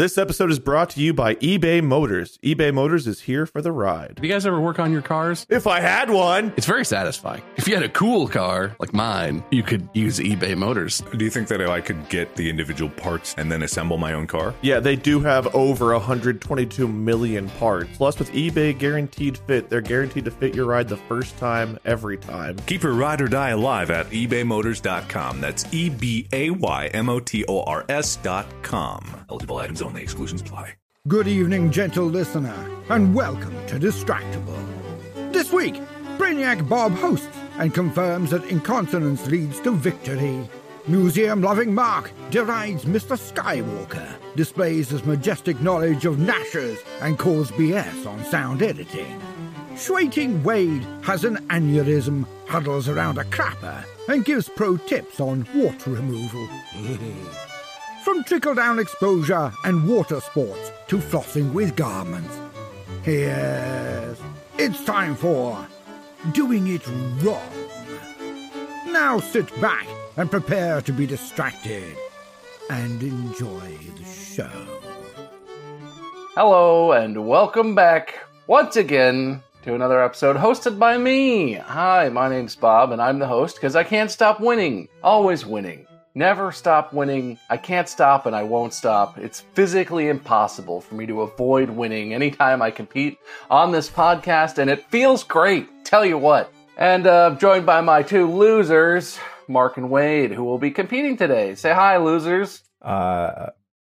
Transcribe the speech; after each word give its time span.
This 0.00 0.16
episode 0.16 0.50
is 0.50 0.58
brought 0.58 0.88
to 0.90 1.00
you 1.02 1.12
by 1.12 1.34
eBay 1.34 1.84
Motors. 1.84 2.38
eBay 2.42 2.72
Motors 2.72 3.06
is 3.06 3.20
here 3.20 3.44
for 3.44 3.60
the 3.60 3.70
ride. 3.70 4.14
Do 4.14 4.26
you 4.26 4.32
guys 4.32 4.46
ever 4.46 4.58
work 4.58 4.78
on 4.78 4.90
your 4.92 5.02
cars? 5.02 5.44
If 5.50 5.66
I 5.66 5.80
had 5.80 6.08
one, 6.08 6.54
It's 6.56 6.64
very 6.64 6.86
satisfying. 6.86 7.42
If 7.58 7.68
you 7.68 7.74
had 7.74 7.82
a 7.84 7.88
cool 7.90 8.26
car 8.26 8.74
like 8.78 8.94
mine, 8.94 9.44
you 9.50 9.62
could 9.62 9.86
use 9.92 10.18
eBay 10.18 10.56
Motors. 10.56 11.02
Do 11.14 11.22
you 11.22 11.30
think 11.30 11.48
that 11.48 11.60
I 11.60 11.82
could 11.82 12.08
get 12.08 12.34
the 12.34 12.48
individual 12.48 12.90
parts 12.90 13.34
and 13.36 13.52
then 13.52 13.62
assemble 13.62 13.98
my 13.98 14.14
own 14.14 14.26
car? 14.26 14.54
yeah, 14.62 14.80
they 14.80 14.96
do 14.96 15.20
have 15.20 15.54
over 15.54 15.92
122 15.92 16.88
million 16.88 17.50
parts. 17.50 17.90
Plus, 17.98 18.18
with 18.18 18.32
eBay 18.32 18.78
Guaranteed 18.78 19.36
Fit, 19.36 19.68
they're 19.68 19.82
guaranteed 19.82 20.24
to 20.24 20.30
fit 20.30 20.54
your 20.54 20.64
ride 20.64 20.88
the 20.88 20.96
first 20.96 21.36
time, 21.36 21.78
every 21.84 22.16
time. 22.16 22.56
Keep 22.64 22.84
your 22.84 22.94
ride 22.94 23.20
or 23.20 23.28
die 23.28 23.50
alive 23.50 23.90
at 23.90 24.08
ebaymotors.com. 24.08 25.42
That's 25.42 25.66
E 25.74 25.90
B 25.90 26.26
A 26.32 26.48
Y 26.48 26.86
M 26.94 27.10
O 27.10 27.20
T 27.20 27.44
O 27.46 27.64
R 27.64 27.84
S.com. 27.90 29.04
Eligible 29.28 29.58
items 29.58 29.80
only, 29.80 29.89
exclusions 29.98 30.40
apply. 30.40 30.74
Good 31.08 31.28
evening, 31.28 31.70
gentle 31.70 32.04
listener, 32.04 32.54
and 32.90 33.14
welcome 33.14 33.54
to 33.68 33.78
Distractible. 33.78 34.62
This 35.32 35.50
week, 35.50 35.80
Brainiac 36.18 36.68
Bob 36.68 36.92
hosts 36.92 37.26
and 37.58 37.72
confirms 37.72 38.30
that 38.30 38.44
incontinence 38.44 39.26
leads 39.26 39.60
to 39.60 39.70
victory. 39.70 40.46
Museum 40.86 41.40
loving 41.40 41.74
Mark 41.74 42.12
derides 42.30 42.84
Mr. 42.84 43.16
Skywalker, 43.16 44.06
displays 44.36 44.90
his 44.90 45.04
majestic 45.04 45.58
knowledge 45.62 46.04
of 46.04 46.16
Nashers, 46.16 46.84
and 47.00 47.18
calls 47.18 47.50
BS 47.52 48.06
on 48.06 48.22
sound 48.24 48.62
editing. 48.62 49.20
Schweiting 49.72 50.42
Wade 50.42 50.86
has 51.02 51.24
an 51.24 51.38
aneurysm, 51.48 52.26
huddles 52.46 52.90
around 52.90 53.16
a 53.16 53.24
crapper, 53.24 53.84
and 54.08 54.24
gives 54.24 54.50
pro 54.50 54.76
tips 54.76 55.18
on 55.18 55.46
wart 55.54 55.86
removal. 55.86 56.46
From 58.04 58.24
trickle 58.24 58.54
down 58.54 58.78
exposure 58.78 59.52
and 59.64 59.86
water 59.86 60.20
sports 60.20 60.72
to 60.88 60.96
flossing 60.96 61.52
with 61.52 61.76
garments. 61.76 62.34
Yes, 63.06 64.18
it's 64.56 64.82
time 64.84 65.14
for 65.14 65.68
doing 66.32 66.68
it 66.68 66.86
wrong. 67.22 67.52
Now 68.86 69.20
sit 69.20 69.48
back 69.60 69.86
and 70.16 70.30
prepare 70.30 70.80
to 70.80 70.92
be 70.92 71.04
distracted 71.04 71.94
and 72.70 73.02
enjoy 73.02 73.76
the 73.98 74.04
show. 74.04 74.80
Hello 76.34 76.92
and 76.92 77.28
welcome 77.28 77.74
back 77.74 78.18
once 78.46 78.76
again 78.76 79.42
to 79.62 79.74
another 79.74 80.02
episode 80.02 80.36
hosted 80.36 80.78
by 80.78 80.96
me. 80.96 81.52
Hi, 81.52 82.08
my 82.08 82.30
name's 82.30 82.56
Bob 82.56 82.92
and 82.92 83.02
I'm 83.02 83.18
the 83.18 83.26
host 83.26 83.56
because 83.56 83.76
I 83.76 83.84
can't 83.84 84.10
stop 84.10 84.40
winning. 84.40 84.88
Always 85.02 85.44
winning. 85.44 85.86
Never 86.14 86.50
stop 86.50 86.92
winning. 86.92 87.38
I 87.48 87.56
can't 87.56 87.88
stop 87.88 88.26
and 88.26 88.34
I 88.34 88.42
won't 88.42 88.74
stop. 88.74 89.16
It's 89.16 89.40
physically 89.54 90.08
impossible 90.08 90.80
for 90.80 90.96
me 90.96 91.06
to 91.06 91.22
avoid 91.22 91.70
winning 91.70 92.12
anytime 92.14 92.60
I 92.62 92.72
compete 92.72 93.18
on 93.48 93.70
this 93.70 93.88
podcast 93.88 94.58
and 94.58 94.68
it 94.68 94.90
feels 94.90 95.22
great. 95.22 95.68
Tell 95.84 96.04
you 96.04 96.18
what. 96.18 96.52
And 96.76 97.06
uh, 97.06 97.36
joined 97.36 97.64
by 97.64 97.80
my 97.80 98.02
two 98.02 98.26
losers, 98.28 99.20
Mark 99.46 99.76
and 99.76 99.88
Wade, 99.88 100.32
who 100.32 100.42
will 100.42 100.58
be 100.58 100.72
competing 100.72 101.16
today. 101.16 101.54
Say 101.54 101.72
hi, 101.72 101.98
losers. 101.98 102.62
Uh, 102.82 103.50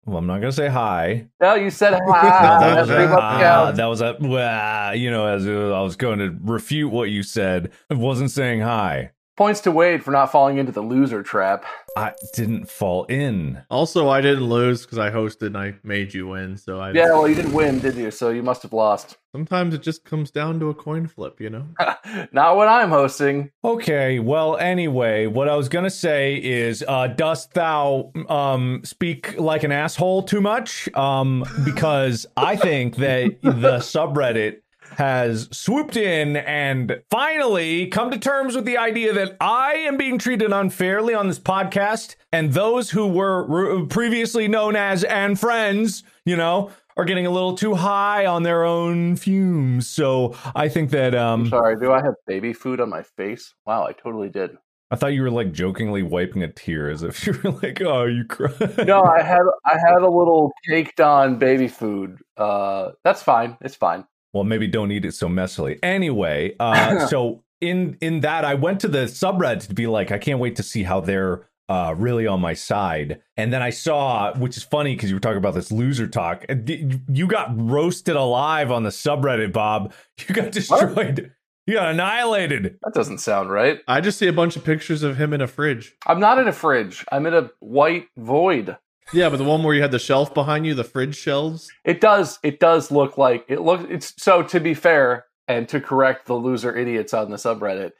well, 0.06 0.18
I'm 0.18 0.26
not 0.26 0.38
gonna 0.40 0.52
say 0.52 0.68
hi. 0.68 1.26
No, 1.40 1.54
you 1.54 1.70
said 1.70 1.98
hi. 2.06 2.60
that 2.60 2.80
was 2.80 2.90
a 2.90 2.94
Uh, 2.94 3.72
that 3.72 3.86
was 3.86 4.00
a 4.02 4.16
well, 4.20 4.94
you 4.94 5.10
know, 5.10 5.26
as 5.26 5.48
I 5.48 5.80
was 5.80 5.96
going 5.96 6.18
to 6.18 6.36
refute 6.42 6.92
what 6.92 7.08
you 7.10 7.22
said. 7.22 7.72
I 7.90 7.94
wasn't 7.94 8.30
saying 8.30 8.60
hi. 8.60 9.12
Points 9.36 9.60
to 9.62 9.72
Wade 9.72 10.04
for 10.04 10.12
not 10.12 10.30
falling 10.30 10.58
into 10.58 10.70
the 10.70 10.80
loser 10.80 11.22
trap. 11.24 11.64
I 11.96 12.12
didn't 12.34 12.70
fall 12.70 13.04
in. 13.06 13.62
Also, 13.68 14.08
I 14.08 14.20
didn't 14.20 14.44
lose 14.44 14.82
because 14.82 14.98
I 14.98 15.10
hosted 15.10 15.48
and 15.48 15.58
I 15.58 15.74
made 15.82 16.14
you 16.14 16.28
win. 16.28 16.56
So 16.56 16.78
I 16.78 16.92
Yeah, 16.92 17.06
well, 17.06 17.26
you 17.28 17.34
didn't 17.34 17.52
win, 17.52 17.80
did 17.80 17.96
you? 17.96 18.12
So 18.12 18.30
you 18.30 18.44
must 18.44 18.62
have 18.62 18.72
lost. 18.72 19.16
sometimes 19.32 19.74
it 19.74 19.82
just 19.82 20.04
comes 20.04 20.30
down 20.30 20.60
to 20.60 20.68
a 20.70 20.74
coin 20.74 21.08
flip, 21.08 21.40
you 21.40 21.50
know. 21.50 21.66
not 22.32 22.56
when 22.56 22.68
I'm 22.68 22.90
hosting. 22.90 23.50
Okay, 23.64 24.20
well, 24.20 24.56
anyway, 24.56 25.26
what 25.26 25.48
I 25.48 25.56
was 25.56 25.68
gonna 25.68 25.90
say 25.90 26.36
is, 26.36 26.84
uh, 26.86 27.08
dost 27.08 27.54
thou 27.54 28.12
um 28.28 28.82
speak 28.84 29.36
like 29.38 29.64
an 29.64 29.72
asshole 29.72 30.22
too 30.22 30.40
much? 30.40 30.88
Um, 30.94 31.44
because 31.64 32.26
I 32.36 32.54
think 32.54 32.96
that 32.96 33.40
the 33.42 33.78
subreddit 33.78 34.58
has 34.96 35.48
swooped 35.50 35.96
in 35.96 36.36
and 36.36 37.02
finally 37.10 37.86
come 37.88 38.10
to 38.10 38.18
terms 38.18 38.54
with 38.54 38.64
the 38.64 38.78
idea 38.78 39.12
that 39.12 39.36
I 39.40 39.74
am 39.74 39.96
being 39.96 40.18
treated 40.18 40.52
unfairly 40.52 41.14
on 41.14 41.28
this 41.28 41.38
podcast, 41.38 42.16
and 42.32 42.52
those 42.52 42.90
who 42.90 43.06
were 43.06 43.44
re- 43.46 43.86
previously 43.86 44.48
known 44.48 44.76
as 44.76 45.04
and 45.04 45.38
friends, 45.38 46.04
you 46.24 46.36
know, 46.36 46.70
are 46.96 47.04
getting 47.04 47.26
a 47.26 47.30
little 47.30 47.56
too 47.56 47.74
high 47.74 48.26
on 48.26 48.42
their 48.42 48.64
own 48.64 49.16
fumes. 49.16 49.88
So 49.88 50.36
I 50.54 50.68
think 50.68 50.90
that 50.90 51.14
um. 51.14 51.48
Sorry, 51.48 51.76
do 51.76 51.92
I 51.92 52.02
have 52.02 52.14
baby 52.26 52.52
food 52.52 52.80
on 52.80 52.88
my 52.88 53.02
face? 53.02 53.54
Wow, 53.66 53.86
I 53.86 53.92
totally 53.92 54.28
did. 54.28 54.56
I 54.90 54.96
thought 54.96 55.08
you 55.08 55.22
were 55.22 55.30
like 55.30 55.50
jokingly 55.52 56.02
wiping 56.02 56.42
a 56.42 56.52
tear 56.52 56.88
as 56.90 57.02
if 57.02 57.26
you 57.26 57.32
were 57.42 57.50
like, 57.50 57.80
"Oh, 57.82 58.04
you 58.04 58.24
cry." 58.24 58.52
No, 58.84 59.02
I 59.02 59.22
had 59.22 59.42
I 59.64 59.76
had 59.78 60.02
a 60.02 60.10
little 60.10 60.52
caked 60.68 61.00
on 61.00 61.38
baby 61.38 61.68
food. 61.68 62.18
Uh, 62.36 62.90
that's 63.02 63.22
fine. 63.22 63.56
It's 63.60 63.74
fine. 63.74 64.04
Well, 64.34 64.44
maybe 64.44 64.66
don't 64.66 64.90
eat 64.90 65.04
it 65.04 65.14
so 65.14 65.28
messily. 65.28 65.78
Anyway, 65.82 66.54
uh, 66.60 67.06
so 67.08 67.42
in 67.60 67.96
in 68.00 68.20
that, 68.20 68.44
I 68.44 68.54
went 68.54 68.80
to 68.80 68.88
the 68.88 69.04
subreddit 69.04 69.68
to 69.68 69.74
be 69.74 69.86
like, 69.86 70.10
I 70.10 70.18
can't 70.18 70.40
wait 70.40 70.56
to 70.56 70.62
see 70.62 70.82
how 70.82 71.00
they're 71.00 71.46
uh, 71.68 71.94
really 71.96 72.26
on 72.26 72.40
my 72.40 72.52
side. 72.52 73.22
And 73.36 73.52
then 73.52 73.62
I 73.62 73.70
saw, 73.70 74.34
which 74.36 74.56
is 74.56 74.62
funny 74.62 74.94
because 74.94 75.08
you 75.08 75.16
were 75.16 75.20
talking 75.20 75.38
about 75.38 75.54
this 75.54 75.72
loser 75.72 76.06
talk. 76.06 76.44
You 76.48 77.26
got 77.26 77.58
roasted 77.58 78.16
alive 78.16 78.70
on 78.70 78.82
the 78.82 78.90
subreddit, 78.90 79.52
Bob. 79.52 79.94
You 80.28 80.34
got 80.34 80.52
destroyed. 80.52 81.32
You 81.66 81.74
got 81.74 81.88
annihilated. 81.88 82.76
That 82.84 82.92
doesn't 82.92 83.18
sound 83.18 83.50
right. 83.50 83.80
I 83.88 84.02
just 84.02 84.18
see 84.18 84.26
a 84.26 84.32
bunch 84.32 84.54
of 84.56 84.64
pictures 84.64 85.02
of 85.02 85.16
him 85.16 85.32
in 85.32 85.40
a 85.40 85.46
fridge. 85.46 85.96
I'm 86.06 86.20
not 86.20 86.38
in 86.38 86.46
a 86.46 86.52
fridge. 86.52 87.04
I'm 87.10 87.24
in 87.24 87.34
a 87.34 87.50
white 87.60 88.08
void. 88.18 88.76
Yeah, 89.12 89.28
but 89.28 89.36
the 89.36 89.44
one 89.44 89.62
where 89.62 89.74
you 89.74 89.82
had 89.82 89.90
the 89.90 89.98
shelf 89.98 90.32
behind 90.32 90.66
you, 90.66 90.74
the 90.74 90.84
fridge 90.84 91.16
shelves. 91.16 91.70
It 91.84 92.00
does. 92.00 92.38
It 92.42 92.58
does 92.60 92.90
look 92.90 93.18
like 93.18 93.44
it 93.48 93.60
looks. 93.60 93.84
It's 93.90 94.14
so. 94.22 94.42
To 94.42 94.60
be 94.60 94.74
fair, 94.74 95.26
and 95.48 95.68
to 95.68 95.80
correct 95.80 96.26
the 96.26 96.34
loser 96.34 96.74
idiots 96.76 97.12
on 97.12 97.30
the 97.30 97.36
subreddit, 97.36 97.92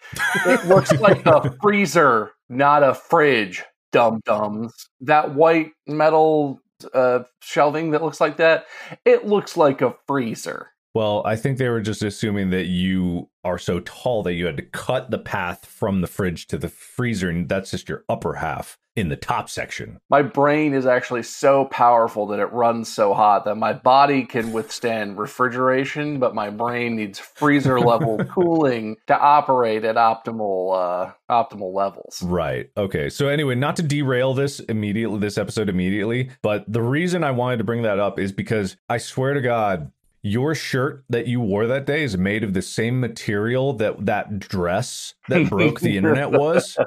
it 0.46 0.64
looks 0.66 0.92
like 0.92 1.26
a 1.26 1.54
freezer, 1.60 2.32
not 2.48 2.82
a 2.82 2.94
fridge. 2.94 3.62
Dum 3.92 4.20
dums. 4.24 4.72
That 5.00 5.34
white 5.34 5.70
metal 5.86 6.60
uh, 6.92 7.20
shelving 7.40 7.92
that 7.92 8.02
looks 8.02 8.20
like 8.20 8.38
that. 8.38 8.66
It 9.04 9.26
looks 9.26 9.56
like 9.56 9.82
a 9.82 9.94
freezer. 10.06 10.70
Well, 10.94 11.22
I 11.24 11.34
think 11.36 11.58
they 11.58 11.68
were 11.68 11.80
just 11.80 12.02
assuming 12.02 12.50
that 12.50 12.66
you 12.66 13.28
are 13.42 13.58
so 13.58 13.80
tall 13.80 14.22
that 14.22 14.34
you 14.34 14.46
had 14.46 14.56
to 14.56 14.62
cut 14.62 15.10
the 15.10 15.18
path 15.18 15.66
from 15.66 16.00
the 16.00 16.06
fridge 16.06 16.46
to 16.48 16.58
the 16.58 16.68
freezer, 16.68 17.28
and 17.28 17.48
that's 17.48 17.72
just 17.72 17.88
your 17.88 18.04
upper 18.08 18.34
half. 18.34 18.78
In 18.96 19.08
the 19.08 19.16
top 19.16 19.50
section. 19.50 20.00
My 20.08 20.22
brain 20.22 20.72
is 20.72 20.86
actually 20.86 21.24
so 21.24 21.64
powerful 21.66 22.26
that 22.28 22.38
it 22.38 22.52
runs 22.52 22.92
so 22.92 23.12
hot 23.12 23.44
that 23.44 23.56
my 23.56 23.72
body 23.72 24.24
can 24.24 24.52
withstand 24.52 25.18
refrigeration, 25.18 26.20
but 26.20 26.34
my 26.34 26.50
brain 26.50 26.96
needs 26.96 27.18
freezer 27.18 27.80
level 27.80 28.24
cooling 28.30 28.96
to 29.08 29.18
operate 29.18 29.84
at 29.84 29.96
optimal 29.96 31.08
uh, 31.08 31.12
optimal 31.30 31.74
levels. 31.74 32.22
Right. 32.22 32.70
Okay. 32.76 33.10
So 33.10 33.28
anyway, 33.28 33.56
not 33.56 33.76
to 33.76 33.82
derail 33.82 34.34
this 34.34 34.60
immediately, 34.60 35.18
this 35.18 35.38
episode 35.38 35.68
immediately, 35.68 36.30
but 36.42 36.64
the 36.68 36.82
reason 36.82 37.24
I 37.24 37.32
wanted 37.32 37.56
to 37.58 37.64
bring 37.64 37.82
that 37.82 37.98
up 37.98 38.18
is 38.18 38.32
because 38.32 38.76
I 38.88 38.98
swear 38.98 39.34
to 39.34 39.40
God, 39.40 39.90
your 40.24 40.54
shirt 40.54 41.04
that 41.10 41.26
you 41.26 41.38
wore 41.38 41.66
that 41.66 41.84
day 41.84 42.02
is 42.02 42.16
made 42.16 42.42
of 42.42 42.54
the 42.54 42.62
same 42.62 42.98
material 42.98 43.74
that 43.74 44.06
that 44.06 44.38
dress 44.38 45.12
that 45.28 45.48
broke 45.50 45.80
the 45.80 45.98
internet 45.98 46.30
was 46.30 46.78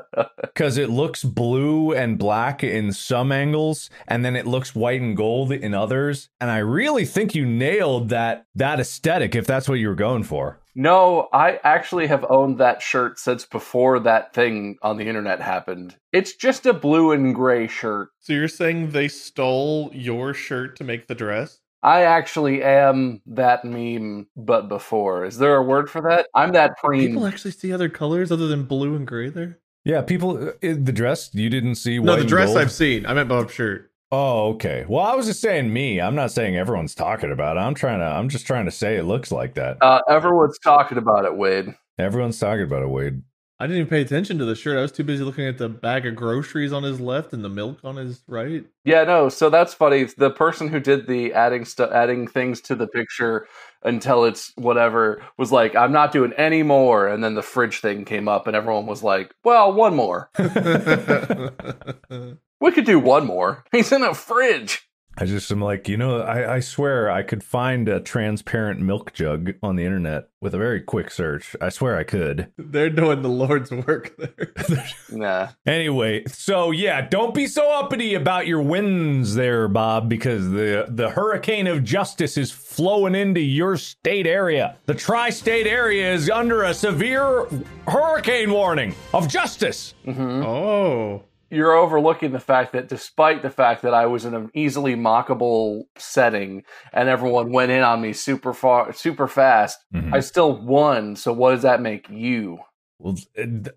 because 0.42 0.76
it 0.76 0.90
looks 0.90 1.24
blue 1.24 1.94
and 1.94 2.18
black 2.18 2.64
in 2.64 2.92
some 2.92 3.32
angles 3.32 3.92
and 4.08 4.26
then 4.26 4.36
it 4.36 4.48
looks 4.48 4.74
white 4.74 5.02
and 5.02 5.16
gold 5.16 5.52
in 5.52 5.76
others 5.76 6.30
and 6.42 6.50
i 6.50 6.58
really 6.58 7.06
think 7.06 7.36
you 7.36 7.46
nailed 7.46 8.10
that 8.10 8.48
that 8.56 8.80
aesthetic 8.80 9.36
if 9.36 9.46
that's 9.46 9.70
what 9.70 9.76
you 9.76 9.88
were 9.88 9.96
going 9.96 10.24
for 10.24 10.60
No, 10.80 11.28
I 11.34 11.60
actually 11.64 12.06
have 12.06 12.24
owned 12.30 12.60
that 12.60 12.84
shirt 12.84 13.18
since 13.18 13.46
before 13.46 14.00
that 14.02 14.34
thing 14.36 14.78
on 14.84 14.98
the 14.98 15.08
internet 15.08 15.42
happened. 15.42 15.96
It's 16.14 16.36
just 16.36 16.68
a 16.68 16.74
blue 16.74 17.12
and 17.12 17.34
gray 17.34 17.66
shirt. 17.66 18.10
So 18.20 18.34
you're 18.34 18.48
saying 18.48 18.92
they 18.92 19.08
stole 19.08 19.90
your 19.92 20.36
shirt 20.36 20.76
to 20.78 20.84
make 20.84 21.08
the 21.08 21.16
dress? 21.16 21.62
I 21.84 22.04
actually 22.04 22.64
am 22.64 23.22
that 23.28 23.64
meme, 23.64 24.28
but 24.36 24.68
before. 24.68 25.26
Is 25.26 25.38
there 25.38 25.56
a 25.56 25.64
word 25.64 25.90
for 25.90 26.02
that? 26.02 26.28
I'm 26.34 26.52
that 26.54 26.78
preen. 26.78 27.10
People 27.10 27.26
actually 27.26 27.52
see 27.52 27.72
other 27.72 27.90
colors 27.90 28.32
other 28.32 28.48
than 28.48 28.64
blue 28.64 28.96
and 28.96 29.06
gray 29.08 29.30
there? 29.30 29.60
yeah 29.86 30.02
people 30.02 30.50
uh, 30.50 30.52
the 30.62 30.92
dress 30.92 31.34
you 31.34 31.50
didn't 31.50 31.76
see 31.76 31.98
No, 31.98 32.18
the 32.18 32.26
dress 32.26 32.48
gold? 32.50 32.58
I've 32.58 32.72
seen. 32.72 33.06
I 33.06 33.14
meant 33.14 33.30
Bob's 33.30 33.54
shirt. 33.54 33.90
Oh, 34.12 34.50
okay. 34.50 34.86
Well, 34.88 35.04
I 35.06 35.16
was 35.16 35.26
just 35.26 35.42
saying 35.42 35.72
me. 35.72 36.00
I'm 36.00 36.16
not 36.16 36.32
saying 36.32 36.56
everyone's 36.56 36.96
talking 36.96 37.32
about 37.32 37.58
it. 37.58 37.62
I'm 37.62 37.74
trying 37.74 38.00
to. 38.00 38.06
I'm 38.06 38.30
just 38.30 38.48
trying 38.48 38.66
to 38.66 38.72
say 38.72 38.96
it 38.98 39.04
looks 39.04 39.32
like 39.32 39.56
that. 39.56 39.78
Uh, 39.82 40.02
everyone's 40.10 40.60
talking 40.60 40.98
about 40.98 41.26
it, 41.26 41.36
Wade. 41.36 41.76
Everyone's 42.00 42.40
talking 42.40 42.64
about 42.64 42.84
it, 42.84 42.90
Wade. 42.90 43.22
I 43.60 43.66
didn't 43.66 43.80
even 43.80 43.90
pay 43.90 44.02
attention 44.02 44.38
to 44.38 44.46
the 44.46 44.54
shirt. 44.56 44.78
I 44.78 44.82
was 44.84 44.92
too 44.92 45.04
busy 45.04 45.24
looking 45.24 45.48
at 45.48 45.58
the 45.58 45.68
bag 45.68 46.06
of 46.06 46.16
groceries 46.16 46.72
on 46.72 46.84
his 46.84 47.00
left 47.02 47.34
and 47.34 47.44
the 47.44 47.50
milk 47.50 47.80
on 47.84 47.96
his 47.96 48.22
right. 48.28 48.64
Yeah, 48.86 49.04
no. 49.04 49.30
So 49.30 49.50
that's 49.50 49.74
funny. 49.74 50.04
The 50.04 50.30
person 50.30 50.68
who 50.68 50.80
did 50.80 51.08
the 51.08 51.34
adding 51.34 51.66
stuff, 51.66 51.90
adding 51.92 52.28
things 52.28 52.62
to 52.62 52.76
the 52.76 52.86
picture 52.88 53.48
until 53.84 54.26
it's 54.26 54.52
whatever 54.58 55.24
was 55.40 55.52
like, 55.52 55.76
"I'm 55.76 55.92
not 55.92 56.12
doing 56.12 56.34
any 56.34 56.62
more." 56.62 57.08
And 57.08 57.24
then 57.24 57.34
the 57.34 57.42
fridge 57.42 57.80
thing 57.80 58.06
came 58.06 58.28
up, 58.28 58.46
and 58.46 58.56
everyone 58.56 58.86
was 58.86 59.02
like, 59.02 59.34
"Well, 59.44 59.74
one 59.74 59.96
more. 59.96 60.30
We 62.60 62.72
could 62.72 62.86
do 62.86 63.00
one 63.00 63.28
more. 63.28 63.64
He's 63.72 63.92
in 63.92 64.02
a 64.04 64.16
fridge." 64.16 64.87
I 65.20 65.26
just 65.26 65.52
am 65.52 65.62
like, 65.62 65.88
you 65.88 65.98
know, 65.98 66.22
I, 66.22 66.56
I 66.56 66.60
swear 66.60 67.10
I 67.10 67.24
could 67.24 67.44
find 67.44 67.90
a 67.90 68.00
transparent 68.00 68.80
milk 68.80 69.14
jug 69.14 69.54
on 69.64 69.76
the 69.76 69.84
internet 69.84 70.30
with 70.42 70.54
a 70.54 70.60
very 70.60 70.80
quick 70.80 71.10
search. 71.10 71.56
I 71.60 71.70
swear 71.70 71.98
I 71.98 72.04
could. 72.04 72.52
They're 72.58 72.92
doing 72.92 73.24
the 73.24 73.30
Lord's 73.30 73.72
work 73.72 74.16
there. 74.18 74.54
Nah. 75.10 75.50
Anyway, 75.66 76.26
so 76.28 76.72
yeah, 76.72 77.02
don't 77.02 77.34
be 77.34 77.48
so 77.48 77.72
uppity 77.72 78.14
about 78.14 78.46
your 78.46 78.62
wins 78.62 79.36
there, 79.36 79.68
Bob, 79.68 80.10
because 80.10 80.50
the 80.50 80.86
the 80.90 81.10
hurricane 81.10 81.66
of 81.66 81.84
justice 81.84 82.38
is 82.38 82.52
flowing 82.52 83.16
into 83.16 83.40
your 83.40 83.78
state 83.78 84.28
area. 84.28 84.76
The 84.86 84.94
tri-state 84.94 85.66
area 85.66 86.14
is 86.14 86.30
under 86.30 86.64
a 86.64 86.74
severe 86.74 87.48
hurricane 87.88 88.52
warning 88.52 88.94
of 89.14 89.28
justice. 89.30 89.94
Mm-hmm. 90.06 90.46
oh. 90.46 91.24
You're 91.50 91.74
overlooking 91.74 92.32
the 92.32 92.40
fact 92.40 92.74
that 92.74 92.88
despite 92.90 93.42
the 93.42 93.50
fact 93.50 93.82
that 93.84 93.94
I 93.94 94.06
was 94.06 94.26
in 94.26 94.34
an 94.34 94.50
easily 94.54 94.96
mockable 94.96 95.84
setting 95.98 96.64
and 96.92 97.08
everyone 97.10 97.52
went 97.52 97.72
in 97.72 97.84
on 97.84 98.02
me 98.02 98.14
super 98.14 98.54
far, 98.54 98.92
super 98.94 99.28
fast, 99.28 99.80
Mhm. 99.94 100.14
I 100.14 100.20
still 100.20 100.54
won. 100.62 101.16
So 101.16 101.32
what 101.34 101.52
does 101.52 101.62
that 101.62 101.82
make 101.82 102.10
you? 102.10 102.60
Well, 103.00 103.16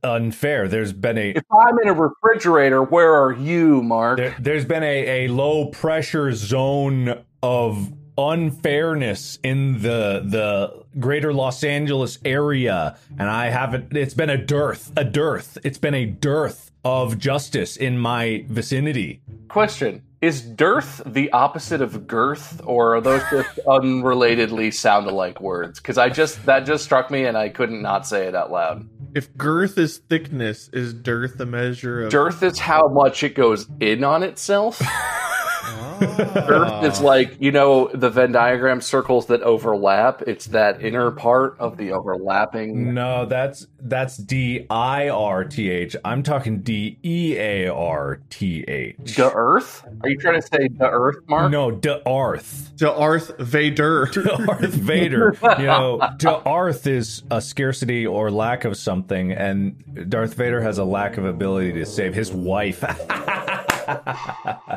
unfair. 0.02 0.66
There's 0.66 0.92
been 0.94 1.18
a 1.18 1.30
If 1.30 1.44
I'm 1.52 1.78
in 1.82 1.88
a 1.88 1.92
refrigerator, 1.92 2.82
where 2.82 3.14
are 3.14 3.32
you, 3.32 3.82
Mark? 3.82 4.16
there, 4.16 4.34
there's 4.38 4.64
been 4.64 4.82
a, 4.82 5.26
a 5.26 5.28
low 5.28 5.66
pressure 5.66 6.32
zone 6.32 7.22
of 7.42 7.92
unfairness 8.18 9.38
in 9.42 9.80
the 9.82 10.22
the 10.24 10.84
greater 10.98 11.32
Los 11.32 11.62
Angeles 11.64 12.18
area 12.24 12.96
and 13.18 13.28
I 13.30 13.48
haven't 13.48 13.96
it's 13.96 14.12
been 14.14 14.28
a 14.28 14.36
dearth 14.36 14.92
a 14.96 15.04
dearth 15.04 15.56
it's 15.64 15.78
been 15.78 15.94
a 15.94 16.04
dearth 16.04 16.69
of 16.84 17.18
justice 17.18 17.76
in 17.76 17.98
my 17.98 18.44
vicinity 18.48 19.20
Question: 19.50 20.02
Is 20.20 20.42
dearth 20.42 21.02
the 21.04 21.28
opposite 21.32 21.82
of 21.82 22.06
girth, 22.06 22.60
or 22.64 22.94
are 22.94 23.00
those 23.00 23.22
just 23.32 23.56
unrelatedly 23.66 24.72
sound 24.72 25.08
alike 25.08 25.40
words? 25.40 25.80
Because 25.80 25.98
I 25.98 26.08
just 26.08 26.46
that 26.46 26.60
just 26.60 26.84
struck 26.84 27.10
me, 27.10 27.24
and 27.24 27.36
I 27.36 27.48
couldn't 27.48 27.82
not 27.82 28.06
say 28.06 28.28
it 28.28 28.36
out 28.36 28.52
loud. 28.52 28.88
If 29.12 29.36
girth 29.36 29.76
is 29.76 29.98
thickness, 29.98 30.68
is 30.72 30.94
dearth 30.94 31.40
a 31.40 31.46
measure 31.46 32.04
of 32.04 32.12
Dearth 32.12 32.44
is 32.44 32.60
how 32.60 32.86
much 32.86 33.24
it 33.24 33.34
goes 33.34 33.66
in 33.80 34.04
on 34.04 34.22
itself. 34.22 34.80
Earth 36.00 36.84
is 36.84 37.00
like 37.00 37.36
you 37.40 37.52
know 37.52 37.88
the 37.94 38.10
Venn 38.10 38.32
diagram 38.32 38.80
circles 38.80 39.26
that 39.26 39.42
overlap. 39.42 40.22
It's 40.22 40.46
that 40.46 40.82
inner 40.82 41.10
mm-hmm. 41.10 41.18
part 41.18 41.56
of 41.58 41.76
the 41.76 41.92
overlapping. 41.92 42.94
no 42.94 43.26
that's 43.26 43.66
that's 43.80 44.16
D 44.16 44.66
I 44.70 45.08
R 45.08 45.44
T 45.44 45.70
H 45.70 45.96
I'm 46.04 46.22
talking 46.22 46.60
D 46.60 46.98
E 47.02 47.36
A 47.36 47.68
R 47.68 48.20
T 48.30 48.64
H 48.66 49.16
The 49.16 49.32
Earth? 49.32 49.84
Are 50.02 50.08
you 50.08 50.18
trying 50.18 50.40
to 50.40 50.46
say 50.46 50.68
the 50.68 50.88
Earth, 50.88 51.16
Mark? 51.28 51.50
no 51.50 51.70
the 51.70 52.02
arth 52.08 52.72
The 52.76 52.92
Arth 52.92 53.36
Vader. 53.38 54.06
Darth 54.12 54.72
Vader. 54.74 55.36
You 55.58 55.66
know, 55.66 56.00
Darth 56.18 56.86
is 56.86 57.22
a 57.30 57.40
scarcity 57.40 58.06
or 58.06 58.30
lack 58.30 58.64
of 58.64 58.76
something, 58.76 59.32
and 59.32 60.08
Darth 60.08 60.34
Vader 60.34 60.60
has 60.60 60.78
a 60.78 60.84
lack 60.84 61.16
of 61.16 61.24
ability 61.24 61.72
to 61.74 61.86
save 61.86 62.14
his 62.14 62.32
wife. 62.32 62.84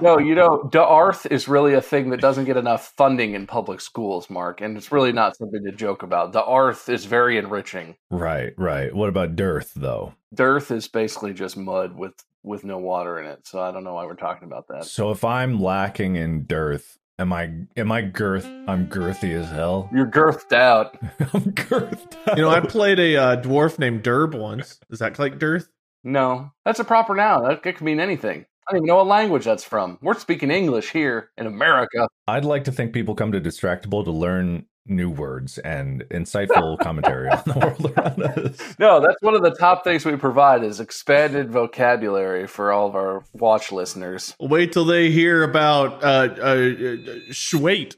No, 0.01 0.18
you 0.18 0.36
know, 0.36 0.68
Darth 0.71 1.25
is 1.27 1.48
really 1.48 1.74
a 1.74 1.81
thing 1.81 2.10
that 2.10 2.21
doesn't 2.21 2.45
get 2.45 2.57
enough 2.57 2.94
funding 2.98 3.36
in 3.36 3.48
public 3.48 3.80
schools, 3.80 4.30
Mark, 4.30 4.62
and 4.62 4.75
it's 4.77 4.92
really 4.92 5.12
not 5.12 5.38
something 5.38 5.63
to 5.63 5.71
joke 5.71 6.04
about. 6.04 6.33
The 6.33 6.44
Arth 6.44 6.89
is 6.89 7.06
very 7.06 7.38
enriching. 7.38 7.95
right, 8.10 8.54
right. 8.57 8.94
What 8.94 9.10
about 9.10 9.36
Dearth, 9.36 9.71
though? 9.75 10.13
Dearth 10.33 10.71
is 10.71 10.88
basically 10.88 11.33
just 11.33 11.57
mud 11.57 11.98
with 11.98 12.13
with 12.44 12.65
no 12.65 12.77
water 12.77 13.19
in 13.19 13.25
it, 13.25 13.48
so 13.48 13.62
I 13.62 13.71
don't 13.71 13.86
know 13.86 13.94
why 13.94 14.06
we're 14.06 14.15
talking 14.15 14.48
about 14.48 14.68
that. 14.68 14.86
So 14.86 15.12
if 15.12 15.24
I'm 15.24 15.62
lacking 15.62 16.18
in 16.18 16.44
dearth, 16.44 16.98
am 17.18 17.31
I 17.31 17.51
am 17.77 17.92
I 17.92 18.01
girth? 18.01 18.45
I'm 18.45 18.88
girthy 18.88 19.33
as 19.33 19.50
hell. 19.50 19.89
You're 19.94 20.07
girthed 20.07 20.51
out. 20.51 20.98
I'm 21.19 21.54
girthed. 21.54 22.18
You 22.36 22.44
know, 22.44 22.50
I 22.50 22.59
played 22.59 23.00
a 23.00 23.16
uh, 23.16 23.42
dwarf 23.42 23.80
named 23.80 24.04
Derb 24.04 24.38
once. 24.38 24.80
Does 24.89 25.00
that 25.00 25.18
like 25.19 25.39
dearth? 25.39 25.69
No, 26.04 26.51
that's 26.66 26.80
a 26.80 26.83
proper 26.83 27.16
noun. 27.16 27.44
That, 27.44 27.63
that 27.63 27.75
could 27.75 27.86
mean 27.86 28.00
anything. 28.00 28.45
I 28.68 28.71
don't 28.71 28.80
even 28.80 28.88
know 28.88 28.98
what 28.98 29.07
language 29.07 29.44
that's 29.44 29.63
from. 29.63 29.98
We're 30.01 30.13
speaking 30.13 30.50
English 30.50 30.92
here 30.92 31.31
in 31.38 31.48
America. 31.48 32.07
I'd 32.27 32.45
like 32.45 32.63
to 32.65 32.71
think 32.71 32.94
people 32.94 33.13
come 33.13 33.31
to 33.33 33.42
Distractible 33.42 34.06
to 34.06 34.12
learn 34.12 34.66
new 34.85 35.09
words 35.09 35.57
and 35.59 36.04
insightful 36.11 36.78
commentary 36.81 37.30
on 37.30 37.42
the 37.45 37.59
world 37.59 37.97
around 37.97 38.23
us. 38.23 38.76
No, 38.80 39.02
that's 39.02 39.21
one 39.21 39.35
of 39.35 39.42
the 39.42 39.52
top 39.52 39.83
things 39.83 40.06
we 40.06 40.16
provide 40.16 40.64
is 40.64 40.80
expanded 40.80 41.52
vocabulary 41.52 42.47
for 42.47 42.71
all 42.71 42.87
of 42.87 42.95
our 42.95 43.23
watch 43.33 43.71
listeners. 43.71 44.35
Wait 44.40 44.71
till 44.71 44.85
they 44.85 45.11
hear 45.11 45.44
about 45.44 46.04
uh, 46.04 46.33
uh, 46.37 46.42
uh 46.42 46.95
Schwait. 47.31 47.95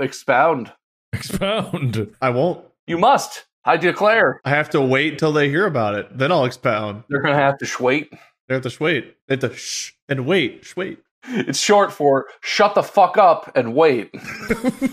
Expound. 0.00 0.72
Expound. 1.12 2.14
I 2.20 2.30
won't. 2.30 2.64
You 2.86 2.98
must. 2.98 3.44
I 3.64 3.76
declare. 3.76 4.40
I 4.44 4.50
have 4.50 4.70
to 4.70 4.80
wait 4.80 5.18
till 5.18 5.32
they 5.32 5.48
hear 5.48 5.66
about 5.66 5.94
it. 5.94 6.18
Then 6.18 6.30
I'll 6.30 6.44
expound. 6.44 7.04
They're 7.08 7.22
going 7.22 7.34
to 7.34 7.42
have 7.42 7.58
to 7.58 7.64
schwait. 7.64 8.08
They 8.48 8.54
have 8.54 8.62
to 8.62 8.82
wait. 8.82 9.16
They 9.28 9.34
have 9.34 9.40
to 9.40 9.54
shh 9.56 9.92
and 10.08 10.26
wait. 10.26 10.62
Schwait. 10.64 10.98
It's 11.26 11.58
short 11.58 11.90
for 11.92 12.26
shut 12.42 12.74
the 12.74 12.82
fuck 12.82 13.16
up 13.16 13.50
and 13.56 13.74
wait. 13.74 14.12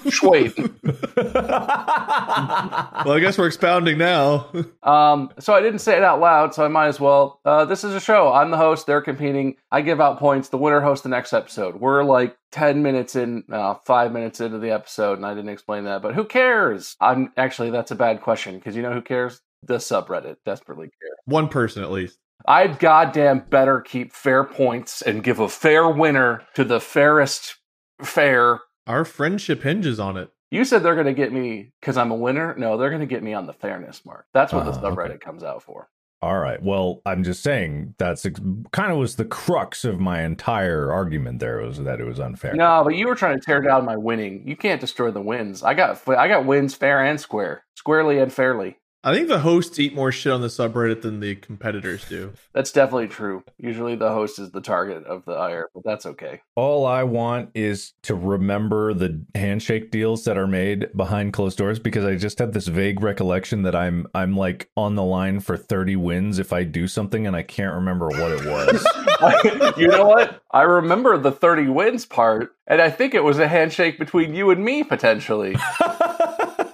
Schwait. 0.10 0.56
Well, 3.06 3.16
I 3.16 3.20
guess 3.20 3.38
we're 3.38 3.48
expounding 3.48 3.98
now. 3.98 4.48
Um, 4.84 5.32
so 5.40 5.54
I 5.54 5.62
didn't 5.62 5.80
say 5.80 5.98
it 5.98 6.04
out 6.04 6.20
loud, 6.20 6.54
so 6.54 6.64
I 6.64 6.68
might 6.68 6.88
as 6.88 7.00
well. 7.00 7.40
Uh, 7.44 7.66
this 7.66 7.84
is 7.84 7.94
a 7.94 8.00
show. 8.00 8.32
I'm 8.32 8.52
the 8.52 8.58
host. 8.58 8.88
They're 8.88 9.02
competing. 9.02 9.56
I 9.72 9.82
give 9.82 10.00
out 10.00 10.20
points. 10.20 10.50
The 10.50 10.58
winner 10.58 10.80
hosts 10.80 11.04
the 11.04 11.10
next 11.10 11.34
episode. 11.34 11.76
We're 11.76 12.04
like 12.04 12.38
10 12.52 12.82
minutes 12.82 13.16
in, 13.16 13.44
uh, 13.52 13.76
five 13.86 14.12
minutes 14.12 14.40
into 14.40 14.60
the 14.60 14.72
episode, 14.72 15.18
and 15.18 15.26
I 15.26 15.34
didn't 15.34 15.50
explain 15.50 15.86
that, 15.86 16.02
but 16.02 16.16
who 16.16 16.26
cares? 16.26 16.96
I'm 17.02 17.32
actually, 17.38 17.72
that's 17.72 17.92
a 17.92 17.96
bad 17.96 18.22
question 18.22 18.56
because 18.56 18.76
you 18.76 18.82
know 18.82 18.94
who 18.94 19.02
cares? 19.02 19.42
The 19.64 19.78
subreddit 19.78 20.38
desperately 20.46 20.88
care. 20.88 21.16
One 21.26 21.48
person 21.48 21.84
at 21.84 21.92
least. 21.92 22.18
I'd 22.48 22.80
goddamn 22.80 23.46
better 23.50 23.82
keep 23.82 24.14
fair 24.14 24.44
points 24.44 25.02
and 25.02 25.24
give 25.24 25.40
a 25.40 25.50
fair 25.50 25.90
winner 25.90 26.44
to 26.56 26.64
the 26.64 26.80
fairest 26.80 27.56
fair. 28.02 28.60
Our 28.88 29.06
friendship 29.06 29.64
hinges 29.64 30.00
on 30.00 30.18
it. 30.18 30.30
You 30.50 30.66
said 30.66 30.84
they're 30.84 30.96
going 30.96 31.06
to 31.08 31.14
get 31.14 31.32
me 31.32 31.72
because 31.80 31.96
I'm 31.98 32.12
a 32.12 32.16
winner. 32.16 32.54
No, 32.58 32.78
they're 32.78 32.90
going 32.90 33.00
to 33.02 33.06
get 33.06 33.24
me 33.24 33.34
on 33.34 33.46
the 33.48 33.54
fairness 33.54 34.06
mark. 34.06 34.26
That's 34.34 34.52
what 34.52 34.66
the 34.66 34.72
Uh, 34.72 34.92
okay. 34.92 34.96
subreddit 35.14 35.22
comes 35.22 35.44
out 35.44 35.64
for. 35.64 35.88
All 36.24 36.38
right. 36.38 36.62
Well, 36.62 37.02
I'm 37.06 37.24
just 37.24 37.42
saying 37.42 37.96
that's 37.98 38.26
ex- 38.26 38.40
kind 38.72 38.92
of 38.92 38.98
was 39.00 39.16
the 39.16 39.26
crux 39.26 39.86
of 39.86 40.00
my 40.00 40.22
entire 40.24 40.92
argument. 40.92 41.40
There 41.40 41.58
was 41.62 41.80
that 41.84 42.00
it 42.00 42.04
was 42.04 42.20
unfair. 42.20 42.54
No, 42.54 42.82
but 42.84 42.96
you 42.96 43.08
were 43.08 43.16
trying 43.16 43.40
to 43.40 43.44
tear 43.44 43.62
down 43.62 43.86
my 43.86 43.96
winning. 43.98 44.48
You 44.48 44.56
can't 44.56 44.80
destroy 44.82 45.10
the 45.10 45.22
wins. 45.22 45.64
I 45.64 45.74
got 45.74 46.08
I 46.08 46.28
got 46.28 46.46
wins 46.46 46.76
fair 46.76 47.04
and 47.04 47.20
square, 47.20 47.64
squarely 47.76 48.20
and 48.20 48.32
fairly. 48.32 48.78
I 49.04 49.16
think 49.16 49.30
the 49.30 49.40
hosts 49.40 49.80
eat 49.80 49.96
more 49.96 50.12
shit 50.12 50.32
on 50.32 50.42
the 50.42 50.48
subreddit 50.48 51.02
than 51.02 51.22
the 51.22 51.36
competitors 51.36 52.06
do. 52.08 52.34
That's 52.54 52.72
definitely 52.72 53.08
true. 53.08 53.44
Usually 53.58 53.96
the 53.96 54.12
host 54.12 54.38
is 54.38 54.52
the 54.52 54.62
target 54.62 55.06
of 55.06 55.26
the 55.26 55.32
ire, 55.32 55.70
but 55.74 55.84
that's 55.84 56.06
okay. 56.06 56.42
All 56.56 56.86
I 56.86 57.02
want 57.02 57.50
is 57.56 57.94
to 58.04 58.14
remember 58.14 58.94
the 58.94 59.26
handshake 59.34 59.90
deals 59.90 60.24
that 60.26 60.38
are 60.38 60.46
made 60.46 60.96
behind 60.96 61.34
closed 61.34 61.58
doors 61.58 61.80
because 61.80 62.06
I 62.06 62.16
just 62.16 62.38
have 62.38 62.54
this 62.54 62.68
vague 62.68 63.02
recollection 63.02 63.64
that 63.64 63.76
I'm 63.76 64.06
I'm 64.14 64.38
like 64.38 64.70
on 64.78 64.94
the 64.94 65.04
line 65.04 65.40
for 65.40 65.58
30 65.58 65.96
wins 65.96 66.38
if 66.38 66.54
I 66.54 66.64
do 66.64 66.88
something 66.88 67.26
and 67.26 67.36
I 67.36 67.42
can't 67.42 67.74
remember 67.74 68.08
what 68.08 68.32
it 68.32 68.46
was. 68.46 68.86
you 69.78 69.88
know 69.88 70.06
what? 70.06 70.44
I 70.52 70.62
remember 70.62 71.18
the 71.18 71.32
30 71.32 71.70
wins 71.70 72.06
part, 72.06 72.56
and 72.68 72.82
I 72.82 72.92
think 72.92 73.14
it 73.14 73.24
was 73.24 73.40
a 73.40 73.48
handshake 73.48 73.98
between 73.98 74.36
you 74.36 74.52
and 74.52 74.64
me 74.64 74.84
potentially. 74.84 75.56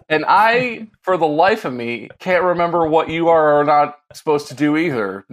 and 0.10 0.26
I, 0.28 0.88
for 1.02 1.18
the 1.18 1.28
life 1.28 1.66
of 1.66 1.74
me, 1.74 2.10
can't 2.20 2.44
remember 2.44 2.88
what 2.88 3.10
you 3.10 3.30
are 3.30 3.60
or 3.60 3.64
not 3.64 4.00
supposed 4.14 4.48
to 4.48 4.54
do 4.54 4.78
either, 4.78 5.26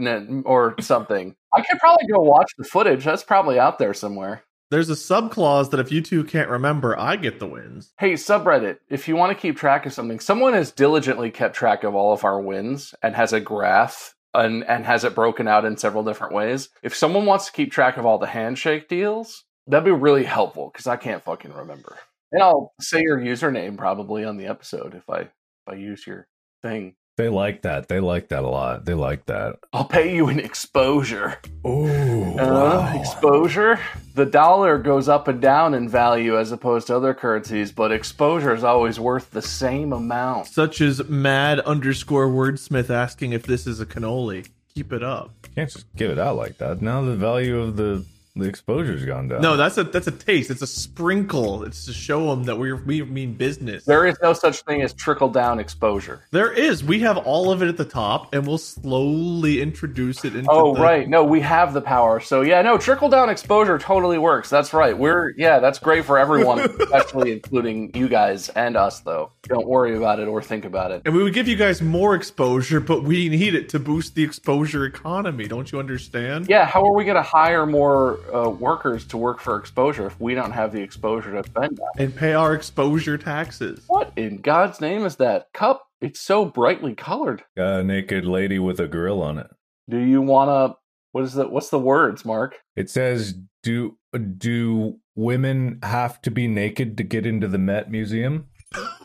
or 0.45 0.75
something. 0.81 1.37
I 1.53 1.63
could 1.63 1.79
probably 1.79 2.07
go 2.09 2.21
watch 2.21 2.51
the 2.59 2.65
footage. 2.65 3.05
That's 3.05 3.23
probably 3.23 3.59
out 3.59 3.79
there 3.79 3.95
somewhere. 3.95 4.43
There's 4.71 4.91
a 4.91 4.97
sub 4.97 5.31
clause 5.31 5.71
that 5.71 5.79
if 5.79 5.93
you 5.93 6.01
two 6.01 6.25
can't 6.25 6.49
remember, 6.49 6.99
I 6.99 7.17
get 7.17 7.39
the 7.39 7.47
wins. 7.47 7.93
Hey, 7.99 8.15
subreddit, 8.15 8.79
if 8.89 9.07
you 9.07 9.15
want 9.15 9.31
to 9.31 9.41
keep 9.41 9.57
track 9.57 9.87
of 9.87 9.93
something, 9.93 10.19
someone 10.19 10.55
has 10.55 10.73
diligently 10.73 11.31
kept 11.31 11.55
track 11.55 11.85
of 11.85 11.95
all 11.95 12.13
of 12.13 12.25
our 12.25 12.41
wins 12.41 12.95
and 13.03 13.15
has 13.15 13.33
a 13.33 13.41
graph 13.41 14.15
and, 14.33 14.65
and 14.65 14.85
has 14.85 15.05
it 15.05 15.15
broken 15.15 15.47
out 15.47 15.65
in 15.65 15.77
several 15.77 16.03
different 16.03 16.35
ways. 16.35 16.71
If 16.83 16.97
someone 16.97 17.27
wants 17.27 17.47
to 17.47 17.53
keep 17.53 17.71
track 17.71 17.99
of 17.99 18.07
all 18.07 18.19
the 18.19 18.27
handshake 18.27 18.89
deals, 18.89 19.45
that'd 19.69 19.85
be 19.85 19.93
really 19.93 20.25
helpful 20.25 20.71
because 20.73 20.89
I 20.89 20.97
can't 20.97 21.23
fucking 21.23 21.53
remember. 21.53 21.97
And 22.35 22.43
I'll 22.43 22.75
say 22.81 23.01
your 23.01 23.19
username 23.19 23.79
probably 23.79 24.25
on 24.25 24.37
the 24.37 24.47
episode 24.47 24.95
if 24.95 25.09
I 25.09 25.21
if 25.21 25.31
I 25.69 25.75
use 25.75 26.05
your 26.07 26.27
thing. 26.63 26.97
they 27.17 27.29
like 27.29 27.63
that. 27.63 27.87
They 27.87 28.01
like 28.01 28.29
that 28.31 28.43
a 28.43 28.49
lot. 28.49 28.85
They 28.87 28.95
like 28.95 29.27
that. 29.27 29.57
I'll 29.73 29.85
pay 29.85 30.17
you 30.17 30.27
an 30.29 30.41
exposure. 30.41 31.39
Oh, 31.65 32.37
Uh, 32.37 32.93
exposure. 32.99 33.79
The 34.17 34.27
dollar 34.27 34.79
goes 34.79 35.09
up 35.09 35.29
and 35.29 35.41
down 35.41 35.75
in 35.75 35.89
value 35.89 36.37
as 36.37 36.51
opposed 36.51 36.89
to 36.89 36.97
other 36.97 37.15
currencies, 37.15 37.71
but 37.71 37.93
exposure 37.93 38.53
is 38.53 38.65
always 38.65 38.99
worth 38.99 39.31
the 39.31 39.43
same 39.43 39.93
amount. 39.93 40.49
Such 40.49 40.81
as 40.81 41.09
mad 41.09 41.61
underscore 41.61 42.27
wordsmith 42.27 42.91
asking 42.91 43.33
if 43.33 43.45
this 43.45 43.67
is 43.67 43.81
a 43.81 43.87
cannoli. 43.87 44.49
Keep 44.75 44.93
it 44.93 45.05
up. 45.05 45.31
Can't 45.55 45.71
just 45.71 45.87
give 45.95 46.11
it 46.11 46.19
out 46.19 46.35
like 46.37 46.59
that. 46.59 46.83
Now 46.83 47.01
the 47.03 47.15
value 47.15 47.61
of 47.61 47.77
the 47.77 48.05
the 48.37 48.49
exposure's 48.49 49.05
gone 49.05 49.29
down. 49.29 49.43
No, 49.43 49.57
that's 49.57 49.79
a 49.79 49.85
that's 49.85 50.09
a 50.09 50.11
taste. 50.11 50.51
It's 50.51 50.61
a 50.61 50.67
sprinkle. 50.67 51.63
It's 51.63 51.85
to 51.87 51.93
show 51.93 52.31
them 52.31 52.45
that 52.45 52.57
we 52.57 52.73
we 52.73 53.03
mean 53.05 53.35
business. 53.35 53.85
There 53.85 54.07
is 54.07 54.17
no 54.21 54.33
such 54.33 54.63
thing 54.63 54.83
as 54.83 54.93
trickle 54.93 55.29
down 55.29 55.61
exposure. 55.61 56.25
There 56.33 56.51
is. 56.51 56.83
We 56.83 56.99
have 57.01 57.17
all 57.17 57.53
of 57.53 57.63
it 57.63 57.69
at 57.69 57.77
the 57.77 57.85
top, 57.85 58.35
and 58.35 58.45
we'll 58.45 58.59
slowly 58.59 59.63
introduce 59.63 60.25
it 60.25 60.35
into. 60.35 60.51
Oh 60.51 60.75
the- 60.75 60.81
right, 60.81 61.09
no, 61.09 61.23
we 61.23 61.41
have 61.43 61.75
the 61.75 61.81
power. 61.81 62.19
So 62.19 62.41
yeah, 62.41 62.61
no, 62.63 62.77
trickle 62.77 63.09
down 63.09 63.29
exposure 63.31 63.79
totally 63.79 64.19
works. 64.19 64.51
That's 64.51 64.75
right. 64.75 64.99
We're 64.99 65.31
yeah, 65.37 65.61
that's 65.61 65.79
great 65.79 66.05
for 66.05 66.19
everyone, 66.19 66.59
especially 66.81 67.31
including 67.31 67.93
you 67.95 68.09
guys 68.09 68.49
and 68.49 68.77
us. 68.77 68.99
Though, 68.99 69.31
don't 69.45 69.69
worry 69.69 69.97
about 69.97 70.19
it 70.19 70.27
or 70.27 70.43
think 70.43 70.65
about 70.65 70.91
it. 70.91 71.03
And 71.05 71.15
we 71.15 71.23
would 71.23 71.35
give 71.35 71.47
you 71.47 71.55
guys 71.55 71.81
more 71.81 72.17
exposure, 72.17 72.81
but 72.81 73.05
we 73.05 73.29
need 73.29 73.55
it 73.55 73.69
to 73.69 73.79
boost 73.79 74.17
the 74.17 74.25
exposure 74.25 74.85
economy. 74.85 75.47
Don't 75.47 75.71
you 75.71 75.79
understand? 75.79 76.49
Yeah, 76.49 76.65
how 76.65 76.83
are 76.85 76.95
we 76.95 77.05
going 77.05 77.15
to 77.15 77.23
hire 77.23 77.65
more 77.65 78.19
uh, 78.33 78.49
workers 78.51 79.05
to 79.07 79.17
work 79.17 79.41
for 79.41 79.57
exposure 79.59 80.07
if 80.07 80.21
we 80.21 80.35
don't 80.35 80.53
have 80.53 80.73
the 80.73 80.81
exposure 80.81 81.33
to 81.33 81.49
spend 81.49 81.77
that? 81.79 81.93
And 82.03 82.15
pay 82.15 82.35
our 82.35 82.55
exposure 82.55 83.19
taxes. 83.19 83.85
What 83.87 84.13
in 84.17 84.39
God's 84.41 84.81
name 84.81 85.05
is 85.05 85.17
that 85.17 85.47
cup? 85.53 85.83
It's 86.01 86.21
so 86.21 86.45
brightly 86.45 86.95
colored. 86.95 87.43
a 87.57 87.83
naked 87.83 88.25
lady 88.27 88.59
with 88.59 88.79
a 88.81 88.87
grill 88.87 89.23
on 89.23 89.39
it. 89.39 89.49
Do 89.89 89.99
you 89.99 90.21
want 90.23 90.49
to? 90.51 90.77
What 91.13 91.25
is 91.25 91.35
the? 91.35 91.49
What's 91.49 91.71
the 91.71 91.79
words, 91.79 92.25
Mark? 92.25 92.57
It 92.77 92.91
says, 92.91 93.35
"Do 93.63 93.97
do 94.39 94.99
women 95.15 95.79
have 95.83 96.21
to 96.23 96.31
be 96.31 96.47
naked 96.49 96.97
to 96.99 97.05
get 97.05 97.25
into 97.27 97.49
the 97.49 97.59
Met 97.59 97.91
Museum?" 97.91 98.47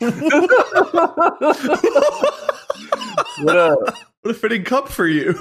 What 3.42 3.56
a 3.56 3.76
What 4.22 4.30
a 4.32 4.34
fitting 4.34 4.64
cup 4.64 4.88
for 4.88 5.06
you. 5.06 5.32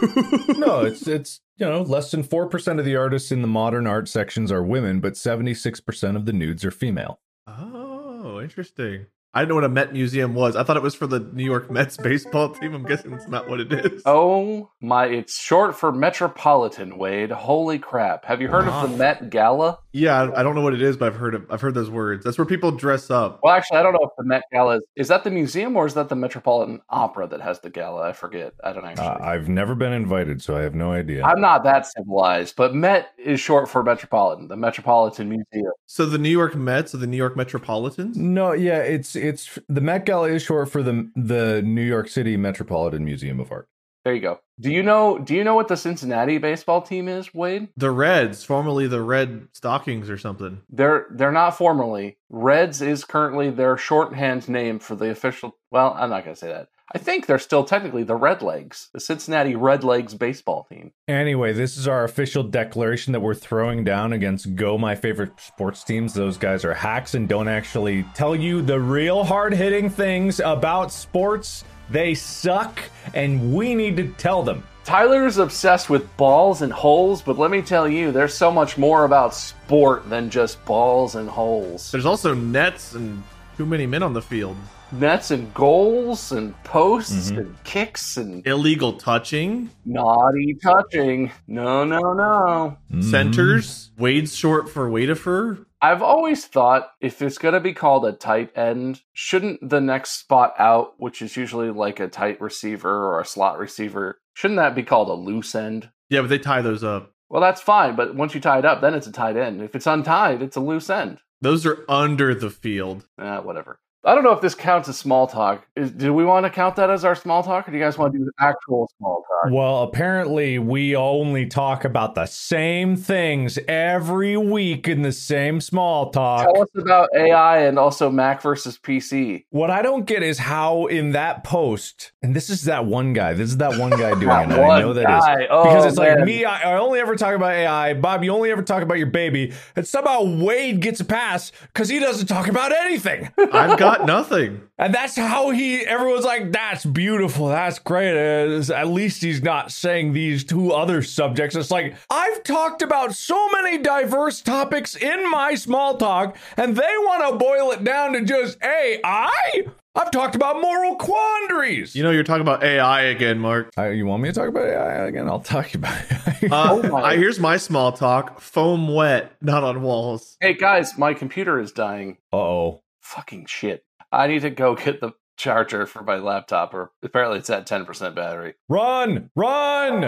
no, 0.57 0.81
it's 0.85 1.07
it's 1.07 1.41
you 1.59 1.65
know 1.67 1.81
less 1.81 2.11
than 2.11 2.23
four 2.23 2.47
percent 2.47 2.79
of 2.79 2.85
the 2.85 2.95
artists 2.95 3.31
in 3.31 3.41
the 3.41 3.47
modern 3.47 3.85
art 3.85 4.07
sections 4.07 4.51
are 4.51 4.63
women, 4.63 4.99
but 4.99 5.17
seventy 5.17 5.53
six 5.53 5.79
percent 5.79 6.17
of 6.17 6.25
the 6.25 6.33
nudes 6.33 6.63
are 6.65 6.71
female. 6.71 7.19
oh, 7.47 8.39
interesting. 8.41 9.07
I 9.31 9.41
didn't 9.41 9.49
know 9.49 9.55
what 9.55 9.63
a 9.65 9.69
Met 9.69 9.93
Museum 9.93 10.33
was. 10.33 10.55
I 10.55 10.63
thought 10.63 10.75
it 10.75 10.81
was 10.81 10.95
for 10.95 11.05
the 11.05 11.19
New 11.19 11.43
York 11.43 11.69
Mets 11.69 11.97
baseball 11.97 12.49
team. 12.49 12.73
I'm 12.73 12.83
guessing 12.83 13.11
that's 13.11 13.27
not 13.27 13.47
what 13.47 13.59
it 13.59 13.71
is. 13.71 14.01
Oh 14.05 14.71
my! 14.81 15.05
It's 15.05 15.39
short 15.39 15.75
for 15.75 15.91
Metropolitan. 15.91 16.97
Wade, 16.97 17.29
holy 17.29 17.77
crap! 17.77 18.25
Have 18.25 18.41
you 18.41 18.47
heard 18.47 18.67
of 18.67 18.89
the 18.89 18.97
Met 18.97 19.29
Gala? 19.29 19.79
Yeah, 19.91 20.21
I 20.21 20.39
I 20.39 20.43
don't 20.43 20.55
know 20.55 20.61
what 20.61 20.73
it 20.73 20.81
is, 20.81 20.97
but 20.97 21.07
I've 21.07 21.15
heard 21.15 21.33
of, 21.33 21.45
I've 21.49 21.61
heard 21.61 21.73
those 21.73 21.89
words. 21.89 22.23
That's 22.23 22.37
where 22.37 22.45
people 22.45 22.71
dress 22.71 23.09
up. 23.09 23.39
Well, 23.41 23.53
actually, 23.53 23.77
I 23.77 23.83
don't 23.83 23.93
know 23.93 24.03
if 24.03 24.11
the 24.17 24.23
Met 24.23 24.43
Gala 24.51 24.77
is. 24.77 24.83
Is 24.95 25.07
that 25.07 25.23
the 25.23 25.31
museum 25.31 25.75
or 25.75 25.85
is 25.87 25.95
that 25.95 26.09
the 26.09 26.15
Metropolitan 26.15 26.81
Opera 26.89 27.27
that 27.27 27.41
has 27.41 27.59
the 27.61 27.69
gala? 27.69 28.07
I 28.07 28.13
forget. 28.13 28.53
I 28.63 28.73
don't 28.73 28.85
actually. 28.85 29.07
Uh, 29.07 29.17
I've 29.19 29.49
never 29.49 29.73
been 29.73 29.93
invited, 29.93 30.41
so 30.41 30.55
I 30.55 30.61
have 30.61 30.75
no 30.75 30.91
idea. 30.91 31.23
I'm 31.23 31.41
not 31.41 31.63
that 31.63 31.87
civilized, 31.87 32.55
but 32.55 32.75
Met 32.75 33.11
is 33.17 33.39
short 33.39 33.67
for 33.67 33.81
Metropolitan, 33.81 34.47
the 34.47 34.57
Metropolitan 34.57 35.29
Museum. 35.29 35.71
So 35.87 36.05
the 36.05 36.19
New 36.19 36.29
York 36.29 36.55
Mets 36.55 36.93
or 36.93 36.97
the 36.97 37.07
New 37.07 37.17
York 37.17 37.35
Metropolitans? 37.35 38.15
no, 38.17 38.53
yeah, 38.53 38.79
it's 38.79 39.15
it's 39.15 39.57
the 39.67 39.81
Met 39.81 40.05
Gala 40.05 40.29
is 40.29 40.43
short 40.43 40.69
for 40.69 40.83
the 40.83 41.09
the 41.15 41.61
New 41.63 41.81
York 41.83 42.09
City 42.09 42.37
Metropolitan 42.37 43.03
Museum 43.03 43.39
of 43.39 43.51
Art. 43.51 43.67
There 44.05 44.13
you 44.13 44.21
go. 44.21 44.39
Do 44.59 44.71
you 44.71 44.83
know? 44.83 45.17
Do 45.17 45.33
you 45.35 45.43
know 45.43 45.55
what 45.55 45.69
the 45.69 45.77
Cincinnati 45.77 46.37
baseball 46.37 46.81
team 46.81 47.07
is, 47.07 47.33
Wade? 47.33 47.69
The 47.77 47.91
Reds, 47.91 48.43
formerly 48.43 48.87
the 48.87 49.01
Red 49.01 49.47
Stockings 49.53 50.09
or 50.09 50.17
something. 50.17 50.61
They're 50.69 51.07
they're 51.11 51.31
not 51.31 51.57
formally. 51.57 52.17
Reds 52.29 52.81
is 52.81 53.05
currently 53.05 53.49
their 53.49 53.77
shorthand 53.77 54.49
name 54.49 54.79
for 54.79 54.95
the 54.95 55.09
official. 55.09 55.55
Well, 55.71 55.95
I'm 55.97 56.09
not 56.09 56.25
going 56.25 56.35
to 56.35 56.39
say 56.39 56.47
that. 56.47 56.67
I 56.91 56.97
think 56.97 57.27
they're 57.27 57.37
still 57.37 57.63
technically 57.63 58.03
the 58.03 58.15
Red 58.15 58.41
Legs, 58.41 58.89
the 58.93 58.99
Cincinnati 58.99 59.55
Red 59.55 59.83
Legs 59.83 60.15
baseball 60.15 60.65
team. 60.67 60.91
Anyway, 61.07 61.53
this 61.53 61.77
is 61.77 61.87
our 61.87 62.03
official 62.03 62.41
declaration 62.41 63.13
that 63.13 63.19
we're 63.19 63.35
throwing 63.35 63.83
down 63.83 64.11
against 64.11 64.55
Go, 64.55 64.75
my 64.75 64.95
favorite 64.95 65.39
sports 65.39 65.83
teams. 65.83 66.15
Those 66.15 66.37
guys 66.37 66.65
are 66.65 66.73
hacks 66.73 67.13
and 67.13 67.29
don't 67.29 67.47
actually 67.47 68.03
tell 68.15 68.35
you 68.35 68.63
the 68.63 68.79
real 68.79 69.23
hard 69.23 69.53
hitting 69.53 69.87
things 69.87 70.39
about 70.39 70.91
sports. 70.91 71.63
They 71.89 72.13
suck, 72.13 72.79
and 73.13 73.53
we 73.53 73.75
need 73.75 73.97
to 73.97 74.07
tell 74.13 74.43
them. 74.43 74.63
Tyler's 74.83 75.37
obsessed 75.37 75.89
with 75.89 76.17
balls 76.17 76.61
and 76.61 76.73
holes, 76.73 77.21
but 77.21 77.37
let 77.37 77.51
me 77.51 77.61
tell 77.61 77.87
you, 77.87 78.11
there's 78.11 78.33
so 78.33 78.51
much 78.51 78.77
more 78.77 79.05
about 79.05 79.35
sport 79.35 80.09
than 80.09 80.29
just 80.29 80.63
balls 80.65 81.15
and 81.15 81.29
holes. 81.29 81.91
There's 81.91 82.05
also 82.05 82.33
nets 82.33 82.95
and 82.95 83.21
too 83.55 83.65
many 83.65 83.85
men 83.85 84.01
on 84.03 84.13
the 84.13 84.21
field. 84.21 84.57
Nets 84.91 85.29
and 85.29 85.53
goals 85.53 86.31
and 86.31 86.55
posts 86.63 87.29
mm-hmm. 87.29 87.39
and 87.39 87.63
kicks 87.63 88.17
and 88.17 88.45
Illegal 88.47 88.93
touching, 88.93 89.69
naughty 89.85 90.55
touching. 90.55 91.31
No, 91.47 91.83
no, 91.83 92.13
no. 92.13 92.77
Mm-hmm. 92.91 93.01
centers. 93.01 93.91
Wade's 93.97 94.35
short 94.35 94.69
for 94.69 94.89
Wadifer. 94.89 95.65
I've 95.81 96.01
always 96.01 96.45
thought 96.45 96.91
if 96.99 97.21
it's 97.21 97.37
going 97.37 97.53
to 97.53 97.59
be 97.61 97.73
called 97.73 98.05
a 98.05 98.11
tight 98.11 98.55
end, 98.57 99.01
shouldn't 99.13 99.69
the 99.69 99.79
next 99.79 100.19
spot 100.19 100.53
out, 100.59 100.95
which 100.97 101.21
is 101.21 101.37
usually 101.37 101.71
like 101.71 102.01
a 102.01 102.09
tight 102.09 102.41
receiver 102.41 102.89
or 102.89 103.21
a 103.21 103.25
slot 103.25 103.57
receiver, 103.57 104.19
shouldn't 104.33 104.57
that 104.57 104.75
be 104.75 104.83
called 104.83 105.07
a 105.07 105.13
loose 105.13 105.55
end? 105.55 105.89
Yeah, 106.09 106.21
but 106.21 106.27
they 106.29 106.39
tie 106.39 106.61
those 106.61 106.83
up. 106.83 107.13
Well, 107.29 107.41
that's 107.41 107.61
fine, 107.61 107.95
but 107.95 108.15
once 108.15 108.33
you 108.33 108.41
tie 108.41 108.59
it 108.59 108.65
up, 108.65 108.81
then 108.81 108.93
it's 108.93 109.07
a 109.07 109.11
tight 109.11 109.37
end. 109.37 109.61
If 109.61 109.75
it's 109.75 109.87
untied, 109.87 110.41
it's 110.41 110.57
a 110.57 110.61
loose 110.61 110.89
end. 110.89 111.19
Those 111.41 111.65
are 111.65 111.85
under 111.87 112.35
the 112.35 112.49
field. 112.49 113.05
Uh, 113.17 113.39
whatever. 113.39 113.79
I 114.05 114.15
don't 114.15 114.23
know 114.23 114.31
if 114.31 114.39
this 114.39 114.55
counts 114.55 114.87
as 114.87 114.97
small 114.97 115.27
talk. 115.27 115.67
Is, 115.75 115.91
do 115.91 116.13
we 116.13 116.23
want 116.23 116.45
to 116.45 116.49
count 116.49 116.77
that 116.77 116.89
as 116.89 117.03
our 117.03 117.15
small 117.15 117.43
talk, 117.43 117.67
or 117.67 117.71
do 117.71 117.77
you 117.77 117.83
guys 117.83 117.97
want 117.97 118.13
to 118.13 118.19
do 118.19 118.31
actual 118.39 118.89
small 118.97 119.23
talk? 119.23 119.51
Well, 119.51 119.83
apparently, 119.83 120.57
we 120.57 120.95
only 120.95 121.45
talk 121.45 121.83
about 121.83 122.15
the 122.15 122.25
same 122.25 122.95
things 122.95 123.59
every 123.67 124.37
week 124.37 124.87
in 124.87 125.01
the 125.01 125.11
same 125.11 125.59
small 125.59 126.11
talk. 126.11 126.45
Tell 126.45 126.61
us 126.61 126.69
about 126.77 127.09
AI 127.13 127.63
and 127.63 127.77
also 127.77 128.09
Mac 128.09 128.41
versus 128.41 128.77
PC. 128.77 129.43
What 129.49 129.69
I 129.69 129.81
don't 129.81 130.05
get 130.05 130.23
is 130.23 130.37
how 130.37 130.85
in 130.85 131.11
that 131.11 131.43
post, 131.43 132.13
and 132.21 132.33
this 132.33 132.49
is 132.49 132.63
that 132.63 132.85
one 132.85 133.11
guy. 133.11 133.33
This 133.33 133.49
is 133.49 133.57
that 133.57 133.77
one 133.77 133.91
guy 133.91 134.17
doing 134.17 134.29
it. 134.29 134.59
I 134.59 134.79
know 134.79 134.93
that 134.93 135.01
is 135.01 135.25
guy. 135.25 135.47
Oh, 135.49 135.65
because 135.65 135.85
it's 135.85 135.97
like 135.97 136.19
me. 136.19 136.45
I, 136.45 136.71
I 136.71 136.77
only 136.77 137.01
ever 137.01 137.17
talk 137.17 137.35
about 137.35 137.51
AI. 137.51 137.95
Bob, 137.95 138.23
you 138.23 138.31
only 138.31 138.49
ever 138.49 138.61
talk 138.61 138.81
about 138.81 138.97
your 138.97 139.07
baby, 139.07 139.51
and 139.75 139.85
somehow 139.85 140.23
Wade 140.23 140.79
gets 140.79 141.01
a 141.01 141.05
pass 141.05 141.51
because 141.73 141.89
he 141.89 141.99
doesn't 141.99 142.27
talk 142.27 142.47
about 142.47 142.71
anything. 142.71 143.29
I've 143.51 143.77
got 143.77 143.88
got 143.89 144.05
nothing. 144.05 144.61
And 144.77 144.93
that's 144.93 145.15
how 145.15 145.49
he, 145.49 145.79
everyone's 145.79 146.25
like, 146.25 146.51
that's 146.51 146.85
beautiful. 146.85 147.47
That's 147.47 147.79
great. 147.79 148.15
Uh, 148.15 148.73
At 148.73 148.87
least 148.87 149.21
he's 149.21 149.41
not 149.41 149.71
saying 149.71 150.13
these 150.13 150.43
two 150.43 150.71
other 150.71 151.01
subjects. 151.01 151.55
It's 151.55 151.71
like, 151.71 151.95
I've 152.09 152.43
talked 152.43 152.81
about 152.81 153.15
so 153.15 153.49
many 153.49 153.77
diverse 153.77 154.41
topics 154.41 154.95
in 154.95 155.29
my 155.29 155.55
small 155.55 155.97
talk, 155.97 156.37
and 156.55 156.75
they 156.75 156.81
want 156.81 157.31
to 157.31 157.37
boil 157.37 157.71
it 157.71 157.83
down 157.83 158.13
to 158.13 158.23
just 158.23 158.57
AI? 158.63 159.63
I've 159.95 160.11
talked 160.11 160.35
about 160.35 160.61
moral 160.61 160.95
quandaries. 160.95 161.95
You 161.95 162.03
know, 162.03 162.11
you're 162.11 162.23
talking 162.23 162.41
about 162.41 162.63
AI 162.63 163.01
again, 163.01 163.39
Mark. 163.39 163.71
Uh, 163.77 163.87
you 163.87 164.05
want 164.05 164.21
me 164.21 164.29
to 164.29 164.33
talk 164.33 164.47
about 164.47 164.65
AI 164.65 165.07
again? 165.07 165.27
I'll 165.27 165.39
talk 165.39 165.73
about 165.73 165.99
it. 166.09 166.15
Uh, 166.49 166.87
my. 166.89 167.01
I, 167.01 167.17
here's 167.17 167.37
my 167.37 167.57
small 167.57 167.91
talk: 167.91 168.39
foam 168.39 168.87
wet, 168.87 169.33
not 169.41 169.61
on 169.65 169.81
walls. 169.81 170.37
Hey 170.39 170.53
guys, 170.53 170.97
my 170.97 171.13
computer 171.13 171.59
is 171.59 171.73
dying. 171.73 172.17
Uh 172.31 172.37
oh. 172.37 172.81
Fucking 173.09 173.47
shit. 173.47 173.83
I 174.11 174.27
need 174.27 174.43
to 174.43 174.51
go 174.51 174.75
get 174.83 175.01
the 175.01 175.13
charger 175.35 175.87
for 175.87 176.03
my 176.03 176.17
laptop, 176.17 176.75
or 176.75 176.91
apparently 177.01 177.39
it's 177.39 177.49
at 177.49 177.65
10% 177.65 178.13
battery. 178.13 178.53
Run! 178.67 179.31
Run! 179.35 180.01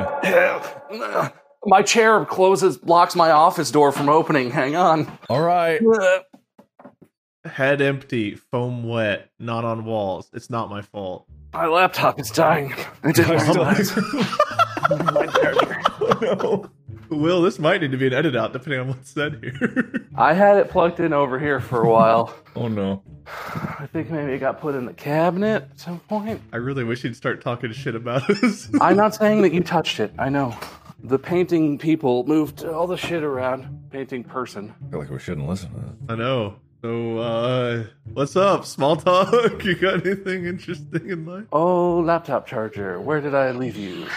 My 1.65 1.81
chair 1.81 2.24
closes, 2.25 2.77
blocks 2.77 3.15
my 3.15 3.31
office 3.31 3.72
door 3.72 3.91
from 3.91 4.08
opening. 4.08 4.51
Hang 4.51 4.75
on. 4.75 5.12
All 5.29 5.41
right. 5.41 5.81
Head 7.46 7.81
empty, 7.81 8.36
foam 8.36 8.84
wet, 8.84 9.31
not 9.39 9.65
on 9.65 9.84
walls. 9.84 10.29
It's 10.34 10.51
not 10.51 10.70
my 10.70 10.84
fault. 10.84 11.25
My 11.53 11.65
laptop 11.65 12.20
is 12.20 12.29
dying. 12.29 12.72
I 13.03 13.12
didn't 13.13 13.41
realize. 13.48 13.96
my 14.91 15.25
charger. 15.25 15.81
Oh, 16.00 16.20
no. 16.22 16.70
Will, 17.12 17.41
this 17.41 17.60
might 17.60 17.82
need 17.82 17.91
to 17.91 17.98
be 17.98 18.08
an 18.08 18.13
edit 18.13 18.36
out 18.38 18.53
depending 18.53 18.80
on 18.80 18.88
what's 18.88 19.12
said 19.12 19.39
here. 19.44 20.08
I 20.15 20.34
had 20.34 20.58
it 20.58 20.70
plugged 20.70 21.00
in 21.01 21.12
over 21.12 21.38
here 21.38 21.60
for 21.60 21.84
a 21.84 21.89
while. 21.89 22.34
Oh 22.56 22.70
no. 22.70 23.03
I 23.27 23.88
think 23.91 24.10
maybe 24.10 24.32
it 24.32 24.39
got 24.39 24.62
put 24.62 24.75
in 24.75 24.86
the 24.86 24.94
cabinet 24.94 25.68
at 25.72 25.80
some 25.80 26.00
point. 26.00 26.41
I 26.53 26.58
really 26.58 26.84
wish 26.86 27.01
he'd 27.01 27.15
start 27.15 27.41
talking 27.41 27.72
shit 27.74 27.96
about 27.96 28.30
us. 28.30 28.70
I'm 28.82 28.96
not 28.96 29.13
saying 29.13 29.41
that 29.41 29.53
you 29.53 29.62
touched 29.62 30.00
it. 30.00 30.13
I 30.18 30.30
know. 30.30 30.58
The 31.03 31.20
painting 31.20 31.77
people 31.77 32.25
moved 32.27 32.63
all 32.63 32.88
the 32.88 32.98
shit 32.98 33.24
around. 33.24 33.89
Painting 33.91 34.24
person. 34.24 34.74
I 34.88 34.91
feel 34.91 35.00
like 35.00 35.10
we 35.10 35.20
shouldn't 35.20 35.48
listen 35.48 35.70
to 35.74 35.80
that. 35.80 36.13
I 36.13 36.15
know. 36.15 36.56
So, 36.82 37.20
uh, 37.20 37.84
what's 38.13 38.36
up? 38.36 38.65
Small 38.65 38.96
talk? 38.96 39.32
You 39.63 39.75
got 39.75 40.06
anything 40.06 40.46
interesting 40.46 41.10
in 41.10 41.25
life? 41.27 41.46
Oh, 41.51 42.00
laptop 42.00 42.48
charger. 42.48 43.00
Where 43.00 43.22
did 43.22 43.36
I 43.36 43.51
leave 43.51 43.75
you? 43.77 44.08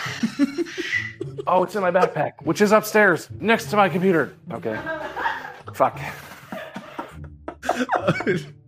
Oh, 1.46 1.64
it's 1.64 1.74
in 1.74 1.82
my 1.82 1.90
backpack, 1.90 2.32
which 2.42 2.60
is 2.60 2.72
upstairs 2.72 3.28
next 3.40 3.70
to 3.70 3.76
my 3.76 3.88
computer. 3.88 4.34
Okay. 4.52 4.78
Fuck. 5.74 5.98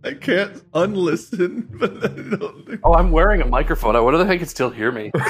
I 0.03 0.13
can't 0.13 0.61
unlisten, 0.73 1.67
but 1.79 2.03
I 2.03 2.07
don't 2.07 2.65
think. 2.65 2.81
Oh, 2.83 2.93
I'm 2.93 3.11
wearing 3.11 3.41
a 3.41 3.45
microphone. 3.45 3.95
I 3.95 3.99
wonder 3.99 4.21
if 4.21 4.27
they 4.27 4.37
can 4.37 4.47
still 4.47 4.69
hear 4.69 4.91
me. 4.91 5.11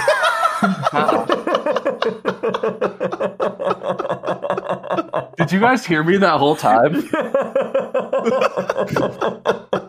Did 5.38 5.52
you 5.52 5.60
guys 5.60 5.86
hear 5.86 6.04
me 6.04 6.18
that 6.18 6.38
whole 6.38 6.56
time? 6.56 7.04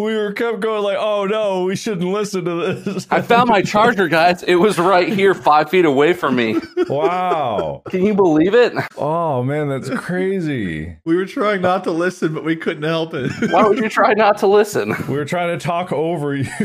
we 0.00 0.16
were 0.16 0.32
kept 0.32 0.60
going 0.60 0.82
like, 0.82 0.96
oh 0.98 1.26
no, 1.26 1.64
we 1.64 1.76
shouldn't 1.76 2.10
listen 2.10 2.44
to 2.44 2.74
this. 2.74 3.06
I 3.10 3.22
found 3.22 3.48
my 3.48 3.62
charger, 3.72 4.08
guys. 4.08 4.42
It 4.42 4.56
was 4.56 4.78
right 4.78 5.12
here, 5.12 5.34
five 5.34 5.70
feet 5.70 5.84
away 5.84 6.12
from 6.12 6.36
me. 6.36 6.56
wow. 6.88 7.82
Can 7.88 8.04
you 8.04 8.14
believe 8.14 8.54
it? 8.54 8.72
Oh 8.96 9.42
man, 9.42 9.68
that's 9.68 9.90
crazy. 9.90 10.96
We 11.04 11.16
were 11.16 11.26
trying 11.26 11.62
not 11.62 11.84
to 11.84 11.90
listen, 11.90 12.34
but 12.34 12.44
we 12.44 12.56
couldn't 12.56 12.82
help 12.82 13.14
it. 13.14 13.30
Why 13.50 13.66
would 13.66 13.78
you 13.78 13.88
try 13.88 14.14
not 14.14 14.38
to 14.38 14.46
listen? 14.46 14.94
We 15.08 15.16
were 15.16 15.24
trying 15.24 15.58
to 15.58 15.64
talk 15.64 15.92
over 15.92 16.34
you. 16.34 16.48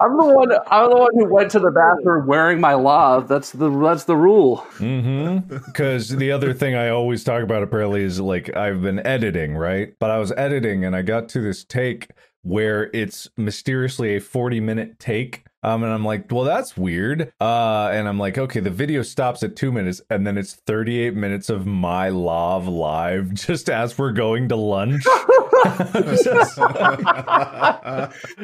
I'm 0.00 0.16
the 0.16 0.24
one. 0.24 0.52
I'm 0.70 0.90
the 0.90 0.96
one 0.96 1.10
who 1.14 1.32
went 1.32 1.50
to 1.52 1.58
the 1.58 1.70
bathroom 1.70 2.26
wearing 2.26 2.60
my 2.60 2.74
lav. 2.74 3.28
That's 3.28 3.52
the 3.52 3.68
that's 3.68 4.04
the 4.04 4.16
rule. 4.16 4.58
mm-hmm. 4.78 5.56
Because 5.66 6.08
the 6.08 6.32
other 6.32 6.54
thing 6.54 6.74
I 6.74 6.88
always 6.88 7.24
talk 7.24 7.42
about 7.42 7.62
apparently 7.62 8.02
is 8.02 8.20
like 8.20 8.56
I've 8.56 8.80
been 8.82 9.04
editing, 9.06 9.56
right? 9.56 9.94
But 9.98 10.10
I 10.10 10.18
was 10.18 10.32
editing 10.32 10.84
and 10.84 10.96
I 10.96 11.02
got 11.02 11.28
to 11.30 11.40
this 11.40 11.64
take 11.80 12.10
where 12.42 12.90
it's 12.94 13.28
mysteriously 13.36 14.16
a 14.16 14.20
40 14.20 14.60
minute 14.60 14.98
take. 14.98 15.44
Um, 15.62 15.82
and 15.82 15.92
I'm 15.92 16.04
like, 16.04 16.30
well, 16.30 16.44
that's 16.44 16.76
weird. 16.76 17.32
Uh, 17.40 17.90
and 17.92 18.08
I'm 18.08 18.18
like, 18.18 18.38
okay, 18.38 18.60
the 18.60 18.70
video 18.70 19.02
stops 19.02 19.42
at 19.42 19.56
two 19.56 19.70
minutes, 19.70 20.00
and 20.08 20.26
then 20.26 20.38
it's 20.38 20.54
38 20.54 21.14
minutes 21.14 21.50
of 21.50 21.66
my 21.66 22.08
love 22.08 22.66
live 22.66 23.34
just 23.34 23.68
as 23.68 23.98
we're 23.98 24.12
going 24.12 24.48
to 24.48 24.56
lunch. 24.56 25.04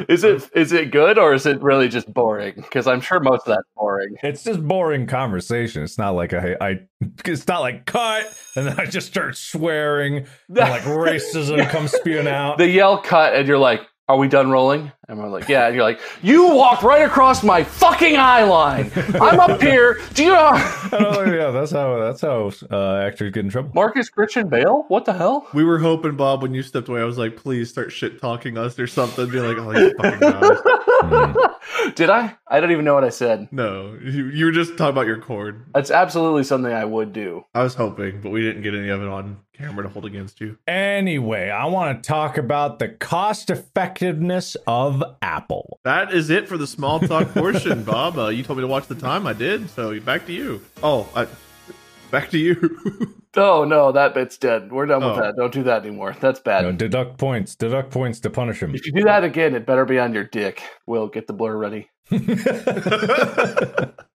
Is 0.09 0.23
it 0.25 0.51
is 0.55 0.73
it 0.73 0.91
good 0.91 1.19
or 1.19 1.33
is 1.33 1.47
it 1.47 1.63
really 1.63 1.89
just 1.89 2.13
boring? 2.13 2.55
Because 2.57 2.87
I'm 2.87 3.01
sure 3.01 3.21
most 3.21 3.47
of 3.47 3.55
that's 3.55 3.69
boring. 3.75 4.17
It's 4.23 4.45
just 4.45 4.63
boring 4.63 5.07
conversation. 5.07 5.83
It's 5.83 5.97
not 5.97 6.11
like 6.11 6.35
I, 6.35 6.57
I 6.61 6.81
it's 7.25 7.47
not 7.49 7.61
like 7.61 7.87
cut 7.87 8.27
and 8.55 8.67
then 8.67 8.79
I 8.79 8.85
just 8.87 9.07
start 9.07 9.37
swearing 9.37 10.27
and 10.49 10.57
like 10.57 10.83
racism 10.83 11.69
comes 11.71 11.93
spewing 11.93 12.29
out. 12.29 12.59
They 12.59 12.71
yell 12.71 12.99
cut 12.99 13.35
and 13.35 13.49
you're 13.49 13.59
like, 13.59 13.81
"Are 14.09 14.17
we 14.17 14.29
done 14.29 14.51
rolling?" 14.51 14.93
And 15.09 15.19
we're 15.19 15.29
like, 15.29 15.49
"Yeah." 15.49 15.67
And 15.67 15.75
you're 15.75 15.85
like, 15.85 16.01
"You 16.23 16.55
walked 16.55 16.83
right 16.83 17.03
across 17.03 17.43
my 17.43 17.65
fucking 17.65 18.17
eye 18.17 18.45
line. 18.45 18.91
I'm 19.21 19.41
up 19.41 19.61
here. 19.63 20.01
Do 20.15 20.25
you 20.25 20.31
know 20.31 20.51
oh 20.93 21.25
yeah, 21.25 21.51
that's 21.51 21.71
how 21.73 21.99
that's 21.99 22.21
how 22.21 22.51
uh, 22.71 22.97
actors 22.99 23.33
get 23.33 23.45
in 23.45 23.51
trouble. 23.51 23.71
Marcus 23.75 24.09
Christian 24.09 24.49
Bale? 24.49 24.85
What 24.89 25.05
the 25.05 25.13
hell? 25.13 25.47
we 25.53 25.65
were 25.65 25.79
hoping, 25.79 26.17
Bob, 26.17 26.43
when 26.43 26.55
you 26.55 26.63
stepped 26.63 26.89
away, 26.89 27.01
I 27.01 27.05
was 27.05 27.19
like, 27.19 27.37
please 27.37 27.69
start 27.71 27.93
shit 27.93 28.21
talking 28.21 28.57
us 28.59 28.79
or 28.79 28.87
something. 28.87 29.29
Be 29.31 29.41
like, 29.41 29.59
oh, 29.59 29.71
you 29.73 29.95
fucking 29.97 30.21
guys. 30.21 30.59
Did 31.95 32.11
I? 32.11 32.37
I 32.49 32.61
don't 32.61 32.73
even 32.73 32.85
know 32.85 32.95
what 32.95 33.05
I 33.05 33.11
said. 33.11 33.49
No, 33.53 33.97
you, 34.03 34.27
you 34.27 34.45
were 34.47 34.53
just 34.53 34.77
talking 34.77 34.91
about 34.91 35.07
your 35.07 35.21
cord. 35.21 35.65
That's 35.75 35.91
absolutely 35.91 36.45
something 36.45 36.73
I 36.73 36.85
would 36.85 37.13
do. 37.13 37.45
I 37.55 37.63
was 37.63 37.75
hoping, 37.75 38.21
but 38.21 38.31
we 38.31 38.43
didn't 38.43 38.63
get 38.63 38.75
any 38.75 38.89
of 38.89 39.01
it 39.03 39.09
on 39.09 39.39
camera 39.57 39.85
to 39.85 39.89
hold 39.89 40.05
against 40.05 40.41
you. 40.41 40.59
Anyway, 40.67 41.49
I 41.49 41.67
want 41.67 42.03
to 42.03 42.07
talk 42.07 42.39
about 42.39 42.79
the 42.79 42.89
cost 42.89 43.51
effectiveness 43.51 44.57
of 44.67 45.03
Apple. 45.23 45.81
That 45.85 46.13
is 46.13 46.31
it 46.31 46.49
for 46.49 46.59
the 46.59 46.67
small 46.67 47.01
talk 47.01 47.29
portion, 47.33 47.85
Bob. 47.85 48.19
Uh, 48.19 48.29
you 48.29 48.43
told 48.43 48.59
me 48.59 48.63
to 48.63 48.69
watch 48.69 48.87
the 48.87 48.95
time. 48.95 49.27
I 49.27 49.33
did. 49.33 49.71
So 49.71 49.99
back 50.01 50.27
to 50.27 50.33
you. 50.33 50.63
Oh, 50.83 51.09
I, 51.15 51.27
back 52.11 52.31
to 52.31 52.39
you. 52.39 53.15
Oh 53.37 53.65
no, 53.65 53.93
that 53.93 54.15
bit's 54.15 54.39
dead. 54.39 54.73
We're 54.73 54.87
done 54.87 55.05
with 55.05 55.19
Oh. 55.19 55.21
that. 55.21 55.37
Don't 55.37 55.53
do 55.53 55.63
that 55.65 55.85
anymore. 55.85 56.17
That's 56.21 56.41
bad. 56.41 56.65
You 56.65 56.73
know, 56.73 56.77
deduct 56.79 57.19
points, 57.19 57.55
deduct 57.55 57.91
points 57.91 58.19
to 58.21 58.31
punish 58.31 58.63
him. 58.63 58.75
If 58.75 58.87
you 58.87 58.93
do 58.93 59.03
that 59.05 59.25
again, 59.25 59.55
it 59.55 59.67
better 59.67 59.85
be 59.85 59.99
on 59.99 60.15
your 60.15 60.25
dick. 60.25 60.63
Will 60.87 61.09
get 61.09 61.27
the 61.27 61.33
blur 61.35 61.57
ready. 61.57 61.91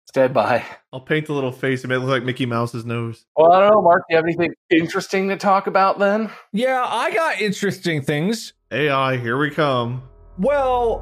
Stand 0.07 0.33
by. 0.33 0.65
I'll 0.91 0.99
paint 0.99 1.27
the 1.27 1.33
little 1.33 1.51
face. 1.51 1.83
It 1.83 1.87
may 1.87 1.97
look 1.97 2.09
like 2.09 2.23
Mickey 2.23 2.45
Mouse's 2.45 2.83
nose. 2.85 3.25
Well, 3.37 3.51
I 3.53 3.59
don't 3.61 3.71
know, 3.71 3.81
Mark. 3.81 4.03
Do 4.09 4.13
you 4.13 4.17
have 4.17 4.25
anything 4.25 4.53
interesting 4.69 5.29
to 5.29 5.37
talk 5.37 5.67
about 5.67 5.99
then? 5.99 6.29
yeah, 6.51 6.83
I 6.85 7.11
got 7.11 7.39
interesting 7.39 8.01
things. 8.01 8.53
AI, 8.71 9.17
here 9.17 9.37
we 9.37 9.49
come. 9.51 10.03
Well, 10.37 10.99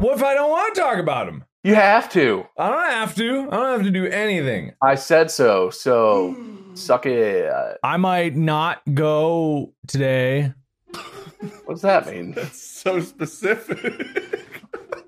what 0.00 0.16
if 0.16 0.22
I 0.22 0.34
don't 0.34 0.50
want 0.50 0.74
to 0.74 0.80
talk 0.80 0.98
about 0.98 1.26
them? 1.26 1.44
You 1.62 1.74
have 1.74 2.08
to. 2.12 2.46
I 2.56 2.70
don't 2.70 2.90
have 2.90 3.14
to. 3.16 3.48
I 3.50 3.56
don't 3.56 3.72
have 3.78 3.82
to 3.82 3.90
do 3.90 4.06
anything. 4.06 4.72
I 4.82 4.94
said 4.94 5.30
so. 5.30 5.68
So 5.70 6.34
suck 6.74 7.04
it. 7.06 7.52
I 7.82 7.96
might 7.98 8.34
not 8.34 8.80
go 8.94 9.72
today. 9.86 10.54
What 11.64 11.74
does 11.74 11.82
that 11.82 12.06
mean? 12.06 12.32
That's 12.32 12.60
so 12.62 13.00
specific. 13.00 14.06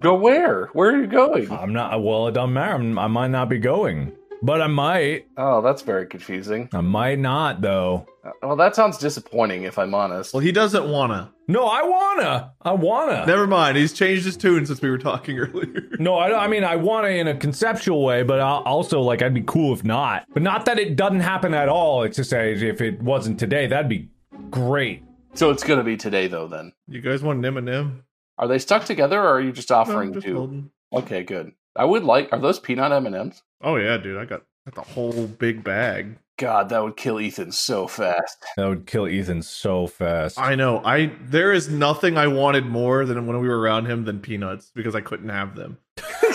Go 0.00 0.14
where? 0.14 0.66
Where 0.72 0.90
are 0.94 1.00
you 1.00 1.06
going? 1.06 1.50
I'm 1.50 1.72
not. 1.72 2.02
Well, 2.02 2.28
it 2.28 2.32
doesn't 2.32 2.52
matter. 2.52 2.72
I'm- 2.74 2.98
I 2.98 3.06
might 3.06 3.28
not 3.28 3.48
be 3.48 3.58
going, 3.58 4.12
but 4.42 4.60
I 4.60 4.66
might. 4.66 5.26
Oh, 5.36 5.60
that's 5.62 5.82
very 5.82 6.06
confusing. 6.06 6.68
I 6.72 6.80
might 6.80 7.18
not 7.18 7.60
though. 7.60 8.06
Uh, 8.24 8.30
Well, 8.42 8.56
that 8.56 8.74
sounds 8.76 8.98
disappointing 8.98 9.62
if 9.64 9.78
I'm 9.78 9.94
honest. 9.94 10.32
well, 10.34 10.40
he 10.40 10.52
doesn't 10.52 10.88
wanna. 10.88 11.32
No, 11.52 11.66
I 11.66 11.82
wanna. 11.82 12.54
I 12.62 12.72
wanna. 12.72 13.26
Never 13.26 13.46
mind. 13.46 13.76
He's 13.76 13.92
changed 13.92 14.24
his 14.24 14.36
tune 14.36 14.64
since 14.66 14.80
we 14.80 14.88
were 14.90 14.98
talking 14.98 15.38
earlier. 15.38 15.88
No, 15.98 16.14
I, 16.14 16.44
I 16.44 16.48
mean 16.48 16.64
I 16.64 16.76
want 16.76 17.04
to 17.06 17.10
in 17.10 17.28
a 17.28 17.36
conceptual 17.36 18.02
way, 18.02 18.22
but 18.22 18.40
I'll 18.40 18.62
also 18.62 19.00
like 19.02 19.20
I'd 19.22 19.34
be 19.34 19.42
cool 19.42 19.74
if 19.74 19.84
not. 19.84 20.24
But 20.32 20.42
not 20.42 20.64
that 20.64 20.78
it 20.78 20.96
doesn't 20.96 21.20
happen 21.20 21.52
at 21.54 21.68
all. 21.68 22.02
It's 22.04 22.16
just 22.16 22.30
say 22.30 22.54
if 22.54 22.80
it 22.80 23.02
wasn't 23.02 23.38
today, 23.38 23.66
that'd 23.66 23.88
be 23.88 24.08
great. 24.50 25.02
So 25.34 25.50
it's 25.50 25.64
going 25.64 25.78
to 25.78 25.84
be 25.84 25.96
today, 25.96 26.26
though, 26.26 26.46
then. 26.46 26.72
You 26.88 27.00
guys 27.00 27.22
want 27.22 27.38
an 27.38 27.56
M&M? 27.56 28.04
Are 28.38 28.46
they 28.48 28.58
stuck 28.58 28.84
together 28.84 29.18
or 29.18 29.28
are 29.36 29.40
you 29.40 29.52
just 29.52 29.70
offering 29.72 30.08
I'm 30.08 30.14
just 30.14 30.26
to? 30.26 30.34
holding. 30.34 30.70
Okay, 30.92 31.22
good. 31.22 31.52
I 31.74 31.84
would 31.86 32.04
like, 32.04 32.30
are 32.32 32.38
those 32.38 32.58
peanut 32.60 32.92
M&Ms? 32.92 33.42
Oh 33.62 33.76
yeah, 33.76 33.96
dude. 33.96 34.18
I 34.18 34.24
got, 34.26 34.42
got 34.70 34.74
the 34.74 34.92
whole 34.92 35.26
big 35.26 35.64
bag. 35.64 36.18
God, 36.38 36.70
that 36.70 36.82
would 36.82 36.96
kill 36.96 37.20
Ethan 37.20 37.52
so 37.52 37.86
fast. 37.86 38.44
That 38.56 38.66
would 38.66 38.86
kill 38.86 39.06
Ethan 39.06 39.42
so 39.42 39.86
fast. 39.86 40.38
I 40.38 40.54
know. 40.54 40.82
I 40.84 41.12
there 41.20 41.52
is 41.52 41.68
nothing 41.68 42.16
I 42.16 42.26
wanted 42.26 42.66
more 42.66 43.04
than 43.04 43.26
when 43.26 43.38
we 43.40 43.48
were 43.48 43.58
around 43.58 43.86
him 43.86 44.04
than 44.04 44.20
peanuts 44.20 44.70
because 44.74 44.94
I 44.94 45.00
couldn't 45.00 45.28
have 45.28 45.54
them. 45.56 45.78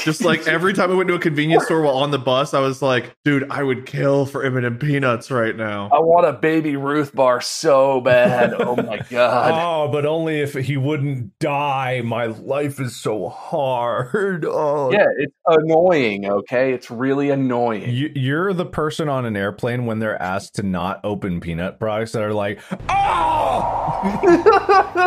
Just 0.03 0.23
like 0.23 0.47
every 0.47 0.73
time 0.73 0.91
I 0.91 0.95
went 0.95 1.07
to 1.09 1.15
a 1.15 1.19
convenience 1.19 1.65
store 1.65 1.81
while 1.81 1.97
on 1.97 2.11
the 2.11 2.19
bus, 2.19 2.53
I 2.53 2.59
was 2.59 2.81
like, 2.81 3.15
dude, 3.25 3.49
I 3.49 3.63
would 3.63 3.85
kill 3.85 4.25
for 4.25 4.43
M&M 4.43 4.77
peanuts 4.77 5.31
right 5.31 5.55
now. 5.55 5.89
I 5.91 5.99
want 5.99 6.25
a 6.27 6.33
baby 6.33 6.75
Ruth 6.75 7.13
bar 7.15 7.41
so 7.41 7.99
bad. 8.01 8.53
Oh 8.53 8.75
my 8.75 8.99
god. 9.09 9.51
Oh, 9.53 9.91
but 9.91 10.05
only 10.05 10.39
if 10.41 10.53
he 10.53 10.77
wouldn't 10.77 11.37
die. 11.39 12.01
My 12.03 12.25
life 12.27 12.79
is 12.79 12.95
so 12.95 13.29
hard. 13.29 14.45
Oh, 14.59 14.91
Yeah, 14.91 15.05
it's 15.17 15.33
annoying, 15.45 16.25
okay? 16.29 16.73
It's 16.73 16.89
really 16.89 17.29
annoying. 17.29 17.89
You, 17.89 18.11
you're 18.15 18.53
the 18.53 18.65
person 18.65 19.07
on 19.09 19.25
an 19.25 19.35
airplane 19.37 19.85
when 19.85 19.99
they're 19.99 20.19
asked 20.21 20.55
to 20.55 20.63
not 20.63 20.99
open 21.03 21.39
peanut 21.39 21.79
products 21.79 22.13
that 22.13 22.23
are 22.23 22.33
like, 22.33 22.59
oh 22.89 24.01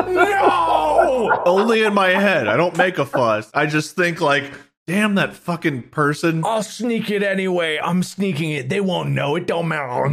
no. 0.08 1.42
Only 1.46 1.82
in 1.84 1.94
my 1.94 2.10
head. 2.10 2.48
I 2.48 2.56
don't 2.56 2.76
make 2.76 2.98
a 2.98 3.06
fuss. 3.06 3.50
I 3.54 3.66
just 3.66 3.96
think 3.96 4.20
like, 4.20 4.49
damn 4.90 5.14
that 5.14 5.36
fucking 5.36 5.82
person. 5.90 6.42
I'll 6.44 6.64
sneak 6.64 7.10
it 7.10 7.22
anyway. 7.22 7.78
I'm 7.80 8.02
sneaking 8.02 8.50
it. 8.50 8.68
They 8.68 8.80
won't 8.80 9.10
know. 9.10 9.36
It 9.36 9.46
don't 9.46 9.68
matter. 9.68 10.10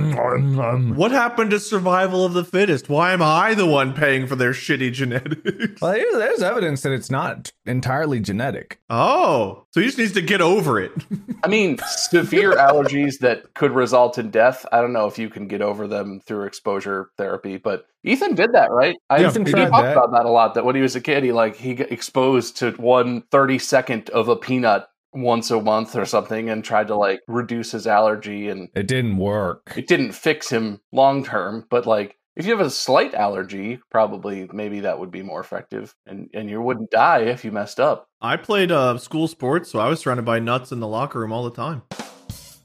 What 0.94 1.12
happened 1.12 1.50
to 1.50 1.60
survival 1.60 2.24
of 2.24 2.34
the 2.34 2.44
fittest? 2.44 2.88
Why 2.88 3.12
am 3.12 3.24
I 3.24 3.56
the 3.56 3.66
one 3.66 3.94
paying 3.94 4.28
for 4.28 4.36
their 4.36 4.52
shitty 4.52 4.94
genetics? 4.94 5.82
Well, 5.82 5.94
there's, 5.94 6.14
there's 6.14 6.44
evidence 6.44 6.84
that 6.84 6.92
it's 6.92 7.10
not 7.10 7.52
entirely 7.66 8.20
genetic. 8.20 8.80
Oh, 8.90 9.66
so 9.72 9.82
he 9.82 9.88
just 9.88 9.98
needs 9.98 10.14
to 10.14 10.22
get 10.22 10.42
over 10.42 10.80
it. 10.80 10.92
I 11.44 11.48
mean, 11.48 11.80
severe 11.88 12.54
allergies 12.54 13.20
that 13.20 13.56
could 13.56 13.72
result 13.72 14.20
in 14.20 14.30
death. 14.30 14.64
I 14.72 14.82
don't 14.82 14.94
know 14.94 15.08
if 15.08 15.18
you 15.18 15.30
can 15.30 15.48
get 15.48 15.62
over 15.64 15.88
them 15.88 16.22
through 16.26 16.44
exposure 16.44 17.10
therapy, 17.18 17.58
but 17.58 17.88
Ethan 18.04 18.36
did 18.36 18.54
that, 18.54 18.72
right? 18.72 18.96
I, 19.10 19.26
Ethan 19.26 19.46
he 19.46 19.52
talked 19.52 19.72
that. 19.72 19.92
about 19.92 20.12
that 20.12 20.26
a 20.26 20.30
lot. 20.30 20.54
That 20.54 20.66
when 20.66 20.76
he 20.76 20.82
was 20.82 20.96
a 20.96 21.02
kid, 21.02 21.24
he 21.24 21.32
like 21.32 21.56
he 21.56 21.76
got 21.76 21.92
exposed 21.92 22.58
to 22.58 22.72
one 22.74 23.24
thirty 23.32 23.60
second 23.60 24.10
of 24.12 24.30
a 24.30 24.36
peanut 24.36 24.88
once 25.14 25.50
a 25.52 25.60
month 25.62 25.96
or 25.96 26.06
something, 26.06 26.50
and 26.50 26.64
tried 26.64 26.88
to 26.88 26.96
like 26.96 27.22
reduce 27.28 27.72
his 27.72 27.88
allergy, 27.88 28.50
and 28.50 28.70
It 28.76 28.88
didn't 28.88 29.18
work. 29.18 29.74
it 29.76 29.88
didn't 29.88 30.12
fix 30.14 30.50
him 30.50 30.80
long 30.92 31.24
term. 31.24 31.66
But 31.70 31.86
like, 31.86 32.16
if 32.36 32.46
you 32.46 32.56
have 32.56 32.66
a 32.66 32.70
slight 32.70 33.14
allergy, 33.16 33.80
probably 33.90 34.48
maybe 34.54 34.82
that 34.82 35.00
would 35.00 35.12
be 35.12 35.24
more 35.24 35.40
effective, 35.40 35.96
and 36.06 36.30
and 36.34 36.50
you 36.50 36.62
wouldn't 36.62 36.92
die 36.92 37.22
if 37.22 37.44
you 37.44 37.52
messed 37.52 37.80
up. 37.80 38.08
I 38.22 38.38
played 38.38 38.72
uh, 38.72 38.98
school 39.00 39.28
sports, 39.28 39.72
so 39.72 39.80
I 39.80 39.90
was 39.90 40.00
surrounded 40.00 40.26
by 40.26 40.40
nuts 40.40 40.72
in 40.72 40.80
the 40.80 40.88
locker 40.88 41.20
room 41.20 41.32
all 41.32 41.44
the 41.44 41.52
time. 41.52 41.82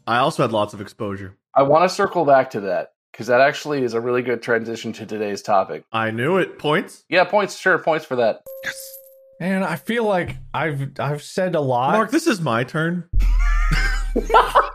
I 0.06 0.18
also 0.18 0.42
had 0.42 0.52
lots 0.52 0.74
of 0.74 0.80
exposure. 0.80 1.36
I 1.54 1.62
want 1.62 1.88
to 1.88 1.94
circle 1.94 2.24
back 2.24 2.50
to 2.50 2.60
that 2.62 2.88
because 3.12 3.26
that 3.26 3.40
actually 3.40 3.84
is 3.84 3.94
a 3.94 4.00
really 4.00 4.22
good 4.22 4.42
transition 4.42 4.92
to 4.94 5.06
today's 5.06 5.42
topic. 5.42 5.84
I 5.92 6.10
knew 6.10 6.38
it. 6.38 6.58
Points. 6.58 7.04
Yeah, 7.08 7.24
points. 7.24 7.58
Sure, 7.58 7.78
points 7.78 8.04
for 8.04 8.16
that. 8.16 8.42
And 9.38 9.64
I 9.64 9.76
feel 9.76 10.04
like 10.04 10.36
I've 10.54 10.92
I've 10.98 11.22
said 11.22 11.54
a 11.54 11.60
lot. 11.60 11.92
Mark, 11.92 12.10
this 12.10 12.26
is 12.26 12.40
my 12.40 12.64
turn. 12.64 13.08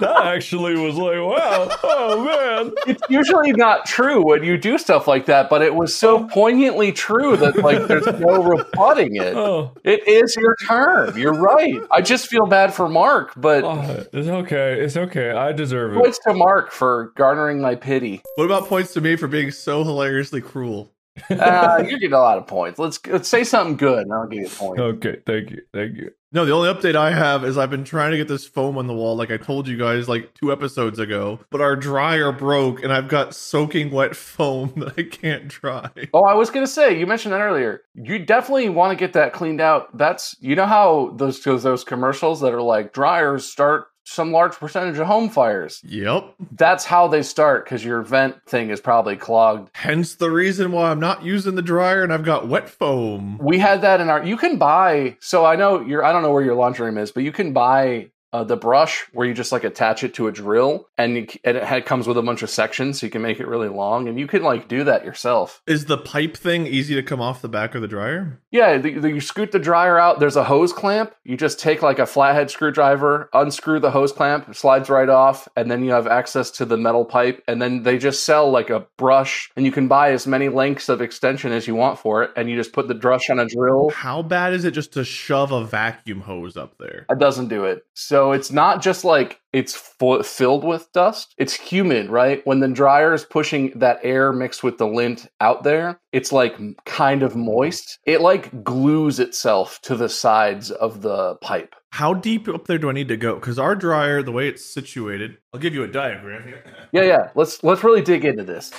that 0.00 0.26
actually 0.26 0.76
was 0.76 0.96
like, 0.96 1.18
wow, 1.18 1.68
oh 1.82 2.24
man. 2.24 2.72
It's 2.86 3.02
usually 3.08 3.52
not 3.52 3.86
true 3.86 4.24
when 4.24 4.42
you 4.42 4.56
do 4.56 4.78
stuff 4.78 5.06
like 5.06 5.26
that, 5.26 5.50
but 5.50 5.62
it 5.62 5.74
was 5.74 5.94
so 5.94 6.20
oh. 6.20 6.28
poignantly 6.28 6.92
true 6.92 7.36
that 7.36 7.56
like 7.58 7.86
there's 7.86 8.06
no 8.06 8.42
rebutting 8.42 9.16
it. 9.16 9.34
Oh, 9.36 9.72
It 9.84 10.06
is 10.06 10.36
your 10.36 10.56
turn. 10.66 11.16
You're 11.18 11.34
right. 11.34 11.80
I 11.90 12.00
just 12.00 12.28
feel 12.28 12.46
bad 12.46 12.72
for 12.72 12.88
Mark, 12.88 13.32
but 13.36 13.64
oh, 13.64 14.04
it's 14.12 14.28
okay. 14.28 14.80
It's 14.80 14.96
okay. 14.96 15.30
I 15.30 15.52
deserve 15.52 15.96
it. 15.96 16.00
points 16.00 16.18
to 16.26 16.34
Mark 16.34 16.70
for 16.70 17.12
garnering 17.16 17.60
my 17.60 17.74
pity. 17.74 18.22
What 18.36 18.44
about 18.44 18.68
points 18.68 18.92
to 18.94 19.00
me 19.00 19.16
for 19.16 19.28
being 19.28 19.50
so 19.50 19.84
hilariously 19.84 20.40
cruel? 20.40 20.93
Uh, 21.30 21.76
you're 21.78 21.98
getting 21.98 22.12
a 22.12 22.18
lot 22.18 22.38
of 22.38 22.46
points. 22.46 22.78
Let's 22.78 23.04
let's 23.06 23.28
say 23.28 23.44
something 23.44 23.76
good, 23.76 24.00
and 24.00 24.12
I'll 24.12 24.26
give 24.26 24.40
you 24.40 24.46
a 24.46 24.50
point. 24.50 24.80
Okay, 24.80 25.18
thank 25.26 25.50
you, 25.50 25.62
thank 25.72 25.96
you. 25.96 26.10
No, 26.32 26.44
the 26.44 26.50
only 26.50 26.68
update 26.68 26.96
I 26.96 27.12
have 27.12 27.44
is 27.44 27.56
I've 27.56 27.70
been 27.70 27.84
trying 27.84 28.10
to 28.10 28.16
get 28.16 28.26
this 28.26 28.44
foam 28.44 28.76
on 28.76 28.88
the 28.88 28.92
wall, 28.92 29.14
like 29.14 29.30
I 29.30 29.36
told 29.36 29.68
you 29.68 29.78
guys 29.78 30.08
like 30.08 30.34
two 30.34 30.50
episodes 30.50 30.98
ago, 30.98 31.38
but 31.50 31.60
our 31.60 31.76
dryer 31.76 32.32
broke 32.32 32.82
and 32.82 32.92
I've 32.92 33.06
got 33.06 33.36
soaking 33.36 33.92
wet 33.92 34.16
foam 34.16 34.72
that 34.76 34.94
I 34.98 35.04
can't 35.04 35.46
dry. 35.46 35.90
Oh, 36.12 36.24
I 36.24 36.34
was 36.34 36.50
gonna 36.50 36.66
say 36.66 36.98
you 36.98 37.06
mentioned 37.06 37.32
that 37.32 37.40
earlier. 37.40 37.82
You 37.94 38.18
definitely 38.18 38.68
want 38.68 38.90
to 38.90 38.96
get 38.96 39.12
that 39.12 39.32
cleaned 39.32 39.60
out. 39.60 39.96
That's 39.96 40.34
you 40.40 40.56
know 40.56 40.66
how 40.66 41.12
those 41.16 41.40
those, 41.44 41.62
those 41.62 41.84
commercials 41.84 42.40
that 42.40 42.52
are 42.52 42.62
like 42.62 42.92
dryers 42.92 43.46
start 43.46 43.86
some 44.04 44.32
large 44.32 44.54
percentage 44.54 44.98
of 44.98 45.06
home 45.06 45.28
fires. 45.28 45.80
Yep. 45.84 46.34
That's 46.52 46.84
how 46.84 47.08
they 47.08 47.22
start 47.22 47.64
because 47.64 47.84
your 47.84 48.02
vent 48.02 48.44
thing 48.46 48.70
is 48.70 48.80
probably 48.80 49.16
clogged. 49.16 49.70
Hence 49.74 50.14
the 50.14 50.30
reason 50.30 50.72
why 50.72 50.90
I'm 50.90 51.00
not 51.00 51.24
using 51.24 51.54
the 51.54 51.62
dryer 51.62 52.04
and 52.04 52.12
I've 52.12 52.24
got 52.24 52.46
wet 52.46 52.68
foam. 52.68 53.38
We 53.38 53.58
had 53.58 53.82
that 53.82 54.00
in 54.00 54.08
our. 54.08 54.24
You 54.24 54.36
can 54.36 54.58
buy. 54.58 55.16
So 55.20 55.44
I 55.44 55.56
know 55.56 55.80
you're. 55.80 56.04
I 56.04 56.12
don't 56.12 56.22
know 56.22 56.32
where 56.32 56.44
your 56.44 56.54
laundry 56.54 56.86
room 56.86 56.98
is, 56.98 57.10
but 57.10 57.22
you 57.22 57.32
can 57.32 57.52
buy. 57.52 58.10
Uh, 58.34 58.42
the 58.42 58.56
brush 58.56 59.06
where 59.12 59.28
you 59.28 59.32
just 59.32 59.52
like 59.52 59.62
attach 59.62 60.02
it 60.02 60.12
to 60.12 60.26
a 60.26 60.32
drill 60.32 60.88
and, 60.98 61.14
you, 61.14 61.26
and 61.44 61.56
it 61.56 61.62
had, 61.62 61.86
comes 61.86 62.08
with 62.08 62.18
a 62.18 62.22
bunch 62.22 62.42
of 62.42 62.50
sections 62.50 62.98
so 62.98 63.06
you 63.06 63.10
can 63.10 63.22
make 63.22 63.38
it 63.38 63.46
really 63.46 63.68
long 63.68 64.08
and 64.08 64.18
you 64.18 64.26
can 64.26 64.42
like 64.42 64.66
do 64.66 64.82
that 64.82 65.04
yourself 65.04 65.62
Is 65.68 65.84
the 65.84 65.98
pipe 65.98 66.36
thing 66.36 66.66
easy 66.66 66.96
to 66.96 67.02
come 67.04 67.20
off 67.20 67.40
the 67.40 67.48
back 67.48 67.76
of 67.76 67.82
the 67.82 67.86
dryer? 67.86 68.40
Yeah, 68.50 68.78
the, 68.78 68.98
the, 68.98 69.08
you 69.10 69.20
scoot 69.20 69.52
the 69.52 69.60
dryer 69.60 70.00
out. 70.00 70.18
There's 70.18 70.34
a 70.34 70.42
hose 70.42 70.72
clamp. 70.72 71.14
You 71.22 71.36
just 71.36 71.60
take 71.60 71.80
like 71.80 72.00
a 72.00 72.06
flathead 72.06 72.50
screwdriver, 72.50 73.30
unscrew 73.32 73.78
the 73.78 73.92
hose 73.92 74.10
clamp, 74.10 74.48
it 74.48 74.56
slides 74.56 74.90
right 74.90 75.08
off, 75.08 75.46
and 75.56 75.70
then 75.70 75.84
you 75.84 75.92
have 75.92 76.08
access 76.08 76.50
to 76.52 76.64
the 76.64 76.76
metal 76.76 77.04
pipe. 77.04 77.40
And 77.46 77.62
then 77.62 77.84
they 77.84 77.98
just 77.98 78.24
sell 78.24 78.50
like 78.50 78.70
a 78.70 78.86
brush, 78.96 79.50
and 79.56 79.64
you 79.64 79.70
can 79.70 79.86
buy 79.86 80.10
as 80.10 80.26
many 80.26 80.48
lengths 80.48 80.88
of 80.88 81.00
extension 81.00 81.52
as 81.52 81.68
you 81.68 81.74
want 81.76 81.98
for 82.00 82.24
it. 82.24 82.30
And 82.36 82.50
you 82.50 82.56
just 82.56 82.72
put 82.72 82.88
the 82.88 82.94
brush 82.94 83.30
on 83.30 83.38
a 83.38 83.46
drill. 83.46 83.90
How 83.90 84.22
bad 84.22 84.54
is 84.54 84.64
it 84.64 84.72
just 84.72 84.92
to 84.94 85.04
shove 85.04 85.52
a 85.52 85.64
vacuum 85.64 86.20
hose 86.20 86.56
up 86.56 86.78
there? 86.78 87.06
It 87.10 87.18
doesn't 87.18 87.48
do 87.48 87.64
it. 87.64 87.84
So 87.94 88.23
it's 88.32 88.50
not 88.50 88.82
just 88.82 89.04
like 89.04 89.40
it's 89.52 89.74
filled 89.74 90.64
with 90.64 90.90
dust. 90.92 91.34
It's 91.38 91.54
humid, 91.54 92.10
right? 92.10 92.44
When 92.44 92.60
the 92.60 92.68
dryer 92.68 93.14
is 93.14 93.24
pushing 93.24 93.72
that 93.78 94.00
air 94.02 94.32
mixed 94.32 94.62
with 94.62 94.78
the 94.78 94.86
lint 94.86 95.26
out 95.40 95.62
there, 95.62 96.00
it's 96.12 96.32
like 96.32 96.58
kind 96.84 97.22
of 97.22 97.36
moist. 97.36 97.98
It 98.06 98.20
like 98.20 98.64
glues 98.64 99.20
itself 99.20 99.80
to 99.82 99.96
the 99.96 100.08
sides 100.08 100.70
of 100.70 101.02
the 101.02 101.36
pipe. 101.36 101.74
How 101.90 102.14
deep 102.14 102.48
up 102.48 102.66
there 102.66 102.78
do 102.78 102.88
I 102.90 102.92
need 102.92 103.08
to 103.08 103.16
go? 103.16 103.36
Because 103.36 103.58
our 103.58 103.76
dryer, 103.76 104.22
the 104.22 104.32
way 104.32 104.48
it's 104.48 104.64
situated, 104.64 105.38
I'll 105.52 105.60
give 105.60 105.74
you 105.74 105.84
a 105.84 105.88
diagram 105.88 106.42
here. 106.42 106.64
Yeah, 106.92 107.02
yeah. 107.02 107.30
Let's 107.34 107.64
let's 107.64 107.82
really 107.82 108.02
dig 108.02 108.24
into 108.24 108.44
this. 108.44 108.72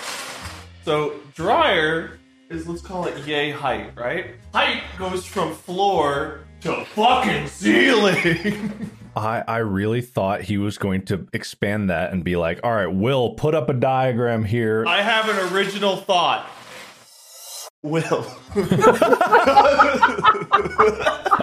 So 0.85 1.15
dryer 1.33 2.17
is 2.49 2.67
let's 2.67 2.81
call 2.81 3.07
it 3.07 3.25
yay 3.25 3.51
height, 3.51 3.91
right? 3.97 4.35
Height 4.53 4.83
goes 4.97 5.25
from 5.25 5.53
floor 5.53 6.45
to 6.61 6.85
fucking 6.85 7.47
ceiling. 7.47 8.89
I, 9.15 9.43
I 9.47 9.57
really 9.57 10.01
thought 10.01 10.41
he 10.41 10.57
was 10.57 10.77
going 10.77 11.05
to 11.05 11.27
expand 11.31 11.89
that 11.89 12.11
and 12.11 12.23
be 12.23 12.35
like, 12.35 12.59
all 12.63 12.73
right, 12.73 12.87
Will, 12.87 13.31
put 13.31 13.55
up 13.55 13.69
a 13.69 13.73
diagram 13.73 14.43
here. 14.43 14.85
I 14.85 15.01
have 15.01 15.29
an 15.29 15.53
original 15.53 15.97
thought. 15.97 16.49
Will. 17.81 18.25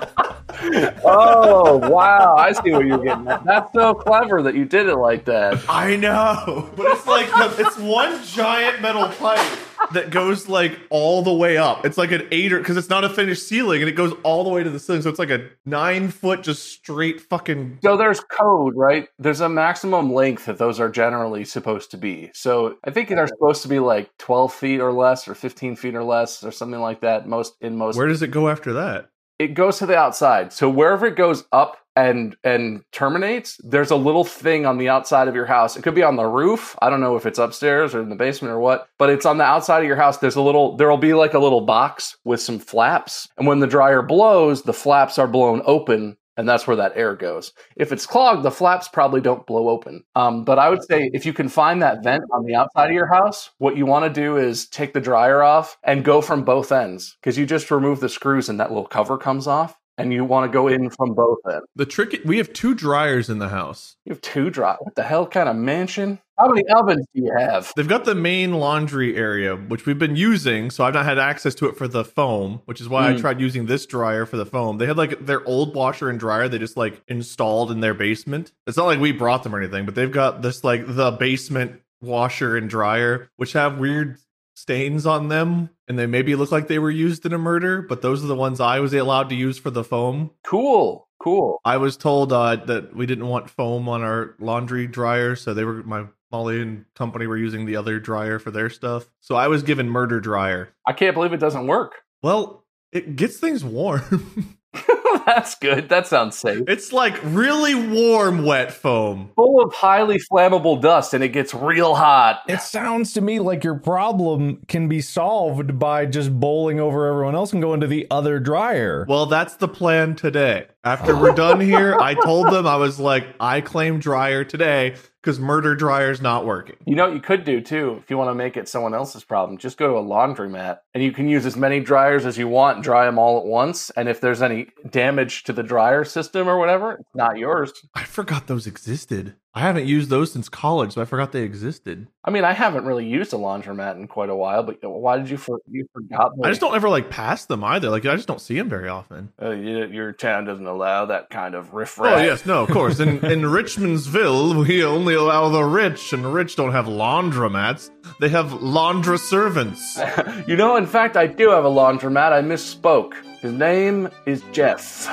Oh 1.04 1.78
wow, 1.88 2.36
I 2.36 2.52
see 2.52 2.70
what 2.70 2.86
you're 2.86 2.98
getting 2.98 3.26
at. 3.28 3.44
That's 3.44 3.72
so 3.72 3.94
clever 3.94 4.42
that 4.42 4.54
you 4.54 4.64
did 4.64 4.86
it 4.86 4.96
like 4.96 5.24
that. 5.26 5.62
I 5.68 5.96
know, 5.96 6.70
but 6.76 6.86
it's 6.92 7.06
like 7.06 7.28
it's 7.58 7.78
one 7.78 8.22
giant 8.24 8.80
metal 8.80 9.08
pipe 9.08 9.58
that 9.92 10.10
goes 10.10 10.48
like 10.48 10.78
all 10.90 11.22
the 11.22 11.32
way 11.32 11.56
up. 11.56 11.84
It's 11.84 11.98
like 11.98 12.12
an 12.12 12.28
eight 12.30 12.52
or 12.52 12.58
because 12.58 12.76
it's 12.76 12.88
not 12.88 13.04
a 13.04 13.08
finished 13.08 13.46
ceiling 13.46 13.82
and 13.82 13.88
it 13.88 13.92
goes 13.92 14.14
all 14.22 14.44
the 14.44 14.50
way 14.50 14.62
to 14.62 14.70
the 14.70 14.78
ceiling. 14.78 15.02
So 15.02 15.10
it's 15.10 15.18
like 15.18 15.30
a 15.30 15.48
nine 15.66 16.08
foot 16.08 16.42
just 16.42 16.64
straight 16.70 17.20
fucking. 17.20 17.78
So 17.82 17.96
there's 17.96 18.20
code, 18.20 18.74
right? 18.76 19.08
There's 19.18 19.40
a 19.40 19.48
maximum 19.48 20.12
length 20.12 20.46
that 20.46 20.58
those 20.58 20.80
are 20.80 20.88
generally 20.88 21.44
supposed 21.44 21.90
to 21.92 21.96
be. 21.96 22.30
So 22.34 22.76
I 22.84 22.90
think 22.90 23.08
they're 23.08 23.26
supposed 23.26 23.62
to 23.62 23.68
be 23.68 23.78
like 23.78 24.10
12 24.18 24.52
feet 24.52 24.80
or 24.80 24.92
less, 24.92 25.26
or 25.28 25.34
15 25.34 25.76
feet 25.76 25.94
or 25.94 26.04
less, 26.04 26.44
or 26.44 26.52
something 26.52 26.80
like 26.80 27.00
that. 27.00 27.26
Most 27.26 27.54
in 27.60 27.76
most, 27.76 27.96
Where 27.96 28.08
does 28.08 28.22
it 28.22 28.30
go 28.30 28.48
after 28.48 28.74
that? 28.74 29.08
It 29.42 29.54
goes 29.54 29.78
to 29.78 29.86
the 29.86 29.96
outside. 29.96 30.52
So 30.52 30.70
wherever 30.70 31.06
it 31.06 31.16
goes 31.16 31.44
up 31.52 31.78
and 31.94 32.36
and 32.44 32.82
terminates, 32.92 33.60
there's 33.62 33.90
a 33.90 33.96
little 33.96 34.24
thing 34.24 34.64
on 34.64 34.78
the 34.78 34.88
outside 34.88 35.28
of 35.28 35.34
your 35.34 35.46
house. 35.46 35.76
It 35.76 35.82
could 35.82 35.94
be 35.94 36.02
on 36.02 36.16
the 36.16 36.24
roof. 36.24 36.76
I 36.80 36.88
don't 36.88 37.00
know 37.00 37.16
if 37.16 37.26
it's 37.26 37.38
upstairs 37.38 37.94
or 37.94 38.00
in 38.00 38.08
the 38.08 38.16
basement 38.16 38.52
or 38.52 38.60
what, 38.60 38.88
but 38.98 39.10
it's 39.10 39.26
on 39.26 39.38
the 39.38 39.44
outside 39.44 39.80
of 39.80 39.86
your 39.86 39.96
house. 39.96 40.18
There's 40.18 40.36
a 40.36 40.42
little 40.42 40.76
there'll 40.76 40.96
be 40.96 41.14
like 41.14 41.34
a 41.34 41.38
little 41.38 41.60
box 41.62 42.16
with 42.24 42.40
some 42.40 42.58
flaps. 42.58 43.28
And 43.36 43.46
when 43.46 43.60
the 43.60 43.66
dryer 43.66 44.02
blows, 44.02 44.62
the 44.62 44.72
flaps 44.72 45.18
are 45.18 45.28
blown 45.28 45.62
open 45.66 46.16
and 46.36 46.48
that's 46.48 46.66
where 46.66 46.76
that 46.76 46.92
air 46.96 47.14
goes. 47.14 47.52
If 47.76 47.92
it's 47.92 48.06
clogged, 48.06 48.42
the 48.42 48.50
flaps 48.50 48.88
probably 48.88 49.20
don't 49.20 49.46
blow 49.46 49.68
open. 49.68 50.04
Um, 50.14 50.44
but 50.44 50.58
I 50.58 50.70
would 50.70 50.82
say 50.84 51.10
if 51.12 51.26
you 51.26 51.32
can 51.32 51.48
find 51.48 51.82
that 51.82 52.02
vent 52.02 52.24
on 52.32 52.44
the 52.44 52.54
outside 52.54 52.86
of 52.86 52.94
your 52.94 53.06
house, 53.06 53.50
what 53.58 53.76
you 53.76 53.86
want 53.86 54.04
to 54.04 54.20
do 54.20 54.36
is 54.36 54.66
take 54.66 54.94
the 54.94 55.00
dryer 55.00 55.42
off 55.42 55.76
and 55.82 56.04
go 56.04 56.20
from 56.20 56.44
both 56.44 56.72
ends 56.72 57.16
because 57.20 57.38
you 57.38 57.46
just 57.46 57.70
remove 57.70 58.00
the 58.00 58.08
screws 58.08 58.48
and 58.48 58.60
that 58.60 58.70
little 58.70 58.86
cover 58.86 59.18
comes 59.18 59.46
off. 59.46 59.76
And 59.98 60.10
you 60.10 60.24
want 60.24 60.50
to 60.50 60.52
go 60.52 60.68
in 60.68 60.88
from 60.88 61.12
both 61.14 61.38
ends. 61.46 61.66
The 61.76 61.84
trick 61.84 62.22
we 62.24 62.38
have 62.38 62.52
two 62.54 62.74
dryers 62.74 63.28
in 63.28 63.38
the 63.38 63.50
house. 63.50 63.96
You 64.06 64.10
have 64.12 64.22
two 64.22 64.48
dry. 64.48 64.76
What 64.80 64.94
the 64.94 65.02
hell 65.02 65.26
kind 65.26 65.50
of 65.50 65.54
mansion? 65.54 66.18
How 66.42 66.48
many 66.48 66.64
ovens 66.74 67.06
do 67.14 67.22
you 67.22 67.32
have? 67.38 67.72
They've 67.76 67.86
got 67.86 68.04
the 68.04 68.16
main 68.16 68.54
laundry 68.54 69.16
area, 69.16 69.54
which 69.54 69.86
we've 69.86 69.98
been 69.98 70.16
using, 70.16 70.72
so 70.72 70.82
I've 70.82 70.94
not 70.94 71.04
had 71.04 71.16
access 71.16 71.54
to 71.56 71.66
it 71.68 71.76
for 71.76 71.86
the 71.86 72.04
foam, 72.04 72.62
which 72.64 72.80
is 72.80 72.88
why 72.88 73.10
I 73.10 73.12
Mm. 73.12 73.20
tried 73.20 73.40
using 73.40 73.66
this 73.66 73.86
dryer 73.86 74.26
for 74.26 74.36
the 74.36 74.44
foam. 74.44 74.78
They 74.78 74.86
had 74.86 74.96
like 74.96 75.24
their 75.24 75.46
old 75.46 75.76
washer 75.76 76.10
and 76.10 76.18
dryer 76.18 76.48
they 76.48 76.58
just 76.58 76.76
like 76.76 77.00
installed 77.06 77.70
in 77.70 77.78
their 77.78 77.94
basement. 77.94 78.50
It's 78.66 78.76
not 78.76 78.86
like 78.86 78.98
we 78.98 79.12
brought 79.12 79.44
them 79.44 79.54
or 79.54 79.60
anything, 79.60 79.84
but 79.86 79.94
they've 79.94 80.10
got 80.10 80.42
this 80.42 80.64
like 80.64 80.82
the 80.84 81.12
basement 81.12 81.80
washer 82.00 82.56
and 82.56 82.68
dryer, 82.68 83.30
which 83.36 83.52
have 83.52 83.78
weird 83.78 84.18
stains 84.56 85.06
on 85.06 85.28
them, 85.28 85.70
and 85.86 85.96
they 85.96 86.06
maybe 86.06 86.34
look 86.34 86.50
like 86.50 86.66
they 86.66 86.80
were 86.80 86.90
used 86.90 87.24
in 87.24 87.32
a 87.32 87.38
murder, 87.38 87.82
but 87.82 88.02
those 88.02 88.24
are 88.24 88.26
the 88.26 88.34
ones 88.34 88.58
I 88.58 88.80
was 88.80 88.92
allowed 88.92 89.28
to 89.28 89.36
use 89.36 89.58
for 89.58 89.70
the 89.70 89.84
foam. 89.84 90.32
Cool, 90.44 91.06
cool. 91.20 91.60
I 91.64 91.76
was 91.76 91.96
told 91.96 92.32
uh, 92.32 92.56
that 92.66 92.96
we 92.96 93.06
didn't 93.06 93.28
want 93.28 93.48
foam 93.48 93.88
on 93.88 94.02
our 94.02 94.34
laundry 94.40 94.88
dryer, 94.88 95.36
so 95.36 95.54
they 95.54 95.62
were 95.62 95.84
my 95.84 96.06
Molly 96.32 96.62
and 96.62 96.86
company 96.94 97.26
were 97.26 97.36
using 97.36 97.66
the 97.66 97.76
other 97.76 98.00
dryer 98.00 98.38
for 98.38 98.50
their 98.50 98.70
stuff. 98.70 99.06
So 99.20 99.36
I 99.36 99.48
was 99.48 99.62
given 99.62 99.88
murder 99.88 100.20
dryer. 100.20 100.70
I 100.86 100.94
can't 100.94 101.14
believe 101.14 101.32
it 101.32 101.40
doesn't 101.40 101.66
work. 101.66 101.96
Well, 102.22 102.64
it 102.90 103.16
gets 103.16 103.36
things 103.36 103.64
warm. 103.64 104.58
That's 105.26 105.54
good. 105.56 105.88
That 105.88 106.06
sounds 106.06 106.36
safe. 106.36 106.64
it's 106.68 106.92
like 106.92 107.18
really 107.22 107.74
warm 107.74 108.44
wet 108.44 108.72
foam. 108.72 109.30
Full 109.36 109.62
of 109.62 109.72
highly 109.74 110.18
flammable 110.18 110.80
dust, 110.80 111.14
and 111.14 111.22
it 111.22 111.28
gets 111.28 111.52
real 111.52 111.94
hot. 111.94 112.40
It 112.48 112.60
sounds 112.60 113.12
to 113.14 113.20
me 113.20 113.38
like 113.38 113.64
your 113.64 113.78
problem 113.78 114.62
can 114.68 114.88
be 114.88 115.00
solved 115.00 115.78
by 115.78 116.06
just 116.06 116.38
bowling 116.38 116.80
over 116.80 117.06
everyone 117.06 117.34
else 117.34 117.52
and 117.52 117.60
going 117.60 117.80
to 117.80 117.86
the 117.86 118.06
other 118.10 118.40
dryer. 118.40 119.04
Well, 119.08 119.26
that's 119.26 119.56
the 119.56 119.68
plan 119.68 120.16
today. 120.16 120.66
After 120.84 121.16
we're 121.16 121.34
done 121.34 121.60
here, 121.60 121.96
I 121.98 122.14
told 122.14 122.50
them 122.50 122.66
I 122.66 122.76
was 122.76 122.98
like, 122.98 123.26
I 123.38 123.60
claim 123.60 123.98
dryer 124.00 124.44
today 124.44 124.96
because 125.22 125.38
murder 125.38 125.76
dryer's 125.76 126.20
not 126.20 126.44
working. 126.44 126.76
You 126.84 126.96
know 126.96 127.06
what 127.06 127.14
you 127.14 127.20
could 127.20 127.44
do 127.44 127.60
too, 127.60 128.00
if 128.02 128.10
you 128.10 128.18
want 128.18 128.30
to 128.30 128.34
make 128.34 128.56
it 128.56 128.68
someone 128.68 128.92
else's 128.92 129.22
problem, 129.22 129.56
just 129.56 129.78
go 129.78 129.88
to 129.88 129.98
a 129.98 130.02
laundromat 130.02 130.78
and 130.94 131.02
you 131.02 131.12
can 131.12 131.28
use 131.28 131.46
as 131.46 131.56
many 131.56 131.78
dryers 131.78 132.26
as 132.26 132.36
you 132.36 132.48
want 132.48 132.76
and 132.76 132.84
dry 132.84 133.06
them 133.06 133.18
all 133.18 133.38
at 133.38 133.46
once. 133.46 133.90
And 133.90 134.08
if 134.08 134.20
there's 134.20 134.42
any 134.42 134.68
damage 134.90 135.44
to 135.44 135.52
the 135.52 135.62
dryer 135.62 136.04
system 136.04 136.48
or 136.48 136.58
whatever, 136.58 136.94
it's 136.94 137.14
not 137.14 137.38
yours. 137.38 137.72
I 137.94 138.04
forgot 138.04 138.48
those 138.48 138.66
existed. 138.66 139.36
I 139.54 139.60
haven't 139.60 139.86
used 139.86 140.08
those 140.08 140.32
since 140.32 140.48
college, 140.48 140.94
so 140.94 141.02
I 141.02 141.04
forgot 141.04 141.32
they 141.32 141.42
existed. 141.42 142.06
I 142.24 142.30
mean, 142.30 142.42
I 142.42 142.54
haven't 142.54 142.86
really 142.86 143.06
used 143.06 143.34
a 143.34 143.36
laundromat 143.36 143.96
in 143.96 144.08
quite 144.08 144.30
a 144.30 144.34
while, 144.34 144.62
but 144.62 144.78
why 144.82 145.18
did 145.18 145.28
you 145.28 145.36
for 145.36 145.58
you 145.70 145.86
forgot? 145.92 146.32
I 146.42 146.48
just 146.48 146.62
don't 146.62 146.74
ever 146.74 146.88
like 146.88 147.10
pass 147.10 147.44
them 147.44 147.62
either. 147.62 147.90
Like 147.90 148.06
I 148.06 148.16
just 148.16 148.26
don't 148.26 148.40
see 148.40 148.56
them 148.56 148.70
very 148.70 148.88
often. 148.88 149.30
Uh, 149.40 149.50
you, 149.50 149.86
your 149.88 150.12
town 150.12 150.46
doesn't 150.46 150.66
allow 150.66 151.04
that 151.06 151.28
kind 151.28 151.54
of 151.54 151.74
riffraff. 151.74 152.18
Oh 152.18 152.22
yes, 152.22 152.46
no, 152.46 152.62
of 152.62 152.70
course. 152.70 152.98
In 152.98 153.22
in 153.26 153.42
Richmondsville, 153.42 154.66
we 154.66 154.82
only 154.84 155.14
allow 155.14 155.50
the 155.50 155.64
rich, 155.64 156.14
and 156.14 156.24
the 156.24 156.30
rich 156.30 156.56
don't 156.56 156.72
have 156.72 156.86
laundromats. 156.86 157.90
They 158.20 158.30
have 158.30 158.46
laundra 158.46 159.18
servants. 159.18 160.00
you 160.48 160.56
know, 160.56 160.76
in 160.76 160.86
fact, 160.86 161.18
I 161.18 161.26
do 161.26 161.50
have 161.50 161.66
a 161.66 161.70
laundromat. 161.70 162.32
I 162.32 162.40
misspoke. 162.40 163.12
His 163.40 163.52
name 163.52 164.08
is 164.24 164.42
Jeff. 164.52 165.08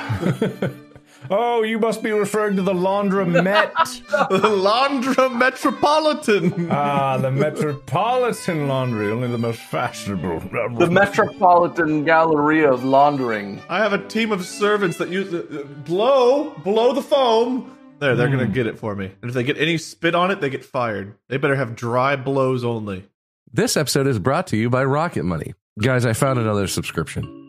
Oh, 1.32 1.62
you 1.62 1.78
must 1.78 2.02
be 2.02 2.10
referring 2.10 2.56
to 2.56 2.62
the 2.62 2.72
laundromat. 2.72 3.72
Laundra 4.30 5.32
Metropolitan. 5.32 6.68
ah, 6.70 7.18
the 7.18 7.30
Metropolitan 7.30 8.66
Laundry, 8.66 9.12
only 9.12 9.28
the 9.28 9.38
most 9.38 9.60
fashionable. 9.60 10.40
the 10.76 10.90
Metropolitan 10.90 12.04
Galleria 12.04 12.72
of 12.72 12.82
Laundering. 12.82 13.60
I 13.68 13.78
have 13.78 13.92
a 13.92 14.04
team 14.08 14.32
of 14.32 14.44
servants 14.44 14.96
that 14.98 15.08
use 15.08 15.32
uh, 15.32 15.64
blow 15.84 16.50
blow 16.64 16.92
the 16.92 17.02
foam. 17.02 17.76
There, 18.00 18.16
they're 18.16 18.28
gonna 18.28 18.48
get 18.48 18.66
it 18.66 18.78
for 18.78 18.96
me. 18.96 19.12
And 19.22 19.28
if 19.28 19.34
they 19.34 19.44
get 19.44 19.56
any 19.56 19.78
spit 19.78 20.16
on 20.16 20.32
it, 20.32 20.40
they 20.40 20.50
get 20.50 20.64
fired. 20.64 21.14
They 21.28 21.36
better 21.36 21.54
have 21.54 21.76
dry 21.76 22.16
blows 22.16 22.64
only. 22.64 23.04
This 23.52 23.76
episode 23.76 24.08
is 24.08 24.18
brought 24.18 24.48
to 24.48 24.56
you 24.56 24.68
by 24.68 24.84
Rocket 24.84 25.24
Money. 25.24 25.54
Guys, 25.80 26.04
I 26.04 26.12
found 26.12 26.38
another 26.40 26.66
subscription. 26.66 27.39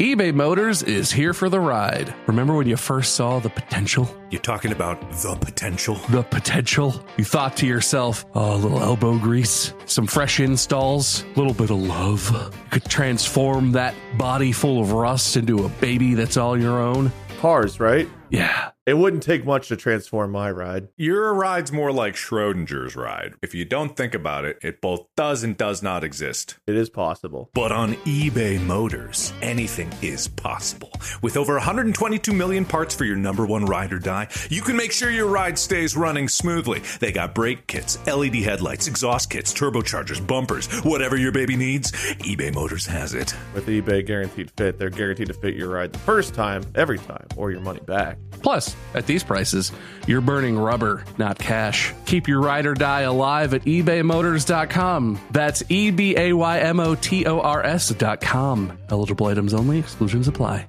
eBay 0.00 0.32
Motors 0.32 0.82
is 0.82 1.12
here 1.12 1.34
for 1.34 1.50
the 1.50 1.60
ride. 1.60 2.14
Remember 2.26 2.54
when 2.54 2.66
you 2.66 2.78
first 2.78 3.16
saw 3.16 3.38
the 3.38 3.50
potential? 3.50 4.08
You're 4.30 4.40
talking 4.40 4.72
about 4.72 4.98
the 5.10 5.36
potential. 5.38 5.96
The 6.08 6.22
potential? 6.22 7.04
You 7.18 7.24
thought 7.24 7.54
to 7.58 7.66
yourself, 7.66 8.24
oh, 8.34 8.54
a 8.54 8.56
little 8.56 8.80
elbow 8.80 9.18
grease, 9.18 9.74
some 9.84 10.06
fresh 10.06 10.40
installs, 10.40 11.22
a 11.22 11.38
little 11.38 11.52
bit 11.52 11.68
of 11.68 11.76
love. 11.82 12.30
You 12.32 12.70
Could 12.70 12.86
transform 12.86 13.72
that 13.72 13.94
body 14.16 14.52
full 14.52 14.80
of 14.80 14.92
rust 14.92 15.36
into 15.36 15.66
a 15.66 15.68
baby 15.68 16.14
that's 16.14 16.38
all 16.38 16.58
your 16.58 16.78
own. 16.78 17.12
Cars, 17.38 17.78
right? 17.78 18.08
Yeah. 18.30 18.70
It 18.86 18.94
wouldn't 18.94 19.22
take 19.22 19.44
much 19.44 19.68
to 19.68 19.76
transform 19.76 20.32
my 20.32 20.50
ride. 20.50 20.88
Your 20.96 21.34
ride's 21.34 21.70
more 21.70 21.92
like 21.92 22.14
Schrodinger's 22.14 22.96
ride. 22.96 23.34
If 23.42 23.54
you 23.54 23.66
don't 23.66 23.94
think 23.94 24.14
about 24.14 24.46
it, 24.46 24.58
it 24.62 24.80
both 24.80 25.06
does 25.16 25.42
and 25.42 25.54
does 25.54 25.82
not 25.82 26.02
exist. 26.02 26.58
It 26.66 26.76
is 26.76 26.88
possible. 26.88 27.50
But 27.52 27.72
on 27.72 27.92
eBay 28.06 28.58
Motors, 28.60 29.34
anything 29.42 29.92
is 30.00 30.28
possible. 30.28 30.90
With 31.20 31.36
over 31.36 31.54
122 31.54 32.32
million 32.32 32.64
parts 32.64 32.94
for 32.94 33.04
your 33.04 33.16
number 33.16 33.44
one 33.44 33.66
ride 33.66 33.92
or 33.92 33.98
die, 33.98 34.28
you 34.48 34.62
can 34.62 34.78
make 34.78 34.92
sure 34.92 35.10
your 35.10 35.28
ride 35.28 35.58
stays 35.58 35.94
running 35.94 36.26
smoothly. 36.26 36.82
They 37.00 37.12
got 37.12 37.34
brake 37.34 37.66
kits, 37.66 37.98
LED 38.06 38.36
headlights, 38.36 38.88
exhaust 38.88 39.28
kits, 39.28 39.52
turbochargers, 39.52 40.26
bumpers, 40.26 40.68
whatever 40.84 41.18
your 41.18 41.32
baby 41.32 41.54
needs, 41.54 41.92
eBay 41.92 42.52
Motors 42.54 42.86
has 42.86 43.12
it. 43.12 43.34
With 43.52 43.66
eBay 43.66 44.06
Guaranteed 44.06 44.50
Fit, 44.56 44.78
they're 44.78 44.88
guaranteed 44.88 45.28
to 45.28 45.34
fit 45.34 45.54
your 45.54 45.68
ride 45.68 45.92
the 45.92 45.98
first 45.98 46.32
time, 46.32 46.64
every 46.74 46.98
time, 46.98 47.26
or 47.36 47.50
your 47.50 47.60
money 47.60 47.80
back. 47.80 48.16
Plus, 48.42 48.69
at 48.94 49.06
these 49.06 49.22
prices, 49.22 49.72
you're 50.06 50.20
burning 50.20 50.58
rubber, 50.58 51.04
not 51.18 51.38
cash. 51.38 51.92
Keep 52.06 52.28
your 52.28 52.40
ride 52.40 52.66
or 52.66 52.74
die 52.74 53.02
alive 53.02 53.54
at 53.54 53.62
ebaymotors.com. 53.64 55.20
That's 55.30 55.62
E 55.68 55.90
B 55.90 56.16
A 56.16 56.32
Y 56.32 56.58
M 56.60 56.80
O 56.80 56.94
T 56.94 57.26
O 57.26 57.40
R 57.40 57.62
S.com. 57.64 58.78
Eligible 58.88 59.26
items 59.26 59.54
only, 59.54 59.78
exclusions 59.78 60.28
apply. 60.28 60.68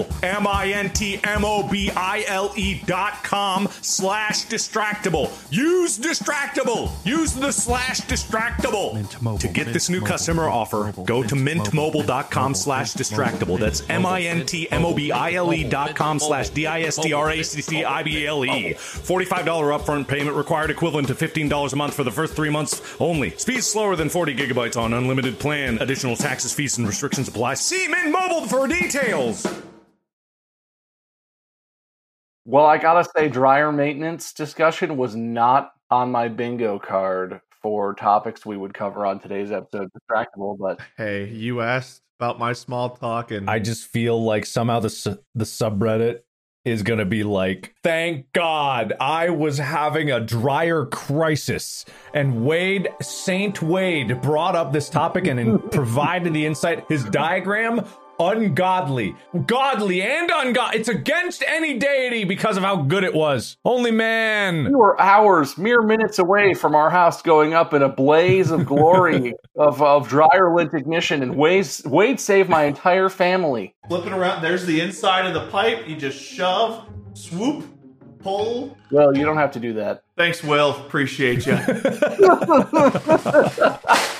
Mobile. 0.00 0.16
M-I-N-T-M-O-B-I-L-E 0.22 2.60
E 2.60 2.82
dot 2.84 3.22
com 3.24 3.68
slash 3.80 4.46
distractible. 4.46 5.30
Use 5.50 5.98
distractible. 5.98 6.90
Use 7.04 7.32
the 7.34 7.52
slash 7.52 8.00
distractible. 8.02 9.38
to 9.38 9.48
get 9.48 9.72
this 9.72 9.88
new 9.88 10.00
customer 10.00 10.48
offer, 10.48 10.92
go 11.04 11.22
to 11.22 11.34
mintmobile.com 11.34 12.54
slash 12.54 12.94
distractible. 12.94 13.58
That's 13.58 13.88
M-I-N-T-M-O-B-I-L-E 13.88 15.60
E 15.60 15.68
dot 15.68 15.94
com 15.94 16.18
slash 16.18 16.50
D-I-S-T-R-A-C-C-I-B-L-E. 16.50 18.74
$45 18.74 19.78
upfront 19.78 20.08
payment 20.08 20.36
required 20.36 20.70
equivalent 20.70 21.08
to 21.08 21.14
$15 21.14 21.72
a 21.72 21.76
month 21.76 21.94
for 21.94 22.04
the 22.04 22.10
first 22.10 22.34
three 22.34 22.50
months 22.50 22.82
only. 23.00 23.30
Speed 23.30 23.64
slower 23.64 23.96
than 23.96 24.08
40 24.08 24.36
gigabytes 24.36 24.76
on 24.76 24.92
unlimited 24.92 25.38
plan. 25.38 25.78
Additional 25.80 26.16
taxes, 26.16 26.52
fees, 26.52 26.78
and 26.78 26.86
restrictions 26.86 27.28
apply. 27.28 27.54
See 27.54 27.88
Mint 27.88 28.10
Mobile 28.10 28.46
for 28.46 28.68
details. 28.68 29.46
Well, 32.50 32.66
I 32.66 32.78
gotta 32.78 33.08
say, 33.16 33.28
dryer 33.28 33.70
maintenance 33.70 34.32
discussion 34.32 34.96
was 34.96 35.14
not 35.14 35.70
on 35.88 36.10
my 36.10 36.26
bingo 36.26 36.80
card 36.80 37.40
for 37.62 37.94
topics 37.94 38.44
we 38.44 38.56
would 38.56 38.74
cover 38.74 39.06
on 39.06 39.20
today's 39.20 39.52
episode 39.52 39.84
of 39.84 39.92
Distractible, 39.92 40.58
but 40.58 40.80
Hey, 40.96 41.28
you 41.28 41.60
asked 41.60 42.02
about 42.18 42.40
my 42.40 42.52
small 42.52 42.90
talk, 42.90 43.30
and 43.30 43.48
I 43.48 43.60
just 43.60 43.86
feel 43.86 44.20
like 44.20 44.46
somehow 44.46 44.80
the 44.80 44.90
su- 44.90 45.20
the 45.36 45.44
subreddit 45.44 46.22
is 46.64 46.82
going 46.82 46.98
to 46.98 47.04
be 47.04 47.22
like, 47.22 47.72
thank 47.84 48.32
God 48.32 48.94
I 49.00 49.30
was 49.30 49.58
having 49.58 50.10
a 50.10 50.18
dryer 50.18 50.86
crisis. 50.86 51.84
And 52.12 52.44
Wade, 52.44 52.88
Saint 53.00 53.62
Wade, 53.62 54.20
brought 54.20 54.56
up 54.56 54.72
this 54.72 54.90
topic 54.90 55.28
and 55.28 55.38
in- 55.38 55.58
provided 55.70 56.34
the 56.34 56.44
insight. 56.46 56.84
His 56.88 57.04
diagram, 57.04 57.86
ungodly, 58.20 59.14
godly, 59.46 60.02
and 60.02 60.30
ungodly. 60.32 60.78
It's 60.78 60.88
against 60.88 61.42
any 61.46 61.78
deity 61.78 62.24
because 62.24 62.56
of 62.56 62.62
how 62.62 62.76
good 62.76 63.02
it 63.02 63.14
was. 63.14 63.56
Only 63.64 63.90
man. 63.90 64.66
we 64.66 64.74
were 64.74 65.00
hours, 65.00 65.58
mere 65.58 65.82
minutes 65.82 66.18
away 66.18 66.54
from 66.54 66.74
our 66.74 66.90
house 66.90 67.22
going 67.22 67.54
up 67.54 67.74
in 67.74 67.82
a 67.82 67.88
blaze 67.88 68.50
of 68.50 68.66
glory 68.66 69.34
of, 69.56 69.82
of 69.82 70.08
dryer 70.08 70.54
lint 70.54 70.74
ignition, 70.74 71.22
and 71.22 71.36
Wade, 71.36 71.66
Wade 71.86 72.20
saved 72.20 72.48
my 72.48 72.64
entire 72.64 73.08
family. 73.08 73.74
flipping 73.88 74.12
around. 74.12 74.42
There's 74.42 74.66
the 74.66 74.80
inside 74.80 75.26
of 75.26 75.34
the 75.34 75.46
pipe. 75.50 75.88
You 75.88 75.96
just 75.96 76.22
shove, 76.22 76.86
swoop, 77.14 77.66
pull. 78.20 78.76
Well, 78.90 79.16
you 79.16 79.24
don't 79.24 79.36
have 79.38 79.52
to 79.52 79.60
do 79.60 79.72
that. 79.74 80.02
Thanks, 80.16 80.44
Will. 80.44 80.70
Appreciate 80.76 81.46
you. 81.46 81.56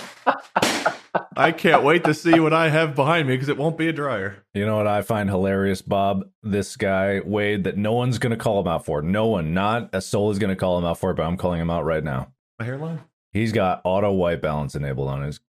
I 1.37 1.53
can't 1.53 1.83
wait 1.83 2.05
to 2.05 2.15
see 2.15 2.39
what 2.41 2.53
I 2.53 2.69
have 2.69 2.95
behind 2.95 3.29
me 3.29 3.35
because 3.35 3.49
it 3.49 3.57
won't 3.57 3.79
be 3.79 3.89
a 3.89 3.93
dryer. 3.93 4.45
You 4.55 4.67
know 4.67 4.77
what 4.77 4.87
I 4.87 5.03
find 5.03 5.29
hilarious, 5.29 5.83
Bob? 5.83 6.29
This 6.43 6.77
guy, 6.77 7.21
Wade, 7.25 7.65
that 7.65 7.77
no 7.77 7.93
one's 7.93 8.19
going 8.19 8.31
to 8.31 8.37
call 8.37 8.61
him 8.61 8.69
out 8.69 8.85
for. 8.85 9.03
No 9.03 9.27
one, 9.27 9.55
not 9.55 9.91
a 9.93 10.01
soul 10.01 10.31
is 10.31 10.39
going 10.39 10.51
to 10.51 10.57
call 10.57 10.79
him 10.79 10.85
out 10.85 10.99
for 10.99 11.11
it, 11.11 11.15
but 11.15 11.25
I'm 11.25 11.37
calling 11.37 11.61
him 11.61 11.71
out 11.71 11.85
right 11.85 12.05
now. 12.05 12.33
My 12.59 12.65
hairline. 12.65 13.01
He's 13.33 13.53
got 13.53 13.81
auto 13.85 14.13
white 14.13 14.43
balance 14.43 14.75
enabled 14.75 15.09
on 15.09 15.23
his 15.23 15.41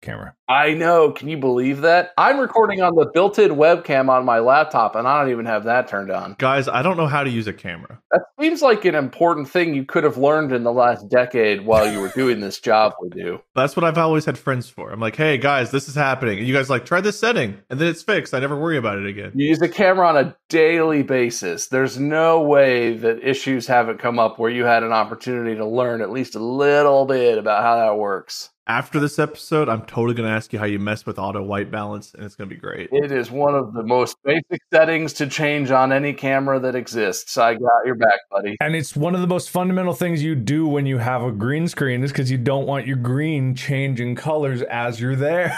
camera. 0.00 0.34
I 0.48 0.72
know. 0.72 1.12
Can 1.12 1.28
you 1.28 1.36
believe 1.36 1.82
that? 1.82 2.12
I'm 2.16 2.38
recording 2.38 2.80
on 2.80 2.94
the 2.94 3.10
built-in 3.12 3.52
webcam 3.52 4.08
on 4.08 4.24
my 4.24 4.38
laptop, 4.38 4.94
and 4.96 5.06
I 5.06 5.20
don't 5.20 5.30
even 5.30 5.44
have 5.44 5.64
that 5.64 5.88
turned 5.88 6.10
on. 6.10 6.36
Guys, 6.38 6.68
I 6.68 6.82
don't 6.82 6.96
know 6.96 7.06
how 7.06 7.22
to 7.22 7.28
use 7.30 7.46
a 7.46 7.52
camera. 7.52 8.00
That 8.10 8.22
seems 8.40 8.62
like 8.62 8.84
an 8.86 8.94
important 8.94 9.48
thing 9.48 9.74
you 9.74 9.84
could 9.84 10.04
have 10.04 10.16
learned 10.16 10.52
in 10.52 10.62
the 10.62 10.72
last 10.72 11.08
decade 11.08 11.66
while 11.66 11.90
you 11.90 12.00
were 12.00 12.08
doing 12.08 12.40
this 12.40 12.60
job 12.60 12.94
we 13.02 13.10
do. 13.10 13.40
That's 13.54 13.76
what 13.76 13.84
I've 13.84 13.98
always 13.98 14.24
had 14.24 14.38
friends 14.38 14.70
for. 14.70 14.90
I'm 14.90 15.00
like, 15.00 15.16
hey 15.16 15.36
guys, 15.36 15.70
this 15.70 15.88
is 15.88 15.94
happening. 15.94 16.38
And 16.38 16.48
you 16.48 16.54
guys 16.54 16.70
like 16.70 16.86
try 16.86 17.00
this 17.00 17.18
setting, 17.18 17.58
and 17.68 17.78
then 17.78 17.88
it's 17.88 18.02
fixed. 18.02 18.32
I 18.32 18.38
never 18.38 18.58
worry 18.58 18.78
about 18.78 18.98
it 18.98 19.06
again. 19.06 19.32
You 19.34 19.48
use 19.48 19.60
a 19.60 19.68
camera 19.68 20.08
on 20.08 20.16
a 20.16 20.36
daily 20.48 21.02
basis. 21.02 21.68
There's 21.68 21.98
no 21.98 22.40
way 22.40 22.96
that 22.96 23.22
issues 23.22 23.66
haven't 23.66 23.98
come 23.98 24.18
up 24.18 24.38
where 24.38 24.50
you 24.50 24.64
had 24.64 24.82
an 24.82 24.92
opportunity 24.92 25.56
to 25.56 25.66
learn 25.66 26.00
at 26.00 26.10
least 26.10 26.34
a 26.36 26.40
little 26.40 27.04
bit 27.04 27.36
about 27.36 27.62
how 27.62 27.76
that 27.76 27.98
works. 27.98 28.50
After 28.68 29.00
this 29.00 29.18
episode, 29.18 29.70
I'm 29.70 29.80
totally 29.86 30.12
gonna 30.12 30.28
ask 30.28 30.52
you 30.52 30.58
how 30.58 30.66
you 30.66 30.78
mess 30.78 31.06
with 31.06 31.18
auto 31.18 31.42
white 31.42 31.70
balance, 31.70 32.12
and 32.12 32.22
it's 32.22 32.34
gonna 32.34 32.50
be 32.50 32.56
great. 32.56 32.90
It 32.92 33.10
is 33.10 33.30
one 33.30 33.54
of 33.54 33.72
the 33.72 33.82
most 33.82 34.18
basic 34.22 34.60
settings 34.70 35.14
to 35.14 35.26
change 35.26 35.70
on 35.70 35.90
any 35.90 36.12
camera 36.12 36.60
that 36.60 36.74
exists. 36.74 37.38
I 37.38 37.54
got 37.54 37.86
your 37.86 37.94
back, 37.94 38.20
buddy. 38.30 38.58
And 38.60 38.76
it's 38.76 38.94
one 38.94 39.14
of 39.14 39.22
the 39.22 39.26
most 39.26 39.48
fundamental 39.48 39.94
things 39.94 40.22
you 40.22 40.34
do 40.34 40.68
when 40.68 40.84
you 40.84 40.98
have 40.98 41.22
a 41.22 41.32
green 41.32 41.66
screen 41.66 42.04
is 42.04 42.12
because 42.12 42.30
you 42.30 42.36
don't 42.36 42.66
want 42.66 42.86
your 42.86 42.98
green 42.98 43.54
changing 43.54 44.16
colors 44.16 44.60
as 44.60 45.00
you're 45.00 45.16
there. 45.16 45.56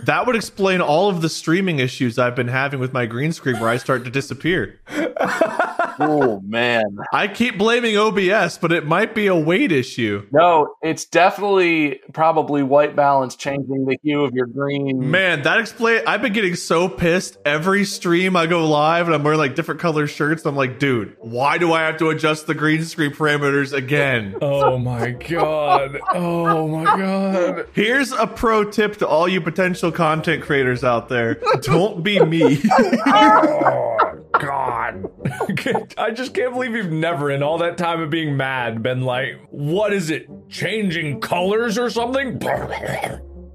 That 0.06 0.26
would 0.26 0.36
explain 0.36 0.80
all 0.80 1.08
of 1.10 1.20
the 1.20 1.28
streaming 1.28 1.78
issues 1.78 2.18
I've 2.18 2.36
been 2.36 2.48
having 2.48 2.78
with 2.80 2.92
my 2.92 3.06
green 3.06 3.32
screen 3.32 3.58
where 3.58 3.68
I 3.68 3.76
start 3.76 4.04
to 4.04 4.10
disappear. 4.10 4.78
Oh 5.98 6.40
man. 6.40 6.98
I 7.10 7.26
keep 7.26 7.56
blaming 7.56 7.96
OBS, 7.96 8.58
but 8.58 8.70
it 8.70 8.86
might 8.86 9.14
be 9.14 9.28
a 9.28 9.34
weight 9.34 9.72
issue. 9.72 10.26
No, 10.30 10.74
it's 10.82 11.06
definitely 11.06 12.00
probably 12.12 12.45
white 12.62 12.96
balance 12.96 13.36
changing 13.36 13.84
the 13.86 13.96
hue 14.02 14.24
of 14.24 14.34
your 14.34 14.46
green. 14.46 15.10
Man, 15.10 15.42
that 15.42 15.58
explain. 15.58 16.02
I've 16.06 16.22
been 16.22 16.32
getting 16.32 16.54
so 16.54 16.88
pissed 16.88 17.38
every 17.44 17.84
stream 17.84 18.36
I 18.36 18.46
go 18.46 18.68
live 18.68 19.06
and 19.06 19.14
I'm 19.14 19.22
wearing 19.22 19.38
like 19.38 19.54
different 19.54 19.80
color 19.80 20.06
shirts. 20.06 20.44
I'm 20.46 20.56
like, 20.56 20.78
dude, 20.78 21.16
why 21.20 21.58
do 21.58 21.72
I 21.72 21.82
have 21.82 21.98
to 21.98 22.10
adjust 22.10 22.46
the 22.46 22.54
green 22.54 22.84
screen 22.84 23.12
parameters 23.12 23.72
again? 23.72 24.36
oh 24.40 24.78
my 24.78 25.10
god. 25.10 25.98
Oh 26.12 26.68
my 26.68 26.84
god. 26.84 27.68
Here's 27.72 28.12
a 28.12 28.26
pro 28.26 28.64
tip 28.64 28.96
to 28.98 29.06
all 29.06 29.28
you 29.28 29.40
potential 29.40 29.92
content 29.92 30.42
creators 30.42 30.84
out 30.84 31.08
there: 31.08 31.34
don't 31.62 32.02
be 32.02 32.20
me. 32.24 32.62
Oh 33.06 34.22
god. 34.38 35.10
I 35.98 36.10
just 36.10 36.34
can't 36.34 36.52
believe 36.52 36.74
you've 36.74 36.92
never 36.92 37.30
in 37.30 37.42
all 37.42 37.58
that 37.58 37.78
time 37.78 38.00
of 38.00 38.10
being 38.10 38.36
mad 38.36 38.82
been 38.82 39.02
like, 39.02 39.40
what 39.50 39.92
is 39.92 40.10
it? 40.10 40.28
Changing 40.48 41.20
colors 41.20 41.78
or 41.78 41.90
something? 41.90 42.35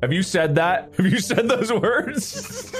Have 0.02 0.12
you 0.12 0.24
said 0.24 0.56
that? 0.56 0.94
Have 0.98 1.06
you 1.06 1.20
said 1.20 1.48
those 1.48 1.72
words? 1.72 2.74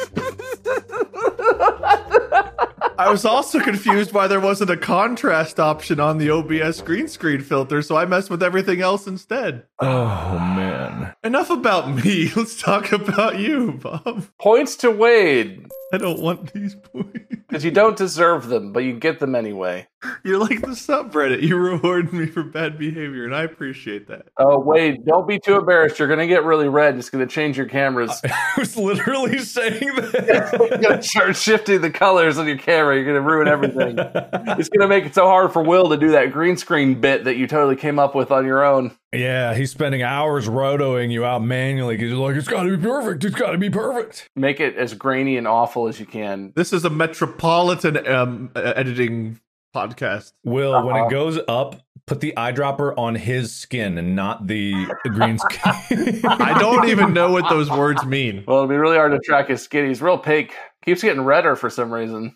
I 2.98 3.10
was 3.10 3.26
also 3.26 3.60
confused 3.60 4.12
why 4.12 4.28
there 4.28 4.40
wasn't 4.40 4.70
a 4.70 4.78
contrast 4.78 5.60
option 5.60 6.00
on 6.00 6.20
the 6.20 6.30
OBS 6.30 6.82
green 6.82 7.08
screen 7.08 7.42
filter, 7.42 7.82
so 7.82 7.96
I 7.96 8.06
messed 8.06 8.30
with 8.30 8.44
everything 8.44 8.82
else 8.82 9.08
instead. 9.08 9.64
Oh 9.80 10.38
man. 10.40 11.14
Enough 11.24 11.50
about 11.50 11.90
me. 12.04 12.32
Let's 12.36 12.62
talk 12.62 12.92
about 12.92 13.40
you, 13.40 13.74
Bob. 13.74 14.28
Points 14.40 14.76
to 14.78 14.92
Wade 14.92 15.68
I 15.92 15.98
don't 15.98 16.20
want 16.20 16.54
these 16.54 16.76
points. 16.76 17.20
because 17.52 17.66
you 17.66 17.72
don't 17.72 17.98
deserve 17.98 18.48
them, 18.48 18.72
but 18.72 18.84
you 18.84 18.98
get 18.98 19.20
them 19.20 19.36
anyway. 19.36 19.88
You're 20.24 20.40
like 20.40 20.62
the 20.62 20.68
subreddit. 20.68 21.42
You 21.44 21.58
reward 21.58 22.12
me 22.12 22.26
for 22.26 22.44
bad 22.44 22.80
behavior, 22.80 23.26
and 23.26 23.36
I 23.36 23.44
appreciate 23.44 24.08
that. 24.08 24.28
Oh, 24.38 24.60
Wade, 24.60 25.06
don't 25.06 25.28
be 25.28 25.38
too 25.38 25.58
embarrassed. 25.58 26.00
You're 26.00 26.08
going 26.08 26.20
to 26.20 26.28
get 26.28 26.44
really 26.44 26.70
red. 26.70 26.98
It's 26.98 27.10
going 27.10 27.28
to 27.28 27.32
change 27.32 27.58
your 27.58 27.68
cameras. 27.68 28.20
I 28.26 28.54
was 28.58 28.76
literally 28.78 29.40
saying 29.40 29.80
that. 29.80 30.58
You're 30.60 30.80
going 30.80 30.98
to 30.98 31.04
start 31.04 31.36
shifting 31.36 31.82
the 31.82 31.92
colors 31.92 32.38
on 32.38 32.48
your 32.48 32.58
camera. 32.58 32.96
You're 32.96 33.06
going 33.06 33.16
to 33.16 33.22
ruin 33.22 33.48
everything. 33.48 33.96
it's 34.58 34.70
going 34.70 34.82
to 34.82 34.88
make 34.88 35.06
it 35.06 35.14
so 35.14 35.28
hard 35.28 35.52
for 35.54 35.62
Will 35.62 35.90
to 35.90 35.98
do 35.98 36.12
that 36.12 36.32
green 36.32 36.58
screen 36.58 37.00
bit 37.00 37.26
that 37.26 37.36
you 37.36 37.46
totally 37.48 37.76
came 37.76 38.00
up 38.00 38.16
with 38.16 38.32
on 38.32 38.46
your 38.46 38.64
own. 38.64 38.92
yeah, 39.14 39.54
he's 39.54 39.70
spending 39.72 40.02
hours 40.02 40.48
rotoing 40.48 41.12
you 41.12 41.26
out 41.26 41.44
manually 41.44 41.96
because 41.96 42.10
he's 42.10 42.18
like, 42.18 42.36
it's 42.36 42.48
got 42.48 42.64
to 42.64 42.76
be 42.76 42.82
perfect. 42.82 43.24
It's 43.24 43.36
got 43.36 43.52
to 43.52 43.58
be 43.58 43.70
perfect. 43.70 44.30
Make 44.36 44.60
it 44.60 44.78
as 44.78 44.94
grainy 44.96 45.38
and 45.38 45.48
awful 45.48 45.81
as 45.88 46.00
you 46.00 46.06
can. 46.06 46.54
This 46.56 46.74
is 46.74 46.86
a 46.86 46.90
metropolitan 46.90 48.06
um, 48.08 48.52
uh, 48.56 48.74
editing 48.76 49.40
podcast. 49.76 50.34
Will, 50.44 50.84
when 50.86 50.96
Uh-huh. 50.96 51.06
it 51.08 51.12
goes 51.12 51.40
up, 51.48 51.76
put 52.08 52.20
the 52.20 52.34
eyedropper 52.36 52.98
on 52.98 53.16
his 53.16 53.54
skin 53.56 53.98
and 53.98 54.16
not 54.16 54.48
the 54.48 54.74
the 55.04 55.10
green 55.10 55.38
skin. 55.40 56.22
I 56.26 56.58
don't 56.60 56.90
even 56.90 57.14
know 57.14 57.32
what 57.32 57.50
those 57.50 57.70
words 57.70 58.04
mean. 58.06 58.44
Well, 58.48 58.58
it'll 58.58 58.70
be 58.70 58.76
really 58.76 58.98
hard 58.98 59.12
to 59.14 59.20
track 59.20 59.48
his 59.50 59.62
skin. 59.62 59.88
He's 59.88 60.02
real 60.02 60.18
pink. 60.18 60.54
Keeps 60.84 61.04
getting 61.04 61.22
redder 61.24 61.56
for 61.56 61.70
some 61.70 61.94
reason. 61.94 62.36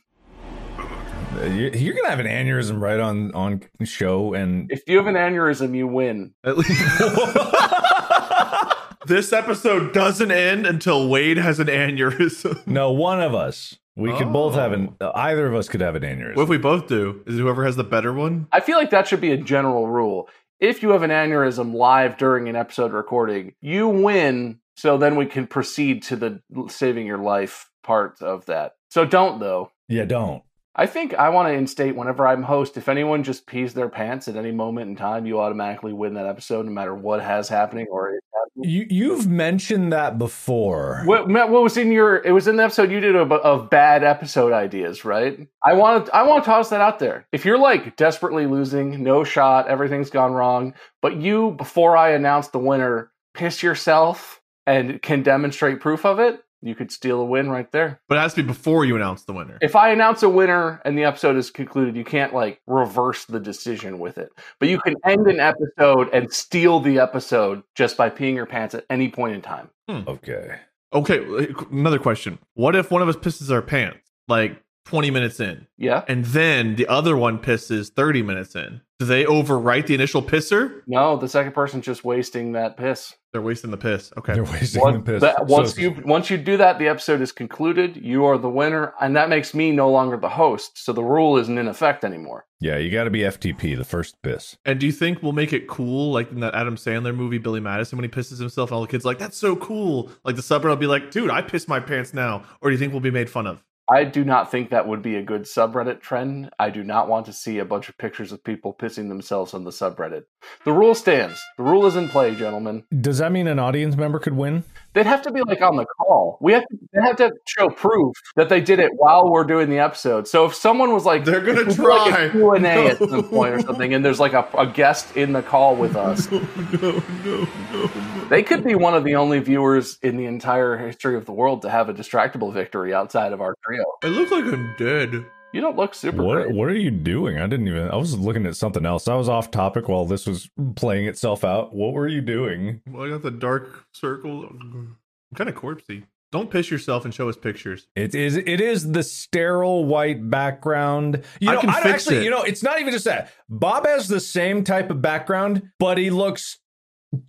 You're 1.43 1.93
gonna 1.93 2.09
have 2.09 2.19
an 2.21 2.27
aneurysm 2.27 2.79
right 2.79 2.99
on 2.99 3.33
on 3.33 3.61
show, 3.83 4.33
and 4.33 4.71
If 4.71 4.83
you 4.87 4.95
have 4.97 5.07
an 5.07 5.15
aneurysm, 5.15 5.75
you 5.75 5.87
win. 5.87 6.33
At 6.45 6.57
least 6.57 6.71
this 9.05 9.33
episode 9.33 9.93
doesn't 9.93 10.31
end 10.31 10.65
until 10.65 11.07
Wade 11.07 11.37
has 11.37 11.59
an 11.59 11.67
aneurysm. 11.67 12.65
no, 12.67 12.91
one 12.91 13.21
of 13.21 13.33
us, 13.35 13.77
we 13.95 14.11
could 14.13 14.31
both 14.33 14.55
have 14.55 14.73
an. 14.73 14.95
Oh. 15.01 15.11
Either 15.15 15.47
of 15.47 15.55
us 15.55 15.67
could 15.67 15.81
have 15.81 15.95
an 15.95 16.03
aneurysm. 16.03 16.35
What 16.35 16.43
if 16.43 16.49
we 16.49 16.57
both 16.57 16.87
do? 16.87 17.23
Is 17.25 17.35
it 17.35 17.41
whoever 17.41 17.65
has 17.65 17.75
the 17.75 17.83
better 17.83 18.13
one? 18.13 18.47
I 18.51 18.59
feel 18.59 18.77
like 18.77 18.89
that 18.89 19.07
should 19.07 19.21
be 19.21 19.31
a 19.31 19.37
general 19.37 19.87
rule. 19.87 20.29
If 20.59 20.81
you 20.81 20.89
have 20.91 21.03
an 21.03 21.11
aneurysm 21.11 21.73
live 21.73 22.17
during 22.17 22.47
an 22.49 22.55
episode 22.55 22.93
recording, 22.93 23.53
you 23.61 23.87
win. 23.87 24.59
So 24.77 24.97
then 24.97 25.15
we 25.15 25.25
can 25.25 25.47
proceed 25.47 26.03
to 26.03 26.15
the 26.15 26.41
saving 26.69 27.05
your 27.07 27.17
life 27.17 27.69
part 27.83 28.21
of 28.21 28.45
that. 28.45 28.73
So 28.89 29.05
don't 29.05 29.39
though. 29.39 29.71
yeah, 29.87 30.05
don't. 30.05 30.43
I 30.75 30.87
think 30.87 31.13
I 31.13 31.29
want 31.29 31.47
to 31.47 31.53
instate 31.53 31.95
whenever 31.95 32.27
I'm 32.27 32.43
host, 32.43 32.75
if 32.75 32.89
anyone 32.89 33.23
just 33.23 33.47
pees 33.47 33.73
their 33.73 33.87
pants 33.87 34.27
at 34.27 34.35
any 34.35 34.51
moment 34.51 34.89
in 34.89 34.95
time, 34.97 35.25
you 35.25 35.39
automatically 35.39 35.93
win 35.93 36.15
that 36.15 36.25
episode, 36.25 36.65
no 36.65 36.71
matter 36.71 36.93
what 36.93 37.21
has 37.21 37.47
happening 37.47 37.87
or 37.89 38.13
is 38.13 38.21
happening. 38.33 38.69
You 38.69 38.85
you've 38.89 39.27
mentioned 39.27 39.93
that 39.93 40.17
before. 40.17 41.03
What, 41.05 41.29
Matt, 41.29 41.49
what 41.49 41.63
was 41.63 41.77
in 41.77 41.93
your? 41.93 42.17
It 42.17 42.31
was 42.31 42.47
in 42.47 42.57
the 42.57 42.63
episode 42.63 42.91
you 42.91 42.99
did 42.99 43.15
of, 43.15 43.31
of 43.31 43.69
bad 43.69 44.03
episode 44.03 44.51
ideas, 44.51 45.05
right? 45.05 45.47
I 45.63 45.73
want 45.73 46.07
to. 46.07 46.15
I 46.15 46.23
want 46.23 46.43
to 46.43 46.49
toss 46.49 46.69
that 46.69 46.81
out 46.81 46.99
there. 46.99 47.25
If 47.31 47.45
you're 47.45 47.57
like 47.57 47.95
desperately 47.95 48.45
losing, 48.45 49.01
no 49.01 49.23
shot, 49.23 49.69
everything's 49.69 50.09
gone 50.09 50.33
wrong, 50.33 50.73
but 51.01 51.15
you 51.15 51.51
before 51.51 51.95
I 51.95 52.11
announce 52.11 52.49
the 52.49 52.59
winner, 52.59 53.11
piss 53.33 53.63
yourself 53.63 54.41
and 54.67 55.01
can 55.01 55.23
demonstrate 55.23 55.79
proof 55.79 56.05
of 56.05 56.19
it, 56.19 56.43
you 56.65 56.75
could 56.75 56.91
steal 56.91 57.19
a 57.21 57.25
win 57.25 57.49
right 57.49 57.71
there. 57.71 58.01
But 58.09 58.17
it 58.17 58.21
has 58.21 58.33
to 58.33 58.43
be 58.43 58.47
before 58.47 58.85
you 58.85 58.95
announce 58.95 59.23
the 59.23 59.33
winner. 59.33 59.57
If 59.61 59.75
I 59.75 59.89
announce 59.91 60.23
a 60.23 60.29
winner 60.29 60.81
and 60.83 60.97
the 60.97 61.03
episode 61.03 61.35
is 61.37 61.51
concluded, 61.51 61.95
you 61.95 62.03
can't 62.03 62.33
like 62.33 62.59
reverse 62.67 63.25
the 63.25 63.39
decision 63.39 63.99
with 63.99 64.17
it. 64.17 64.29
But 64.59 64.69
you 64.69 64.79
can 64.79 64.95
end 65.05 65.27
an 65.27 65.39
episode 65.39 66.09
and 66.13 66.31
steal 66.33 66.79
the 66.79 66.99
episode 66.99 67.63
just 67.75 67.97
by 67.97 68.09
peeing 68.09 68.35
your 68.35 68.45
pants 68.45 68.73
at 68.75 68.85
any 68.89 69.09
point 69.09 69.35
in 69.35 69.41
time. 69.41 69.69
Hmm. 69.87 70.01
Okay. 70.07 70.59
Okay, 70.93 71.43
eh, 71.43 71.53
another 71.71 71.99
question. 71.99 72.39
What 72.53 72.75
if 72.75 72.89
one 72.89 73.01
of 73.01 73.09
us 73.09 73.15
pisses 73.17 73.51
our 73.51 73.61
pants 73.61 73.99
like 74.27 74.61
20 74.85 75.11
minutes 75.11 75.39
in, 75.39 75.67
Yeah? 75.77 76.03
and 76.07 76.23
then 76.25 76.75
the 76.75 76.87
other 76.87 77.17
one 77.17 77.39
pisses 77.39 77.89
30 77.89 78.21
minutes 78.21 78.55
in? 78.55 78.81
Do 78.99 79.05
they 79.05 79.25
overwrite 79.25 79.87
the 79.87 79.93
initial 79.93 80.21
pisser? 80.23 80.81
No, 80.87 81.17
the 81.17 81.27
second 81.27 81.51
person's 81.51 81.83
just 81.85 82.05
wasting 82.05 82.53
that 82.53 82.77
piss. 82.77 83.13
They're 83.33 83.41
wasting 83.41 83.71
the 83.71 83.75
piss. 83.77 84.13
Okay. 84.17 84.33
They're 84.33 84.45
wasting 84.45 84.81
Once, 84.81 84.95
the 85.05 85.11
piss. 85.11 85.21
that- 85.21 85.47
once 85.47 85.75
So- 85.75 85.81
you 85.81 86.01
once 86.05 86.29
you 86.29 86.37
do 86.37 86.55
that, 86.55 86.79
the 86.79 86.87
episode 86.87 87.19
is 87.19 87.33
concluded. 87.33 87.97
You 87.97 88.23
are 88.23 88.37
the 88.37 88.47
winner, 88.49 88.93
and 89.01 89.13
that 89.17 89.27
makes 89.27 89.53
me 89.53 89.71
no 89.73 89.91
longer 89.91 90.15
the 90.15 90.29
host. 90.29 90.81
So 90.81 90.93
the 90.93 91.03
rule 91.03 91.35
isn't 91.37 91.57
in 91.57 91.67
effect 91.67 92.05
anymore. 92.05 92.45
Yeah, 92.61 92.77
you 92.77 92.89
got 92.89 93.03
to 93.03 93.09
be 93.09 93.19
FTP, 93.25 93.75
the 93.75 93.83
first 93.83 94.15
piss. 94.23 94.55
And 94.63 94.79
do 94.79 94.85
you 94.85 94.93
think 94.93 95.21
we'll 95.21 95.33
make 95.33 95.51
it 95.51 95.67
cool, 95.67 96.13
like 96.13 96.31
in 96.31 96.39
that 96.39 96.55
Adam 96.55 96.77
Sandler 96.77 97.13
movie, 97.13 97.37
Billy 97.37 97.59
Madison, 97.59 97.97
when 97.97 98.05
he 98.05 98.09
pisses 98.09 98.39
himself, 98.39 98.69
and 98.69 98.75
all 98.75 98.81
the 98.81 98.87
kids 98.87 99.03
are 99.05 99.09
like, 99.09 99.19
"That's 99.19 99.35
so 99.37 99.57
cool!" 99.57 100.09
Like 100.23 100.37
the 100.37 100.41
subreddit 100.41 100.63
will 100.69 100.75
be 100.77 100.87
like, 100.87 101.11
"Dude, 101.11 101.29
I 101.29 101.41
piss 101.41 101.67
my 101.67 101.81
pants 101.81 102.13
now," 102.13 102.43
or 102.61 102.69
do 102.69 102.73
you 102.73 102.79
think 102.79 102.93
we'll 102.93 103.01
be 103.01 103.11
made 103.11 103.29
fun 103.29 103.45
of? 103.45 103.61
I 103.87 104.03
do 104.03 104.25
not 104.25 104.49
think 104.49 104.71
that 104.71 104.87
would 104.87 105.03
be 105.03 105.15
a 105.15 105.21
good 105.21 105.43
subreddit 105.43 106.01
trend. 106.01 106.49
I 106.57 106.71
do 106.71 106.83
not 106.83 107.07
want 107.07 107.27
to 107.27 107.33
see 107.33 107.59
a 107.59 107.65
bunch 107.65 107.87
of 107.87 107.97
pictures 107.97 108.31
of 108.31 108.43
people 108.43 108.73
pissing 108.73 109.09
themselves 109.09 109.53
on 109.53 109.63
the 109.63 109.69
subreddit. 109.69 110.23
The 110.63 110.71
rule 110.73 110.95
stands. 110.95 111.39
The 111.57 111.63
rule 111.63 111.85
is 111.85 111.95
in 111.95 112.09
play, 112.09 112.33
gentlemen. 112.33 112.83
Does 112.99 113.19
that 113.19 113.31
mean 113.31 113.47
an 113.47 113.59
audience 113.59 113.95
member 113.95 114.17
could 114.17 114.35
win? 114.35 114.63
They'd 114.93 115.05
have 115.05 115.21
to 115.23 115.31
be 115.31 115.41
like 115.41 115.61
on 115.61 115.75
the 115.75 115.85
call. 115.85 116.37
We 116.41 116.53
have 116.53 116.63
to, 116.63 116.77
they 116.93 117.01
have 117.01 117.17
to 117.17 117.31
show 117.45 117.69
proof 117.69 118.15
that 118.35 118.49
they 118.49 118.61
did 118.61 118.79
it 118.79 118.91
while 118.95 119.29
we're 119.29 119.43
doing 119.43 119.69
the 119.69 119.79
episode. 119.79 120.27
So 120.27 120.45
if 120.45 120.55
someone 120.55 120.91
was 120.93 121.05
like, 121.05 121.25
They're 121.25 121.41
gonna 121.41 121.61
if 121.61 121.67
we 121.67 121.73
do, 121.75 121.89
like, 121.89 122.09
try. 122.13 122.21
a 122.23 122.31
Q 122.31 122.51
and 122.53 122.65
A 122.65 122.87
at 122.87 122.97
some 123.09 123.27
point 123.29 123.53
or 123.53 123.59
something, 123.59 123.93
and 123.93 124.03
there's 124.03 124.19
like 124.19 124.33
a, 124.33 124.47
a 124.57 124.65
guest 124.67 125.15
in 125.15 125.33
the 125.33 125.43
call 125.43 125.75
with 125.75 125.95
us. 125.95 126.31
no, 126.31 126.39
no, 126.39 127.03
no, 127.23 127.47
no. 127.73 127.91
They 128.29 128.41
could 128.41 128.63
be 128.63 128.73
one 128.73 128.95
of 128.95 129.03
the 129.03 129.15
only 129.15 129.39
viewers 129.39 129.99
in 130.01 130.17
the 130.17 130.25
entire 130.25 130.77
history 130.77 131.15
of 131.15 131.25
the 131.25 131.31
world 131.31 131.61
to 131.61 131.69
have 131.69 131.89
a 131.89 131.93
distractible 131.93 132.51
victory 132.51 132.91
outside 132.93 133.33
of 133.33 133.41
our 133.41 133.53
trio. 133.75 133.85
I 134.03 134.07
look 134.07 134.31
like 134.31 134.45
I'm 134.45 134.75
dead. 134.77 135.25
You 135.53 135.61
don't 135.61 135.77
look 135.77 135.95
super 135.95 136.21
What 136.21 136.33
great. 136.43 136.55
What 136.55 136.67
are 136.67 136.77
you 136.77 136.91
doing? 136.91 137.37
I 137.39 137.47
didn't 137.47 137.67
even. 137.67 137.89
I 137.89 137.95
was 137.95 138.17
looking 138.17 138.45
at 138.45 138.57
something 138.57 138.85
else. 138.85 139.07
I 139.07 139.15
was 139.15 139.29
off 139.29 139.51
topic 139.51 139.87
while 139.87 140.05
this 140.05 140.27
was 140.27 140.49
playing 140.75 141.07
itself 141.07 141.45
out. 141.45 141.73
What 141.73 141.93
were 141.93 142.09
you 142.09 142.19
doing? 142.21 142.81
Well, 142.89 143.05
I 143.05 143.09
got 143.09 143.21
the 143.21 143.31
dark 143.31 143.85
circle. 143.93 144.43
I'm 144.43 144.97
kind 145.35 145.49
of 145.49 145.55
corpsey. 145.55 146.03
Don't 146.33 146.51
piss 146.51 146.69
yourself 146.69 147.05
and 147.05 147.13
show 147.13 147.29
us 147.29 147.37
pictures. 147.37 147.87
It 147.95 148.13
is. 148.13 148.35
It 148.35 148.59
is 148.59 148.91
the 148.91 149.03
sterile 149.03 149.85
white 149.85 150.29
background. 150.29 151.23
You 151.39 151.51
I 151.51 151.53
know, 151.53 151.61
can 151.61 151.69
I 151.69 151.75
fix 151.75 151.85
actually. 151.87 152.17
it. 152.17 152.23
You 152.25 152.31
know, 152.31 152.41
it's 152.41 152.61
not 152.63 152.81
even 152.81 152.91
just 152.91 153.05
that. 153.05 153.31
Bob 153.47 153.85
has 153.85 154.09
the 154.09 154.19
same 154.19 154.65
type 154.65 154.89
of 154.89 155.01
background, 155.01 155.69
but 155.79 155.97
he 155.97 156.09
looks 156.09 156.59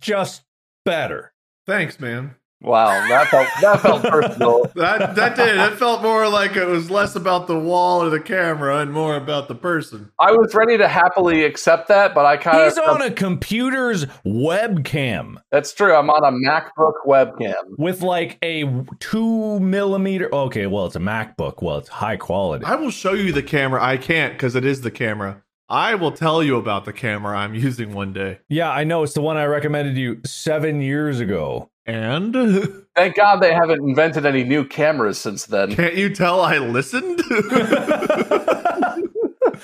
just 0.01 0.43
better. 0.83 1.31
Thanks, 1.65 1.99
man. 2.01 2.35
Wow, 2.61 2.87
that 3.07 3.27
felt 3.27 3.47
that 3.61 3.81
felt 3.81 4.01
personal. 4.03 4.71
That 4.75 5.15
that 5.15 5.35
did. 5.35 5.57
That 5.57 5.77
felt 5.77 6.01
more 6.01 6.27
like 6.27 6.55
it 6.55 6.65
was 6.65 6.89
less 6.91 7.15
about 7.15 7.47
the 7.47 7.57
wall 7.57 8.03
or 8.03 8.09
the 8.09 8.19
camera 8.19 8.79
and 8.79 8.91
more 8.91 9.15
about 9.15 9.47
the 9.47 9.55
person. 9.55 10.11
I 10.19 10.31
was 10.31 10.53
ready 10.53 10.77
to 10.77 10.87
happily 10.87 11.43
accept 11.43 11.87
that, 11.87 12.13
but 12.13 12.25
I 12.25 12.37
kind 12.37 12.57
of 12.59 12.65
He's 12.65 12.77
on 12.77 13.01
a 13.01 13.11
computer's 13.11 14.05
webcam 14.25 15.37
That's 15.51 15.73
true. 15.73 15.93
I'm 15.95 16.09
on 16.09 16.23
a 16.23 16.49
MacBook 16.49 16.93
webcam. 17.07 17.77
with 17.77 18.01
like 18.01 18.37
a 18.43 18.65
two 18.99 19.59
millimeter. 19.59 20.33
Okay, 20.33 20.67
well, 20.67 20.85
it's 20.85 20.95
a 20.95 20.99
MacBook. 20.99 21.61
Well, 21.61 21.77
it's 21.77 21.89
high 21.89 22.17
quality. 22.17 22.65
I 22.65 22.75
will 22.75 22.91
show 22.91 23.13
you 23.13 23.31
the 23.31 23.43
camera. 23.43 23.83
I 23.83 23.97
can't 23.97 24.33
because 24.33 24.55
it 24.55 24.65
is 24.65 24.81
the 24.81 24.91
camera. 24.91 25.43
I 25.69 25.95
will 25.95 26.13
tell 26.13 26.41
you 26.41 26.55
about 26.57 26.85
the 26.85 26.93
camera 26.93 27.37
I'm 27.37 27.53
using 27.53 27.93
one 27.93 28.13
day. 28.13 28.39
Yeah, 28.47 28.71
I 28.71 28.83
know. 28.83 29.03
It's 29.03 29.13
the 29.13 29.21
one 29.21 29.37
I 29.37 29.45
recommended 29.45 29.97
you 29.97 30.21
seven 30.25 30.81
years 30.81 31.19
ago. 31.19 31.69
And 31.87 32.35
Thank 32.95 33.15
God 33.15 33.37
they 33.37 33.53
haven't 33.53 33.81
invented 33.81 34.25
any 34.25 34.43
new 34.43 34.65
cameras 34.65 35.17
since 35.17 35.45
then. 35.45 35.73
can't 35.73 35.95
you 35.95 36.13
tell 36.13 36.41
I 36.41 36.57
listened? 36.57 37.21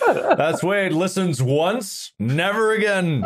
That's 0.07 0.63
Wade 0.63 0.93
listens 0.93 1.41
once, 1.41 2.13
never 2.17 2.71
again. 2.71 3.23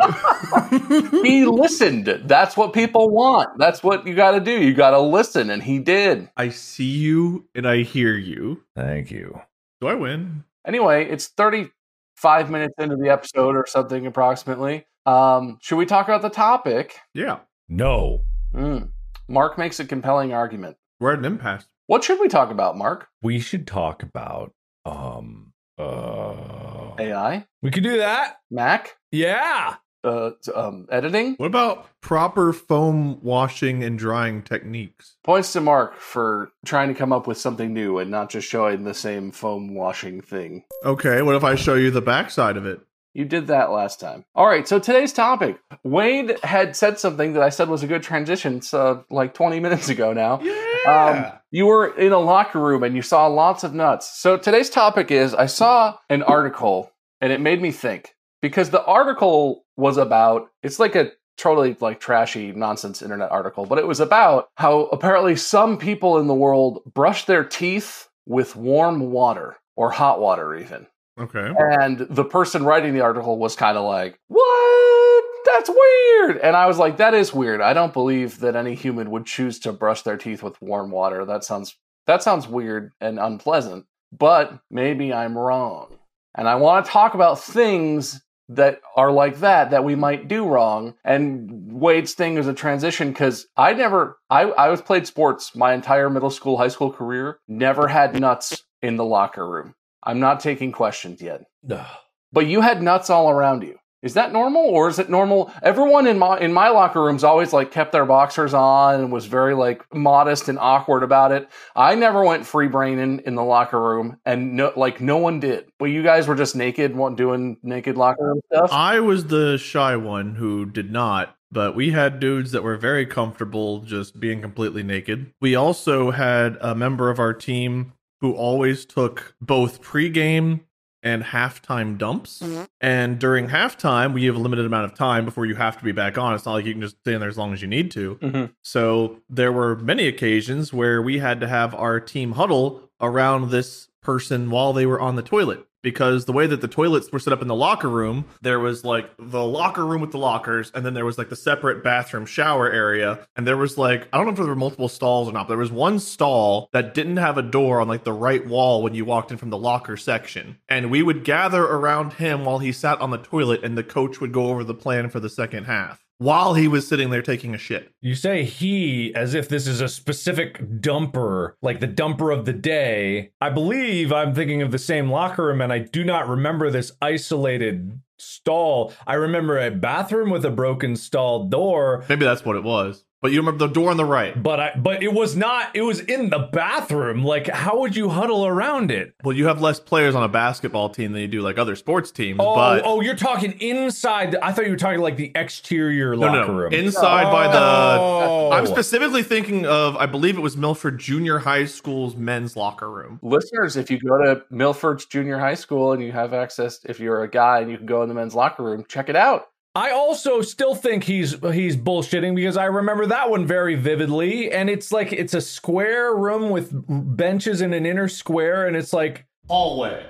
he 1.22 1.44
listened. 1.46 2.22
That's 2.24 2.56
what 2.56 2.72
people 2.72 3.08
want. 3.10 3.58
That's 3.58 3.82
what 3.82 4.06
you 4.06 4.14
got 4.14 4.32
to 4.32 4.40
do. 4.40 4.52
You 4.52 4.74
got 4.74 4.90
to 4.90 5.00
listen, 5.00 5.50
and 5.50 5.62
he 5.62 5.78
did. 5.78 6.28
I 6.36 6.50
see 6.50 6.84
you 6.84 7.48
and 7.54 7.66
I 7.66 7.82
hear 7.82 8.16
you. 8.16 8.64
Thank 8.76 9.10
you. 9.10 9.40
Do 9.80 9.88
I 9.88 9.94
win? 9.94 10.44
Anyway, 10.66 11.08
it's 11.08 11.28
35 11.28 12.50
minutes 12.50 12.74
into 12.78 12.96
the 12.96 13.10
episode 13.10 13.56
or 13.56 13.66
something 13.66 14.06
approximately. 14.06 14.86
Um, 15.06 15.58
should 15.62 15.76
we 15.76 15.86
talk 15.86 16.06
about 16.06 16.22
the 16.22 16.30
topic? 16.30 16.96
Yeah. 17.14 17.38
No. 17.68 18.22
Mm. 18.54 18.90
Mark 19.28 19.58
makes 19.58 19.78
a 19.80 19.84
compelling 19.84 20.32
argument. 20.32 20.76
We're 21.00 21.12
at 21.12 21.18
an 21.20 21.24
impasse. 21.24 21.66
What 21.86 22.04
should 22.04 22.20
we 22.20 22.28
talk 22.28 22.50
about, 22.50 22.76
Mark? 22.76 23.08
We 23.22 23.40
should 23.40 23.66
talk 23.66 24.02
about 24.02 24.52
um 24.84 25.52
uh 25.78 26.94
AI, 26.98 27.46
We 27.62 27.70
could 27.70 27.82
do 27.84 27.98
that. 27.98 28.38
Mac, 28.50 28.96
Yeah. 29.12 29.76
uh, 30.02 30.30
um, 30.54 30.86
editing. 30.90 31.34
What 31.36 31.46
about 31.46 31.86
proper 32.00 32.52
foam 32.52 33.20
washing 33.22 33.84
and 33.84 33.96
drying 33.98 34.42
techniques? 34.42 35.16
Points 35.22 35.52
to 35.52 35.60
Mark 35.60 35.96
for 35.96 36.50
trying 36.66 36.88
to 36.88 36.94
come 36.94 37.12
up 37.12 37.26
with 37.28 37.38
something 37.38 37.72
new 37.72 37.98
and 37.98 38.10
not 38.10 38.30
just 38.30 38.48
showing 38.48 38.82
the 38.84 38.94
same 38.94 39.30
foam 39.30 39.74
washing 39.74 40.20
thing. 40.20 40.64
Okay, 40.84 41.22
what 41.22 41.36
if 41.36 41.44
I 41.44 41.54
show 41.54 41.74
you 41.74 41.90
the 41.92 42.00
backside 42.02 42.56
of 42.56 42.66
it? 42.66 42.80
You 43.18 43.24
did 43.24 43.48
that 43.48 43.72
last 43.72 43.98
time. 43.98 44.24
All 44.36 44.46
right, 44.46 44.68
so 44.68 44.78
today's 44.78 45.12
topic. 45.12 45.58
Wade 45.82 46.38
had 46.44 46.76
said 46.76 47.00
something 47.00 47.32
that 47.32 47.42
I 47.42 47.48
said 47.48 47.68
was 47.68 47.82
a 47.82 47.88
good 47.88 48.04
transition 48.04 48.62
so 48.62 49.04
like 49.10 49.34
20 49.34 49.58
minutes 49.58 49.88
ago 49.88 50.12
now. 50.12 50.40
Um, 50.86 51.26
you 51.50 51.66
were 51.66 51.98
in 51.98 52.12
a 52.12 52.20
locker 52.20 52.60
room 52.60 52.84
and 52.84 52.94
you 52.94 53.02
saw 53.02 53.26
lots 53.26 53.64
of 53.64 53.74
nuts. 53.74 54.08
So 54.20 54.36
today's 54.36 54.70
topic 54.70 55.10
is 55.10 55.34
I 55.34 55.46
saw 55.46 55.98
an 56.08 56.22
article 56.22 56.92
and 57.20 57.32
it 57.32 57.40
made 57.40 57.60
me 57.60 57.72
think 57.72 58.14
because 58.40 58.70
the 58.70 58.84
article 58.84 59.64
was 59.76 59.96
about 59.96 60.50
it's 60.62 60.78
like 60.78 60.94
a 60.94 61.10
totally 61.36 61.76
like 61.80 61.98
trashy 61.98 62.52
nonsense 62.52 63.02
internet 63.02 63.32
article, 63.32 63.66
but 63.66 63.78
it 63.78 63.86
was 63.88 63.98
about 63.98 64.48
how 64.54 64.82
apparently 64.92 65.34
some 65.34 65.76
people 65.76 66.18
in 66.18 66.28
the 66.28 66.34
world 66.34 66.82
brush 66.94 67.24
their 67.24 67.42
teeth 67.42 68.08
with 68.26 68.54
warm 68.54 69.10
water 69.10 69.56
or 69.74 69.90
hot 69.90 70.20
water 70.20 70.54
even. 70.56 70.86
Okay. 71.18 71.52
And 71.58 71.98
the 71.98 72.24
person 72.24 72.64
writing 72.64 72.94
the 72.94 73.00
article 73.00 73.38
was 73.38 73.56
kind 73.56 73.76
of 73.76 73.84
like, 73.84 74.18
What? 74.28 75.24
That's 75.44 75.70
weird. 75.70 76.38
And 76.38 76.56
I 76.56 76.66
was 76.66 76.78
like, 76.78 76.96
That 76.98 77.14
is 77.14 77.32
weird. 77.32 77.60
I 77.60 77.72
don't 77.72 77.92
believe 77.92 78.40
that 78.40 78.56
any 78.56 78.74
human 78.74 79.10
would 79.10 79.26
choose 79.26 79.58
to 79.60 79.72
brush 79.72 80.02
their 80.02 80.16
teeth 80.16 80.42
with 80.42 80.60
warm 80.60 80.90
water. 80.90 81.24
That 81.24 81.44
sounds 81.44 81.76
that 82.06 82.22
sounds 82.22 82.48
weird 82.48 82.92
and 83.00 83.18
unpleasant. 83.18 83.86
But 84.16 84.58
maybe 84.70 85.12
I'm 85.12 85.36
wrong. 85.36 85.98
And 86.34 86.48
I 86.48 86.54
want 86.54 86.86
to 86.86 86.90
talk 86.90 87.14
about 87.14 87.40
things 87.40 88.20
that 88.48 88.80
are 88.96 89.12
like 89.12 89.40
that 89.40 89.70
that 89.70 89.84
we 89.84 89.94
might 89.94 90.28
do 90.28 90.46
wrong. 90.46 90.94
And 91.04 91.70
Wade's 91.72 92.14
thing 92.14 92.38
is 92.38 92.46
a 92.46 92.54
transition 92.54 93.08
because 93.08 93.46
I 93.56 93.74
never 93.74 94.18
I, 94.30 94.44
I 94.44 94.68
was 94.68 94.80
played 94.80 95.06
sports 95.06 95.54
my 95.54 95.74
entire 95.74 96.08
middle 96.08 96.30
school, 96.30 96.56
high 96.56 96.68
school 96.68 96.92
career, 96.92 97.40
never 97.46 97.88
had 97.88 98.18
nuts 98.18 98.64
in 98.82 98.96
the 98.96 99.04
locker 99.04 99.48
room. 99.48 99.74
I'm 100.02 100.20
not 100.20 100.40
taking 100.40 100.72
questions 100.72 101.20
yet. 101.20 101.42
No. 101.62 101.84
But 102.32 102.46
you 102.46 102.60
had 102.60 102.82
nuts 102.82 103.10
all 103.10 103.30
around 103.30 103.62
you. 103.62 103.78
Is 104.00 104.14
that 104.14 104.32
normal 104.32 104.62
or 104.62 104.88
is 104.88 105.00
it 105.00 105.10
normal? 105.10 105.52
Everyone 105.60 106.06
in 106.06 106.18
my 106.18 106.38
in 106.38 106.52
my 106.52 106.68
locker 106.68 107.02
rooms 107.02 107.24
always 107.24 107.52
like 107.52 107.72
kept 107.72 107.90
their 107.90 108.06
boxers 108.06 108.54
on 108.54 109.00
and 109.00 109.10
was 109.12 109.26
very 109.26 109.54
like 109.54 109.82
modest 109.92 110.48
and 110.48 110.58
awkward 110.58 111.02
about 111.02 111.32
it. 111.32 111.48
I 111.74 111.96
never 111.96 112.22
went 112.22 112.46
free 112.46 112.68
braining 112.68 113.22
in 113.26 113.34
the 113.34 113.42
locker 113.42 113.80
room 113.80 114.18
and 114.24 114.54
no 114.54 114.72
like 114.76 115.00
no 115.00 115.16
one 115.16 115.40
did. 115.40 115.66
But 115.80 115.86
you 115.86 116.04
guys 116.04 116.28
were 116.28 116.36
just 116.36 116.54
naked 116.54 116.96
doing 117.16 117.58
naked 117.64 117.96
locker 117.96 118.24
room 118.24 118.40
stuff. 118.52 118.70
I 118.72 119.00
was 119.00 119.26
the 119.26 119.58
shy 119.58 119.96
one 119.96 120.36
who 120.36 120.64
did 120.64 120.92
not, 120.92 121.34
but 121.50 121.74
we 121.74 121.90
had 121.90 122.20
dudes 122.20 122.52
that 122.52 122.62
were 122.62 122.76
very 122.76 123.04
comfortable 123.04 123.80
just 123.80 124.20
being 124.20 124.40
completely 124.40 124.84
naked. 124.84 125.32
We 125.40 125.56
also 125.56 126.12
had 126.12 126.56
a 126.60 126.76
member 126.76 127.10
of 127.10 127.18
our 127.18 127.32
team 127.34 127.94
who 128.20 128.32
always 128.32 128.84
took 128.84 129.34
both 129.40 129.82
pregame 129.82 130.60
and 131.02 131.22
halftime 131.22 131.96
dumps. 131.96 132.42
And 132.80 133.18
during 133.20 133.48
halftime, 133.48 134.12
we 134.12 134.24
have 134.24 134.34
a 134.34 134.38
limited 134.40 134.66
amount 134.66 134.86
of 134.90 134.94
time 134.98 135.24
before 135.24 135.46
you 135.46 135.54
have 135.54 135.78
to 135.78 135.84
be 135.84 135.92
back 135.92 136.18
on. 136.18 136.34
It's 136.34 136.44
not 136.44 136.54
like 136.54 136.64
you 136.66 136.72
can 136.72 136.82
just 136.82 136.98
stay 136.98 137.14
in 137.14 137.20
there 137.20 137.28
as 137.28 137.38
long 137.38 137.52
as 137.52 137.62
you 137.62 137.68
need 137.68 137.90
to. 137.92 138.16
Mhm. 138.16 138.50
So 138.62 139.18
there 139.30 139.52
were 139.52 139.76
many 139.76 140.08
occasions 140.08 140.72
where 140.72 141.00
we 141.00 141.18
had 141.18 141.40
to 141.40 141.46
have 141.46 141.72
our 141.74 142.00
team 142.00 142.32
huddle 142.32 142.90
around 143.00 143.50
this 143.50 143.88
person 144.02 144.50
while 144.50 144.72
they 144.72 144.86
were 144.86 145.00
on 145.00 145.14
the 145.14 145.22
toilet. 145.22 145.64
Because 145.82 146.24
the 146.24 146.32
way 146.32 146.46
that 146.46 146.60
the 146.60 146.68
toilets 146.68 147.10
were 147.12 147.18
set 147.18 147.32
up 147.32 147.42
in 147.42 147.48
the 147.48 147.54
locker 147.54 147.88
room, 147.88 148.24
there 148.42 148.58
was 148.58 148.84
like 148.84 149.10
the 149.18 149.44
locker 149.44 149.86
room 149.86 150.00
with 150.00 150.10
the 150.10 150.18
lockers, 150.18 150.72
and 150.74 150.84
then 150.84 150.94
there 150.94 151.04
was 151.04 151.18
like 151.18 151.28
the 151.28 151.36
separate 151.36 151.84
bathroom 151.84 152.26
shower 152.26 152.70
area. 152.70 153.26
And 153.36 153.46
there 153.46 153.56
was 153.56 153.78
like, 153.78 154.08
I 154.12 154.16
don't 154.16 154.26
know 154.26 154.32
if 154.32 154.38
there 154.38 154.46
were 154.46 154.56
multiple 154.56 154.88
stalls 154.88 155.28
or 155.28 155.32
not, 155.32 155.44
but 155.44 155.52
there 155.52 155.58
was 155.58 155.70
one 155.70 155.98
stall 156.00 156.68
that 156.72 156.94
didn't 156.94 157.18
have 157.18 157.38
a 157.38 157.42
door 157.42 157.80
on 157.80 157.88
like 157.88 158.04
the 158.04 158.12
right 158.12 158.46
wall 158.46 158.82
when 158.82 158.94
you 158.94 159.04
walked 159.04 159.30
in 159.30 159.38
from 159.38 159.50
the 159.50 159.58
locker 159.58 159.96
section. 159.96 160.58
And 160.68 160.90
we 160.90 161.02
would 161.02 161.24
gather 161.24 161.62
around 161.62 162.14
him 162.14 162.44
while 162.44 162.58
he 162.58 162.72
sat 162.72 163.00
on 163.00 163.10
the 163.10 163.18
toilet, 163.18 163.62
and 163.62 163.78
the 163.78 163.84
coach 163.84 164.20
would 164.20 164.32
go 164.32 164.48
over 164.48 164.64
the 164.64 164.74
plan 164.74 165.10
for 165.10 165.20
the 165.20 165.30
second 165.30 165.64
half 165.64 166.07
while 166.18 166.54
he 166.54 166.68
was 166.68 166.86
sitting 166.86 167.10
there 167.10 167.22
taking 167.22 167.54
a 167.54 167.58
shit. 167.58 167.92
You 168.00 168.14
say 168.14 168.44
he 168.44 169.14
as 169.14 169.34
if 169.34 169.48
this 169.48 169.66
is 169.66 169.80
a 169.80 169.88
specific 169.88 170.58
dumper, 170.80 171.54
like 171.62 171.80
the 171.80 171.88
dumper 171.88 172.36
of 172.36 172.44
the 172.44 172.52
day. 172.52 173.30
I 173.40 173.50
believe 173.50 174.12
I'm 174.12 174.34
thinking 174.34 174.60
of 174.62 174.72
the 174.72 174.78
same 174.78 175.10
locker 175.10 175.46
room, 175.46 175.60
and 175.60 175.72
I 175.72 175.78
do 175.78 176.04
not 176.04 176.28
remember 176.28 176.70
this 176.70 176.92
isolated 177.00 178.00
stall. 178.18 178.92
I 179.06 179.14
remember 179.14 179.58
a 179.58 179.70
bathroom 179.70 180.30
with 180.30 180.44
a 180.44 180.50
broken 180.50 180.96
stall 180.96 181.44
door, 181.44 182.04
Maybe 182.08 182.24
that's 182.24 182.44
what 182.44 182.56
it 182.56 182.64
was. 182.64 183.04
But 183.20 183.32
you 183.32 183.38
remember 183.38 183.66
the 183.66 183.72
door 183.72 183.90
on 183.90 183.96
the 183.96 184.04
right. 184.04 184.40
but 184.40 184.60
I 184.60 184.72
but 184.76 185.02
it 185.02 185.12
was 185.12 185.34
not. 185.34 185.74
It 185.74 185.82
was 185.82 185.98
in 185.98 186.30
the 186.30 186.38
bathroom. 186.38 187.24
Like, 187.24 187.48
how 187.48 187.80
would 187.80 187.96
you 187.96 188.08
huddle 188.10 188.46
around 188.46 188.92
it? 188.92 189.12
Well, 189.24 189.36
you 189.36 189.46
have 189.46 189.60
less 189.60 189.80
players 189.80 190.14
on 190.14 190.22
a 190.22 190.28
basketball 190.28 190.90
team 190.90 191.12
than 191.12 191.22
you 191.22 191.28
do 191.28 191.42
like 191.42 191.58
other 191.58 191.74
sports 191.74 192.12
teams. 192.12 192.38
Oh, 192.40 192.54
but 192.54 192.82
oh, 192.84 193.00
you're 193.00 193.16
talking 193.16 193.52
inside. 193.60 194.36
I 194.36 194.52
thought 194.52 194.66
you 194.66 194.70
were 194.70 194.76
talking 194.76 195.00
like 195.00 195.16
the 195.16 195.32
exterior 195.34 196.14
no, 196.14 196.26
locker 196.26 196.52
no, 196.52 196.58
room. 196.58 196.72
inside 196.72 197.32
by 197.32 197.48
the. 197.48 197.58
Oh. 197.58 198.50
I'm 198.52 198.66
specifically 198.66 199.24
thinking 199.24 199.66
of. 199.66 199.96
I 199.96 200.06
believe 200.06 200.36
it 200.36 200.40
was 200.40 200.56
Milford 200.56 201.00
Junior 201.00 201.38
High 201.38 201.64
School's 201.64 202.14
men's 202.14 202.56
locker 202.56 202.88
room. 202.88 203.18
Listeners, 203.22 203.76
if 203.76 203.90
you 203.90 203.98
go 203.98 204.18
to 204.18 204.44
Milford's 204.50 205.06
Junior 205.06 205.38
High 205.38 205.54
School 205.54 205.92
and 205.92 206.00
you 206.00 206.12
have 206.12 206.32
access, 206.32 206.84
if 206.84 207.00
you're 207.00 207.24
a 207.24 207.28
guy 207.28 207.58
and 207.60 207.70
you 207.70 207.78
can 207.78 207.86
go 207.86 208.02
in 208.02 208.08
the 208.08 208.14
men's 208.14 208.36
locker 208.36 208.62
room, 208.62 208.84
check 208.88 209.08
it 209.08 209.16
out. 209.16 209.48
I 209.74 209.90
also 209.90 210.40
still 210.42 210.74
think 210.74 211.04
he's 211.04 211.32
he's 211.52 211.76
bullshitting 211.76 212.34
because 212.34 212.56
I 212.56 212.64
remember 212.64 213.06
that 213.06 213.30
one 213.30 213.46
very 213.46 213.74
vividly, 213.76 214.50
and 214.50 214.68
it's 214.68 214.90
like 214.90 215.12
it's 215.12 215.34
a 215.34 215.40
square 215.40 216.14
room 216.14 216.50
with 216.50 216.70
benches 217.16 217.60
in 217.60 217.72
an 217.72 217.86
inner 217.86 218.08
square, 218.08 218.66
and 218.66 218.76
it's 218.76 218.92
like 218.92 219.26
Hallway. 219.48 220.04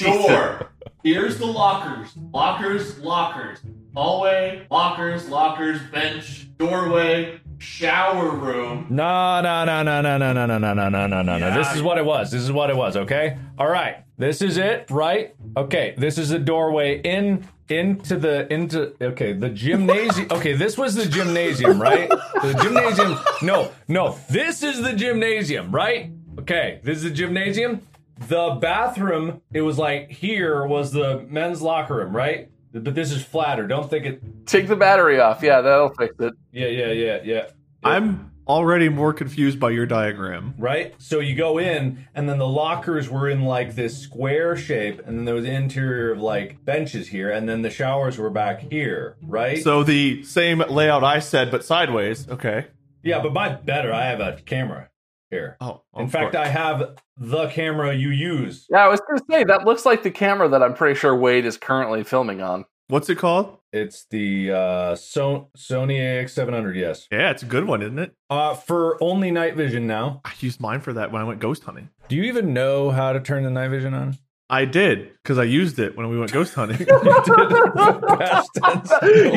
Door. 0.00 0.70
Here's 1.02 1.38
the 1.38 1.46
lockers. 1.46 2.12
Lockers, 2.32 2.98
lockers. 2.98 3.58
Hallway, 3.94 4.66
lockers, 4.70 5.28
lockers, 5.28 5.80
bench, 5.90 6.46
doorway, 6.56 7.40
shower 7.58 8.30
room. 8.30 8.86
no, 8.90 9.40
no, 9.40 9.64
no, 9.64 9.82
no, 9.82 10.00
no, 10.00 10.18
no, 10.18 10.32
no, 10.32 10.46
no, 10.46 10.58
no, 10.58 10.74
no, 10.74 10.88
no, 10.88 11.06
no, 11.06 11.22
no, 11.22 11.38
no. 11.38 11.54
This 11.54 11.74
is 11.74 11.82
what 11.82 11.98
it 11.98 12.04
was. 12.04 12.30
This 12.30 12.42
is 12.42 12.52
what 12.52 12.70
it 12.70 12.76
was. 12.76 12.96
Okay, 12.96 13.36
all 13.58 13.68
right. 13.68 14.04
This 14.18 14.42
is 14.42 14.56
it, 14.56 14.86
right? 14.90 15.34
Okay, 15.56 15.94
this 15.96 16.18
is 16.18 16.28
the 16.28 16.38
doorway 16.38 17.00
in 17.00 17.44
into 17.70 18.16
the 18.16 18.52
into. 18.52 18.94
Okay, 19.00 19.32
the 19.32 19.48
gymnasium. 19.48 20.28
Okay, 20.30 20.54
this 20.54 20.76
was 20.78 20.94
the 20.94 21.06
gymnasium, 21.06 21.80
right? 21.80 22.08
The 22.08 22.58
gymnasium. 22.62 23.18
No, 23.42 23.72
no. 23.88 24.18
This 24.30 24.62
is 24.62 24.82
the 24.82 24.92
gymnasium, 24.92 25.70
right? 25.72 26.10
Okay, 26.38 26.80
this 26.82 26.98
is 26.98 27.04
the 27.04 27.10
gymnasium. 27.10 27.82
The 28.28 28.58
bathroom. 28.60 29.42
It 29.52 29.62
was 29.62 29.78
like 29.78 30.10
here 30.10 30.66
was 30.66 30.92
the 30.92 31.26
men's 31.28 31.62
locker 31.62 31.96
room, 31.96 32.16
right? 32.16 32.50
But 32.72 32.94
this 32.94 33.12
is 33.12 33.24
flatter. 33.24 33.66
Don't 33.66 33.88
think 33.88 34.06
it. 34.06 34.46
Take 34.46 34.68
the 34.68 34.76
battery 34.76 35.20
off. 35.20 35.42
Yeah, 35.42 35.60
that'll 35.60 35.94
fix 35.94 36.14
it. 36.18 36.34
Yeah, 36.52 36.66
yeah, 36.66 36.92
yeah, 36.92 37.20
yeah. 37.24 37.46
I'm 37.82 38.32
already 38.48 38.88
more 38.88 39.12
confused 39.12 39.60
by 39.60 39.70
your 39.70 39.86
diagram. 39.86 40.54
right? 40.58 40.94
So 40.98 41.20
you 41.20 41.34
go 41.34 41.58
in, 41.58 42.06
and 42.14 42.28
then 42.28 42.38
the 42.38 42.48
lockers 42.48 43.08
were 43.10 43.28
in 43.28 43.42
like 43.42 43.74
this 43.74 43.98
square 43.98 44.56
shape, 44.56 45.00
and 45.06 45.18
then 45.18 45.24
there 45.24 45.34
was 45.34 45.44
the 45.44 45.52
interior 45.54 46.12
of 46.12 46.20
like 46.20 46.64
benches 46.64 47.08
here, 47.08 47.30
and 47.30 47.48
then 47.48 47.62
the 47.62 47.70
showers 47.70 48.18
were 48.18 48.30
back 48.30 48.60
here, 48.70 49.16
right? 49.22 49.62
So 49.62 49.82
the 49.84 50.22
same 50.24 50.60
layout 50.60 51.04
I 51.04 51.18
said, 51.18 51.50
but 51.50 51.64
sideways. 51.64 52.28
Okay. 52.28 52.66
yeah, 53.02 53.20
but 53.22 53.32
mine's 53.32 53.60
better. 53.64 53.92
I 53.92 54.06
have 54.06 54.20
a 54.20 54.40
camera 54.44 54.88
here. 55.30 55.56
Oh, 55.60 55.82
in 55.96 56.08
fact, 56.08 56.34
I 56.34 56.48
have 56.48 56.96
the 57.18 57.48
camera 57.48 57.94
you 57.94 58.08
use. 58.10 58.66
Yeah, 58.70 58.84
I 58.84 58.88
was 58.88 59.00
going 59.00 59.18
to 59.18 59.24
say 59.30 59.44
that 59.44 59.64
looks 59.66 59.84
like 59.84 60.02
the 60.02 60.10
camera 60.10 60.48
that 60.48 60.62
I'm 60.62 60.72
pretty 60.74 60.98
sure 60.98 61.14
Wade 61.14 61.44
is 61.44 61.56
currently 61.58 62.02
filming 62.04 62.40
on. 62.40 62.64
What's 62.90 63.10
it 63.10 63.18
called? 63.18 63.58
It's 63.70 64.06
the 64.10 64.50
uh, 64.50 64.96
so- 64.96 65.50
Sony 65.58 65.98
AX700. 65.98 66.74
Yes, 66.74 67.06
Yeah, 67.12 67.30
it's 67.30 67.42
a 67.42 67.46
good 67.46 67.64
one, 67.66 67.82
isn't 67.82 67.98
it? 67.98 68.14
uh, 68.30 68.54
for 68.54 68.96
only 69.02 69.30
night 69.30 69.56
vision 69.56 69.86
now. 69.86 70.22
I 70.24 70.32
used 70.40 70.58
mine 70.58 70.80
for 70.80 70.94
that 70.94 71.12
when 71.12 71.20
I 71.20 71.24
went 71.26 71.38
ghost 71.38 71.64
hunting. 71.64 71.90
Do 72.08 72.16
you 72.16 72.22
even 72.22 72.54
know 72.54 72.90
how 72.90 73.12
to 73.12 73.20
turn 73.20 73.44
the 73.44 73.50
night 73.50 73.68
vision 73.68 73.92
on? 73.92 74.16
I 74.50 74.64
did 74.64 75.12
because 75.22 75.38
I 75.38 75.44
used 75.44 75.78
it 75.78 75.96
when 75.96 76.08
we 76.08 76.18
went 76.18 76.32
ghost 76.32 76.54
hunting. 76.54 76.86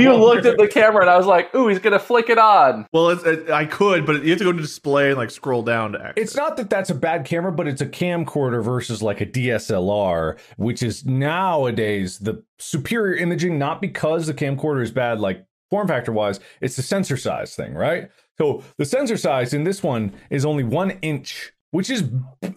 You 0.02 0.14
looked 0.14 0.46
at 0.46 0.58
the 0.58 0.68
camera 0.68 1.02
and 1.02 1.10
I 1.10 1.18
was 1.18 1.26
like, 1.26 1.54
"Ooh, 1.54 1.68
he's 1.68 1.80
going 1.80 1.94
to 1.94 2.00
flick 2.00 2.30
it 2.30 2.38
on." 2.38 2.88
well, 2.94 3.10
it's, 3.10 3.24
it, 3.24 3.50
I 3.50 3.66
could, 3.66 4.06
but 4.06 4.24
you 4.24 4.30
have 4.30 4.40
to 4.40 4.46
go 4.46 4.52
to 4.52 4.60
display 4.60 5.10
and 5.10 5.18
like 5.18 5.30
scroll 5.32 5.64
down 5.64 5.94
to 5.94 6.00
access. 6.00 6.24
It's 6.24 6.36
not 6.36 6.58
that 6.58 6.70
that's 6.70 6.90
a 6.90 6.96
bad 6.96 7.26
camera, 7.26 7.52
but 7.52 7.68
it's 7.68 7.82
a 7.82 7.86
camcorder 7.86 8.64
versus 8.64 9.04
like 9.04 9.22
a 9.22 9.26
DSLR, 9.26 10.40
which 10.58 10.82
is 10.82 11.06
nowadays 11.06 12.20
the 12.20 12.44
superior 12.60 13.16
imaging, 13.16 13.60
not 13.60 13.82
because 13.82 14.28
the 14.28 14.34
camcorder 14.34 14.82
is 14.82 14.92
bad, 14.92 15.20
like 15.20 15.46
form 15.70 15.88
factor 15.88 16.12
wise, 16.12 16.40
it's 16.60 16.76
the 16.76 16.84
sensor 16.84 17.18
size 17.18 17.56
thing, 17.56 17.74
right? 17.74 18.10
So 18.38 18.64
the 18.78 18.86
sensor 18.86 19.18
size 19.18 19.54
in 19.54 19.64
this 19.64 19.82
one 19.82 20.14
is 20.30 20.46
only 20.46 20.64
one 20.64 20.92
inch. 21.02 21.54
Which 21.72 21.90
is 21.90 22.04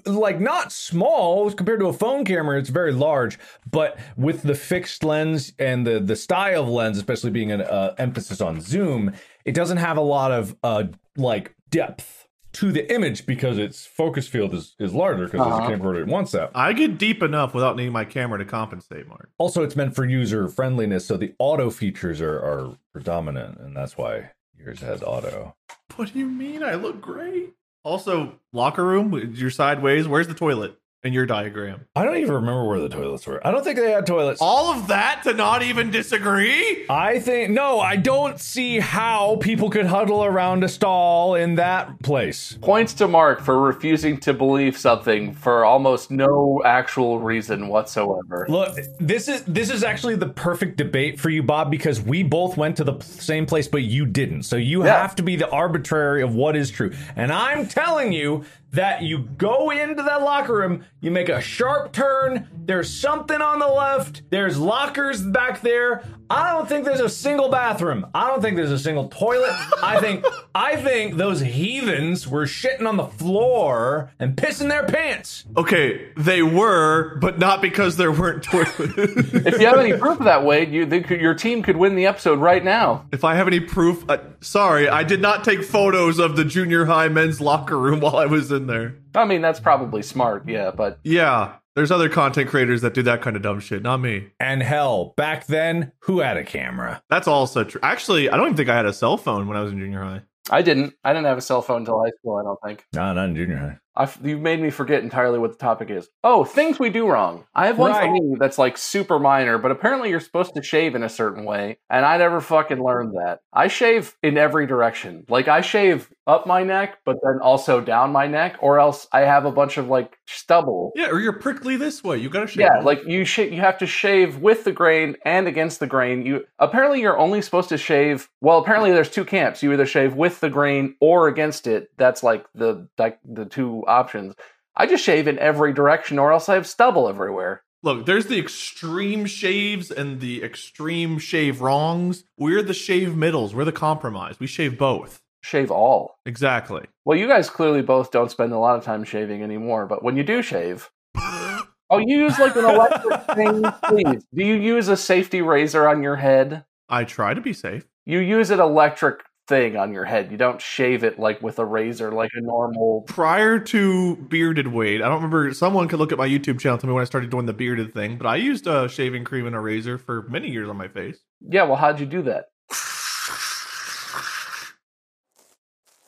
like 0.06 0.40
not 0.40 0.72
small 0.72 1.50
compared 1.52 1.78
to 1.80 1.86
a 1.86 1.92
phone 1.92 2.24
camera. 2.24 2.58
It's 2.58 2.68
very 2.68 2.92
large, 2.92 3.38
but 3.70 3.98
with 4.16 4.42
the 4.42 4.54
fixed 4.56 5.04
lens 5.04 5.52
and 5.58 5.86
the 5.86 6.00
the 6.00 6.16
style 6.16 6.62
of 6.64 6.68
lens, 6.68 6.96
especially 6.98 7.30
being 7.30 7.52
an 7.52 7.60
uh, 7.62 7.94
emphasis 7.96 8.40
on 8.40 8.60
zoom, 8.60 9.12
it 9.44 9.54
doesn't 9.54 9.76
have 9.78 9.96
a 9.96 10.00
lot 10.02 10.32
of 10.32 10.56
uh 10.64 10.84
like 11.16 11.54
depth 11.70 12.26
to 12.54 12.70
the 12.72 12.92
image 12.92 13.24
because 13.26 13.58
its 13.58 13.84
focus 13.86 14.28
field 14.28 14.52
is, 14.54 14.74
is 14.78 14.92
larger 14.94 15.24
because 15.26 15.40
Uh-huh. 15.40 15.56
it's 15.62 15.68
a 15.68 15.76
camcorder 15.76 16.00
it 16.00 16.06
wants 16.06 16.30
that. 16.32 16.50
I 16.54 16.72
get 16.72 16.98
deep 16.98 17.22
enough 17.22 17.52
without 17.54 17.76
needing 17.76 17.92
my 17.92 18.04
camera 18.04 18.38
to 18.38 18.44
compensate, 18.44 19.08
Mark. 19.08 19.30
Also, 19.38 19.62
it's 19.64 19.74
meant 19.76 19.94
for 19.94 20.04
user 20.04 20.46
friendliness, 20.48 21.04
so 21.06 21.16
the 21.16 21.34
auto 21.40 21.70
features 21.70 22.20
are, 22.20 22.38
are 22.38 22.76
predominant, 22.92 23.58
and 23.58 23.76
that's 23.76 23.96
why 23.98 24.30
yours 24.56 24.80
has 24.80 25.02
auto. 25.02 25.56
What 25.96 26.12
do 26.12 26.18
you 26.20 26.26
mean? 26.26 26.62
I 26.62 26.74
look 26.74 27.00
great. 27.00 27.54
Also, 27.84 28.40
locker 28.52 28.84
room, 28.84 29.34
you're 29.36 29.50
sideways. 29.50 30.08
Where's 30.08 30.26
the 30.26 30.34
toilet 30.34 30.76
in 31.04 31.12
your 31.12 31.26
diagram? 31.26 31.86
I 31.94 32.04
don't 32.04 32.16
even 32.16 32.32
remember 32.34 32.64
where 32.64 32.80
the 32.80 32.88
toilets 32.88 33.26
were. 33.26 33.46
I 33.46 33.50
don't 33.50 33.62
think 33.62 33.76
they 33.76 33.90
had 33.92 34.06
toilets. 34.06 34.40
All 34.40 34.72
of 34.72 34.88
that 34.88 35.22
to 35.24 35.34
not 35.34 35.62
even 35.62 35.90
disagree? 35.90 36.86
I 36.88 37.20
think 37.20 37.50
no, 37.50 37.78
I 37.78 37.96
don't 37.96 38.40
see 38.40 38.80
how 38.80 39.36
people 39.36 39.68
could 39.70 39.86
huddle 39.86 40.24
around 40.24 40.64
a 40.64 40.68
stall 40.68 41.34
in 41.34 41.56
that 41.56 42.02
place. 42.02 42.56
Points 42.62 42.94
to 42.94 43.06
Mark 43.06 43.42
for 43.42 43.60
refusing 43.60 44.18
to 44.20 44.32
believe 44.32 44.78
something 44.78 45.34
for 45.34 45.64
almost 45.64 46.10
no 46.10 46.62
actual 46.64 47.20
reason 47.20 47.68
whatsoever. 47.68 48.46
Look, 48.48 48.76
this 48.98 49.28
is 49.28 49.42
this 49.44 49.70
is 49.70 49.84
actually 49.84 50.16
the 50.16 50.28
perfect 50.28 50.78
debate 50.78 51.20
for 51.20 51.28
you, 51.28 51.42
Bob, 51.42 51.70
because 51.70 52.00
we 52.00 52.22
both 52.22 52.56
went 52.56 52.76
to 52.78 52.84
the 52.84 52.98
same 53.00 53.44
place, 53.44 53.68
but 53.68 53.82
you 53.82 54.06
didn't. 54.06 54.44
So 54.44 54.56
you 54.56 54.84
Yeah. 54.84 54.98
have 55.02 55.14
to 55.16 55.22
be 55.22 55.36
the 55.36 55.50
arbitrary 55.50 56.22
of 56.22 56.34
what 56.34 56.56
is 56.56 56.70
true. 56.70 56.92
And 57.14 57.30
I'm 57.30 57.66
telling 57.66 58.12
you 58.12 58.44
that 58.74 59.02
you 59.02 59.18
go 59.18 59.70
into 59.70 60.02
that 60.02 60.22
locker 60.22 60.54
room, 60.54 60.84
you 61.00 61.10
make 61.10 61.28
a 61.28 61.40
sharp 61.40 61.92
turn. 61.92 62.48
There's 62.52 62.92
something 62.92 63.40
on 63.40 63.58
the 63.58 63.68
left. 63.68 64.22
There's 64.30 64.58
lockers 64.58 65.22
back 65.22 65.60
there. 65.60 66.02
I 66.34 66.52
don't 66.52 66.68
think 66.68 66.84
there's 66.84 67.00
a 67.00 67.08
single 67.08 67.48
bathroom. 67.48 68.06
I 68.12 68.26
don't 68.26 68.42
think 68.42 68.56
there's 68.56 68.72
a 68.72 68.78
single 68.78 69.08
toilet. 69.08 69.52
I 69.82 70.00
think 70.00 70.24
I 70.52 70.74
think 70.74 71.14
those 71.16 71.40
heathens 71.40 72.26
were 72.26 72.44
shitting 72.44 72.88
on 72.88 72.96
the 72.96 73.06
floor 73.06 74.10
and 74.18 74.34
pissing 74.36 74.68
their 74.68 74.84
pants. 74.84 75.44
Okay, 75.56 76.08
they 76.16 76.42
were, 76.42 77.18
but 77.20 77.38
not 77.38 77.62
because 77.62 77.96
there 77.96 78.10
weren't 78.10 78.42
toilets. 78.42 78.74
If 78.78 79.60
you 79.60 79.66
have 79.66 79.78
any 79.78 79.96
proof 79.96 80.18
of 80.18 80.24
that, 80.24 80.44
Wade, 80.44 80.72
you, 80.72 80.86
they 80.86 81.02
could, 81.02 81.20
your 81.20 81.34
team 81.34 81.62
could 81.62 81.76
win 81.76 81.94
the 81.94 82.06
episode 82.06 82.40
right 82.40 82.64
now. 82.64 83.06
if 83.12 83.22
I 83.22 83.36
have 83.36 83.46
any 83.46 83.60
proof, 83.60 84.04
uh, 84.08 84.18
sorry, 84.40 84.88
I 84.88 85.04
did 85.04 85.20
not 85.20 85.44
take 85.44 85.62
photos 85.62 86.18
of 86.18 86.34
the 86.34 86.44
junior 86.44 86.86
high 86.86 87.08
men's 87.08 87.40
locker 87.40 87.78
room 87.78 88.00
while 88.00 88.16
I 88.16 88.26
was 88.26 88.50
in 88.50 88.66
there. 88.66 88.96
I 89.14 89.24
mean, 89.24 89.42
that's 89.42 89.60
probably 89.60 90.02
smart, 90.02 90.48
yeah, 90.48 90.70
but 90.70 90.98
Yeah, 91.04 91.54
there's 91.74 91.90
other 91.90 92.08
content 92.08 92.50
creators 92.50 92.82
that 92.82 92.94
do 92.94 93.02
that 93.02 93.22
kind 93.22 93.36
of 93.36 93.42
dumb 93.42 93.60
shit, 93.60 93.82
not 93.82 93.98
me. 93.98 94.28
And 94.38 94.62
hell, 94.62 95.14
back 95.16 95.46
then, 95.46 95.92
who 96.00 96.20
had 96.20 96.36
a 96.36 96.44
camera? 96.44 97.02
That's 97.10 97.28
also 97.28 97.64
true. 97.64 97.80
Actually, 97.82 98.30
I 98.30 98.36
don't 98.36 98.46
even 98.46 98.56
think 98.56 98.68
I 98.68 98.76
had 98.76 98.86
a 98.86 98.92
cell 98.92 99.16
phone 99.16 99.46
when 99.48 99.56
I 99.56 99.62
was 99.62 99.72
in 99.72 99.78
junior 99.78 100.02
high. 100.02 100.22
I 100.50 100.62
didn't. 100.62 100.94
I 101.04 101.12
didn't 101.12 101.26
have 101.26 101.38
a 101.38 101.42
cell 101.42 101.62
phone 101.62 101.78
until 101.78 102.02
high 102.02 102.12
school, 102.18 102.36
I 102.36 102.42
don't 102.42 102.58
think. 102.64 102.84
No, 102.92 103.12
not 103.12 103.28
in 103.30 103.36
junior 103.36 103.56
high. 103.56 103.78
I've, 103.96 104.18
you've 104.24 104.40
made 104.40 104.60
me 104.60 104.70
forget 104.70 105.02
entirely 105.02 105.38
what 105.38 105.52
the 105.52 105.58
topic 105.58 105.90
is. 105.90 106.08
Oh, 106.22 106.44
things 106.44 106.78
we 106.78 106.90
do 106.90 107.08
wrong. 107.08 107.44
I 107.54 107.66
have 107.68 107.78
one 107.78 107.92
Right. 107.92 108.10
me 108.10 108.36
that's 108.38 108.58
like 108.58 108.76
super 108.76 109.18
minor, 109.18 109.58
but 109.58 109.70
apparently 109.70 110.10
you're 110.10 110.20
supposed 110.20 110.54
to 110.54 110.62
shave 110.62 110.94
in 110.94 111.02
a 111.02 111.08
certain 111.08 111.44
way, 111.44 111.78
and 111.88 112.04
I 112.04 112.16
never 112.16 112.40
fucking 112.40 112.82
learned 112.82 113.12
that. 113.16 113.40
I 113.52 113.68
shave 113.68 114.16
in 114.22 114.36
every 114.36 114.66
direction. 114.66 115.24
Like 115.28 115.48
I 115.48 115.60
shave 115.60 116.10
up 116.26 116.46
my 116.46 116.64
neck, 116.64 116.98
but 117.04 117.18
then 117.22 117.38
also 117.40 117.80
down 117.80 118.10
my 118.12 118.26
neck, 118.26 118.56
or 118.60 118.80
else 118.80 119.06
I 119.12 119.20
have 119.20 119.44
a 119.44 119.52
bunch 119.52 119.76
of 119.76 119.88
like 119.88 120.18
stubble. 120.26 120.92
Yeah, 120.94 121.08
or 121.10 121.20
you're 121.20 121.38
prickly 121.38 121.76
this 121.76 122.02
way. 122.02 122.18
You 122.18 122.28
gotta 122.28 122.46
shave. 122.46 122.60
Yeah, 122.60 122.76
both. 122.76 122.84
like 122.84 123.04
you 123.06 123.24
sh- 123.24 123.38
you 123.38 123.60
have 123.60 123.78
to 123.78 123.86
shave 123.86 124.38
with 124.38 124.64
the 124.64 124.72
grain 124.72 125.16
and 125.24 125.46
against 125.46 125.80
the 125.80 125.86
grain. 125.86 126.24
You 126.24 126.44
apparently 126.58 127.00
you're 127.00 127.18
only 127.18 127.42
supposed 127.42 127.68
to 127.70 127.78
shave. 127.78 128.28
Well, 128.40 128.58
apparently 128.58 128.92
there's 128.92 129.10
two 129.10 129.24
camps. 129.24 129.62
You 129.62 129.72
either 129.72 129.86
shave 129.86 130.14
with 130.14 130.40
the 130.40 130.50
grain 130.50 130.96
or 131.00 131.28
against 131.28 131.66
it. 131.66 131.90
That's 131.96 132.22
like 132.22 132.46
the 132.54 132.88
like 132.98 133.18
the 133.24 133.44
two 133.44 133.84
options. 133.86 134.34
I 134.76 134.86
just 134.86 135.04
shave 135.04 135.28
in 135.28 135.38
every 135.38 135.72
direction, 135.72 136.18
or 136.18 136.32
else 136.32 136.48
I 136.48 136.54
have 136.54 136.66
stubble 136.66 137.08
everywhere. 137.08 137.62
Look, 137.82 138.06
there's 138.06 138.26
the 138.26 138.38
extreme 138.40 139.26
shaves 139.26 139.90
and 139.90 140.18
the 140.20 140.42
extreme 140.42 141.18
shave 141.18 141.60
wrongs. 141.60 142.24
We're 142.38 142.62
the 142.62 142.72
shave 142.72 143.14
middles. 143.14 143.54
We're 143.54 143.66
the 143.66 143.72
compromise. 143.72 144.40
We 144.40 144.46
shave 144.46 144.78
both. 144.78 145.20
Shave 145.44 145.70
all. 145.70 146.16
Exactly. 146.24 146.86
Well, 147.04 147.18
you 147.18 147.28
guys 147.28 147.50
clearly 147.50 147.82
both 147.82 148.10
don't 148.10 148.30
spend 148.30 148.54
a 148.54 148.58
lot 148.58 148.78
of 148.78 148.84
time 148.84 149.04
shaving 149.04 149.42
anymore. 149.42 149.84
But 149.84 150.02
when 150.02 150.16
you 150.16 150.22
do 150.22 150.40
shave, 150.40 150.90
oh, 151.14 151.98
you 151.98 152.16
use 152.20 152.38
like 152.38 152.56
an 152.56 152.64
electric 152.64 153.22
thing. 153.34 153.62
Please, 153.84 154.24
do 154.34 154.42
you 154.42 154.54
use 154.54 154.88
a 154.88 154.96
safety 154.96 155.42
razor 155.42 155.86
on 155.86 156.02
your 156.02 156.16
head? 156.16 156.64
I 156.88 157.04
try 157.04 157.34
to 157.34 157.42
be 157.42 157.52
safe. 157.52 157.84
you 158.06 158.20
use 158.20 158.50
an 158.50 158.58
electric 158.58 159.20
thing 159.46 159.76
on 159.76 159.92
your 159.92 160.06
head. 160.06 160.30
You 160.30 160.38
don't 160.38 160.62
shave 160.62 161.04
it 161.04 161.18
like 161.18 161.42
with 161.42 161.58
a 161.58 161.66
razor, 161.66 162.10
like 162.10 162.30
a 162.34 162.40
normal. 162.40 163.02
Prior 163.02 163.58
to 163.58 164.16
bearded 164.16 164.68
Wade, 164.68 165.02
I 165.02 165.08
don't 165.08 165.16
remember. 165.16 165.52
Someone 165.52 165.88
could 165.88 165.98
look 165.98 166.10
at 166.12 166.16
my 166.16 166.26
YouTube 166.26 166.58
channel, 166.58 166.78
tell 166.78 166.88
me 166.88 166.94
when 166.94 167.02
I 167.02 167.04
started 167.04 167.28
doing 167.28 167.44
the 167.44 167.52
bearded 167.52 167.92
thing. 167.92 168.16
But 168.16 168.28
I 168.28 168.36
used 168.36 168.66
a 168.66 168.88
shaving 168.88 169.24
cream 169.24 169.46
and 169.46 169.54
a 169.54 169.60
razor 169.60 169.98
for 169.98 170.22
many 170.30 170.50
years 170.50 170.70
on 170.70 170.78
my 170.78 170.88
face. 170.88 171.18
Yeah, 171.42 171.64
well, 171.64 171.76
how'd 171.76 172.00
you 172.00 172.06
do 172.06 172.22
that? 172.22 172.46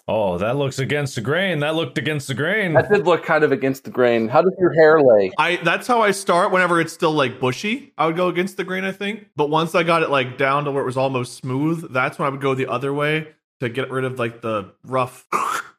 Oh, 0.09 0.39
that 0.39 0.57
looks 0.57 0.79
against 0.79 1.17
the 1.17 1.21
grain. 1.21 1.59
That 1.61 1.75
looked 1.75 1.99
against 1.99 2.29
the 2.29 2.35
grain. 2.35 2.75
That 2.75 2.89
did 2.89 3.07
look 3.07 3.25
kind 3.25 3.43
of 3.43 3.51
against 3.51 3.83
the 3.83 3.91
grain. 3.91 4.29
How 4.29 4.41
does 4.41 4.55
your 4.59 4.73
hair 4.73 5.01
lay? 5.01 5.33
I 5.37 5.57
that's 5.65 5.89
how 5.89 6.01
I 6.01 6.13
start. 6.13 6.53
Whenever 6.53 6.81
it's 6.81 6.93
still 6.93 7.11
like 7.11 7.41
bushy, 7.41 7.93
I 7.99 8.07
would 8.07 8.15
go 8.15 8.29
against 8.29 8.57
the 8.57 8.63
grain. 8.63 8.85
I 8.85 8.93
think, 8.93 9.27
but 9.35 9.51
once 9.51 9.75
I 9.75 9.83
got 9.83 10.03
it 10.03 10.11
like 10.11 10.39
down 10.39 10.65
to 10.65 10.71
where 10.71 10.83
it 10.83 10.87
was 10.87 10.97
almost 10.97 11.35
smooth, 11.35 11.93
that's 11.93 12.21
when 12.21 12.27
I 12.27 12.31
would 12.31 12.41
go 12.41 12.55
the 12.55 12.69
other 12.69 12.95
way 12.95 13.29
to 13.59 13.69
get 13.69 13.91
rid 13.91 14.05
of 14.05 14.19
like 14.19 14.43
the 14.43 14.73
rough 14.85 15.27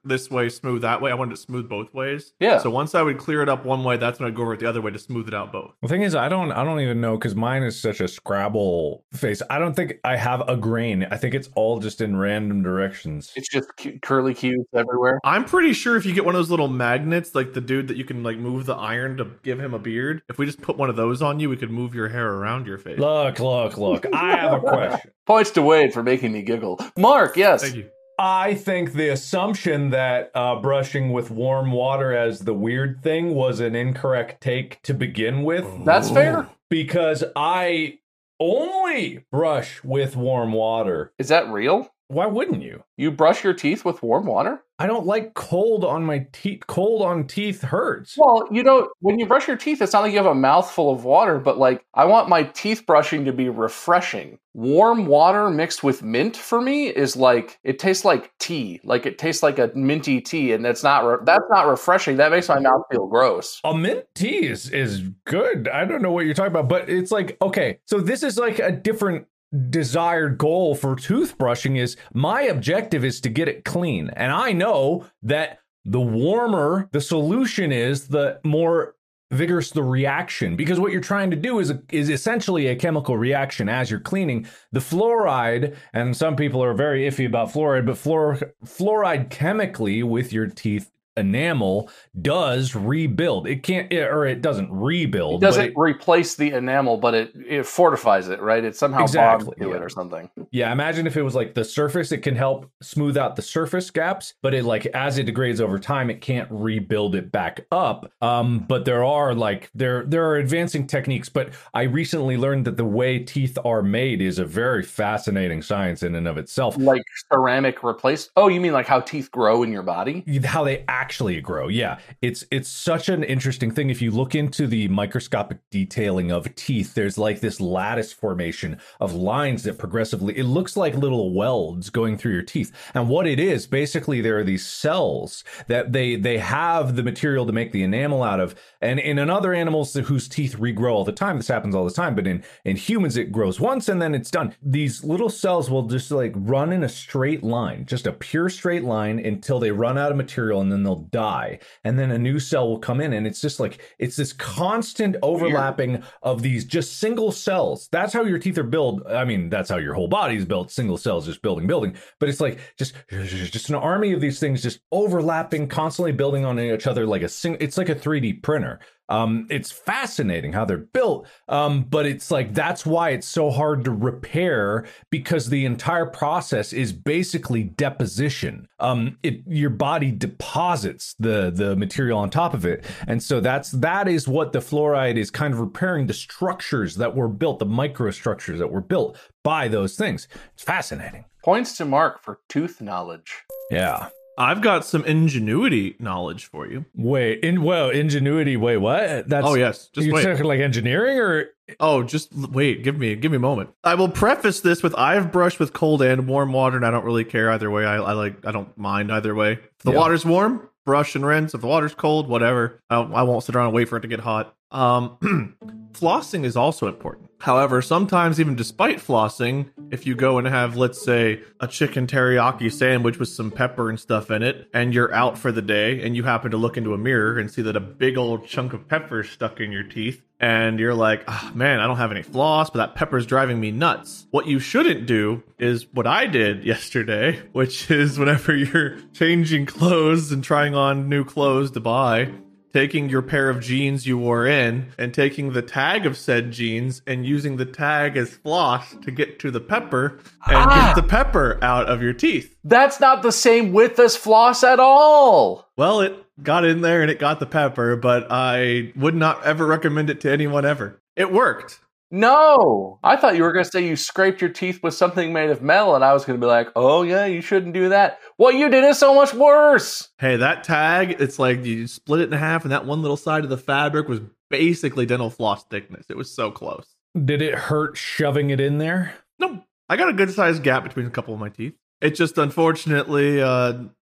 this 0.08 0.30
way, 0.30 0.50
smooth 0.50 0.82
that 0.82 1.02
way. 1.02 1.12
I 1.12 1.14
wanted 1.16 1.34
it 1.34 1.38
smooth 1.38 1.68
both 1.70 1.94
ways. 1.94 2.34
Yeah. 2.40 2.60
So 2.60 2.70
once 2.70 2.96
I 2.96 3.02
would 3.02 3.18
clear 3.18 3.42
it 3.42 3.50
up 3.50 3.66
one 3.66 3.84
way, 3.84 3.98
that's 3.98 4.20
when 4.20 4.28
I'd 4.28 4.36
go 4.36 4.44
over 4.44 4.54
it 4.54 4.60
the 4.60 4.68
other 4.70 4.82
way 4.82 4.92
to 4.92 5.00
smooth 5.00 5.28
it 5.28 5.34
out 5.34 5.52
both. 5.52 5.74
The 5.82 5.88
thing 5.88 6.02
is, 6.02 6.16
I 6.16 6.30
don't, 6.30 6.52
I 6.52 6.64
don't 6.64 6.80
even 6.80 7.02
know 7.02 7.18
because 7.18 7.36
mine 7.36 7.64
is 7.64 7.80
such 7.80 8.00
a 8.00 8.08
Scrabble 8.08 9.04
face. 9.14 9.42
I 9.50 9.60
don't 9.60 9.76
think 9.76 9.96
I 10.04 10.16
have 10.16 10.48
a 10.48 10.56
grain. 10.58 11.08
I 11.10 11.18
think 11.18 11.34
it's 11.36 11.50
all 11.56 11.80
just 11.80 12.02
in 12.02 12.16
random 12.18 12.64
directions. 12.64 13.32
It's 13.36 13.50
just 13.50 13.70
cu- 13.78 14.00
curly 14.00 14.34
cues 14.34 14.66
everywhere. 14.74 15.20
I'm 15.24 15.46
pretty 15.46 15.74
sure 15.74 15.96
if 15.98 16.06
you 16.06 16.14
get 16.14 16.26
one 16.26 16.36
of 16.36 16.40
those 16.40 16.50
little 16.52 16.68
magnets, 16.68 17.36
like 17.36 17.54
the 17.54 17.62
dude 17.62 17.88
that 17.88 17.98
you 17.98 18.06
can 18.06 18.24
like 18.24 18.38
move 18.38 18.66
the 18.66 18.76
iron 18.76 19.18
to 19.18 19.28
give 19.44 19.60
him 19.60 19.74
a 19.74 19.80
beard, 19.80 20.22
if 20.30 20.38
we 20.38 20.46
just 20.46 20.62
put 20.62 20.78
one 20.78 20.90
of 20.90 20.96
those 20.96 21.22
on 21.22 21.40
you, 21.40 21.50
we 21.50 21.58
could 21.58 21.72
move 21.72 21.94
your 21.96 22.10
hair 22.10 22.34
around 22.34 22.68
your 22.68 22.78
face. 22.78 23.00
Look, 23.00 23.40
look, 23.40 23.78
look. 23.78 24.06
I 24.14 24.36
have 24.38 24.54
a 24.54 24.60
question. 24.68 25.12
Points 25.26 25.52
to 25.52 25.62
Wade 25.62 25.94
for 25.94 26.04
making 26.04 26.32
me 26.32 26.42
giggle. 26.42 26.80
Mark, 26.98 27.36
yes. 27.38 27.62
Thank 27.62 27.76
you. 27.76 27.90
I 28.20 28.56
think 28.56 28.94
the 28.94 29.10
assumption 29.10 29.92
that 29.92 30.32
uh, 30.34 30.56
brushing 30.56 31.12
with 31.14 31.30
warm 31.30 31.72
water 31.72 32.16
as 32.16 32.40
the 32.40 32.54
weird 32.54 33.04
thing 33.04 33.36
was 33.36 33.60
an 33.60 33.76
incorrect 33.76 34.42
take 34.42 34.82
to 34.84 34.94
begin 34.94 35.44
with. 35.44 35.68
That's 35.86 36.10
fair. 36.10 36.48
because 36.70 37.24
I 37.36 38.00
only 38.40 39.26
brush 39.32 39.84
with 39.84 40.16
warm 40.16 40.54
water. 40.54 41.14
Is 41.20 41.28
that 41.30 41.48
real? 41.50 41.94
Why 42.08 42.26
wouldn't 42.26 42.64
you? 42.64 42.84
You 42.98 43.12
brush 43.12 43.44
your 43.44 43.54
teeth 43.54 43.84
with 43.86 44.02
warm 44.02 44.26
water? 44.26 44.64
I 44.80 44.86
don't 44.86 45.08
like 45.08 45.34
cold 45.34 45.84
on 45.84 46.04
my 46.04 46.28
teeth. 46.32 46.68
Cold 46.68 47.02
on 47.02 47.26
teeth 47.26 47.64
hurts. 47.64 48.16
Well, 48.16 48.48
you 48.52 48.62
know, 48.62 48.90
when 49.00 49.18
you 49.18 49.26
brush 49.26 49.48
your 49.48 49.58
teeth, 49.58 49.82
it's 49.82 49.94
not 49.94 50.04
like 50.04 50.12
you 50.12 50.18
have 50.18 50.28
a 50.28 50.36
mouthful 50.36 50.92
of 50.92 51.04
water, 51.04 51.40
but 51.40 51.58
like, 51.58 51.84
I 51.96 52.06
want 52.06 52.30
my 52.30 52.44
teeth 52.44 52.86
brushing 52.86 53.26
to 53.26 53.34
be 53.34 53.50
refreshing. 53.50 54.38
Warm 54.54 55.08
water 55.08 55.50
mixed 55.50 55.84
with 55.84 56.04
mint 56.04 56.38
for 56.38 56.62
me 56.62 56.88
is 56.88 57.16
like, 57.16 57.60
it 57.64 57.80
tastes 57.80 58.06
like 58.06 58.32
tea. 58.40 58.80
Like, 58.84 59.08
it 59.08 59.18
tastes 59.18 59.42
like 59.42 59.58
a 59.58 59.72
minty 59.74 60.22
tea, 60.22 60.52
and 60.52 60.64
that's 60.64 60.84
not, 60.84 61.06
re- 61.06 61.24
that's 61.24 61.46
not 61.50 61.68
refreshing. 61.68 62.18
That 62.18 62.32
makes 62.32 62.50
my 62.50 62.60
mouth 62.60 62.84
feel 62.92 63.08
gross. 63.08 63.60
A 63.64 63.76
mint 63.76 64.06
tea 64.14 64.46
is, 64.46 64.70
is 64.70 65.02
good. 65.26 65.68
I 65.68 65.86
don't 65.86 66.04
know 66.04 66.12
what 66.12 66.26
you're 66.26 66.36
talking 66.36 66.52
about, 66.52 66.70
but 66.70 66.88
it's 66.88 67.12
like, 67.12 67.38
okay, 67.42 67.80
so 67.86 68.00
this 68.00 68.22
is 68.22 68.38
like 68.38 68.60
a 68.60 68.72
different 68.72 69.26
desired 69.70 70.38
goal 70.38 70.76
for 70.76 70.96
toothbrushing 70.96 71.78
is 71.78 71.98
my 72.14 72.44
objective 72.44 73.06
is 73.06 73.22
to 73.22 73.30
get 73.30 73.48
it 73.48 73.64
clean. 73.64 74.10
And 74.16 74.32
I 74.32 74.52
know 74.52 75.06
that 75.24 75.60
the 75.86 76.02
warmer 76.02 76.90
the 76.92 77.02
solution 77.02 77.72
is, 77.72 78.08
the 78.10 78.40
more 78.44 78.96
vigorous 79.32 79.72
the 79.72 79.84
reaction 79.84 80.56
because 80.56 80.80
what 80.80 80.94
you're 80.94 81.02
trying 81.02 81.30
to 81.30 81.36
do 81.36 81.60
is 81.60 81.74
is 81.92 82.10
essentially 82.10 82.68
a 82.68 82.76
chemical 82.76 83.18
reaction 83.18 83.68
as 83.68 83.92
you're 83.92 84.00
cleaning 84.00 84.48
the 84.72 84.80
fluoride 84.80 85.76
and 85.92 86.16
some 86.16 86.34
people 86.34 86.64
are 86.64 86.74
very 86.74 87.02
iffy 87.02 87.26
about 87.26 87.50
fluoride 87.52 87.86
but 87.86 87.98
fluor, 87.98 88.52
fluoride 88.64 89.30
chemically 89.30 90.02
with 90.02 90.32
your 90.32 90.48
teeth 90.48 90.90
enamel 91.18 91.90
does 92.22 92.76
rebuild 92.76 93.48
it 93.48 93.64
can't 93.64 93.92
or 93.94 94.26
it 94.26 94.42
doesn't 94.42 94.72
rebuild 94.72 95.42
It 95.44 95.46
doesn't 95.46 95.66
it- 95.66 95.74
replace 95.76 96.36
the 96.36 96.52
enamel, 96.52 96.98
but 96.98 97.14
it, 97.14 97.32
it 97.36 97.66
fortifies 97.66 98.30
it, 98.30 98.42
right? 98.42 98.64
It 98.64 98.76
somehow 98.76 99.02
Exactly, 99.04 99.46
bonds 99.46 99.60
to 99.62 99.70
yeah. 99.70 99.76
it 99.76 99.82
or 99.84 99.90
something. 99.90 100.30
Yeah, 100.52 100.72
imagine 100.72 101.08
if 101.08 101.18
it 101.18 101.24
was 101.24 101.36
like 101.36 101.54
the 101.54 101.64
surface, 101.64 102.12
it 102.12 102.20
can 102.20 102.36
help 102.36 102.72
smooth 102.82 103.18
out 103.18 103.36
the 103.36 103.42
surface 103.42 103.90
gaps, 103.92 104.34
but 104.42 104.54
it 104.54 104.66
like 104.66 104.86
as 104.88 105.18
it 105.18 105.24
degrades 105.24 105.62
over 105.62 105.80
time, 105.80 106.10
it 106.10 106.22
can't 106.22 106.48
rebuild 106.52 107.16
it 107.16 107.32
back 107.32 107.66
up. 107.72 108.12
Um, 108.22 108.60
but 108.60 108.86
there 108.86 109.04
are 109.04 109.36
like 109.36 109.70
there 109.76 110.04
there 110.06 110.26
are 110.30 110.38
advancing 110.38 110.88
techniques, 110.88 111.30
but 111.30 111.54
I 111.74 111.84
recently 111.84 112.38
learned 112.38 112.66
that 112.66 112.78
the 112.78 112.86
way 112.86 113.20
teeth 113.20 113.58
are 113.66 113.82
made 113.82 114.22
is 114.22 114.40
a 114.40 114.46
very 114.46 114.84
fascinating 114.84 115.62
science 115.62 116.04
in 116.04 116.16
and 116.16 116.28
of 116.28 116.38
itself. 116.38 116.78
Like 116.78 117.04
ceramic 117.32 117.84
replace. 117.84 118.30
Oh, 118.36 118.48
you 118.48 118.62
mean 118.62 118.74
like 118.74 118.88
how 118.88 119.02
teeth 119.02 119.32
grow 119.32 119.64
in 119.64 119.72
your 119.72 119.84
body? 119.84 120.24
how 120.46 120.64
they 120.64 120.84
actually 120.88 121.40
grow 121.42 121.68
yeah 121.68 122.00
it's 122.22 122.44
it's 122.52 122.70
such 122.70 123.10
an 123.10 123.24
interesting 123.24 123.72
thing 123.72 123.90
if 123.90 124.02
you 124.02 124.12
look 124.12 124.36
into 124.36 124.68
the 124.68 124.88
microscopic 124.88 125.60
detailing 125.72 126.32
of 126.32 126.54
teeth 126.56 126.94
there's 126.94 127.18
like 127.18 127.40
this 127.40 127.60
lattice 127.60 128.14
formation 128.14 128.78
of 129.00 129.14
lines 129.14 129.64
that 129.64 129.78
progressively 129.78 130.37
it 130.38 130.44
looks 130.44 130.78
like 130.78 130.94
little 130.94 131.34
welds 131.34 131.90
going 131.90 132.16
through 132.16 132.34
your 132.34 132.44
teeth. 132.44 132.72
And 132.94 133.10
what 133.10 133.26
it 133.26 133.40
is 133.40 133.66
basically 133.66 134.22
there 134.22 134.38
are 134.38 134.44
these 134.44 134.66
cells 134.66 135.44
that 135.66 135.92
they 135.92 136.16
they 136.16 136.38
have 136.38 136.96
the 136.96 137.02
material 137.02 137.48
to 137.48 137.52
make 137.52 137.72
the 137.72 137.84
enamel 137.84 138.22
out 138.22 138.40
of. 138.40 138.56
And 138.80 139.00
in 139.00 139.18
other 139.18 139.54
animals 139.54 139.96
whose 139.96 140.28
teeth 140.28 140.58
regrow 140.58 140.92
all 140.92 141.04
the 141.04 141.12
time 141.12 141.38
this 141.38 141.48
happens 141.48 141.74
all 141.74 141.86
the 141.86 141.92
time 141.92 142.14
but 142.14 142.28
in 142.28 142.44
in 142.64 142.76
humans 142.76 143.18
it 143.18 143.32
grows 143.32 143.60
once 143.60 143.90
and 143.90 144.00
then 144.00 144.14
it's 144.14 144.30
done. 144.30 144.54
These 144.62 145.04
little 145.04 145.30
cells 145.30 145.72
will 145.72 145.88
just 145.88 146.12
like 146.12 146.34
run 146.36 146.72
in 146.72 146.84
a 146.84 146.90
straight 146.90 147.44
line 147.44 147.86
just 147.88 148.06
a 148.06 148.14
pure 148.14 148.50
straight 148.50 148.84
line 148.84 149.18
until 149.18 149.60
they 149.60 149.72
run 149.72 149.98
out 149.98 150.12
of 150.12 150.18
material 150.18 150.62
and 150.62 150.72
then 150.72 150.84
they'll 150.84 151.08
die. 151.12 151.58
And 151.84 151.98
then 151.98 152.12
a 152.12 152.20
new 152.20 152.40
cell 152.40 152.70
will 152.70 152.80
come 152.80 153.02
in 153.02 153.14
and 153.14 153.26
it's 153.26 153.42
just 153.42 153.60
like 153.60 153.82
it's 153.98 154.16
this 154.16 154.34
constant 154.34 155.16
overlapping 155.24 156.04
of 156.22 156.44
these 156.44 156.64
just 156.64 157.00
single 157.00 157.32
cells. 157.32 157.90
That's 157.92 158.14
how 158.14 158.24
your 158.24 158.38
teeth 158.38 158.60
are 158.60 158.64
built. 158.64 159.02
I 159.08 159.26
mean 159.26 159.50
that's 159.50 159.72
how 159.72 159.78
your 159.78 159.96
whole 159.96 160.08
body 160.08 160.27
is 160.36 160.46
built 160.46 160.72
single 160.72 160.98
cells 160.98 161.26
just 161.26 161.42
building 161.42 161.68
building. 161.68 161.96
But 162.20 162.30
it's 162.30 162.42
like 162.42 162.60
just 162.78 162.94
just 163.10 163.70
an 163.70 163.76
army 163.76 164.14
of 164.14 164.22
these 164.22 164.40
things 164.40 164.62
just 164.62 164.80
overlapping 164.92 165.68
constantly 165.68 166.12
building 166.12 166.46
on 166.46 166.60
each 166.60 166.88
other 166.88 167.06
like 167.06 167.22
a 167.22 167.30
sing 167.30 167.58
it's 167.60 167.78
like 167.78 167.90
a 167.90 167.96
3d 167.96 168.44
printer 168.44 168.80
um 169.10 169.48
it's 169.50 169.72
fascinating 169.72 170.54
how 170.54 170.66
they're 170.66 170.78
built 170.78 171.28
um 171.48 171.84
but 171.84 172.06
it's 172.06 172.30
like 172.32 172.54
that's 172.54 172.86
why 172.86 173.10
it's 173.10 173.28
so 173.28 173.50
hard 173.50 173.84
to 173.86 173.92
repair 173.92 174.86
because 175.10 175.50
the 175.50 175.66
entire 175.66 176.06
process 176.06 176.74
is 176.74 176.92
basically 176.94 177.64
deposition. 177.64 178.68
Um 178.80 179.18
it 179.24 179.42
your 179.48 179.70
body 179.70 180.12
deposits 180.12 181.16
the 181.20 181.52
the 181.54 181.76
material 181.76 182.20
on 182.20 182.30
top 182.30 182.54
of 182.54 182.66
it. 182.66 182.86
And 183.08 183.22
so 183.22 183.40
that's 183.40 183.72
that 183.72 184.08
is 184.08 184.28
what 184.28 184.52
the 184.52 184.60
fluoride 184.60 185.18
is 185.18 185.32
kind 185.32 185.54
of 185.54 185.60
repairing 185.60 186.08
the 186.08 186.14
structures 186.14 186.96
that 186.96 187.16
were 187.16 187.28
built 187.28 187.60
the 187.60 187.66
microstructures 187.66 188.58
that 188.58 188.72
were 188.72 188.82
built 188.82 189.18
by 189.44 189.68
those 189.68 189.96
things. 189.96 190.28
It's 190.54 190.64
fascinating. 190.64 191.26
Points 191.44 191.78
to 191.78 191.86
Mark 191.86 192.22
for 192.22 192.40
tooth 192.50 192.82
knowledge. 192.82 193.44
yeah 193.72 194.10
I've 194.38 194.62
got 194.62 194.86
some 194.86 195.04
ingenuity 195.06 195.96
knowledge 196.00 196.46
for 196.46 196.68
you. 196.68 196.86
wait 196.96 197.44
in 197.44 197.64
well 197.64 197.90
ingenuity 197.90 198.56
wait 198.58 198.78
what 198.78 199.28
that's 199.28 199.46
Oh 199.48 199.56
yes, 199.56 199.88
just 199.88 200.06
you 200.08 200.14
wait. 200.14 200.24
talking 200.24 200.46
like 200.46 200.60
engineering 200.60 201.18
or 201.20 201.46
Oh, 201.82 202.02
just 202.02 202.32
wait. 202.34 202.82
Give 202.86 202.98
me, 202.98 203.14
give 203.16 203.30
me 203.30 203.36
a 203.36 203.42
moment. 203.42 203.72
I 203.84 203.96
will 203.96 204.08
preface 204.08 204.62
this 204.62 204.82
with 204.82 204.96
I've 204.98 205.34
brushed 205.34 205.60
with 205.60 205.74
cold 205.74 206.02
and 206.02 206.26
warm 206.26 206.54
water, 206.54 206.78
and 206.78 206.86
I 206.86 206.92
don't 206.92 207.04
really 207.04 207.26
care 207.26 207.52
either 207.52 207.70
way. 207.70 207.86
I, 207.86 207.98
I 207.98 208.14
like, 208.14 208.46
I 208.46 208.54
don't 208.54 208.78
mind 208.78 209.12
either 209.12 209.36
way. 209.36 209.54
If 209.54 209.84
the 209.84 209.92
Yeah. 209.92 209.98
water's 209.98 210.24
warm, 210.26 210.70
brush 210.86 211.14
and 211.16 211.26
rinse. 211.26 211.54
If 211.54 211.60
the 211.60 211.68
water's 211.68 211.94
cold, 211.94 212.30
whatever. 212.30 212.82
I, 212.90 213.00
I 213.02 213.24
won't 213.24 213.44
sit 213.44 213.54
around 213.54 213.66
and 213.66 213.76
wait 213.76 213.90
for 213.90 213.98
it 213.98 214.02
to 214.02 214.08
get 214.08 214.22
hot. 214.22 214.56
Um, 214.72 215.56
flossing 215.94 216.44
is 216.44 216.56
also 216.56 216.88
important. 216.88 217.30
However, 217.40 217.82
sometimes 217.82 218.40
even 218.40 218.56
despite 218.56 218.98
flossing, 218.98 219.70
if 219.92 220.08
you 220.08 220.16
go 220.16 220.38
and 220.38 220.48
have, 220.48 220.76
let's 220.76 221.02
say, 221.02 221.42
a 221.60 221.68
chicken 221.68 222.08
teriyaki 222.08 222.72
sandwich 222.72 223.20
with 223.20 223.30
some 223.30 223.52
pepper 223.52 223.90
and 223.90 224.00
stuff 224.00 224.32
in 224.32 224.42
it, 224.42 224.68
and 224.74 224.94
you're 224.94 225.14
out 225.14 225.38
for 225.38 225.52
the 225.52 225.62
day, 225.62 226.02
and 226.02 226.16
you 226.16 226.24
happen 226.24 226.52
to 226.52 226.58
look 226.58 226.78
into 226.78 226.94
a 226.94 226.98
mirror 226.98 227.38
and 227.38 227.52
see 227.52 227.62
that 227.62 227.76
a 227.76 227.80
big 227.80 228.18
old 228.18 228.48
chunk 228.48 228.74
of 228.74 228.88
pepper 228.88 229.20
is 229.20 229.30
stuck 229.30 229.60
in 229.60 229.72
your 229.72 229.84
teeth, 229.84 230.24
and 230.40 230.80
you're 230.80 230.96
like, 230.96 231.24
oh, 231.28 231.52
man, 231.54 231.80
I 231.80 231.86
don't 231.86 231.98
have 231.98 232.12
any 232.12 232.24
floss, 232.24 232.72
but 232.72 232.80
that 232.80 232.96
pepper's 232.96 233.28
driving 233.28 233.60
me 233.60 233.72
nuts. 233.72 234.26
What 234.32 234.48
you 234.48 234.60
shouldn't 234.60 235.06
do 235.06 235.44
is 235.60 235.86
what 235.94 236.08
I 236.08 236.26
did 236.26 236.64
yesterday, 236.66 237.40
which 237.52 237.92
is 237.92 238.18
whenever 238.18 238.56
you're 238.56 238.98
changing 239.14 239.68
clothes 239.68 240.32
and 240.32 240.44
trying 240.44 240.74
on 240.74 241.08
new 241.08 241.24
clothes 241.24 241.72
to 241.72 241.80
buy, 241.80 242.32
taking 242.74 243.10
your 243.10 243.22
pair 243.22 243.50
of 243.50 243.60
jeans 243.60 244.06
you 244.06 244.18
wore 244.18 244.46
in 244.46 244.92
and 244.98 245.14
taking 245.14 245.54
the 245.54 245.62
tag 245.62 246.06
of 246.06 246.16
said 246.18 246.52
jeans 246.52 247.02
and 247.08 247.26
using 247.26 247.58
the 247.58 247.66
tag 247.66 248.18
as 248.18 248.30
floss 248.36 248.96
to 249.04 249.12
get 249.12 249.40
to 249.40 249.50
the 249.52 249.60
pepper 249.62 250.20
and 250.46 250.56
Ah. 250.58 250.94
get 250.94 251.02
the 251.02 251.08
pepper 251.08 251.58
out 251.62 251.88
of 251.88 252.02
your 252.02 252.14
teeth. 252.14 252.56
That's 252.64 253.00
not 253.00 253.24
the 253.24 253.32
same 253.32 253.72
width 253.72 254.00
as 254.00 254.16
floss 254.16 254.64
at 254.64 254.80
all. 254.80 255.70
Well, 255.78 256.02
it 256.02 256.16
got 256.44 256.66
in 256.66 256.82
there 256.82 257.02
and 257.02 257.10
it 257.10 257.20
got 257.20 257.40
the 257.40 257.46
pepper, 257.46 257.96
but 257.96 258.28
I 258.30 258.92
would 258.96 259.16
not 259.16 259.44
ever 259.44 259.66
recommend 259.66 260.10
it 260.10 260.22
to 260.22 260.32
anyone 260.32 260.66
ever. 260.66 261.00
It 261.16 261.32
worked. 261.32 261.80
No, 262.10 263.00
I 263.04 263.18
thought 263.18 263.36
you 263.36 263.44
were 263.44 263.52
going 263.52 263.66
to 263.66 263.72
say 263.72 263.86
you 263.86 263.98
scraped 263.98 264.40
your 264.40 264.50
teeth 264.50 264.82
with 264.82 264.94
something 264.94 265.34
made 265.34 265.50
of 265.50 265.62
metal, 265.62 265.94
and 265.94 266.06
I 266.06 266.14
was 266.14 266.24
going 266.24 266.40
to 266.40 266.44
be 266.44 266.50
like, 266.50 266.70
oh, 266.76 267.04
yeah, 267.04 267.26
you 267.26 267.42
shouldn't 267.42 267.74
do 267.74 267.90
that. 267.90 268.20
What 268.38 268.56
you 268.56 268.70
did 268.70 268.86
is 268.86 268.98
so 268.98 269.14
much 269.14 269.34
worse. 269.34 270.08
Hey, 270.18 270.38
that 270.38 270.64
tag, 270.64 271.18
it's 271.20 271.38
like 271.38 271.66
you 271.66 271.86
split 271.88 272.22
it 272.22 272.32
in 272.32 272.38
half, 272.38 272.64
and 272.64 272.72
that 272.72 272.86
one 272.86 273.02
little 273.02 273.18
side 273.18 273.44
of 273.44 273.50
the 273.50 273.58
fabric 273.58 274.08
was 274.08 274.22
basically 274.50 275.06
dental 275.06 275.30
floss 275.30 275.66
thickness. 275.66 276.06
It 276.10 276.16
was 276.16 276.34
so 276.34 276.50
close. 276.50 276.96
Did 277.26 277.42
it 277.42 277.56
hurt 277.56 277.98
shoving 277.98 278.52
it 278.52 278.60
in 278.60 278.78
there? 278.78 279.14
No, 279.40 279.64
I 279.90 279.98
got 279.98 280.10
a 280.10 280.14
good 280.14 280.32
sized 280.32 280.64
gap 280.64 280.84
between 280.84 281.08
a 281.08 281.10
couple 281.10 281.34
of 281.34 281.40
my 281.40 281.50
teeth. 281.50 281.74
It 282.00 282.12
just 282.12 282.38
unfortunately, 282.38 283.42
uh, 283.42 283.74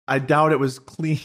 I 0.07 0.19
doubt 0.19 0.51
it 0.51 0.59
was 0.59 0.79
clean. 0.79 1.19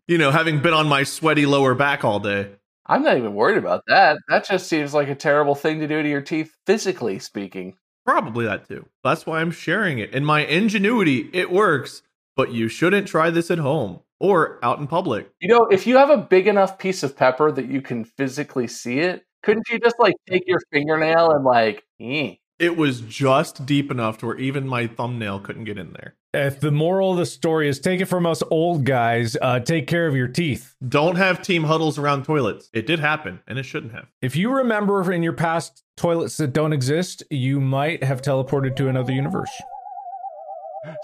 you 0.08 0.18
know, 0.18 0.30
having 0.30 0.60
been 0.60 0.74
on 0.74 0.88
my 0.88 1.04
sweaty 1.04 1.46
lower 1.46 1.74
back 1.74 2.04
all 2.04 2.18
day. 2.18 2.50
I'm 2.88 3.02
not 3.02 3.16
even 3.16 3.34
worried 3.34 3.58
about 3.58 3.82
that. 3.88 4.18
That 4.28 4.46
just 4.46 4.68
seems 4.68 4.94
like 4.94 5.08
a 5.08 5.14
terrible 5.14 5.54
thing 5.54 5.80
to 5.80 5.88
do 5.88 6.02
to 6.02 6.08
your 6.08 6.20
teeth, 6.20 6.54
physically 6.66 7.18
speaking. 7.18 7.76
Probably 8.04 8.46
that 8.46 8.68
too. 8.68 8.86
That's 9.02 9.26
why 9.26 9.40
I'm 9.40 9.50
sharing 9.50 9.98
it. 9.98 10.12
In 10.12 10.24
my 10.24 10.46
ingenuity, 10.46 11.28
it 11.32 11.50
works, 11.50 12.02
but 12.36 12.52
you 12.52 12.68
shouldn't 12.68 13.08
try 13.08 13.30
this 13.30 13.50
at 13.50 13.58
home 13.58 14.00
or 14.20 14.64
out 14.64 14.78
in 14.78 14.86
public. 14.86 15.30
You 15.40 15.48
know, 15.48 15.66
if 15.66 15.86
you 15.86 15.96
have 15.96 16.10
a 16.10 16.16
big 16.16 16.46
enough 16.46 16.78
piece 16.78 17.02
of 17.02 17.16
pepper 17.16 17.50
that 17.50 17.66
you 17.66 17.82
can 17.82 18.04
physically 18.04 18.68
see 18.68 19.00
it, 19.00 19.24
couldn't 19.42 19.68
you 19.68 19.80
just 19.80 19.96
like 19.98 20.14
take 20.28 20.44
your 20.46 20.60
fingernail 20.72 21.32
and 21.32 21.44
like, 21.44 21.84
eh? 22.00 22.34
It 22.58 22.76
was 22.76 23.00
just 23.02 23.66
deep 23.66 23.90
enough 23.90 24.18
to 24.18 24.26
where 24.26 24.38
even 24.38 24.66
my 24.66 24.86
thumbnail 24.86 25.40
couldn't 25.40 25.64
get 25.64 25.76
in 25.76 25.92
there. 25.92 26.14
If 26.36 26.60
the 26.60 26.70
moral 26.70 27.12
of 27.12 27.16
the 27.16 27.24
story 27.24 27.66
is 27.66 27.80
take 27.80 28.02
it 28.02 28.04
from 28.04 28.26
us 28.26 28.42
old 28.50 28.84
guys, 28.84 29.38
uh, 29.40 29.58
take 29.60 29.86
care 29.86 30.06
of 30.06 30.14
your 30.14 30.28
teeth. 30.28 30.76
Don't 30.86 31.16
have 31.16 31.40
team 31.40 31.64
huddles 31.64 31.96
around 31.96 32.26
toilets. 32.26 32.68
It 32.74 32.86
did 32.86 32.98
happen, 32.98 33.40
and 33.46 33.58
it 33.58 33.62
shouldn't 33.62 33.94
have. 33.94 34.08
If 34.20 34.36
you 34.36 34.52
remember 34.52 35.10
in 35.10 35.22
your 35.22 35.32
past 35.32 35.82
toilets 35.96 36.36
that 36.36 36.52
don't 36.52 36.74
exist, 36.74 37.22
you 37.30 37.58
might 37.58 38.04
have 38.04 38.20
teleported 38.20 38.76
to 38.76 38.88
another 38.88 39.14
universe. 39.14 39.48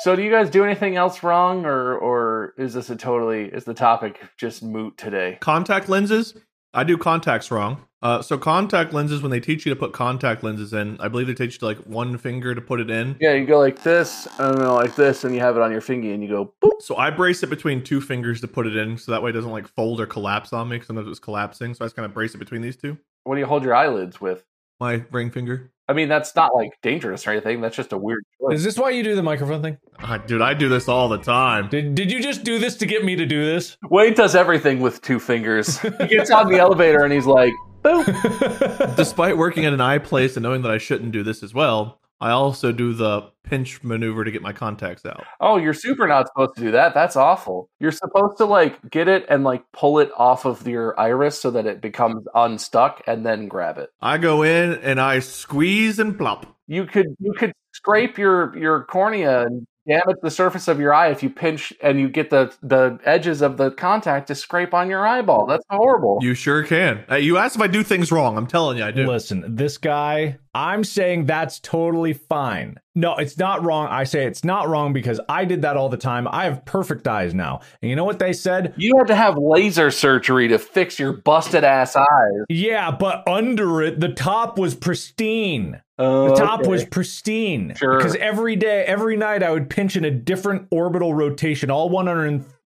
So, 0.00 0.14
do 0.14 0.22
you 0.22 0.30
guys 0.30 0.50
do 0.50 0.64
anything 0.64 0.96
else 0.96 1.22
wrong, 1.22 1.64
or 1.64 1.96
or 1.96 2.52
is 2.58 2.74
this 2.74 2.90
a 2.90 2.96
totally 2.96 3.44
is 3.46 3.64
the 3.64 3.72
topic 3.72 4.20
just 4.36 4.62
moot 4.62 4.98
today? 4.98 5.38
Contact 5.40 5.88
lenses, 5.88 6.34
I 6.74 6.84
do 6.84 6.98
contacts 6.98 7.50
wrong. 7.50 7.86
Uh, 8.02 8.20
so 8.20 8.36
contact 8.36 8.92
lenses, 8.92 9.22
when 9.22 9.30
they 9.30 9.38
teach 9.38 9.64
you 9.64 9.70
to 9.70 9.78
put 9.78 9.92
contact 9.92 10.42
lenses 10.42 10.72
in, 10.72 10.98
I 10.98 11.08
believe 11.08 11.28
they 11.28 11.34
teach 11.34 11.54
you 11.54 11.58
to 11.60 11.66
like 11.66 11.78
one 11.78 12.18
finger 12.18 12.54
to 12.54 12.60
put 12.60 12.80
it 12.80 12.90
in. 12.90 13.16
Yeah, 13.20 13.34
you 13.34 13.46
go 13.46 13.58
like 13.58 13.82
this, 13.82 14.26
and 14.38 14.58
don't 14.58 14.74
like 14.74 14.96
this, 14.96 15.22
and 15.24 15.34
you 15.34 15.40
have 15.40 15.56
it 15.56 15.62
on 15.62 15.70
your 15.70 15.80
finger, 15.80 16.12
and 16.12 16.22
you 16.22 16.28
go 16.28 16.52
boop. 16.62 16.82
So 16.82 16.96
I 16.96 17.10
brace 17.10 17.42
it 17.42 17.50
between 17.50 17.84
two 17.84 18.00
fingers 18.00 18.40
to 18.40 18.48
put 18.48 18.66
it 18.66 18.76
in, 18.76 18.98
so 18.98 19.12
that 19.12 19.22
way 19.22 19.30
it 19.30 19.34
doesn't 19.34 19.52
like 19.52 19.68
fold 19.68 20.00
or 20.00 20.06
collapse 20.06 20.52
on 20.52 20.68
me. 20.68 20.76
Because 20.76 20.88
sometimes 20.88 21.06
it 21.06 21.10
was 21.10 21.20
collapsing, 21.20 21.74
so 21.74 21.84
I 21.84 21.86
just 21.86 21.96
kind 21.96 22.06
of 22.06 22.12
brace 22.12 22.34
it 22.34 22.38
between 22.38 22.60
these 22.60 22.76
two. 22.76 22.98
What 23.22 23.36
do 23.36 23.40
you 23.40 23.46
hold 23.46 23.62
your 23.62 23.74
eyelids 23.74 24.20
with? 24.20 24.44
My 24.80 25.04
ring 25.12 25.30
finger. 25.30 25.70
I 25.88 25.94
mean, 25.94 26.08
that's 26.08 26.34
not 26.34 26.54
like 26.54 26.70
dangerous 26.82 27.26
or 27.26 27.30
anything. 27.30 27.60
That's 27.60 27.76
just 27.76 27.92
a 27.92 27.98
weird 27.98 28.24
choice. 28.40 28.56
Is 28.56 28.64
this 28.64 28.78
why 28.78 28.90
you 28.90 29.02
do 29.02 29.14
the 29.14 29.22
microphone 29.22 29.62
thing? 29.62 29.78
Ah, 30.00 30.16
dude, 30.16 30.40
I 30.40 30.54
do 30.54 30.68
this 30.68 30.88
all 30.88 31.08
the 31.08 31.18
time. 31.18 31.68
Did, 31.68 31.94
did 31.94 32.10
you 32.10 32.22
just 32.22 32.44
do 32.44 32.58
this 32.58 32.76
to 32.78 32.86
get 32.86 33.04
me 33.04 33.14
to 33.14 33.26
do 33.26 33.44
this? 33.44 33.76
Wade 33.90 34.14
does 34.14 34.34
everything 34.34 34.80
with 34.80 35.02
two 35.02 35.20
fingers. 35.20 35.78
he 35.80 36.06
gets 36.06 36.30
on 36.30 36.48
the 36.48 36.58
elevator 36.58 37.04
and 37.04 37.12
he's 37.12 37.26
like, 37.26 37.52
boop. 37.82 38.96
Despite 38.96 39.36
working 39.36 39.64
at 39.64 39.72
an 39.72 39.80
eye 39.80 39.98
place 39.98 40.36
and 40.36 40.42
knowing 40.42 40.62
that 40.62 40.70
I 40.70 40.78
shouldn't 40.78 41.12
do 41.12 41.22
this 41.22 41.42
as 41.42 41.52
well, 41.52 42.00
I 42.22 42.30
also 42.30 42.70
do 42.70 42.92
the 42.92 43.32
pinch 43.42 43.82
maneuver 43.82 44.24
to 44.24 44.30
get 44.30 44.42
my 44.42 44.52
contacts 44.52 45.04
out. 45.04 45.24
Oh, 45.40 45.56
you're 45.56 45.74
super 45.74 46.06
not 46.06 46.28
supposed 46.28 46.54
to 46.54 46.60
do 46.60 46.70
that. 46.70 46.94
That's 46.94 47.16
awful. 47.16 47.68
You're 47.80 47.90
supposed 47.90 48.38
to 48.38 48.44
like 48.44 48.90
get 48.90 49.08
it 49.08 49.26
and 49.28 49.42
like 49.42 49.64
pull 49.72 49.98
it 49.98 50.10
off 50.16 50.44
of 50.44 50.66
your 50.68 50.98
iris 51.00 51.40
so 51.40 51.50
that 51.50 51.66
it 51.66 51.80
becomes 51.80 52.24
unstuck 52.32 53.02
and 53.08 53.26
then 53.26 53.48
grab 53.48 53.76
it. 53.76 53.90
I 54.00 54.18
go 54.18 54.44
in 54.44 54.74
and 54.74 55.00
I 55.00 55.18
squeeze 55.18 55.98
and 55.98 56.16
plop. 56.16 56.46
You 56.68 56.86
could 56.86 57.08
you 57.18 57.32
could 57.36 57.52
scrape 57.74 58.18
your 58.18 58.56
your 58.56 58.84
cornea 58.84 59.42
and 59.42 59.66
damage 59.88 60.16
the 60.22 60.30
surface 60.30 60.68
of 60.68 60.78
your 60.78 60.94
eye 60.94 61.08
if 61.08 61.22
you 61.22 61.30
pinch 61.30 61.72
and 61.82 61.98
you 61.98 62.08
get 62.08 62.30
the 62.30 62.54
the 62.62 62.98
edges 63.04 63.42
of 63.42 63.56
the 63.56 63.70
contact 63.70 64.28
to 64.28 64.34
scrape 64.34 64.74
on 64.74 64.88
your 64.88 65.06
eyeball. 65.06 65.46
That's 65.46 65.64
horrible. 65.70 66.18
You 66.20 66.34
sure 66.34 66.62
can. 66.62 67.04
Uh, 67.10 67.16
you 67.16 67.38
asked 67.38 67.56
if 67.56 67.62
I 67.62 67.66
do 67.66 67.82
things 67.82 68.12
wrong. 68.12 68.36
I'm 68.36 68.46
telling 68.46 68.78
you, 68.78 68.84
I 68.84 68.90
do. 68.90 69.06
Listen, 69.06 69.56
this 69.56 69.78
guy, 69.78 70.38
I'm 70.54 70.84
saying 70.84 71.24
that's 71.26 71.58
totally 71.60 72.12
fine. 72.12 72.76
No, 72.94 73.16
it's 73.16 73.38
not 73.38 73.64
wrong. 73.64 73.88
I 73.88 74.04
say 74.04 74.26
it's 74.26 74.44
not 74.44 74.68
wrong 74.68 74.92
because 74.92 75.18
I 75.26 75.46
did 75.46 75.62
that 75.62 75.78
all 75.78 75.88
the 75.88 75.96
time. 75.96 76.28
I 76.30 76.44
have 76.44 76.64
perfect 76.66 77.08
eyes 77.08 77.32
now. 77.32 77.60
And 77.80 77.88
you 77.88 77.96
know 77.96 78.04
what 78.04 78.18
they 78.18 78.34
said? 78.34 78.74
You 78.76 78.98
have 78.98 79.06
to 79.06 79.14
have 79.14 79.38
laser 79.38 79.90
surgery 79.90 80.48
to 80.48 80.58
fix 80.58 80.98
your 80.98 81.14
busted 81.14 81.64
ass 81.64 81.96
eyes. 81.96 82.44
Yeah, 82.50 82.90
but 82.90 83.26
under 83.26 83.80
it, 83.80 84.00
the 84.00 84.10
top 84.10 84.58
was 84.58 84.74
pristine. 84.74 85.80
Oh, 85.98 86.28
The 86.28 86.34
top 86.34 86.60
okay. 86.60 86.68
was 86.68 86.84
pristine. 86.84 87.74
Sure. 87.76 87.96
Because 87.96 88.16
every 88.16 88.56
day, 88.56 88.84
every 88.84 89.16
night, 89.16 89.42
I 89.42 89.50
would 89.52 89.70
pinch 89.70 89.96
in 89.96 90.04
a 90.04 90.10
different 90.10 90.68
orbital 90.70 91.14
rotation, 91.14 91.70
all 91.70 91.88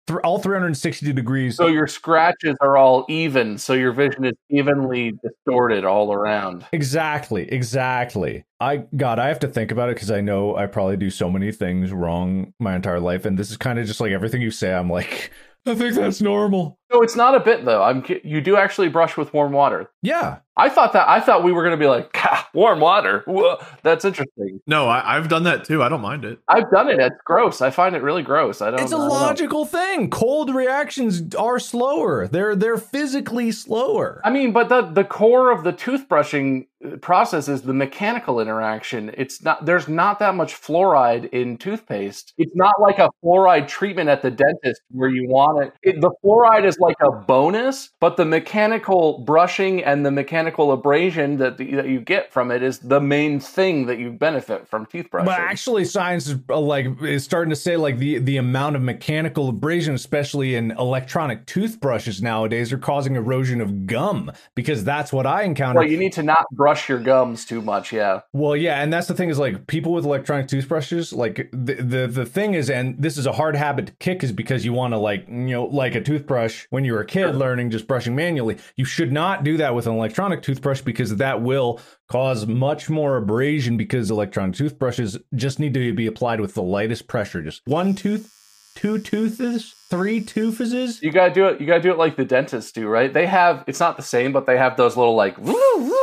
100, 0.07 0.23
all 0.23 0.39
360 0.39 1.13
degrees. 1.13 1.57
So 1.57 1.67
your 1.67 1.87
scratches 1.87 2.57
are 2.61 2.77
all 2.77 3.07
even, 3.09 3.59
so 3.59 3.73
your 3.73 3.93
vision 3.93 4.25
is 4.25 4.35
evenly 4.51 5.13
distorted 5.23 5.85
all 5.85 6.13
around. 6.13 6.67
Exactly, 6.73 7.51
exactly. 7.51 8.45
I 8.61 8.85
God, 8.97 9.19
I 9.19 9.29
have 9.29 9.41
to 9.41 9.49
think 9.49 9.71
about 9.71 9.89
it 9.91 9.97
because 9.97 10.11
I 10.11 10.21
know 10.21 10.57
I 10.57 10.67
probably 10.67 10.97
do 10.97 11.11
so 11.11 11.31
many 11.31 11.53
things 11.53 11.93
wrong 11.93 12.53
my 12.59 12.75
entire 12.75 13.01
life, 13.01 13.25
and 13.25 13.39
this 13.39 13.51
is 13.51 13.57
kind 13.57 13.79
of 13.79 13.87
just 13.87 14.01
like 14.01 14.13
everything 14.13 14.43
you 14.43 14.51
say. 14.51 14.73
I'm 14.73 14.91
like, 14.91 15.31
I 15.67 15.75
think 15.75 15.95
that's 15.95 16.21
normal. 16.21 16.79
No, 16.95 17.03
it's 17.03 17.17
not 17.17 17.35
a 17.35 17.41
bit 17.41 17.65
though. 17.65 17.83
I'm 17.83 18.05
you 18.23 18.41
do 18.41 18.57
actually 18.57 18.89
brush 18.89 19.17
with 19.17 19.35
warm 19.35 19.53
water. 19.53 19.91
Yeah, 20.01 20.39
I 20.57 20.69
thought 20.69 20.93
that 20.93 21.09
I 21.09 21.21
thought 21.21 21.43
we 21.43 21.53
were 21.53 21.63
going 21.63 21.77
to 21.77 21.83
be 21.83 21.89
like 21.89 22.17
warm 22.55 22.79
water. 22.79 23.25
Whoa, 23.27 23.59
that's 23.83 24.05
interesting. 24.05 24.61
No, 24.67 24.87
I, 24.87 25.17
I've 25.17 25.29
done 25.29 25.43
that 25.45 25.65
too. 25.65 25.83
I 25.83 25.89
don't 25.89 26.01
mind 26.01 26.25
it. 26.25 26.39
I've 26.49 26.71
done 26.71 26.89
it. 26.89 27.01
It's 27.01 27.17
gross. 27.25 27.61
I 27.61 27.71
find 27.71 27.97
it 27.97 28.03
really 28.03 28.23
gross. 28.23 28.63
I 28.63 28.71
don't. 28.71 28.81
it's 28.81 28.93
a 28.93 28.97
don't 28.97 29.09
know. 29.09 29.15
logical 29.15 29.65
thing. 29.65 30.11
Cold 30.11 30.55
reactions 30.55 31.35
are 31.35 31.59
slower. 31.59 32.29
They're 32.29 32.55
they're 32.55 32.79
physically 32.79 33.51
slower. 33.51 34.21
I 34.25 34.31
mean, 34.31 34.53
but 34.53 34.69
the 34.69 34.83
the 34.83 35.05
core 35.05 35.51
of 35.51 35.65
the 35.65 35.73
toothbrushing 35.73 36.67
uh, 36.85 36.97
process 36.99 37.49
is 37.49 37.63
the 37.63 37.75
mechanical 37.75 38.39
interaction. 38.39 39.11
It's 39.17 39.43
not 39.43 39.67
there's 39.67 39.89
not 39.89 40.21
that 40.21 40.37
much 40.37 40.55
fluoride 40.55 41.31
in 41.31 41.57
toothpaste. 41.57 42.33
It's 42.39 42.55
not 42.55 42.81
like 42.81 43.01
a 43.01 43.11
fluoride 43.25 43.67
treatment 43.67 44.09
at 44.09 44.23
the 44.23 44.31
dentist 44.31 44.83
where 44.91 45.09
you 45.09 45.29
want 45.29 45.65
it. 45.65 45.73
it 45.83 46.01
the 46.01 46.13
fluoride 46.25 46.65
is 46.65 46.79
like 46.85 46.97
a 47.01 47.11
bonus, 47.11 47.91
but 48.01 48.17
the 48.17 48.25
mechanical 48.25 49.19
brushing 49.19 49.83
and 49.83 50.05
the 50.05 50.11
mechanical 50.11 50.73
abrasion 50.73 51.39
that, 51.39 51.59
that 51.59 51.89
you 51.89 52.01
get 52.01 52.33
from 52.33 52.51
it 52.51 52.63
is 52.63 52.79
the 52.79 53.01
main 53.01 53.41
thing 53.41 53.87
that 53.87 53.99
you 53.99 54.11
benefit 54.13 54.69
from 54.69 54.87
toothbrushing. 54.87 55.25
But 55.25 55.41
actually, 55.41 55.85
science 55.85 56.29
is 56.29 56.39
uh, 56.49 56.61
like 56.61 56.87
is 57.03 57.25
starting 57.25 57.51
to 57.51 57.57
say 57.57 57.77
like 57.77 57.99
the 57.99 58.19
the 58.19 58.37
amount 58.37 58.77
of 58.77 58.83
mechanical 58.83 59.49
abrasion, 59.49 59.95
especially 59.95 60.55
in 60.55 60.73
electronic 60.73 61.47
toothbrushes 61.47 62.23
nowadays, 62.23 62.73
are 62.73 62.79
causing 62.79 63.17
erosion 63.17 63.61
of 63.61 63.87
gum 63.87 64.31
because 64.55 64.85
that's 64.85 65.13
what 65.13 65.27
I 65.27 65.43
encounter. 65.43 65.81
well, 65.81 65.89
you 65.89 65.99
need 65.99 66.13
to 66.15 66.23
not 66.23 66.47
brush 66.53 66.89
your 66.89 66.99
gums 66.99 67.45
too 67.45 67.63
much. 67.63 67.93
Yeah. 67.93 68.21
Well, 68.33 68.57
yeah, 68.57 68.83
and 68.83 68.93
that's 68.93 69.09
the 69.09 69.15
thing 69.15 69.29
is 69.29 69.39
like 69.39 69.67
people 69.67 69.93
with 69.93 70.05
electronic 70.05 70.49
toothbrushes, 70.49 71.13
like 71.13 71.49
the 71.53 71.75
the, 71.75 72.07
the 72.07 72.27
thing 72.27 72.55
is, 72.55 72.71
and 72.71 73.01
this 73.01 73.17
is 73.17 73.27
a 73.27 73.33
hard 73.33 73.57
habit 73.57 73.87
to 73.87 73.93
kick, 73.95 74.23
is 74.23 74.33
because 74.33 74.65
you 74.65 74.73
want 74.73 74.93
to 74.93 74.99
like 74.99 75.27
you 75.29 75.35
know 75.35 75.65
like 75.67 75.95
a 75.95 76.01
toothbrush 76.01 76.64
when 76.71 76.85
you 76.85 76.93
were 76.93 77.01
a 77.01 77.07
kid 77.07 77.35
learning 77.35 77.71
just 77.71 77.87
brushing 77.87 78.15
manually. 78.15 78.57
You 78.77 78.85
should 78.85 79.13
not 79.13 79.45
do 79.45 79.57
that 79.59 79.75
with 79.75 79.87
an 79.87 79.95
electronic 79.95 80.43
toothbrush 80.43 80.81
because 80.81 81.17
that 81.17 81.43
will 81.43 81.81
cause 82.09 82.47
much 82.47 82.91
more 82.91 83.17
abrasion 83.17 83.77
because 83.77 84.11
electronic 84.11 84.55
toothbrushes 84.57 85.19
just 85.35 85.59
need 85.59 85.75
to 85.75 85.93
be 85.95 86.07
applied 86.07 86.41
with 86.41 86.55
the 86.55 86.63
lightest 86.63 87.07
pressure, 87.09 87.43
just 87.43 87.63
one 87.67 87.95
tooth. 87.95 88.31
two 88.75 88.99
toothes, 88.99 89.73
three 89.89 90.21
toothes. 90.21 91.01
You 91.01 91.13
gotta 91.13 91.33
do 91.33 91.47
it. 91.47 91.61
You 91.61 91.67
gotta 91.67 91.81
do 91.81 91.93
it 91.93 91.99
like 91.99 92.17
the 92.17 92.25
dentists 92.25 92.73
do, 92.73 92.89
right? 92.89 93.13
They 93.13 93.27
have. 93.27 93.63
It's 93.69 93.79
not 93.79 93.97
the 93.97 94.03
same, 94.03 94.33
but 94.33 94.47
they 94.47 94.57
have 94.59 94.77
those 94.77 94.97
little 94.97 95.15
like 95.15 95.37
the 95.45 95.53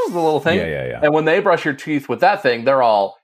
little 0.07 0.39
thing. 0.39 0.57
Yeah, 0.57 0.67
yeah, 0.67 0.87
yeah. 0.87 0.99
And 1.03 1.13
when 1.13 1.25
they 1.25 1.39
brush 1.41 1.65
your 1.65 1.73
teeth 1.73 2.07
with 2.07 2.21
that 2.21 2.41
thing, 2.41 2.63
they're 2.63 2.81
all, 2.81 3.17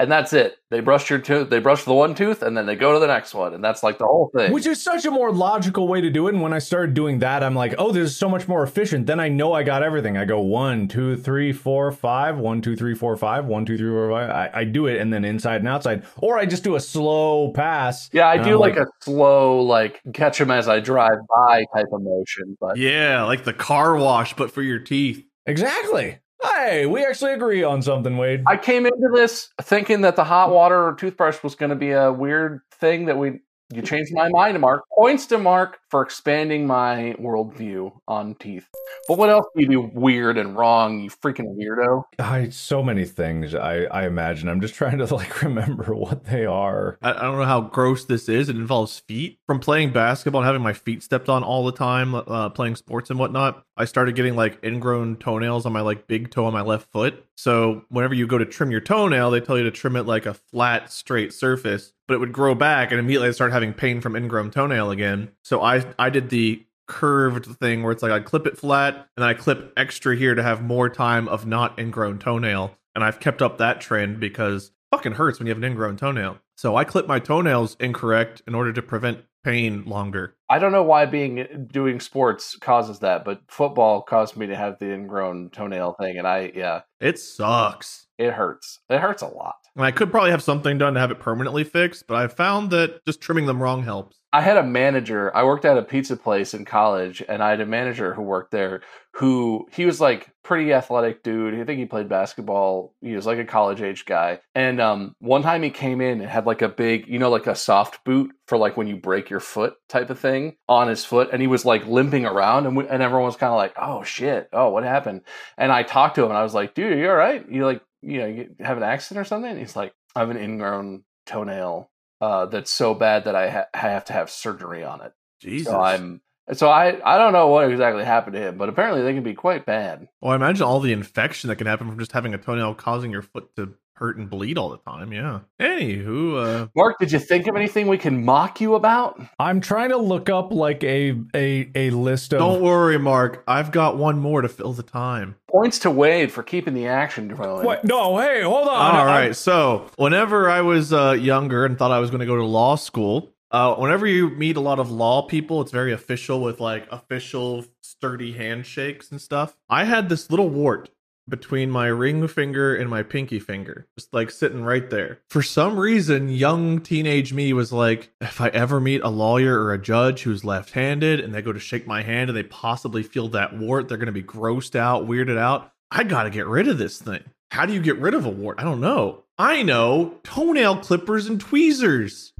and 0.00 0.10
that's 0.10 0.32
it. 0.32 0.58
They 0.70 0.80
brush 0.80 1.08
your 1.10 1.18
tooth. 1.18 1.48
They 1.50 1.58
brush 1.60 1.84
the 1.84 1.94
one 1.94 2.14
tooth, 2.14 2.42
and 2.42 2.56
then 2.56 2.66
they 2.66 2.76
go 2.76 2.92
to 2.92 2.98
the 2.98 3.06
next 3.06 3.34
one, 3.34 3.54
and 3.54 3.64
that's 3.64 3.82
like 3.82 3.98
the 3.98 4.04
whole 4.06 4.30
thing. 4.36 4.52
Which 4.52 4.66
is 4.66 4.82
such 4.82 5.04
a 5.06 5.10
more 5.10 5.32
logical 5.32 5.88
way 5.88 6.00
to 6.00 6.10
do 6.10 6.28
it. 6.28 6.34
And 6.34 6.42
when 6.42 6.52
I 6.52 6.58
started 6.58 6.94
doing 6.94 7.18
that, 7.20 7.42
I'm 7.42 7.54
like, 7.54 7.74
oh, 7.78 7.90
this 7.90 8.10
is 8.10 8.16
so 8.16 8.28
much 8.28 8.46
more 8.46 8.62
efficient. 8.62 9.06
Then 9.06 9.18
I 9.18 9.28
know 9.28 9.54
I 9.54 9.62
got 9.62 9.82
everything. 9.82 10.16
I 10.16 10.24
go 10.24 10.40
one, 10.40 10.86
two, 10.88 11.16
three, 11.16 11.52
four, 11.52 11.90
five, 11.90 12.38
one, 12.38 12.60
two, 12.60 12.76
three, 12.76 12.94
four, 12.94 13.16
five, 13.16 13.46
one, 13.46 13.64
two, 13.64 13.76
three, 13.76 13.90
four, 13.90 14.10
five. 14.10 14.30
I, 14.30 14.60
I 14.60 14.64
do 14.64 14.86
it, 14.86 15.00
and 15.00 15.12
then 15.12 15.24
inside 15.24 15.62
and 15.62 15.68
outside, 15.68 16.04
or 16.18 16.38
I 16.38 16.46
just 16.46 16.64
do 16.64 16.76
a 16.76 16.80
slow 16.80 17.52
pass. 17.52 18.10
yeah, 18.12 18.28
I 18.28 18.36
do 18.36 18.54
I'm 18.54 18.58
like, 18.60 18.76
a 18.76 18.86
slow, 19.02 19.62
like 19.62 20.00
catch 20.12 20.38
them 20.38 20.50
as 20.50 20.68
I 20.68 20.80
drive 20.80 21.18
by 21.28 21.64
type 21.74 21.86
of 21.92 22.02
motion. 22.02 22.56
But 22.60 22.76
Yeah, 22.76 23.24
like 23.24 23.44
the 23.44 23.52
car 23.54 23.96
wash, 23.96 24.34
but 24.34 24.50
for 24.50 24.62
your 24.62 24.78
teeth. 24.78 25.24
exactly. 25.46 26.18
Hey, 26.42 26.86
we 26.86 27.04
actually 27.04 27.32
agree 27.32 27.64
on 27.64 27.82
something, 27.82 28.16
Wade. 28.16 28.44
I 28.46 28.56
came 28.56 28.86
into 28.86 29.08
this 29.12 29.50
thinking 29.60 30.02
that 30.02 30.16
the 30.16 30.24
hot 30.24 30.50
water 30.50 30.94
toothbrush 30.98 31.42
was 31.42 31.54
going 31.54 31.70
to 31.70 31.76
be 31.76 31.90
a 31.90 32.12
weird 32.12 32.60
thing 32.72 33.06
that 33.06 33.18
we. 33.18 33.40
You 33.70 33.82
changed 33.82 34.14
my 34.14 34.30
mind, 34.30 34.58
Mark. 34.60 34.84
Points 34.96 35.26
to 35.26 35.36
Mark 35.36 35.78
for 35.90 36.00
expanding 36.00 36.66
my 36.66 37.14
worldview 37.20 37.92
on 38.08 38.34
teeth. 38.36 38.66
But 39.06 39.18
what 39.18 39.28
else 39.28 39.44
do 39.54 39.62
you 39.62 39.68
do 39.68 39.90
weird 39.92 40.38
and 40.38 40.56
wrong, 40.56 41.00
you 41.00 41.10
freaking 41.10 41.54
weirdo? 41.54 42.04
I 42.18 42.48
so 42.48 42.82
many 42.82 43.04
things. 43.04 43.54
I 43.54 43.82
I 43.84 44.06
imagine. 44.06 44.48
I'm 44.48 44.62
just 44.62 44.74
trying 44.74 44.98
to 44.98 45.14
like 45.14 45.42
remember 45.42 45.94
what 45.94 46.24
they 46.24 46.46
are. 46.46 46.98
I, 47.02 47.12
I 47.12 47.22
don't 47.22 47.38
know 47.38 47.44
how 47.44 47.60
gross 47.60 48.06
this 48.06 48.28
is. 48.30 48.48
It 48.48 48.56
involves 48.56 49.00
feet. 49.00 49.38
From 49.46 49.60
playing 49.60 49.92
basketball 49.92 50.40
and 50.40 50.46
having 50.46 50.62
my 50.62 50.72
feet 50.72 51.02
stepped 51.02 51.28
on 51.28 51.44
all 51.44 51.66
the 51.66 51.72
time, 51.72 52.14
uh, 52.14 52.48
playing 52.48 52.76
sports 52.76 53.10
and 53.10 53.18
whatnot, 53.18 53.64
I 53.76 53.84
started 53.84 54.14
getting 54.14 54.34
like 54.34 54.64
ingrown 54.64 55.16
toenails 55.16 55.66
on 55.66 55.74
my 55.74 55.82
like 55.82 56.06
big 56.06 56.30
toe 56.30 56.46
on 56.46 56.54
my 56.54 56.62
left 56.62 56.90
foot. 56.90 57.22
So 57.36 57.84
whenever 57.90 58.14
you 58.14 58.26
go 58.26 58.38
to 58.38 58.46
trim 58.46 58.70
your 58.70 58.80
toenail, 58.80 59.30
they 59.30 59.40
tell 59.40 59.58
you 59.58 59.64
to 59.64 59.70
trim 59.70 59.96
it 59.96 60.06
like 60.06 60.24
a 60.24 60.34
flat, 60.34 60.90
straight 60.90 61.32
surface, 61.34 61.92
but 62.08 62.14
it 62.14 62.18
would 62.20 62.32
grow 62.32 62.56
back, 62.56 62.90
and 62.90 62.98
immediately 62.98 63.28
I 63.28 63.32
started 63.32 63.52
having 63.52 63.72
pain 63.74 64.00
from 64.00 64.16
ingrown 64.16 64.50
toenail 64.50 64.90
again. 64.90 65.30
So 65.44 65.62
I 65.62 65.84
I 65.98 66.10
did 66.10 66.30
the 66.30 66.64
curved 66.88 67.44
thing 67.60 67.82
where 67.82 67.92
it's 67.92 68.02
like 68.02 68.10
I 68.12 68.20
clip 68.20 68.46
it 68.46 68.56
flat 68.58 68.94
and 68.94 69.04
then 69.18 69.28
I 69.28 69.34
clip 69.34 69.74
extra 69.76 70.16
here 70.16 70.34
to 70.34 70.42
have 70.42 70.62
more 70.62 70.88
time 70.88 71.28
of 71.28 71.46
not 71.46 71.78
ingrown 71.78 72.18
toenail. 72.18 72.74
And 72.94 73.04
I've 73.04 73.20
kept 73.20 73.42
up 73.42 73.58
that 73.58 73.82
trend 73.82 74.18
because 74.20 74.68
it 74.68 74.72
fucking 74.96 75.12
hurts 75.12 75.38
when 75.38 75.46
you 75.46 75.50
have 75.50 75.58
an 75.58 75.64
ingrown 75.64 75.98
toenail. 75.98 76.38
So 76.56 76.76
I 76.76 76.84
clip 76.84 77.06
my 77.06 77.18
toenails 77.18 77.76
incorrect 77.78 78.40
in 78.46 78.54
order 78.54 78.72
to 78.72 78.80
prevent 78.80 79.18
pain 79.44 79.84
longer. 79.84 80.34
I 80.48 80.58
don't 80.58 80.72
know 80.72 80.82
why 80.82 81.04
being 81.04 81.68
doing 81.70 82.00
sports 82.00 82.56
causes 82.56 83.00
that, 83.00 83.22
but 83.24 83.42
football 83.48 84.00
caused 84.02 84.36
me 84.38 84.46
to 84.46 84.56
have 84.56 84.78
the 84.78 84.92
ingrown 84.92 85.50
toenail 85.50 85.94
thing, 86.00 86.16
and 86.18 86.26
I 86.26 86.52
yeah, 86.54 86.80
It 87.00 87.18
sucks. 87.18 88.06
it 88.16 88.32
hurts. 88.32 88.80
It 88.88 88.98
hurts 89.00 89.22
a 89.22 89.28
lot. 89.28 89.56
And 89.78 89.86
I 89.86 89.92
could 89.92 90.10
probably 90.10 90.32
have 90.32 90.42
something 90.42 90.76
done 90.76 90.94
to 90.94 91.00
have 91.00 91.12
it 91.12 91.20
permanently 91.20 91.62
fixed, 91.62 92.08
but 92.08 92.16
I 92.16 92.26
found 92.26 92.72
that 92.72 92.98
just 93.06 93.20
trimming 93.20 93.46
them 93.46 93.62
wrong 93.62 93.84
helps. 93.84 94.18
I 94.32 94.40
had 94.42 94.56
a 94.56 94.64
manager. 94.64 95.34
I 95.36 95.44
worked 95.44 95.64
at 95.64 95.78
a 95.78 95.82
pizza 95.82 96.16
place 96.16 96.52
in 96.52 96.64
college, 96.64 97.22
and 97.28 97.40
I 97.44 97.50
had 97.50 97.60
a 97.60 97.66
manager 97.66 98.12
who 98.12 98.22
worked 98.22 98.50
there. 98.50 98.80
Who 99.12 99.68
he 99.70 99.86
was 99.86 100.00
like 100.00 100.30
pretty 100.42 100.72
athletic 100.72 101.22
dude. 101.22 101.54
I 101.54 101.64
think 101.64 101.78
he 101.78 101.86
played 101.86 102.08
basketball. 102.08 102.92
He 103.00 103.14
was 103.14 103.24
like 103.24 103.38
a 103.38 103.44
college 103.44 103.80
age 103.80 104.04
guy. 104.04 104.40
And 104.54 104.80
um, 104.80 105.14
one 105.20 105.42
time 105.42 105.62
he 105.62 105.70
came 105.70 106.00
in 106.00 106.20
and 106.20 106.28
had 106.28 106.44
like 106.44 106.62
a 106.62 106.68
big, 106.68 107.06
you 107.06 107.18
know, 107.18 107.30
like 107.30 107.46
a 107.46 107.54
soft 107.54 108.04
boot 108.04 108.32
for 108.46 108.58
like 108.58 108.76
when 108.76 108.86
you 108.86 108.96
break 108.96 109.30
your 109.30 109.40
foot 109.40 109.74
type 109.88 110.10
of 110.10 110.18
thing 110.18 110.56
on 110.68 110.88
his 110.88 111.04
foot, 111.04 111.30
and 111.32 111.40
he 111.40 111.46
was 111.46 111.64
like 111.64 111.86
limping 111.86 112.26
around, 112.26 112.66
and 112.66 112.76
we, 112.76 112.88
and 112.88 113.00
everyone 113.02 113.26
was 113.26 113.36
kind 113.36 113.52
of 113.52 113.56
like, 113.56 113.74
"Oh 113.80 114.02
shit! 114.02 114.48
Oh 114.52 114.70
what 114.70 114.82
happened?" 114.82 115.22
And 115.56 115.70
I 115.70 115.84
talked 115.84 116.16
to 116.16 116.24
him, 116.24 116.30
and 116.30 116.38
I 116.38 116.42
was 116.42 116.54
like, 116.54 116.74
"Dude, 116.74 116.92
are 116.92 116.96
you 116.96 117.08
all 117.08 117.14
right? 117.14 117.48
You 117.48 117.64
like, 117.64 117.80
you 118.02 118.18
know, 118.18 118.26
you 118.26 118.54
have 118.60 118.76
an 118.76 118.82
accident 118.82 119.20
or 119.20 119.28
something?" 119.28 119.50
And 119.50 119.60
he's 119.60 119.76
like, 119.76 119.94
"I 120.14 120.20
have 120.20 120.30
an 120.30 120.36
ingrown 120.36 121.04
toenail." 121.26 121.90
uh, 122.20 122.46
that's 122.46 122.70
so 122.70 122.94
bad 122.94 123.24
that 123.24 123.34
I, 123.34 123.50
ha- 123.50 123.66
I 123.72 123.78
have 123.78 124.04
to 124.06 124.12
have 124.12 124.30
surgery 124.30 124.84
on 124.84 125.00
it. 125.02 125.12
Jesus. 125.40 125.68
So 125.68 125.80
I'm 125.80 126.20
so 126.52 126.68
I 126.68 126.98
I 127.04 127.18
don't 127.18 127.32
know 127.32 127.48
what 127.48 127.70
exactly 127.70 128.04
happened 128.04 128.34
to 128.34 128.40
him, 128.40 128.58
but 128.58 128.68
apparently 128.68 129.02
they 129.02 129.14
can 129.14 129.22
be 129.22 129.34
quite 129.34 129.66
bad. 129.66 130.08
well, 130.20 130.32
I 130.32 130.36
imagine 130.36 130.64
all 130.64 130.80
the 130.80 130.92
infection 130.92 131.48
that 131.48 131.56
can 131.56 131.66
happen 131.66 131.88
from 131.88 131.98
just 131.98 132.12
having 132.12 132.34
a 132.34 132.38
toenail 132.38 132.74
causing 132.74 133.12
your 133.12 133.22
foot 133.22 133.54
to 133.56 133.74
hurt 133.98 134.16
and 134.16 134.28
bleed 134.30 134.56
all 134.58 134.68
the 134.70 134.78
time. 134.78 135.12
Yeah. 135.12 135.40
Anywho, 135.60 136.62
uh, 136.64 136.66
Mark, 136.76 136.98
did 136.98 137.12
you 137.12 137.18
think 137.18 137.46
of 137.46 137.56
anything 137.56 137.86
we 137.86 137.98
can 137.98 138.24
mock 138.24 138.60
you 138.60 138.74
about? 138.74 139.20
I'm 139.38 139.60
trying 139.60 139.90
to 139.90 139.96
look 139.96 140.28
up 140.28 140.52
like 140.52 140.82
a 140.84 141.16
a 141.34 141.70
a 141.74 141.90
list 141.90 142.32
of. 142.32 142.38
don't 142.38 142.60
worry, 142.62 142.98
Mark. 142.98 143.42
I've 143.46 143.70
got 143.70 143.96
one 143.96 144.18
more 144.18 144.42
to 144.42 144.48
fill 144.48 144.72
the 144.72 144.82
time. 144.82 145.36
Points 145.50 145.78
to 145.80 145.90
Wade 145.90 146.30
for 146.30 146.42
keeping 146.42 146.74
the 146.74 146.86
action 146.86 147.28
going. 147.28 147.64
What? 147.64 147.84
No, 147.84 148.18
hey, 148.18 148.42
hold 148.42 148.68
on. 148.68 148.74
All 148.96 149.08
I'm- 149.08 149.32
So, 149.34 149.86
whenever 149.96 150.48
I 150.50 150.60
was 150.60 150.92
uh, 150.92 151.12
younger 151.12 151.64
and 151.64 151.78
thought 151.78 151.90
I 151.90 151.98
was 152.00 152.10
going 152.10 152.20
to 152.20 152.26
go 152.26 152.36
to 152.36 152.44
law 152.44 152.76
school, 152.76 153.32
uh, 153.50 153.74
whenever 153.76 154.06
you 154.06 154.28
meet 154.30 154.56
a 154.56 154.60
lot 154.60 154.78
of 154.78 154.90
law 154.90 155.22
people, 155.22 155.62
it's 155.62 155.72
very 155.72 155.92
official 155.92 156.42
with 156.42 156.60
like 156.60 156.86
official 156.92 157.64
sturdy 157.80 158.32
handshakes 158.32 159.10
and 159.10 159.20
stuff. 159.20 159.56
I 159.70 159.84
had 159.84 160.08
this 160.10 160.30
little 160.30 160.50
wart 160.50 160.90
between 161.28 161.70
my 161.70 161.86
ring 161.86 162.26
finger 162.28 162.74
and 162.74 162.88
my 162.88 163.02
pinky 163.02 163.38
finger, 163.38 163.86
just 163.98 164.12
like 164.14 164.30
sitting 164.30 164.64
right 164.64 164.88
there. 164.90 165.20
For 165.28 165.42
some 165.42 165.78
reason, 165.78 166.28
young 166.28 166.80
teenage 166.80 167.32
me 167.32 167.52
was 167.52 167.72
like, 167.72 168.10
if 168.20 168.40
I 168.40 168.48
ever 168.48 168.80
meet 168.80 169.02
a 169.02 169.08
lawyer 169.08 169.62
or 169.62 169.72
a 169.72 169.80
judge 169.80 170.22
who's 170.22 170.44
left 170.44 170.72
handed 170.72 171.20
and 171.20 171.34
they 171.34 171.42
go 171.42 171.52
to 171.52 171.60
shake 171.60 171.86
my 171.86 172.02
hand 172.02 172.30
and 172.30 172.36
they 172.36 172.42
possibly 172.42 173.02
feel 173.02 173.28
that 173.28 173.56
wart, 173.56 173.88
they're 173.88 173.98
going 173.98 174.06
to 174.06 174.12
be 174.12 174.22
grossed 174.22 174.76
out, 174.76 175.06
weirded 175.06 175.38
out. 175.38 175.72
I 175.90 176.04
got 176.04 176.24
to 176.24 176.30
get 176.30 176.46
rid 176.46 176.68
of 176.68 176.78
this 176.78 176.98
thing. 176.98 177.24
How 177.50 177.64
do 177.64 177.72
you 177.72 177.80
get 177.80 177.98
rid 177.98 178.14
of 178.14 178.26
a 178.26 178.30
wart? 178.30 178.60
I 178.60 178.64
don't 178.64 178.80
know. 178.80 179.24
I 179.38 179.62
know 179.62 180.18
toenail 180.24 180.78
clippers 180.78 181.26
and 181.26 181.40
tweezers. 181.40 182.32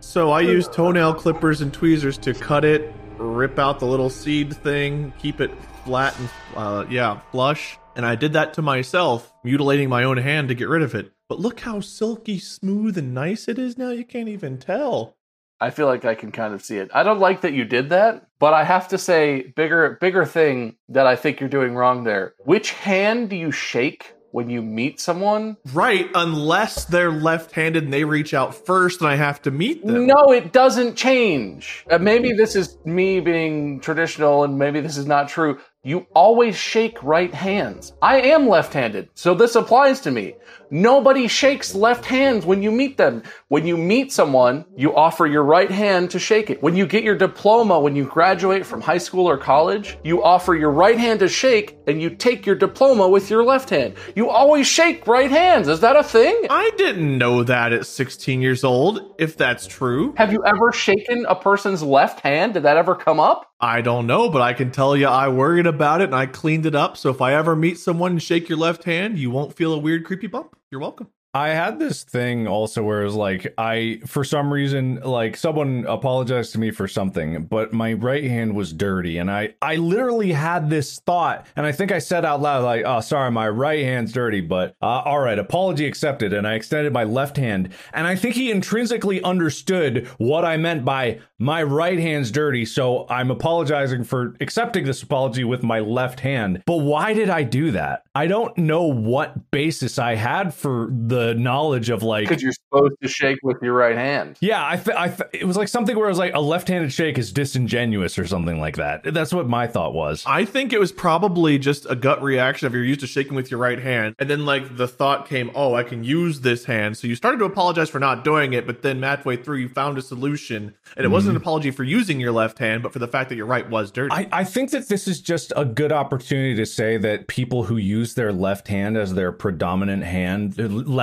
So 0.00 0.30
I 0.30 0.40
use 0.40 0.66
toenail 0.66 1.14
clippers 1.14 1.60
and 1.60 1.72
tweezers 1.72 2.18
to 2.18 2.34
cut 2.34 2.64
it, 2.64 2.92
rip 3.18 3.58
out 3.58 3.78
the 3.78 3.86
little 3.86 4.10
seed 4.10 4.56
thing, 4.56 5.12
keep 5.18 5.40
it 5.40 5.50
flat 5.84 6.18
and 6.18 6.28
uh, 6.56 6.84
yeah, 6.88 7.20
flush. 7.30 7.78
And 7.96 8.06
I 8.06 8.14
did 8.14 8.32
that 8.34 8.54
to 8.54 8.62
myself, 8.62 9.32
mutilating 9.44 9.88
my 9.88 10.04
own 10.04 10.16
hand 10.16 10.48
to 10.48 10.54
get 10.54 10.68
rid 10.68 10.82
of 10.82 10.94
it. 10.94 11.12
But 11.28 11.40
look 11.40 11.60
how 11.60 11.80
silky 11.80 12.38
smooth 12.38 12.96
and 12.96 13.14
nice 13.14 13.48
it 13.48 13.58
is 13.58 13.76
now. 13.76 13.90
You 13.90 14.04
can't 14.04 14.28
even 14.28 14.58
tell. 14.58 15.16
I 15.60 15.70
feel 15.70 15.86
like 15.86 16.04
I 16.04 16.14
can 16.14 16.32
kind 16.32 16.54
of 16.54 16.62
see 16.62 16.78
it. 16.78 16.90
I 16.94 17.02
don't 17.02 17.20
like 17.20 17.42
that 17.42 17.52
you 17.52 17.64
did 17.64 17.90
that, 17.90 18.26
but 18.38 18.54
I 18.54 18.64
have 18.64 18.88
to 18.88 18.98
say, 18.98 19.52
bigger 19.54 19.98
bigger 20.00 20.24
thing 20.24 20.76
that 20.88 21.06
I 21.06 21.16
think 21.16 21.38
you're 21.38 21.50
doing 21.50 21.74
wrong 21.74 22.04
there. 22.04 22.34
Which 22.44 22.72
hand 22.72 23.28
do 23.28 23.36
you 23.36 23.52
shake 23.52 24.14
when 24.32 24.50
you 24.50 24.62
meet 24.62 25.00
someone? 25.00 25.56
Right, 25.72 26.08
unless 26.14 26.84
they're 26.84 27.12
left-handed 27.12 27.84
and 27.84 27.92
they 27.92 28.04
reach 28.04 28.34
out 28.34 28.54
first, 28.54 29.00
and 29.00 29.08
I 29.08 29.16
have 29.16 29.42
to 29.42 29.50
meet 29.50 29.84
them. 29.84 30.06
No, 30.06 30.32
it 30.32 30.52
doesn't 30.52 30.96
change. 30.96 31.84
Uh, 31.90 31.98
maybe 31.98 32.32
this 32.32 32.56
is 32.56 32.78
me 32.84 33.20
being 33.20 33.80
traditional 33.80 34.44
and 34.44 34.58
maybe 34.58 34.80
this 34.80 34.96
is 34.96 35.06
not 35.06 35.28
true. 35.28 35.58
You 35.82 36.06
always 36.14 36.56
shake 36.56 37.02
right 37.02 37.32
hands. 37.32 37.94
I 38.02 38.20
am 38.20 38.46
left 38.46 38.74
handed, 38.74 39.08
so 39.14 39.32
this 39.32 39.54
applies 39.54 39.98
to 40.02 40.10
me. 40.10 40.34
Nobody 40.70 41.26
shakes 41.26 41.74
left 41.74 42.04
hands 42.04 42.44
when 42.44 42.62
you 42.62 42.70
meet 42.70 42.98
them. 42.98 43.22
When 43.48 43.66
you 43.66 43.78
meet 43.78 44.12
someone, 44.12 44.66
you 44.76 44.94
offer 44.94 45.26
your 45.26 45.42
right 45.42 45.70
hand 45.70 46.10
to 46.10 46.18
shake 46.18 46.50
it. 46.50 46.62
When 46.62 46.76
you 46.76 46.86
get 46.86 47.02
your 47.02 47.16
diploma, 47.16 47.80
when 47.80 47.96
you 47.96 48.04
graduate 48.04 48.66
from 48.66 48.82
high 48.82 48.98
school 48.98 49.26
or 49.26 49.38
college, 49.38 49.96
you 50.04 50.22
offer 50.22 50.54
your 50.54 50.70
right 50.70 50.98
hand 50.98 51.20
to 51.20 51.28
shake 51.28 51.78
and 51.86 52.00
you 52.02 52.10
take 52.10 52.44
your 52.44 52.56
diploma 52.56 53.08
with 53.08 53.30
your 53.30 53.42
left 53.42 53.70
hand. 53.70 53.94
You 54.14 54.28
always 54.28 54.66
shake 54.66 55.06
right 55.06 55.30
hands. 55.30 55.66
Is 55.66 55.80
that 55.80 55.96
a 55.96 56.02
thing? 56.02 56.46
I 56.50 56.72
didn't 56.76 57.16
know 57.16 57.42
that 57.44 57.72
at 57.72 57.86
16 57.86 58.42
years 58.42 58.64
old, 58.64 59.14
if 59.18 59.34
that's 59.34 59.66
true. 59.66 60.12
Have 60.18 60.30
you 60.30 60.44
ever 60.44 60.72
shaken 60.72 61.24
a 61.26 61.34
person's 61.34 61.82
left 61.82 62.20
hand? 62.20 62.52
Did 62.52 62.64
that 62.64 62.76
ever 62.76 62.94
come 62.94 63.18
up? 63.18 63.49
I 63.60 63.82
don't 63.82 64.06
know, 64.06 64.30
but 64.30 64.40
I 64.40 64.54
can 64.54 64.70
tell 64.70 64.96
you 64.96 65.06
I 65.06 65.28
worried 65.28 65.66
about 65.66 66.00
it 66.00 66.04
and 66.04 66.14
I 66.14 66.26
cleaned 66.26 66.64
it 66.64 66.74
up. 66.74 66.96
So 66.96 67.10
if 67.10 67.20
I 67.20 67.34
ever 67.34 67.54
meet 67.54 67.78
someone 67.78 68.12
and 68.12 68.22
shake 68.22 68.48
your 68.48 68.58
left 68.58 68.84
hand, 68.84 69.18
you 69.18 69.30
won't 69.30 69.54
feel 69.54 69.74
a 69.74 69.78
weird, 69.78 70.04
creepy 70.04 70.28
bump. 70.28 70.56
You're 70.70 70.80
welcome. 70.80 71.08
I 71.32 71.50
had 71.50 71.78
this 71.78 72.02
thing 72.02 72.48
also 72.48 72.82
where 72.82 73.02
it 73.02 73.04
was 73.04 73.14
like 73.14 73.54
I 73.56 74.00
for 74.04 74.24
some 74.24 74.52
reason 74.52 74.96
like 74.96 75.36
someone 75.36 75.84
apologized 75.86 76.52
to 76.52 76.58
me 76.58 76.72
for 76.72 76.88
something, 76.88 77.44
but 77.44 77.72
my 77.72 77.92
right 77.92 78.24
hand 78.24 78.56
was 78.56 78.72
dirty 78.72 79.18
and 79.18 79.30
I 79.30 79.54
I 79.62 79.76
literally 79.76 80.32
had 80.32 80.70
this 80.70 80.98
thought 80.98 81.46
and 81.54 81.64
I 81.64 81.70
think 81.70 81.92
I 81.92 82.00
said 82.00 82.24
out 82.24 82.42
loud 82.42 82.64
like, 82.64 82.82
"Oh, 82.84 83.00
sorry, 83.00 83.30
my 83.30 83.48
right 83.48 83.84
hand's 83.84 84.12
dirty, 84.12 84.40
but 84.40 84.74
uh, 84.82 85.02
all 85.04 85.20
right, 85.20 85.38
apology 85.38 85.86
accepted." 85.86 86.32
And 86.32 86.48
I 86.48 86.54
extended 86.54 86.92
my 86.92 87.04
left 87.04 87.36
hand 87.36 87.72
and 87.92 88.08
I 88.08 88.16
think 88.16 88.34
he 88.34 88.50
intrinsically 88.50 89.22
understood 89.22 90.08
what 90.18 90.44
I 90.44 90.56
meant 90.56 90.84
by 90.84 91.20
my 91.38 91.62
right 91.62 91.98
hand's 91.98 92.32
dirty, 92.32 92.64
so 92.64 93.06
I'm 93.08 93.30
apologizing 93.30 94.02
for 94.02 94.34
accepting 94.40 94.84
this 94.84 95.02
apology 95.02 95.44
with 95.44 95.62
my 95.62 95.78
left 95.78 96.20
hand. 96.20 96.62
But 96.66 96.78
why 96.78 97.14
did 97.14 97.30
I 97.30 97.44
do 97.44 97.70
that? 97.70 98.02
I 98.16 98.26
don't 98.26 98.56
know 98.58 98.82
what 98.82 99.52
basis 99.52 99.98
I 99.98 100.16
had 100.16 100.52
for 100.52 100.90
the 100.90 101.19
the 101.20 101.34
knowledge 101.34 101.90
of 101.90 102.02
like 102.02 102.28
Because 102.28 102.42
you're 102.42 102.52
supposed 102.52 102.94
to 103.02 103.08
shake 103.08 103.38
with 103.42 103.58
your 103.62 103.74
right 103.74 103.96
hand. 103.96 104.38
yeah, 104.40 104.66
I, 104.66 104.76
th- 104.76 104.96
I 104.96 105.14
it 105.32 105.44
was 105.44 105.56
like 105.56 105.68
something 105.68 105.96
where 105.96 106.06
it 106.06 106.10
was 106.10 106.18
like 106.18 106.34
a 106.34 106.40
left-handed 106.40 106.92
shake 106.92 107.18
is 107.18 107.32
disingenuous 107.32 108.18
or 108.18 108.26
something 108.26 108.58
like 108.58 108.76
that. 108.76 109.02
That's 109.04 109.32
what 109.32 109.48
my 109.48 109.66
thought 109.66 109.92
was. 109.92 110.24
I 110.26 110.44
think 110.44 110.72
it 110.72 110.80
was 110.80 110.92
probably 110.92 111.58
just 111.58 111.86
a 111.90 111.94
gut 111.94 112.22
reaction 112.22 112.66
of 112.66 112.74
you're 112.74 112.84
used 112.84 113.00
to 113.00 113.06
shaking 113.06 113.34
with 113.34 113.50
your 113.50 113.60
right 113.60 113.78
hand, 113.78 114.14
and 114.18 114.30
then 114.30 114.46
like 114.46 114.76
the 114.76 114.88
thought 114.88 115.28
came, 115.28 115.50
"Oh, 115.54 115.74
I 115.74 115.82
can 115.82 116.04
use 116.04 116.40
this 116.40 116.64
hand." 116.64 116.96
So 116.96 117.06
you 117.06 117.14
started 117.14 117.38
to 117.38 117.44
apologize 117.44 117.90
for 117.90 117.98
not 117.98 118.24
doing 118.24 118.52
it, 118.52 118.66
but 118.66 118.82
then 118.82 119.02
halfway 119.02 119.36
through 119.36 119.58
you 119.58 119.68
found 119.68 119.98
a 119.98 120.02
solution, 120.02 120.74
and 120.96 121.04
it 121.04 121.08
wasn't 121.08 121.30
mm-hmm. 121.30 121.36
an 121.36 121.42
apology 121.42 121.70
for 121.70 121.84
using 121.84 122.20
your 122.20 122.32
left 122.32 122.58
hand, 122.58 122.82
but 122.82 122.92
for 122.92 122.98
the 122.98 123.08
fact 123.08 123.28
that 123.28 123.36
your 123.36 123.46
right 123.46 123.68
was 123.68 123.90
dirty. 123.90 124.12
I, 124.12 124.28
I 124.32 124.44
think 124.44 124.70
that 124.70 124.88
this 124.88 125.06
is 125.06 125.20
just 125.20 125.52
a 125.56 125.64
good 125.64 125.92
opportunity 125.92 126.54
to 126.56 126.66
say 126.66 126.96
that 126.96 127.28
people 127.28 127.64
who 127.64 127.76
use 127.76 128.14
their 128.14 128.32
left 128.32 128.68
hand 128.68 128.96
as 128.96 129.14
their 129.14 129.32
predominant 129.32 130.04
hand, 130.04 130.54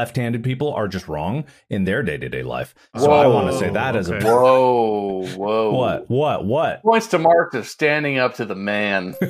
left-handed 0.07 0.41
people, 0.41 0.73
are 0.73 0.87
just 0.87 1.09
wrong 1.09 1.43
in 1.69 1.83
their 1.83 2.01
day-to-day 2.01 2.41
life. 2.41 2.73
So 2.95 3.11
I 3.11 3.27
want 3.27 3.51
to 3.51 3.57
say 3.57 3.69
that 3.69 3.97
as 3.97 4.09
a 4.09 4.15
okay. 4.15 4.25
Whoa, 4.25 5.27
whoa. 5.35 5.71
what, 5.71 6.09
what, 6.09 6.45
what? 6.45 6.81
Points 6.81 7.07
to 7.07 7.19
Mark 7.19 7.51
to 7.51 7.63
standing 7.65 8.17
up 8.17 8.35
to 8.35 8.45
the 8.45 8.55
man. 8.55 9.15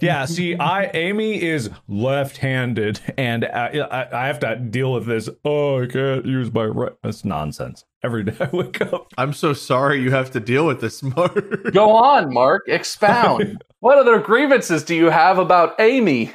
Yeah, 0.00 0.26
see, 0.26 0.54
I 0.54 0.90
Amy 0.94 1.42
is 1.42 1.70
left-handed, 1.88 3.00
and 3.16 3.44
I, 3.44 3.78
I, 3.78 4.24
I 4.24 4.26
have 4.28 4.38
to 4.40 4.54
deal 4.56 4.92
with 4.92 5.06
this. 5.06 5.28
Oh, 5.44 5.82
I 5.82 5.86
can't 5.86 6.24
use 6.24 6.52
my 6.52 6.66
right. 6.66 6.92
That's 7.02 7.24
nonsense. 7.24 7.84
Every 8.04 8.22
day 8.22 8.36
I 8.38 8.48
wake 8.54 8.80
up. 8.80 9.12
I'm 9.18 9.32
so 9.32 9.52
sorry 9.52 10.00
you 10.00 10.12
have 10.12 10.30
to 10.32 10.40
deal 10.40 10.66
with 10.66 10.80
this, 10.80 11.02
Mark. 11.16 11.72
Go 11.72 11.90
on, 11.96 12.32
Mark. 12.32 12.68
Expound. 12.68 13.64
what 13.80 13.98
other 13.98 14.20
grievances 14.20 14.84
do 14.84 14.94
you 14.94 15.10
have 15.10 15.38
about 15.38 15.80
Amy? 15.80 16.32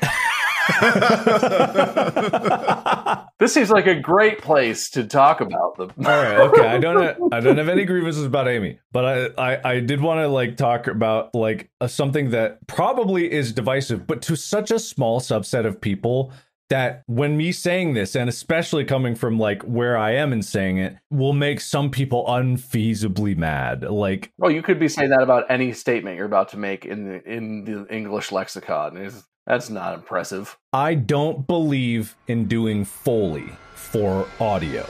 this 3.40 3.54
seems 3.54 3.70
like 3.70 3.88
a 3.88 4.00
great 4.00 4.42
place 4.42 4.90
to 4.92 5.04
talk 5.04 5.42
about 5.42 5.78
them. 5.78 5.92
All 5.98 6.06
right, 6.06 6.40
okay. 6.40 6.68
I 6.68 6.78
don't 6.78 7.02
have, 7.02 7.18
I 7.32 7.40
don't 7.40 7.58
have 7.58 7.70
any 7.70 7.86
grievances 7.86 8.26
about 8.26 8.48
Amy, 8.48 8.80
but 8.92 9.38
I 9.38 9.54
I, 9.54 9.72
I 9.72 9.80
did 9.80 10.02
want 10.02 10.20
to 10.20 10.28
like 10.28 10.58
talk 10.58 10.88
about 10.88 11.34
like 11.36 11.70
a, 11.82 11.90
something 11.90 12.32
that 12.32 12.66
probably 12.68 13.32
is 13.32 13.52
divisive, 13.52 14.08
but 14.08 14.22
to 14.24 14.36
such 14.36 14.72
a 14.72 14.80
small 14.80 15.20
subset 15.20 15.66
of 15.66 15.82
people 15.82 16.32
that 16.70 17.04
when 17.06 17.38
me 17.38 17.52
saying 17.52 17.94
this, 17.94 18.16
and 18.16 18.30
especially 18.30 18.86
coming 18.86 19.16
from 19.16 19.38
like 19.38 19.62
where 19.64 19.98
I 19.98 20.12
am 20.12 20.34
and 20.34 20.44
saying 20.44 20.78
it, 20.78 20.96
will 21.12 21.34
make 21.34 21.62
some 21.62 21.92
people 21.92 22.26
unfeasibly 22.28 23.38
mad. 23.38 23.84
Like 23.84 24.32
Well, 24.38 24.52
you 24.52 24.64
could 24.64 24.80
be 24.80 24.88
saying 24.88 25.10
that 25.10 25.22
about 25.22 25.46
any 25.50 25.74
statement 25.74 26.18
you're 26.18 26.26
about 26.26 26.50
to 26.50 26.58
make 26.58 26.86
in 26.86 27.08
the 27.08 27.32
in 27.32 27.66
the 27.66 27.94
English 27.94 28.32
lexicon. 28.32 28.98
That's 29.46 29.70
not 29.70 29.94
impressive. 29.94 30.58
I 30.72 30.96
don't 30.96 31.46
believe 31.48 32.16
in 32.28 32.46
doing 32.46 32.86
Foley 32.86 33.52
for 33.76 34.28
audio. 34.40 34.86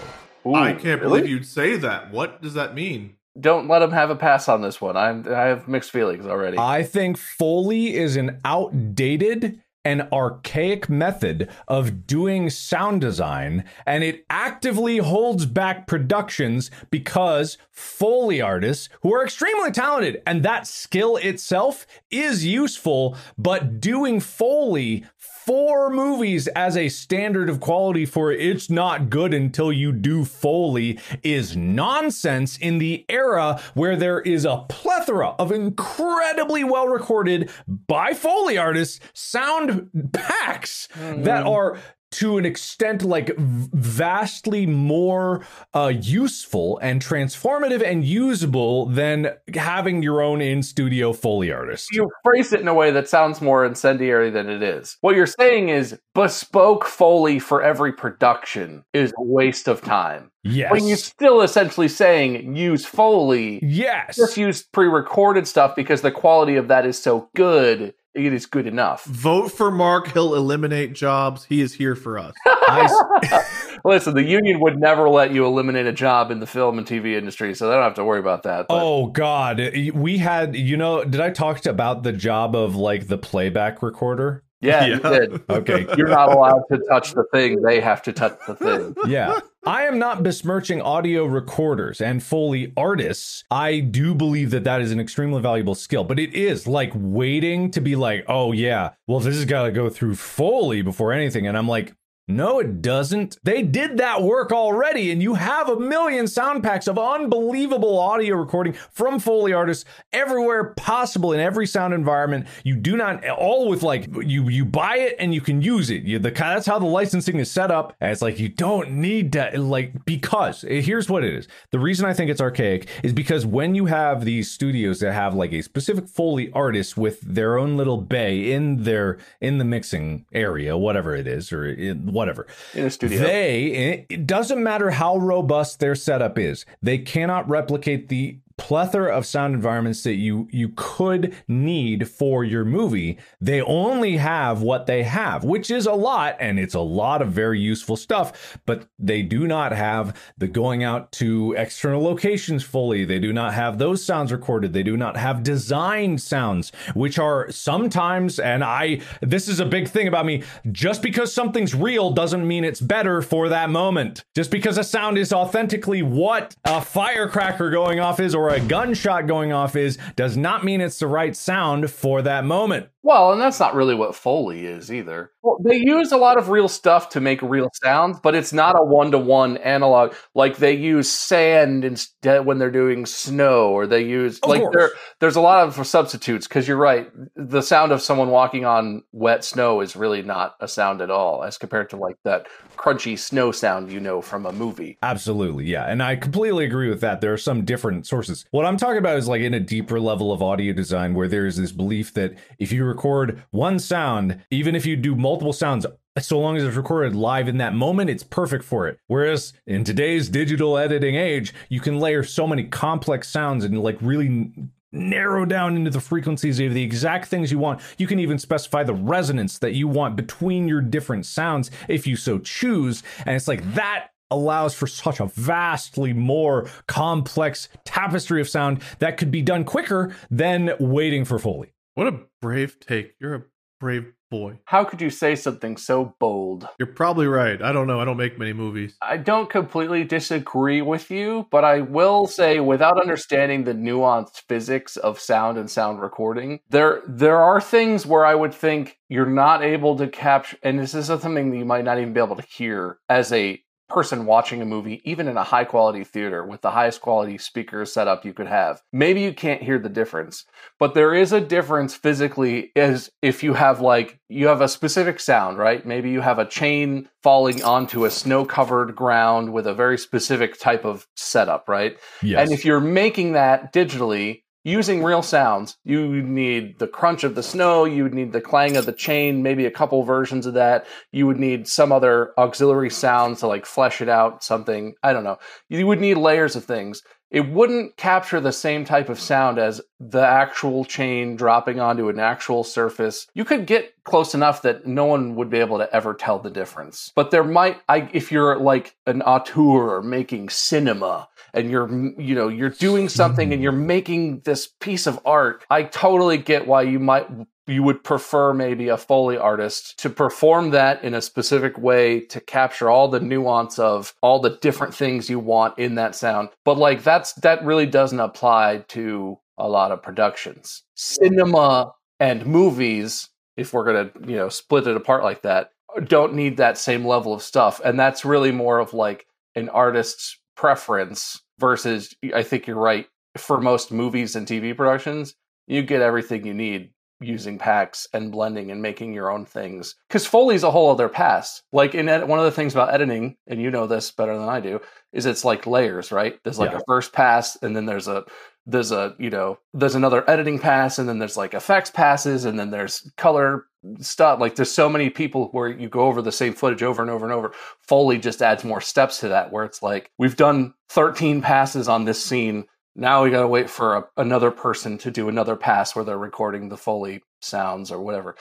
Ooh, 0.45 0.53
I 0.53 0.73
can't 0.73 1.01
really? 1.01 1.21
believe 1.21 1.29
you'd 1.29 1.45
say 1.45 1.75
that. 1.77 2.11
What 2.11 2.41
does 2.41 2.53
that 2.53 2.75
mean? 2.75 3.15
Don't 3.39 3.67
let 3.67 3.81
him 3.81 3.91
have 3.91 4.11
a 4.11 4.15
pass 4.15 4.47
on 4.47 4.61
this 4.61 4.79
one. 4.79 4.95
I'm 4.95 5.25
I 5.27 5.45
have 5.45 5.67
mixed 5.67 5.89
feelings 5.89 6.27
already. 6.27 6.59
I 6.59 6.83
think 6.83 7.17
Foley 7.17 7.95
is 7.95 8.15
an 8.15 8.39
outdated 8.45 9.62
and 9.85 10.07
archaic 10.11 10.89
method 10.89 11.49
of 11.67 12.07
doing 12.07 12.49
sound 12.49 13.01
design, 13.01 13.65
and 13.85 14.03
it 14.03 14.25
actively 14.29 14.97
holds 14.97 15.45
back 15.45 15.87
productions 15.87 16.71
because 16.89 17.57
Foley 17.69 18.41
artists, 18.41 18.89
who 19.01 19.13
are 19.13 19.23
extremely 19.23 19.71
talented, 19.71 20.21
and 20.25 20.43
that 20.43 20.67
skill 20.67 21.17
itself 21.17 21.85
is 22.09 22.45
useful, 22.45 23.17
but 23.37 23.79
doing 23.81 24.19
Foley 24.19 25.05
for 25.45 25.89
movies 25.89 26.47
as 26.49 26.77
a 26.77 26.87
standard 26.87 27.49
of 27.49 27.59
quality 27.59 28.05
for 28.05 28.31
it's 28.31 28.69
not 28.69 29.09
good 29.09 29.33
until 29.33 29.71
you 29.73 29.91
do 29.91 30.23
Foley 30.23 30.99
is 31.21 31.57
nonsense 31.57 32.57
in 32.57 32.77
the 32.77 33.05
era 33.09 33.61
where 33.73 33.95
there 33.95 34.21
is 34.21 34.45
a 34.45 34.65
plethora 34.69 35.29
of 35.39 35.51
incredibly 35.51 36.63
well 36.63 36.87
recorded 36.87 37.49
by 37.67 38.13
Foley 38.13 38.57
artists 38.57 38.99
sound 39.13 39.89
packs 40.13 40.87
that 40.95 41.43
mm. 41.43 41.49
are 41.49 41.77
to 42.13 42.37
an 42.37 42.45
extent 42.45 43.03
like 43.03 43.35
vastly 43.37 44.65
more 44.65 45.45
uh, 45.73 45.91
useful 45.95 46.77
and 46.79 47.03
transformative 47.03 47.83
and 47.83 48.05
usable 48.05 48.85
than 48.85 49.31
having 49.53 50.03
your 50.03 50.21
own 50.21 50.41
in 50.41 50.63
studio 50.63 51.13
Foley 51.13 51.51
artist. 51.51 51.89
you 51.91 52.09
phrase 52.23 52.53
it 52.53 52.61
in 52.61 52.67
a 52.67 52.73
way 52.73 52.91
that 52.91 53.09
sounds 53.09 53.41
more 53.41 53.65
incendiary 53.65 54.29
than 54.29 54.49
it 54.49 54.61
is. 54.61 54.97
What 55.01 55.15
you're 55.15 55.25
saying 55.25 55.69
is 55.69 55.99
bespoke 56.13 56.85
Foley 56.85 57.39
for 57.39 57.61
every 57.63 57.91
production 57.91 58.83
is 58.93 59.11
a 59.17 59.23
waste 59.23 59.67
of 59.67 59.81
time. 59.81 60.31
Yes. 60.43 60.69
But 60.71 60.83
you're 60.83 60.97
still 60.97 61.41
essentially 61.41 61.87
saying 61.87 62.55
use 62.55 62.85
Foley, 62.85 63.59
yes. 63.63 64.17
just 64.17 64.37
use 64.37 64.63
pre-recorded 64.63 65.47
stuff 65.47 65.75
because 65.75 66.01
the 66.01 66.11
quality 66.11 66.55
of 66.57 66.67
that 66.67 66.85
is 66.85 67.01
so 67.01 67.29
good, 67.35 67.93
it 68.13 68.31
is 68.33 68.45
good 68.45 68.67
enough. 68.67 69.05
Vote 69.05 69.49
for 69.49 69.71
Mark. 69.71 70.11
He'll 70.13 70.35
eliminate 70.35 70.93
jobs. 70.93 71.45
He 71.45 71.61
is 71.61 71.73
here 71.73 71.95
for 71.95 72.19
us. 72.19 72.33
I, 72.45 73.43
Listen, 73.83 74.13
the 74.13 74.23
union 74.23 74.59
would 74.59 74.79
never 74.79 75.09
let 75.09 75.31
you 75.31 75.45
eliminate 75.45 75.85
a 75.87 75.91
job 75.91 76.31
in 76.31 76.39
the 76.39 76.47
film 76.47 76.77
and 76.77 76.87
TV 76.87 77.17
industry, 77.17 77.53
so 77.55 77.67
they 77.67 77.73
don't 77.73 77.83
have 77.83 77.95
to 77.95 78.03
worry 78.03 78.19
about 78.19 78.43
that. 78.43 78.67
But 78.67 78.83
Oh 78.83 79.07
God, 79.07 79.61
we 79.93 80.17
had 80.17 80.55
you 80.55 80.77
know. 80.77 81.03
Did 81.03 81.21
I 81.21 81.31
talk 81.31 81.65
about 81.65 82.03
the 82.03 82.13
job 82.13 82.55
of 82.55 82.75
like 82.75 83.07
the 83.07 83.17
playback 83.17 83.81
recorder? 83.81 84.43
yeah, 84.61 84.85
you 84.85 84.99
did. 84.99 85.41
Okay, 85.49 85.85
You're 85.97 86.07
not 86.07 86.31
allowed 86.31 86.63
to 86.71 86.79
touch 86.89 87.13
the 87.13 87.25
thing; 87.33 87.61
they 87.61 87.81
have 87.81 88.01
to 88.03 88.13
touch 88.13 88.37
the 88.47 88.55
thing. 88.55 88.95
yeah. 89.07 89.39
I 89.65 89.83
am 89.83 89.97
not 89.97 90.23
besmirching 90.23 90.81
audio 90.81 91.23
recorders 91.23 92.01
and 92.01 92.21
Foley 92.21 92.73
artists. 92.75 93.45
I 93.49 93.79
do 93.79 94.13
believe 94.13 94.51
that 94.51 94.65
that 94.65 94.81
is 94.81 94.91
an 94.91 94.99
extremely 94.99 95.41
valuable 95.41 95.73
skill, 95.73 96.03
but 96.03 96.19
it 96.19 96.33
is 96.33 96.67
like 96.67 96.91
waiting 96.93 97.71
to 97.71 97.79
be 97.79 97.95
like, 97.95 98.25
oh 98.27 98.51
yeah, 98.51 98.89
well 99.07 99.21
this 99.21 99.35
has 99.35 99.45
got 99.45 99.63
to 99.63 99.71
go 99.71 99.89
through 99.89 100.15
Foley 100.15 100.81
before 100.81 101.13
anything, 101.13 101.47
and 101.47 101.57
I'm 101.57 101.67
like. 101.67 101.95
No, 102.35 102.59
it 102.59 102.81
doesn't. 102.81 103.37
They 103.43 103.61
did 103.61 103.97
that 103.97 104.23
work 104.23 104.51
already, 104.51 105.11
and 105.11 105.21
you 105.21 105.35
have 105.35 105.69
a 105.69 105.79
million 105.79 106.27
sound 106.27 106.63
packs 106.63 106.87
of 106.87 106.97
unbelievable 106.97 107.99
audio 107.99 108.37
recording 108.37 108.73
from 108.91 109.19
Foley 109.19 109.53
artists 109.53 109.85
everywhere 110.11 110.73
possible 110.73 111.31
in 111.33 111.39
every 111.39 111.67
sound 111.67 111.93
environment. 111.93 112.47
You 112.63 112.75
do 112.75 112.97
not 112.97 113.27
all 113.29 113.69
with 113.69 113.83
like 113.83 114.07
you 114.23 114.49
you 114.49 114.65
buy 114.65 114.97
it 114.97 115.15
and 115.19 115.33
you 115.33 115.41
can 115.41 115.61
use 115.61 115.91
it. 115.91 116.03
You 116.03 116.17
the 116.17 116.31
that's 116.31 116.65
how 116.65 116.79
the 116.79 116.85
licensing 116.85 117.37
is 117.37 117.51
set 117.51 117.69
up, 117.69 117.95
and 118.01 118.11
it's 118.11 118.21
like 118.21 118.39
you 118.39 118.49
don't 118.49 118.91
need 118.93 119.33
to 119.33 119.51
like 119.59 120.03
because 120.05 120.63
eh, 120.63 120.81
here's 120.81 121.09
what 121.09 121.23
it 121.23 121.33
is. 121.35 121.47
The 121.69 121.79
reason 121.79 122.05
I 122.07 122.13
think 122.13 122.31
it's 122.31 122.41
archaic 122.41 122.87
is 123.03 123.13
because 123.13 123.45
when 123.45 123.75
you 123.75 123.85
have 123.85 124.25
these 124.25 124.49
studios 124.49 125.01
that 125.01 125.13
have 125.13 125.35
like 125.35 125.53
a 125.53 125.61
specific 125.61 126.07
Foley 126.07 126.51
artist 126.53 126.97
with 126.97 127.21
their 127.21 127.59
own 127.59 127.77
little 127.77 127.97
bay 127.97 128.51
in 128.51 128.83
their 128.83 129.19
in 129.39 129.59
the 129.59 129.65
mixing 129.65 130.25
area, 130.33 130.75
whatever 130.75 131.15
it 131.15 131.27
is, 131.27 131.53
or 131.53 131.67
in, 131.67 132.11
whatever. 132.23 132.47
In 132.73 132.85
a 132.85 132.89
studio. 132.89 133.21
They 133.21 134.05
it 134.09 134.25
doesn't 134.25 134.61
matter 134.61 134.91
how 134.91 135.17
robust 135.17 135.79
their 135.79 135.95
setup 135.95 136.37
is. 136.37 136.65
They 136.81 136.97
cannot 136.97 137.47
replicate 137.49 138.09
the 138.09 138.37
plethora 138.57 139.15
of 139.15 139.25
sound 139.25 139.55
environments 139.55 140.03
that 140.03 140.15
you 140.15 140.47
you 140.51 140.69
could 140.75 141.35
need 141.47 142.07
for 142.07 142.43
your 142.43 142.63
movie. 142.65 143.17
They 143.41 143.61
only 143.61 144.17
have 144.17 144.61
what 144.61 144.85
they 144.85 145.03
have, 145.03 145.43
which 145.43 145.71
is 145.71 145.85
a 145.85 145.93
lot 145.93 146.35
and 146.39 146.59
it's 146.59 146.75
a 146.75 146.79
lot 146.79 147.21
of 147.21 147.29
very 147.29 147.59
useful 147.59 147.97
stuff, 147.97 148.57
but 148.65 148.87
they 148.99 149.21
do 149.21 149.47
not 149.47 149.71
have 149.71 150.15
the 150.37 150.47
going 150.47 150.83
out 150.83 151.11
to 151.13 151.53
external 151.57 152.01
locations 152.03 152.63
fully. 152.63 153.05
They 153.05 153.19
do 153.19 153.33
not 153.33 153.53
have 153.53 153.77
those 153.77 154.05
sounds 154.05 154.31
recorded. 154.31 154.73
They 154.73 154.83
do 154.83 154.97
not 154.97 155.17
have 155.17 155.43
designed 155.43 156.21
sounds, 156.21 156.71
which 156.93 157.17
are 157.17 157.51
sometimes 157.51 158.39
and 158.39 158.63
I 158.63 159.01
this 159.21 159.47
is 159.47 159.59
a 159.59 159.65
big 159.65 159.87
thing 159.87 160.07
about 160.07 160.25
me, 160.25 160.43
just 160.71 161.01
because 161.01 161.33
something's 161.33 161.73
real 161.73 162.11
doesn't 162.11 162.47
mean 162.47 162.63
it's 162.63 162.81
better 162.81 163.21
for 163.21 163.49
that 163.49 163.69
moment. 163.69 164.23
Just 164.35 164.51
because 164.51 164.77
a 164.77 164.83
sound 164.83 165.17
is 165.17 165.33
authentically 165.33 166.01
what 166.01 166.55
a 166.65 166.81
firecracker 166.81 167.69
going 167.69 167.99
off 167.99 168.19
is 168.19 168.35
or 168.35 168.42
a 168.49 168.59
gunshot 168.59 169.27
going 169.27 169.51
off 169.51 169.75
is 169.75 169.97
does 170.15 170.37
not 170.37 170.63
mean 170.63 170.81
it's 170.81 170.99
the 170.99 171.07
right 171.07 171.35
sound 171.35 171.89
for 171.89 172.21
that 172.21 172.45
moment. 172.45 172.87
Well, 173.05 173.33
and 173.33 173.41
that's 173.41 173.59
not 173.59 173.75
really 173.75 173.95
what 173.95 174.15
Foley 174.15 174.65
is 174.65 174.91
either. 174.91 175.31
Well, 175.41 175.57
they 175.61 175.75
use 175.75 176.13
a 176.13 176.17
lot 176.17 176.37
of 176.37 176.47
real 176.47 176.69
stuff 176.69 177.09
to 177.09 177.19
make 177.19 177.41
real 177.41 177.69
sounds, 177.73 178.17
but 178.21 178.33
it's 178.33 178.53
not 178.53 178.79
a 178.79 178.83
one 178.83 179.11
to 179.11 179.17
one 179.17 179.57
analog. 179.57 180.13
Like 180.33 180.55
they 180.55 180.73
use 180.73 181.11
sand 181.11 181.83
instead 181.83 182.45
when 182.45 182.59
they're 182.59 182.71
doing 182.71 183.05
snow, 183.05 183.71
or 183.71 183.85
they 183.85 184.03
use 184.05 184.39
Of 184.39 184.49
like 184.49 184.63
there. 184.71 184.91
There's 185.19 185.35
a 185.35 185.41
lot 185.41 185.67
of 185.67 185.85
substitutes 185.85 186.47
because 186.47 186.65
you're 186.65 186.77
right. 186.77 187.11
The 187.35 187.61
sound 187.61 187.91
of 187.91 188.01
someone 188.01 188.29
walking 188.29 188.63
on 188.63 189.03
wet 189.11 189.43
snow 189.43 189.81
is 189.81 189.97
really 189.97 190.21
not 190.21 190.55
a 190.61 190.67
sound 190.69 191.01
at 191.01 191.11
all, 191.11 191.43
as 191.43 191.57
compared 191.57 191.89
to 191.89 191.97
like 191.97 192.15
that 192.23 192.47
crunchy 192.77 193.19
snow 193.19 193.51
sound 193.51 193.91
you 193.91 193.99
know 193.99 194.21
from 194.21 194.45
a 194.45 194.53
movie. 194.53 194.97
Absolutely, 195.03 195.65
yeah. 195.65 195.83
And 195.85 196.01
I 196.01 196.15
completely 196.15 196.63
agree 196.63 196.89
with 196.89 197.01
that. 197.01 197.19
There 197.19 197.33
are 197.33 197.37
some 197.37 197.65
different 197.65 198.07
sources. 198.07 198.45
What 198.51 198.65
I'm 198.65 198.77
talking 198.77 198.97
about 198.97 199.17
is 199.17 199.27
like 199.27 199.41
in 199.41 199.53
a 199.53 199.59
deeper 199.59 199.99
level 199.99 200.31
of 200.31 200.41
audio 200.41 200.71
design 200.71 201.15
where 201.15 201.27
there's 201.27 201.57
this 201.57 201.73
belief 201.73 202.13
that 202.13 202.35
if 202.59 202.71
you 202.71 202.92
record 202.93 203.43
one 203.51 203.79
sound, 203.79 204.41
even 204.49 204.75
if 204.75 204.85
you 204.85 204.95
do 204.95 205.15
multiple 205.15 205.53
sounds 205.53 205.85
so 206.21 206.39
long 206.39 206.57
as 206.57 206.63
it's 206.63 206.75
recorded 206.75 207.15
live 207.15 207.47
in 207.47 207.57
that 207.57 207.73
moment, 207.73 208.09
it's 208.09 208.23
perfect 208.23 208.63
for 208.63 208.87
it. 208.87 208.99
Whereas 209.07 209.53
in 209.65 209.83
today's 209.83 210.29
digital 210.29 210.77
editing 210.77 211.15
age, 211.15 211.53
you 211.69 211.79
can 211.79 211.99
layer 211.99 212.23
so 212.23 212.45
many 212.45 212.65
complex 212.65 213.29
sounds 213.29 213.65
and 213.65 213.81
like 213.81 213.97
really 213.99 214.51
narrow 214.91 215.43
down 215.43 215.75
into 215.75 215.89
the 215.89 215.99
frequencies 215.99 216.59
of 216.59 216.73
the 216.73 216.83
exact 216.83 217.25
things 217.25 217.51
you 217.51 217.57
want. 217.57 217.81
You 217.97 218.05
can 218.05 218.19
even 218.19 218.37
specify 218.37 218.83
the 218.83 218.93
resonance 218.93 219.57
that 219.59 219.73
you 219.73 219.87
want 219.87 220.15
between 220.15 220.67
your 220.67 220.81
different 220.81 221.25
sounds 221.25 221.71
if 221.89 222.05
you 222.05 222.15
so 222.15 222.37
choose. 222.37 223.01
And 223.25 223.35
it's 223.35 223.47
like 223.47 223.73
that 223.73 224.09
allows 224.29 224.75
for 224.75 224.87
such 224.87 225.19
a 225.19 225.25
vastly 225.25 226.13
more 226.13 226.69
complex 226.87 227.69
tapestry 227.85 228.39
of 228.39 228.49
sound 228.49 228.81
that 228.99 229.17
could 229.17 229.31
be 229.31 229.41
done 229.41 229.63
quicker 229.63 230.15
than 230.29 230.71
waiting 230.79 231.25
for 231.25 231.39
Foley. 231.39 231.73
What 231.95 232.07
a 232.07 232.19
brave 232.41 232.79
take. 232.79 233.13
You're 233.19 233.35
a 233.35 233.43
brave 233.79 234.13
boy. 234.31 234.57
How 234.65 234.83
could 234.83 234.99
you 234.99 235.11
say 235.11 235.35
something 235.35 235.77
so 235.77 236.15
bold? 236.19 236.67
You're 236.79 236.87
probably 236.87 237.27
right. 237.27 237.61
I 237.61 237.71
don't 237.71 237.85
know. 237.85 237.99
I 237.99 238.05
don't 238.05 238.17
make 238.17 238.39
many 238.39 238.51
movies. 238.51 238.97
I 238.99 239.17
don't 239.17 239.47
completely 239.47 240.03
disagree 240.03 240.81
with 240.81 241.11
you, 241.11 241.47
but 241.51 241.63
I 241.63 241.81
will 241.81 242.25
say 242.25 242.59
without 242.59 242.99
understanding 242.99 243.63
the 243.63 243.75
nuanced 243.75 244.41
physics 244.47 244.97
of 244.97 245.19
sound 245.19 245.59
and 245.59 245.69
sound 245.69 246.01
recording, 246.01 246.61
there 246.69 247.03
there 247.07 247.37
are 247.37 247.61
things 247.61 248.07
where 248.07 248.25
I 248.25 248.33
would 248.33 248.55
think 248.55 248.97
you're 249.07 249.27
not 249.27 249.63
able 249.63 249.95
to 249.97 250.07
capture 250.07 250.57
and 250.63 250.79
this 250.79 250.95
is 250.95 251.05
something 251.05 251.51
that 251.51 251.57
you 251.57 251.65
might 251.65 251.85
not 251.85 251.99
even 251.99 252.13
be 252.13 252.19
able 252.19 252.37
to 252.37 252.47
hear 252.49 252.97
as 253.07 253.31
a 253.31 253.62
person 253.93 254.25
watching 254.25 254.61
a 254.61 254.65
movie, 254.65 255.01
even 255.05 255.27
in 255.27 255.37
a 255.37 255.43
high 255.43 255.63
quality 255.63 256.03
theater 256.03 256.45
with 256.45 256.61
the 256.61 256.71
highest 256.71 257.01
quality 257.01 257.37
speaker 257.37 257.85
setup 257.85 258.25
you 258.25 258.33
could 258.33 258.47
have. 258.47 258.81
Maybe 258.91 259.21
you 259.21 259.33
can't 259.33 259.61
hear 259.61 259.79
the 259.79 259.89
difference, 259.89 260.45
but 260.79 260.93
there 260.93 261.13
is 261.13 261.31
a 261.31 261.39
difference 261.39 261.95
physically 261.95 262.71
as 262.75 263.09
if 263.21 263.43
you 263.43 263.53
have 263.53 263.81
like, 263.81 264.19
you 264.29 264.47
have 264.47 264.61
a 264.61 264.67
specific 264.67 265.19
sound, 265.19 265.57
right? 265.57 265.85
Maybe 265.85 266.09
you 266.09 266.21
have 266.21 266.39
a 266.39 266.45
chain 266.45 267.07
falling 267.21 267.63
onto 267.63 268.05
a 268.05 268.11
snow 268.11 268.45
covered 268.45 268.95
ground 268.95 269.53
with 269.53 269.67
a 269.67 269.73
very 269.73 269.97
specific 269.97 270.59
type 270.59 270.85
of 270.85 271.07
setup, 271.15 271.69
right? 271.69 271.97
Yes. 272.21 272.41
And 272.41 272.51
if 272.51 272.65
you're 272.65 272.81
making 272.81 273.33
that 273.33 273.73
digitally, 273.73 274.42
using 274.63 275.03
real 275.03 275.21
sounds, 275.21 275.77
you 275.83 276.09
would 276.09 276.27
need 276.27 276.79
the 276.79 276.87
crunch 276.87 277.23
of 277.23 277.35
the 277.35 277.43
snow, 277.43 277.85
you 277.85 278.03
would 278.03 278.13
need 278.13 278.31
the 278.31 278.41
clang 278.41 278.77
of 278.77 278.85
the 278.85 278.93
chain, 278.93 279.43
maybe 279.43 279.65
a 279.65 279.71
couple 279.71 280.03
versions 280.03 280.45
of 280.45 280.53
that. 280.53 280.85
You 281.11 281.27
would 281.27 281.39
need 281.39 281.67
some 281.67 281.91
other 281.91 282.33
auxiliary 282.37 282.89
sounds 282.89 283.41
to 283.41 283.47
like 283.47 283.65
flesh 283.65 284.01
it 284.01 284.09
out, 284.09 284.43
something. 284.43 284.95
I 285.03 285.13
don't 285.13 285.23
know. 285.23 285.37
You 285.69 285.85
would 285.87 285.99
need 285.99 286.17
layers 286.17 286.55
of 286.55 286.65
things. 286.65 287.01
It 287.29 287.49
wouldn't 287.49 287.97
capture 287.97 288.39
the 288.39 288.51
same 288.51 288.85
type 288.85 289.09
of 289.09 289.19
sound 289.19 289.57
as 289.57 289.81
the 290.09 290.25
actual 290.25 290.85
chain 290.85 291.35
dropping 291.35 291.79
onto 291.79 292.09
an 292.09 292.19
actual 292.19 292.63
surface. 292.63 293.27
You 293.33 293.45
could 293.45 293.65
get 293.65 293.93
close 294.03 294.33
enough 294.33 294.61
that 294.63 294.85
no 294.85 295.05
one 295.05 295.35
would 295.35 295.49
be 295.49 295.59
able 295.59 295.77
to 295.77 295.93
ever 295.95 296.13
tell 296.13 296.39
the 296.39 296.49
difference. 296.49 297.11
But 297.15 297.31
there 297.31 297.43
might, 297.43 297.81
I, 297.87 298.09
if 298.13 298.31
you're 298.31 298.57
like 298.57 298.95
an 299.05 299.21
auteur 299.21 300.01
making 300.01 300.49
cinema, 300.49 301.29
and 301.53 301.69
you're 301.69 301.89
you 302.19 302.35
know 302.35 302.47
you're 302.47 302.69
doing 302.69 303.07
something 303.07 303.53
and 303.53 303.61
you're 303.61 303.71
making 303.71 304.39
this 304.41 304.67
piece 304.79 305.05
of 305.07 305.19
art 305.25 305.63
i 305.69 305.83
totally 305.83 306.37
get 306.37 306.67
why 306.67 306.81
you 306.81 306.99
might 306.99 307.27
you 307.65 307.81
would 307.81 308.03
prefer 308.03 308.53
maybe 308.53 308.89
a 308.89 308.97
foley 308.97 309.37
artist 309.37 309.97
to 309.99 310.09
perform 310.09 310.71
that 310.71 311.01
in 311.03 311.13
a 311.13 311.21
specific 311.21 311.77
way 311.77 312.19
to 312.19 312.41
capture 312.41 312.89
all 312.89 313.07
the 313.07 313.19
nuance 313.19 313.79
of 313.79 314.13
all 314.21 314.39
the 314.39 314.57
different 314.61 314.93
things 314.93 315.29
you 315.29 315.39
want 315.39 315.77
in 315.77 315.95
that 315.95 316.15
sound 316.15 316.49
but 316.65 316.77
like 316.77 317.03
that's 317.03 317.33
that 317.33 317.63
really 317.63 317.85
doesn't 317.85 318.19
apply 318.19 318.83
to 318.87 319.37
a 319.57 319.67
lot 319.67 319.91
of 319.91 320.01
productions. 320.01 320.83
Cinema 320.95 321.91
and 322.19 322.45
movies 322.45 323.29
if 323.57 323.73
we're 323.73 323.83
going 323.85 324.09
to 324.09 324.29
you 324.31 324.35
know 324.37 324.49
split 324.49 324.87
it 324.87 324.95
apart 324.95 325.23
like 325.23 325.41
that 325.43 325.69
don't 326.05 326.33
need 326.33 326.57
that 326.57 326.77
same 326.77 327.05
level 327.05 327.33
of 327.33 327.41
stuff 327.41 327.79
and 327.85 327.99
that's 327.99 328.25
really 328.25 328.51
more 328.51 328.79
of 328.79 328.93
like 328.93 329.25
an 329.55 329.69
artist's 329.69 330.39
preference 330.55 331.41
versus 331.59 332.15
I 332.33 332.41
think 332.43 332.65
you're 332.67 332.77
right 332.77 333.07
for 333.37 333.59
most 333.61 333.91
movies 333.91 334.35
and 334.35 334.47
TV 334.47 334.75
productions 334.75 335.35
you 335.67 335.81
get 335.83 336.01
everything 336.01 336.45
you 336.45 336.53
need 336.53 336.91
using 337.21 337.57
packs 337.57 338.07
and 338.13 338.31
blending 338.31 338.69
and 338.71 338.81
making 338.81 339.13
your 339.13 339.29
own 339.31 339.45
things 339.45 339.95
because 340.07 340.25
Foley's 340.25 340.63
a 340.63 340.71
whole 340.71 340.89
other 340.91 341.09
pass 341.09 341.61
like 341.71 341.93
in 341.95 342.09
ed- 342.09 342.27
one 342.27 342.39
of 342.39 342.45
the 342.45 342.51
things 342.51 342.73
about 342.73 342.93
editing 342.93 343.35
and 343.47 343.61
you 343.61 343.69
know 343.71 343.85
this 343.87 344.11
better 344.11 344.37
than 344.37 344.49
I 344.49 344.59
do 344.59 344.79
is 345.13 345.25
it's 345.25 345.45
like 345.45 345.67
layers 345.67 346.11
right? 346.11 346.39
There's 346.43 346.59
like 346.59 346.71
Yeah. 346.71 346.77
a 346.79 346.83
first 346.87 347.13
pass 347.13 347.55
and 347.61 347.75
then 347.75 347.85
there's 347.85 348.07
a 348.07 348.23
there's 348.65 348.91
a 348.91 349.15
you 349.19 349.29
know 349.29 349.59
there's 349.73 349.95
another 349.95 350.29
editing 350.29 350.57
pass 350.57 350.97
and 350.97 351.07
then 351.07 351.19
there's 351.19 351.37
like 351.37 351.53
effects 351.53 351.89
passes 351.89 352.45
and 352.45 352.57
then 352.57 352.71
there's 352.71 353.11
color 353.17 353.65
stuff. 353.99 354.39
Like 354.39 354.55
there's 354.55 354.71
so 354.71 354.89
many 354.89 355.09
people 355.09 355.49
where 355.51 355.67
you 355.67 355.89
go 355.89 356.01
over 356.01 356.21
the 356.21 356.31
same 356.31 356.53
footage 356.53 356.83
over 356.83 357.01
and 357.01 357.11
over 357.11 357.25
and 357.25 357.33
over. 357.33 357.51
Foley 357.87 358.17
just 358.17 358.41
adds 358.41 358.63
more 358.63 358.81
steps 358.81 359.19
to 359.19 359.27
that 359.29 359.51
where 359.51 359.65
it's 359.65 359.83
like 359.83 360.11
we've 360.17 360.37
done 360.37 360.73
13 360.89 361.41
passes 361.41 361.87
on 361.87 362.05
this 362.05 362.23
scene. 362.23 362.65
Now 362.95 363.23
we 363.23 363.31
gotta 363.31 363.47
wait 363.47 363.69
for 363.69 363.97
a, 363.97 364.05
another 364.17 364.51
person 364.51 364.97
to 364.99 365.11
do 365.11 365.27
another 365.27 365.55
pass 365.55 365.95
where 365.95 366.05
they're 366.05 366.17
recording 366.17 366.69
the 366.69 366.77
foley 366.77 367.21
sounds 367.41 367.91
or 367.91 368.01
whatever. 368.01 368.35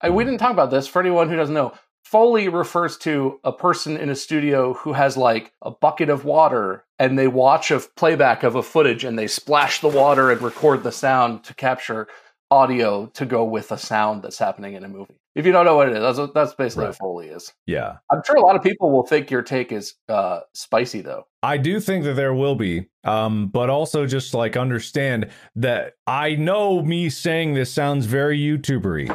I, 0.00 0.10
we 0.10 0.22
mm-hmm. 0.22 0.30
didn't 0.30 0.40
talk 0.40 0.52
about 0.52 0.70
this. 0.70 0.86
For 0.86 1.00
anyone 1.00 1.28
who 1.28 1.36
doesn't 1.36 1.54
know 1.54 1.74
foley 2.10 2.48
refers 2.48 2.96
to 2.96 3.38
a 3.44 3.52
person 3.52 3.98
in 3.98 4.08
a 4.08 4.14
studio 4.14 4.72
who 4.72 4.94
has 4.94 5.14
like 5.14 5.52
a 5.60 5.70
bucket 5.70 6.08
of 6.08 6.24
water 6.24 6.82
and 6.98 7.18
they 7.18 7.28
watch 7.28 7.70
a 7.70 7.80
playback 7.96 8.42
of 8.42 8.54
a 8.54 8.62
footage 8.62 9.04
and 9.04 9.18
they 9.18 9.26
splash 9.26 9.80
the 9.82 9.88
water 9.88 10.30
and 10.30 10.40
record 10.40 10.82
the 10.82 10.90
sound 10.92 11.44
to 11.44 11.52
capture 11.52 12.08
audio 12.50 13.06
to 13.12 13.26
go 13.26 13.44
with 13.44 13.70
a 13.72 13.76
sound 13.76 14.22
that's 14.22 14.38
happening 14.38 14.72
in 14.72 14.84
a 14.84 14.88
movie. 14.88 15.16
If 15.34 15.44
you 15.44 15.52
don't 15.52 15.66
know 15.66 15.76
what 15.76 15.90
it 15.90 15.96
is, 15.96 16.16
that's, 16.16 16.32
that's 16.32 16.54
basically 16.54 16.86
Right. 16.86 16.88
what 16.92 16.98
Foley 16.98 17.26
is. 17.28 17.52
Yeah. 17.66 17.98
I'm 18.10 18.22
sure 18.26 18.36
a 18.36 18.40
lot 18.40 18.56
of 18.56 18.62
people 18.62 18.90
will 18.90 19.06
think 19.06 19.30
your 19.30 19.42
take 19.42 19.70
is 19.70 19.94
uh, 20.08 20.40
spicy, 20.54 21.02
though. 21.02 21.26
I 21.42 21.58
do 21.58 21.78
think 21.78 22.04
that 22.04 22.14
there 22.14 22.32
will 22.34 22.56
be, 22.56 22.88
um, 23.04 23.48
but 23.48 23.68
also 23.68 24.06
just 24.06 24.32
like 24.32 24.56
understand 24.56 25.28
that 25.56 25.92
I 26.06 26.36
know 26.36 26.82
me 26.82 27.10
saying 27.10 27.52
this 27.52 27.70
sounds 27.72 28.06
very 28.06 28.38
YouTubery, 28.38 29.08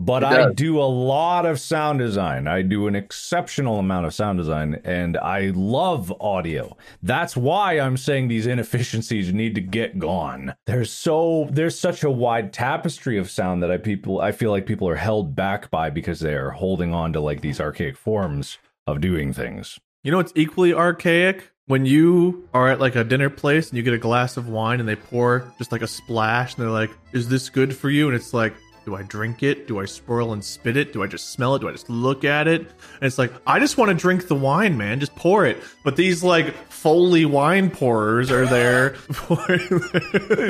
but 0.00 0.24
I 0.24 0.50
do 0.52 0.78
a 0.78 0.88
lot 0.88 1.44
of 1.44 1.60
sound 1.60 1.98
design. 1.98 2.48
I 2.48 2.62
do 2.62 2.86
an 2.86 2.96
exceptional 2.96 3.78
amount 3.78 4.06
of 4.06 4.14
sound 4.14 4.38
design, 4.38 4.80
and 4.82 5.18
I 5.18 5.52
love 5.54 6.10
audio. 6.22 6.74
That's 7.02 7.36
why 7.36 7.78
I'm 7.78 7.98
saying 7.98 8.28
these 8.28 8.46
inefficiencies 8.46 9.32
need 9.34 9.54
to 9.56 9.60
get 9.60 9.98
gone. 9.98 10.54
There's 10.66 10.90
so 10.90 11.48
there's 11.52 11.78
such 11.78 12.02
a 12.02 12.10
wide 12.10 12.54
tapestry 12.54 13.18
of 13.18 13.30
sound 13.30 13.62
that 13.62 13.70
I 13.70 13.76
people 13.76 14.22
I 14.22 14.32
feel 14.32 14.50
like 14.50 14.64
people 14.64 14.88
are 14.88 14.96
held 14.96 15.36
back 15.36 15.70
by 15.70 15.90
because 15.90 16.20
they 16.20 16.34
are 16.34 16.50
holding 16.50 16.94
on 16.94 17.12
to 17.12 17.20
like 17.20 17.42
these 17.42 17.60
archaic 17.60 17.96
forms 17.96 18.56
of 18.86 19.02
doing 19.02 19.34
things. 19.34 19.78
You 20.02 20.12
know 20.12 20.18
it's 20.18 20.32
equally 20.34 20.72
archaic? 20.72 21.50
When 21.66 21.86
you 21.86 22.48
are 22.52 22.68
at 22.68 22.80
like 22.80 22.96
a 22.96 23.04
dinner 23.04 23.30
place 23.30 23.68
and 23.68 23.76
you 23.76 23.84
get 23.84 23.94
a 23.94 23.98
glass 23.98 24.36
of 24.36 24.48
wine 24.48 24.80
and 24.80 24.88
they 24.88 24.96
pour 24.96 25.52
just 25.58 25.70
like 25.70 25.82
a 25.82 25.86
splash 25.86 26.54
and 26.54 26.64
they're 26.64 26.72
like, 26.72 26.90
"Is 27.12 27.28
this 27.28 27.48
good 27.48 27.76
for 27.76 27.90
you?" 27.90 28.08
and 28.08 28.16
it's 28.16 28.34
like, 28.34 28.54
"Do 28.84 28.96
I 28.96 29.02
drink 29.02 29.42
it? 29.42 29.66
Do 29.66 29.80
I 29.80 29.84
swirl 29.84 30.32
and 30.32 30.44
spit 30.44 30.76
it? 30.76 30.92
Do 30.92 31.02
I 31.02 31.06
just 31.06 31.30
smell 31.30 31.54
it? 31.54 31.60
Do 31.60 31.68
I 31.68 31.72
just 31.72 31.90
look 31.90 32.24
at 32.24 32.48
it?" 32.48 32.60
And 32.60 33.02
it's 33.02 33.18
like, 33.18 33.32
"I 33.46 33.58
just 33.58 33.78
want 33.78 33.90
to 33.90 33.94
drink 33.94 34.28
the 34.28 34.34
wine, 34.34 34.76
man. 34.76 35.00
Just 35.00 35.14
pour 35.16 35.46
it." 35.46 35.58
But 35.84 35.96
these 35.96 36.22
like 36.22 36.54
Foley 36.68 37.24
wine 37.24 37.70
pourers 37.70 38.30
are 38.30 38.46
there 38.46 38.90
pouring 39.12 39.80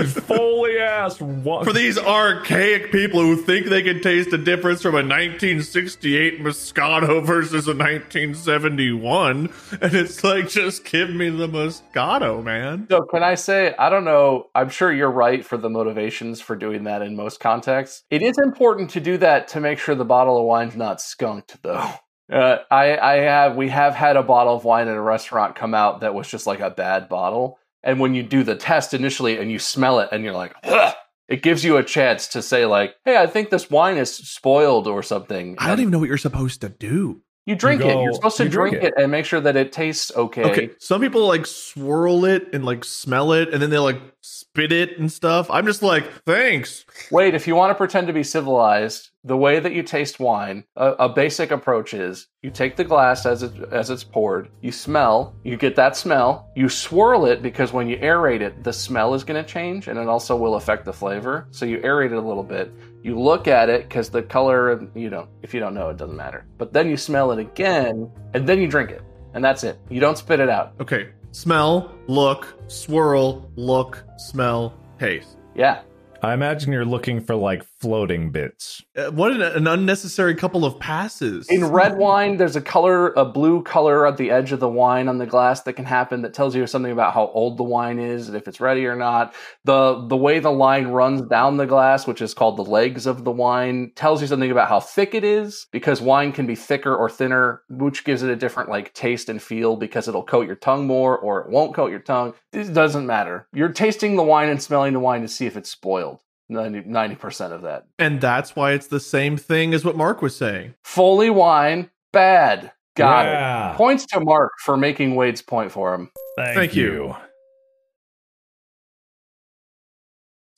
Foley 0.06 0.78
ass 0.78 1.16
for 1.16 1.72
these 1.72 1.98
archaic 1.98 2.92
people 2.92 3.20
who 3.20 3.36
think 3.36 3.66
they 3.66 3.82
can 3.82 4.00
taste 4.00 4.32
a 4.32 4.38
difference 4.38 4.82
from 4.82 4.94
a 4.94 5.02
1968 5.02 6.40
Moscato 6.40 7.24
versus 7.24 7.66
a 7.66 7.74
1971, 7.74 9.50
and 9.80 9.94
it's 9.94 10.22
like, 10.24 10.48
just 10.48 10.84
give 10.84 11.10
me 11.10 11.28
the 11.28 11.48
Moscato, 11.48 12.42
man. 12.42 12.86
So, 12.90 13.02
can 13.02 13.22
I 13.22 13.34
say, 13.34 13.74
I 13.78 13.88
don't 13.88 14.04
know, 14.04 14.48
I'm 14.54 14.68
sure 14.68 14.92
you're 14.92 15.10
right 15.10 15.44
for 15.44 15.56
the 15.56 15.70
motivations 15.70 16.40
for 16.40 16.56
doing 16.56 16.84
that 16.84 17.02
in 17.02 17.16
most 17.16 17.40
contexts. 17.40 18.04
It 18.10 18.19
is 18.22 18.38
important 18.38 18.90
to 18.90 19.00
do 19.00 19.18
that 19.18 19.48
to 19.48 19.60
make 19.60 19.78
sure 19.78 19.94
the 19.94 20.04
bottle 20.04 20.38
of 20.38 20.44
wine's 20.44 20.76
not 20.76 21.00
skunked, 21.00 21.62
though. 21.62 21.90
Uh, 22.30 22.58
I, 22.70 22.96
I 22.96 23.14
have, 23.22 23.56
we 23.56 23.70
have 23.70 23.92
had 23.92 24.16
a 24.16 24.22
bottle 24.22 24.54
of 24.54 24.62
wine 24.62 24.86
at 24.86 24.96
a 24.96 25.00
restaurant 25.00 25.56
come 25.56 25.74
out 25.74 26.02
that 26.02 26.14
was 26.14 26.28
just 26.28 26.46
like 26.46 26.60
a 26.60 26.70
bad 26.70 27.08
bottle. 27.08 27.58
And 27.82 27.98
when 27.98 28.14
you 28.14 28.22
do 28.22 28.44
the 28.44 28.54
test 28.54 28.94
initially 28.94 29.36
and 29.36 29.50
you 29.50 29.58
smell 29.58 29.98
it 29.98 30.10
and 30.12 30.22
you're 30.22 30.32
like, 30.32 30.54
"Ugh," 30.62 30.94
it 31.30 31.42
gives 31.42 31.64
you 31.64 31.76
a 31.76 31.84
chance 31.84 32.26
to 32.28 32.42
say, 32.42 32.66
like, 32.66 32.96
hey, 33.04 33.16
I 33.16 33.26
think 33.26 33.50
this 33.50 33.70
wine 33.70 33.96
is 33.96 34.14
spoiled 34.14 34.88
or 34.88 35.02
something. 35.02 35.56
I 35.58 35.68
don't 35.68 35.80
even 35.80 35.92
know 35.92 36.00
what 36.00 36.08
you're 36.08 36.18
supposed 36.18 36.60
to 36.62 36.68
do. 36.68 37.22
You 37.50 37.56
drink 37.56 37.82
You 37.82 37.88
it. 37.88 38.02
You're 38.04 38.14
supposed 38.14 38.36
to 38.36 38.44
you 38.44 38.48
drink 38.48 38.78
drink 38.78 38.94
it. 38.96 39.02
and 39.02 39.10
make 39.10 39.24
sure 39.24 39.40
that 39.40 39.56
it 39.56 39.72
tastes 39.72 40.12
okay. 40.14 40.44
Okay, 40.44 40.70
some 40.78 41.00
people 41.00 41.26
like 41.26 41.46
swirl 41.46 42.24
it 42.24 42.48
and 42.52 42.64
like 42.64 42.84
smell 42.84 43.32
it, 43.32 43.52
and 43.52 43.60
then 43.60 43.70
they 43.70 43.78
like 43.78 44.00
spit 44.20 44.70
it 44.70 45.00
and 45.00 45.10
stuff. 45.10 45.50
I'm 45.50 45.66
just 45.66 45.82
like, 45.82 46.08
thanks. 46.24 46.84
Wait, 47.10 47.34
if 47.34 47.48
you 47.48 47.56
want 47.56 47.70
to 47.70 47.74
pretend 47.74 48.06
to 48.06 48.12
be 48.12 48.22
civilized, 48.22 49.10
the 49.24 49.36
way 49.36 49.58
that 49.58 49.72
you 49.72 49.82
taste 49.82 50.20
wine, 50.20 50.64
a, 50.76 50.92
a 50.92 51.08
basic 51.08 51.50
approach 51.50 51.92
is 51.92 52.28
you 52.42 52.50
take 52.50 52.76
the 52.76 52.84
glass 52.84 53.26
as 53.26 53.42
it 53.42 53.52
as 53.70 53.90
it's 53.90 54.04
poured, 54.04 54.48
you 54.60 54.72
smell, 54.72 55.34
you 55.44 55.56
get 55.56 55.76
that 55.76 55.96
smell, 55.96 56.50
you 56.54 56.68
swirl 56.68 57.26
it 57.26 57.42
because 57.42 57.72
when 57.72 57.88
you 57.88 57.96
aerate 57.98 58.40
it, 58.40 58.64
the 58.64 58.72
smell 58.72 59.14
is 59.14 59.24
going 59.24 59.42
to 59.42 59.48
change 59.48 59.88
and 59.88 59.98
it 59.98 60.08
also 60.08 60.36
will 60.36 60.54
affect 60.54 60.84
the 60.84 60.92
flavor. 60.92 61.48
So 61.50 61.66
you 61.66 61.78
aerate 61.78 62.12
it 62.12 62.16
a 62.16 62.20
little 62.20 62.44
bit. 62.44 62.72
You 63.02 63.18
look 63.18 63.48
at 63.48 63.70
it 63.70 63.88
because 63.88 64.10
the 64.10 64.22
color, 64.22 64.86
you 64.94 65.08
don't, 65.08 65.28
if 65.42 65.54
you 65.54 65.60
don't 65.60 65.74
know, 65.74 65.88
it 65.88 65.96
doesn't 65.96 66.16
matter. 66.16 66.44
But 66.58 66.72
then 66.72 66.88
you 66.90 66.96
smell 66.96 67.32
it 67.32 67.38
again, 67.38 68.10
and 68.34 68.46
then 68.46 68.60
you 68.60 68.68
drink 68.68 68.90
it. 68.90 69.02
And 69.32 69.44
that's 69.44 69.64
it. 69.64 69.78
You 69.88 70.00
don't 70.00 70.18
spit 70.18 70.40
it 70.40 70.50
out. 70.50 70.74
Okay. 70.80 71.10
Smell, 71.32 71.94
look, 72.08 72.54
swirl, 72.66 73.50
look, 73.56 74.04
smell, 74.18 74.74
taste. 74.98 75.38
Yeah. 75.54 75.82
I 76.22 76.34
imagine 76.34 76.72
you're 76.72 76.84
looking 76.84 77.20
for 77.20 77.36
like 77.36 77.64
floating 77.80 78.30
bits. 78.30 78.82
Uh, 78.94 79.10
what 79.10 79.32
an, 79.32 79.40
an 79.40 79.66
unnecessary 79.66 80.34
couple 80.34 80.64
of 80.64 80.78
passes. 80.78 81.48
In 81.48 81.64
red 81.64 81.96
wine, 81.96 82.36
there's 82.36 82.56
a 82.56 82.60
color, 82.60 83.12
a 83.14 83.24
blue 83.24 83.62
color 83.62 84.06
at 84.06 84.18
the 84.18 84.30
edge 84.30 84.52
of 84.52 84.60
the 84.60 84.68
wine 84.68 85.08
on 85.08 85.18
the 85.18 85.26
glass 85.26 85.62
that 85.62 85.72
can 85.72 85.86
happen 85.86 86.22
that 86.22 86.34
tells 86.34 86.54
you 86.54 86.66
something 86.66 86.92
about 86.92 87.14
how 87.14 87.28
old 87.28 87.56
the 87.56 87.62
wine 87.62 87.98
is 87.98 88.28
and 88.28 88.36
if 88.36 88.46
it's 88.46 88.60
ready 88.60 88.86
or 88.86 88.96
not. 88.96 89.34
The 89.64 90.06
the 90.06 90.16
way 90.16 90.40
the 90.40 90.52
line 90.52 90.88
runs 90.88 91.22
down 91.22 91.56
the 91.56 91.66
glass, 91.66 92.06
which 92.06 92.20
is 92.20 92.34
called 92.34 92.58
the 92.58 92.64
legs 92.64 93.06
of 93.06 93.24
the 93.24 93.30
wine, 93.30 93.92
tells 93.94 94.20
you 94.20 94.26
something 94.26 94.50
about 94.50 94.68
how 94.68 94.80
thick 94.80 95.14
it 95.14 95.24
is 95.24 95.66
because 95.72 96.00
wine 96.00 96.32
can 96.32 96.46
be 96.46 96.54
thicker 96.54 96.94
or 96.94 97.08
thinner, 97.08 97.62
which 97.70 98.04
gives 98.04 98.22
it 98.22 98.30
a 98.30 98.36
different 98.36 98.68
like 98.68 98.92
taste 98.92 99.28
and 99.28 99.40
feel 99.40 99.76
because 99.76 100.06
it'll 100.06 100.22
coat 100.22 100.46
your 100.46 100.56
tongue 100.56 100.86
more 100.86 101.18
or 101.18 101.40
it 101.40 101.50
won't 101.50 101.74
coat 101.74 101.90
your 101.90 102.00
tongue. 102.00 102.34
It 102.52 102.74
doesn't 102.74 103.06
matter. 103.06 103.46
You're 103.54 103.72
tasting 103.72 104.16
the 104.16 104.22
wine 104.22 104.50
and 104.50 104.62
smelling 104.62 104.92
the 104.92 105.00
wine 105.00 105.22
to 105.22 105.28
see 105.28 105.46
if 105.46 105.56
it's 105.56 105.70
spoiled. 105.70 106.20
90 106.50 107.14
percent 107.16 107.52
of 107.52 107.62
that. 107.62 107.86
and 107.98 108.20
that's 108.20 108.54
why 108.56 108.72
it's 108.72 108.88
the 108.88 109.00
same 109.00 109.36
thing 109.36 109.72
as 109.72 109.84
what 109.84 109.96
Mark 109.96 110.20
was 110.22 110.36
saying. 110.36 110.74
Foley 110.84 111.30
wine, 111.30 111.90
bad. 112.12 112.72
Got 112.96 113.26
Yeah. 113.26 113.72
it. 113.72 113.76
Points 113.76 114.04
to 114.06 114.20
Mark 114.20 114.50
for 114.64 114.76
making 114.76 115.14
Wade's 115.14 115.40
point 115.42 115.70
for 115.72 115.94
him. 115.94 116.10
Thank, 116.36 116.54
Thank 116.56 116.74
you. 116.76 116.92
you. 116.92 117.16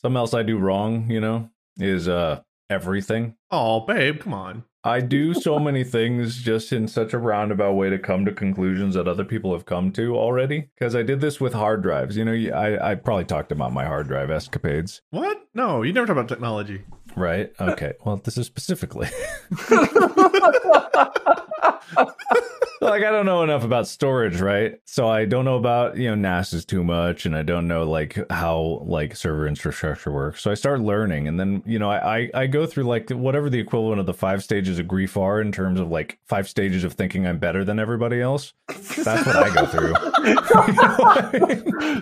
Something 0.00 0.16
else 0.16 0.34
I 0.34 0.42
do 0.42 0.58
wrong, 0.58 1.08
you 1.10 1.20
know, 1.20 1.50
is 1.78 2.08
uh 2.08 2.40
everything. 2.70 3.36
Oh, 3.50 3.80
babe, 3.80 4.20
come 4.20 4.34
on. 4.34 4.64
I 4.84 5.00
do 5.00 5.32
so 5.34 5.58
many 5.68 5.84
things 5.84 6.38
just 6.42 6.72
in 6.72 6.88
such 6.88 7.12
a 7.12 7.18
roundabout 7.18 7.74
way 7.74 7.88
to 7.90 7.98
come 7.98 8.24
to 8.24 8.32
conclusions 8.32 8.94
that 8.96 9.06
other 9.06 9.24
people 9.24 9.52
have 9.52 9.64
come 9.66 9.92
to 9.92 10.16
already. 10.16 10.70
Because 10.76 10.96
I 10.96 11.02
did 11.02 11.20
this 11.20 11.40
with 11.40 11.52
hard 11.52 11.82
drives. 11.82 12.16
You 12.16 12.24
know, 12.24 12.32
I, 12.56 12.92
I 12.92 12.94
probably 12.96 13.26
talked 13.26 13.52
about 13.52 13.72
my 13.72 13.84
hard 13.84 14.08
drive 14.08 14.30
escapades, 14.30 15.02
What? 15.10 15.38
No, 15.54 15.82
you 15.82 15.92
never 15.92 16.06
talk 16.06 16.16
about 16.16 16.28
technology. 16.28 16.82
right? 17.14 17.52
Okay. 17.60 17.92
Well, 18.04 18.16
this 18.16 18.38
is 18.38 18.46
specifically. 18.46 19.08
like, 22.80 23.04
I 23.04 23.10
don't 23.10 23.26
know 23.26 23.42
enough 23.42 23.62
about 23.64 23.86
storage, 23.86 24.40
right? 24.40 24.80
So 24.86 25.08
I 25.08 25.24
don't 25.24 25.44
know 25.44 25.56
about, 25.56 25.96
you 25.96 26.08
know, 26.08 26.14
NAS's 26.14 26.64
too 26.64 26.82
much, 26.82 27.26
and 27.26 27.36
I 27.36 27.42
don't 27.42 27.68
know, 27.68 27.84
like, 27.84 28.18
how, 28.30 28.82
like, 28.84 29.14
server 29.14 29.46
infrastructure 29.46 30.10
works. 30.10 30.42
So 30.42 30.50
I 30.50 30.54
start 30.54 30.80
learning, 30.80 31.28
and 31.28 31.38
then, 31.38 31.62
you 31.64 31.78
know, 31.78 31.90
I, 31.90 32.18
I, 32.18 32.30
I 32.34 32.46
go 32.46 32.66
through, 32.66 32.84
like, 32.84 33.10
whatever 33.10 33.48
the 33.48 33.60
equivalent 33.60 34.00
of 34.00 34.06
the 34.06 34.14
five 34.14 34.42
stages 34.42 34.78
of 34.78 34.88
grief 34.88 35.16
are 35.16 35.40
in 35.40 35.52
terms 35.52 35.78
of, 35.80 35.90
like, 35.90 36.18
five 36.24 36.48
stages 36.48 36.82
of 36.82 36.94
thinking 36.94 37.26
I'm 37.26 37.38
better 37.38 37.64
than 37.64 37.78
everybody 37.78 38.20
else. 38.20 38.52
That's 38.68 39.26
what 39.26 39.36
I 39.36 39.54
go 39.54 39.66
through. 39.66 39.92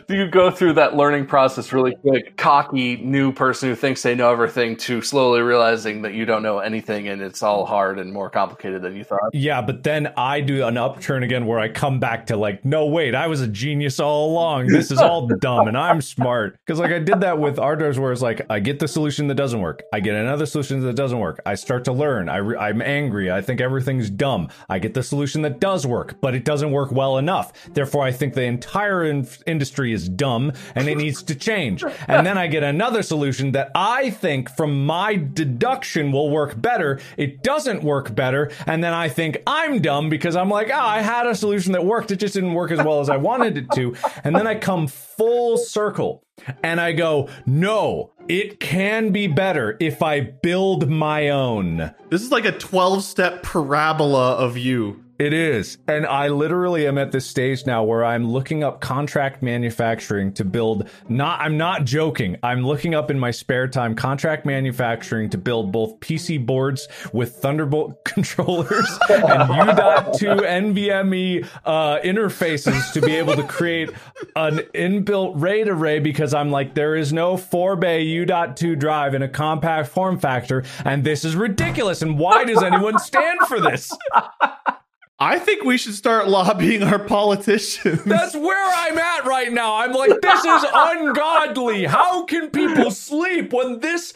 Do 0.08 0.14
you 0.16 0.28
go 0.30 0.50
through 0.50 0.74
that 0.74 0.96
learning 0.96 1.26
process 1.26 1.72
really 1.72 1.94
quick? 1.96 2.36
Cocky 2.36 2.96
new 2.96 3.32
person 3.40 3.70
who 3.70 3.74
thinks 3.74 4.02
they 4.02 4.14
know 4.14 4.30
everything 4.30 4.76
to 4.76 5.00
slowly 5.00 5.40
realizing 5.40 6.02
that 6.02 6.12
you 6.12 6.26
don't 6.26 6.42
know 6.42 6.58
anything 6.58 7.08
and 7.08 7.22
it's 7.22 7.42
all 7.42 7.64
hard 7.64 7.98
and 7.98 8.12
more 8.12 8.28
complicated 8.28 8.82
than 8.82 8.94
you 8.94 9.02
thought. 9.02 9.30
Yeah, 9.32 9.62
but 9.62 9.82
then 9.82 10.12
I 10.14 10.42
do 10.42 10.66
an 10.66 10.76
upturn 10.76 11.22
again 11.22 11.46
where 11.46 11.58
I 11.58 11.70
come 11.70 11.98
back 11.98 12.26
to 12.26 12.36
like, 12.36 12.66
no, 12.66 12.84
wait, 12.84 13.14
I 13.14 13.28
was 13.28 13.40
a 13.40 13.48
genius 13.48 13.98
all 13.98 14.30
along. 14.30 14.66
This 14.66 14.90
is 14.90 14.98
all 14.98 15.26
dumb 15.40 15.68
and 15.68 15.78
I'm 15.78 16.02
smart. 16.02 16.58
Because 16.66 16.78
like 16.78 16.92
I 16.92 16.98
did 16.98 17.22
that 17.22 17.38
with 17.38 17.56
drives 17.56 17.98
where 17.98 18.12
it's 18.12 18.20
like, 18.20 18.42
I 18.50 18.60
get 18.60 18.78
the 18.78 18.86
solution 18.86 19.26
that 19.28 19.36
doesn't 19.36 19.62
work. 19.62 19.84
I 19.90 20.00
get 20.00 20.16
another 20.16 20.44
solution 20.44 20.80
that 20.80 20.94
doesn't 20.94 21.18
work. 21.18 21.40
I 21.46 21.54
start 21.54 21.86
to 21.86 21.92
learn. 21.92 22.28
I 22.28 22.36
re- 22.36 22.58
I'm 22.58 22.82
angry. 22.82 23.32
I 23.32 23.40
think 23.40 23.62
everything's 23.62 24.10
dumb. 24.10 24.50
I 24.68 24.78
get 24.80 24.92
the 24.92 25.02
solution 25.02 25.40
that 25.42 25.60
does 25.60 25.86
work, 25.86 26.20
but 26.20 26.34
it 26.34 26.44
doesn't 26.44 26.72
work 26.72 26.92
well 26.92 27.16
enough. 27.16 27.54
Therefore, 27.72 28.04
I 28.04 28.12
think 28.12 28.34
the 28.34 28.42
entire 28.42 29.02
in- 29.02 29.26
industry 29.46 29.94
is 29.94 30.10
dumb 30.10 30.52
and 30.74 30.88
it 30.90 30.98
needs 30.98 31.22
to 31.22 31.34
change. 31.34 31.82
And 32.06 32.26
then 32.26 32.36
I 32.36 32.46
get 32.46 32.62
another 32.62 33.02
solution 33.02 33.29
that 33.52 33.70
I 33.74 34.10
think 34.10 34.50
from 34.50 34.86
my 34.86 35.16
deduction 35.16 36.12
will 36.12 36.30
work 36.30 36.60
better. 36.60 37.00
It 37.16 37.42
doesn't 37.42 37.82
work 37.82 38.14
better. 38.14 38.50
And 38.66 38.82
then 38.82 38.92
I 38.92 39.08
think 39.08 39.38
I'm 39.46 39.80
dumb 39.80 40.08
because 40.08 40.36
I'm 40.36 40.50
like, 40.50 40.70
oh, 40.70 40.78
I 40.78 41.00
had 41.00 41.26
a 41.26 41.34
solution 41.34 41.72
that 41.72 41.84
worked. 41.84 42.10
It 42.10 42.16
just 42.16 42.34
didn't 42.34 42.54
work 42.54 42.70
as 42.70 42.78
well 42.78 43.00
as 43.00 43.08
I 43.08 43.16
wanted 43.16 43.56
it 43.56 43.70
to. 43.74 43.94
And 44.24 44.34
then 44.34 44.46
I 44.46 44.54
come 44.56 44.86
full 44.86 45.56
circle 45.56 46.22
and 46.62 46.80
I 46.80 46.92
go, 46.92 47.28
no, 47.46 48.12
it 48.28 48.60
can 48.60 49.12
be 49.12 49.26
better 49.26 49.76
if 49.80 50.02
I 50.02 50.20
build 50.20 50.88
my 50.88 51.28
own. 51.28 51.94
This 52.08 52.22
is 52.22 52.30
like 52.30 52.44
a 52.44 52.52
12 52.52 53.04
step 53.04 53.42
parabola 53.42 54.32
of 54.32 54.56
you. 54.56 55.04
It 55.20 55.34
is. 55.34 55.76
And 55.86 56.06
I 56.06 56.28
literally 56.28 56.86
am 56.86 56.96
at 56.96 57.12
this 57.12 57.26
stage 57.26 57.66
now 57.66 57.84
where 57.84 58.06
I'm 58.06 58.32
looking 58.32 58.64
up 58.64 58.80
contract 58.80 59.42
manufacturing 59.42 60.32
to 60.32 60.46
build 60.46 60.88
not 61.10 61.42
I'm 61.42 61.58
not 61.58 61.84
joking. 61.84 62.38
I'm 62.42 62.66
looking 62.66 62.94
up 62.94 63.10
in 63.10 63.18
my 63.18 63.30
spare 63.30 63.68
time 63.68 63.94
contract 63.94 64.46
manufacturing 64.46 65.28
to 65.28 65.36
build 65.36 65.72
both 65.72 66.00
PC 66.00 66.46
boards 66.46 66.88
with 67.12 67.36
Thunderbolt 67.36 68.02
controllers 68.06 68.98
and 69.10 69.50
U.2 69.50 70.40
NVMe 70.40 71.46
uh, 71.66 71.98
interfaces 71.98 72.90
to 72.94 73.02
be 73.02 73.14
able 73.16 73.36
to 73.36 73.42
create 73.42 73.90
an 74.36 74.60
inbuilt 74.74 75.34
RAID 75.36 75.68
array 75.68 75.98
because 75.98 76.32
I'm 76.32 76.50
like 76.50 76.72
there 76.72 76.96
is 76.96 77.12
no 77.12 77.36
4 77.36 77.76
bay 77.76 78.00
U.2 78.04 78.78
drive 78.78 79.12
in 79.12 79.20
a 79.20 79.28
compact 79.28 79.90
form 79.90 80.18
factor 80.18 80.64
and 80.86 81.04
this 81.04 81.26
is 81.26 81.36
ridiculous 81.36 82.00
and 82.00 82.18
why 82.18 82.44
does 82.44 82.62
anyone 82.62 82.98
stand 82.98 83.40
for 83.40 83.60
this? 83.60 83.92
I 85.22 85.38
think 85.38 85.64
we 85.64 85.76
should 85.76 85.94
start 85.94 86.28
lobbying 86.28 86.82
our 86.82 86.98
politicians. 86.98 88.02
That's 88.04 88.34
where 88.34 88.72
I'm 88.74 88.96
at 88.96 89.26
right 89.26 89.52
now. 89.52 89.76
I'm 89.76 89.92
like, 89.92 90.18
this 90.22 90.44
is 90.46 90.64
ungodly. 90.74 91.84
How 91.84 92.24
can 92.24 92.48
people 92.48 92.90
sleep 92.90 93.52
when 93.52 93.80
this 93.80 94.14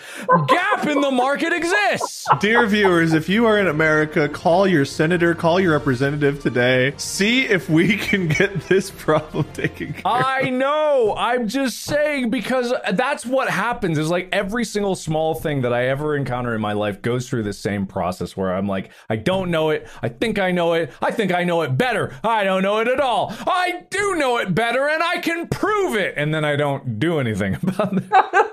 gap 0.48 0.86
in 0.86 1.02
the 1.02 1.10
market 1.10 1.52
exists? 1.52 2.26
Dear 2.40 2.66
viewers, 2.66 3.12
if 3.12 3.28
you 3.28 3.44
are 3.44 3.58
in 3.58 3.66
America, 3.66 4.30
call 4.30 4.66
your 4.66 4.86
senator, 4.86 5.34
call 5.34 5.60
your 5.60 5.72
representative 5.72 6.40
today. 6.40 6.94
See 6.96 7.42
if 7.42 7.68
we 7.68 7.98
can 7.98 8.28
get 8.28 8.62
this 8.68 8.90
problem 8.90 9.44
taken 9.52 9.92
care 9.92 10.02
of. 10.06 10.24
I 10.24 10.48
know. 10.48 11.14
I'm 11.18 11.48
just 11.48 11.82
saying 11.82 12.30
because 12.30 12.72
that's 12.94 13.26
what 13.26 13.50
happens. 13.50 13.98
Is 13.98 14.08
like 14.08 14.30
every 14.32 14.64
single 14.64 14.94
small 14.94 15.34
thing 15.34 15.60
that 15.62 15.72
I 15.74 15.88
ever 15.88 16.16
encounter 16.16 16.54
in 16.54 16.62
my 16.62 16.72
life 16.72 17.02
goes 17.02 17.28
through 17.28 17.42
the 17.42 17.52
same 17.52 17.84
process 17.84 18.38
where 18.38 18.54
I'm 18.54 18.66
like, 18.66 18.90
I 19.10 19.16
don't 19.16 19.50
know 19.50 19.68
it. 19.68 19.86
I 20.02 20.08
think 20.08 20.38
I 20.38 20.50
know 20.50 20.72
it. 20.72 20.92
I 21.00 21.10
think 21.10 21.32
I 21.32 21.44
know 21.44 21.62
it 21.62 21.76
better. 21.76 22.14
I 22.22 22.44
don't 22.44 22.62
know 22.62 22.78
it 22.78 22.88
at 22.88 23.00
all. 23.00 23.34
I 23.46 23.84
do 23.90 24.14
know 24.16 24.38
it 24.38 24.54
better 24.54 24.88
and 24.88 25.02
I 25.02 25.18
can 25.18 25.48
prove 25.48 25.96
it. 25.96 26.14
And 26.16 26.34
then 26.34 26.44
I 26.44 26.56
don't 26.56 26.98
do 26.98 27.18
anything 27.18 27.54
about 27.62 27.96
it. 27.96 28.04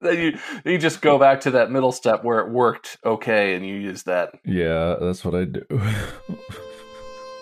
Then 0.00 0.16
you 0.16 0.38
you 0.64 0.78
just 0.78 1.00
go 1.02 1.18
back 1.18 1.40
to 1.40 1.50
that 1.50 1.72
middle 1.72 1.90
step 1.90 2.22
where 2.22 2.38
it 2.38 2.50
worked 2.52 2.98
okay 3.04 3.54
and 3.56 3.66
you 3.66 3.74
use 3.74 4.04
that. 4.04 4.32
Yeah, 4.44 4.94
that's 5.00 5.24
what 5.24 5.34
I 5.34 5.44
do. 5.44 5.64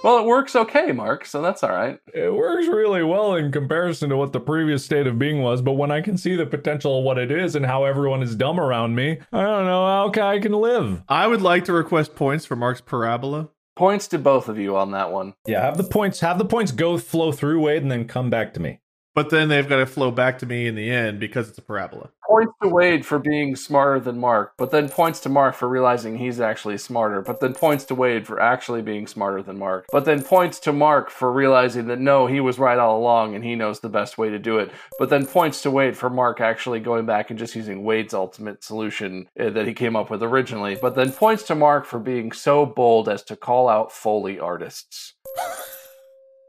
Well, 0.04 0.18
it 0.18 0.26
works 0.26 0.54
okay, 0.54 0.92
Mark, 0.92 1.26
so 1.26 1.42
that's 1.42 1.64
all 1.64 1.70
right. 1.70 1.98
It 2.14 2.32
works 2.32 2.68
really 2.68 3.02
well 3.02 3.34
in 3.34 3.50
comparison 3.50 4.08
to 4.10 4.16
what 4.16 4.32
the 4.32 4.38
previous 4.38 4.84
state 4.84 5.08
of 5.08 5.18
being 5.18 5.42
was, 5.42 5.62
but 5.62 5.72
when 5.72 5.90
I 5.90 6.00
can 6.00 6.16
see 6.16 6.36
the 6.36 6.46
potential 6.46 6.98
of 6.98 7.04
what 7.04 7.18
it 7.18 7.32
is 7.32 7.56
and 7.56 7.66
how 7.66 7.82
everyone 7.82 8.22
is 8.22 8.36
dumb 8.36 8.60
around 8.60 8.94
me, 8.94 9.18
I 9.32 9.42
don't 9.42 9.64
know 9.64 9.84
how 9.84 10.28
I 10.28 10.38
can 10.38 10.52
live. 10.52 11.02
I 11.08 11.26
would 11.26 11.42
like 11.42 11.64
to 11.64 11.72
request 11.72 12.14
points 12.14 12.44
for 12.44 12.54
Mark's 12.54 12.80
parabola. 12.80 13.48
Points 13.77 14.09
to 14.09 14.19
both 14.19 14.48
of 14.48 14.59
you 14.59 14.77
on 14.77 14.93
that 14.93 15.12
one. 15.12 15.35
Yeah, 15.47 15.61
have 15.61 15.77
the 15.77 15.85
points 15.85 16.20
have 16.20 16.39
the 16.39 16.47
points 16.47 16.73
go 16.73 16.97
flow 16.97 17.31
through 17.31 17.61
Wade 17.61 17.82
and 17.82 17.90
then 17.90 18.09
come 18.09 18.31
back 18.31 18.55
to 18.55 18.61
me. 18.61 18.81
But 19.16 19.30
then 19.30 19.48
they've 19.48 19.66
got 19.66 19.76
to 19.76 19.86
flow 19.86 20.10
back 20.10 20.38
to 20.40 20.47
me 20.47 20.66
in 20.66 20.74
the 20.74 20.90
end 20.90 21.18
because 21.20 21.48
it's 21.48 21.56
a 21.56 21.62
parabola. 21.62 22.10
Points 22.28 22.52
to 22.62 22.68
Wade 22.68 23.06
for 23.06 23.18
being 23.18 23.56
smarter 23.56 23.98
than 23.98 24.18
Mark, 24.18 24.52
but 24.59 24.70
then 24.70 24.90
points 24.90 25.20
to 25.20 25.30
Mark 25.30 25.55
for 25.55 25.70
realizing 25.70 26.18
he's 26.18 26.38
actually 26.38 26.76
smarter, 26.76 27.22
but 27.22 27.40
then 27.40 27.55
points 27.55 27.84
to 27.84 27.94
Wade 27.94 28.26
for 28.26 28.38
actually 28.38 28.82
being 28.82 29.06
smarter 29.06 29.43
than 29.43 29.59
Mark, 29.59 29.86
but 29.90 30.05
then 30.05 30.22
points 30.22 30.60
to 30.60 30.72
Mark 30.72 31.09
for 31.09 31.32
realizing 31.32 31.86
that 31.86 31.98
no, 31.98 32.26
he 32.26 32.40
was 32.40 32.59
right 32.59 32.78
all 32.78 32.98
along 32.98 33.34
and 33.34 33.43
he 33.43 33.55
knows 33.55 33.80
the 33.80 33.88
best 33.88 34.18
way 34.18 34.28
to 34.28 34.38
do 34.38 34.59
it, 34.59 34.70
but 34.98 35.09
then 35.09 35.24
points 35.24 35.62
to 35.62 35.70
Wade 35.70 35.97
for 35.97 36.10
Mark 36.10 36.43
actually 36.43 36.80
going 36.80 37.06
back 37.06 37.30
and 37.30 37.38
just 37.38 37.56
using 37.56 37.84
Wade's 37.84 38.12
ultimate 38.12 38.62
solution 38.62 39.28
uh, 39.40 39.48
that 39.48 39.66
he 39.66 39.72
came 39.72 39.97
up 39.97 40.10
with 40.10 40.22
originally, 40.22 40.76
but 40.78 40.94
then 40.94 41.10
points 41.10 41.44
to 41.44 41.55
Mark 41.55 41.86
for 41.86 41.98
being 41.98 42.32
so 42.32 42.66
bold 42.66 43.09
as 43.09 43.22
to 43.22 43.34
call 43.36 43.70
out 43.70 43.93
Foley 43.93 44.38
artists. 44.38 45.14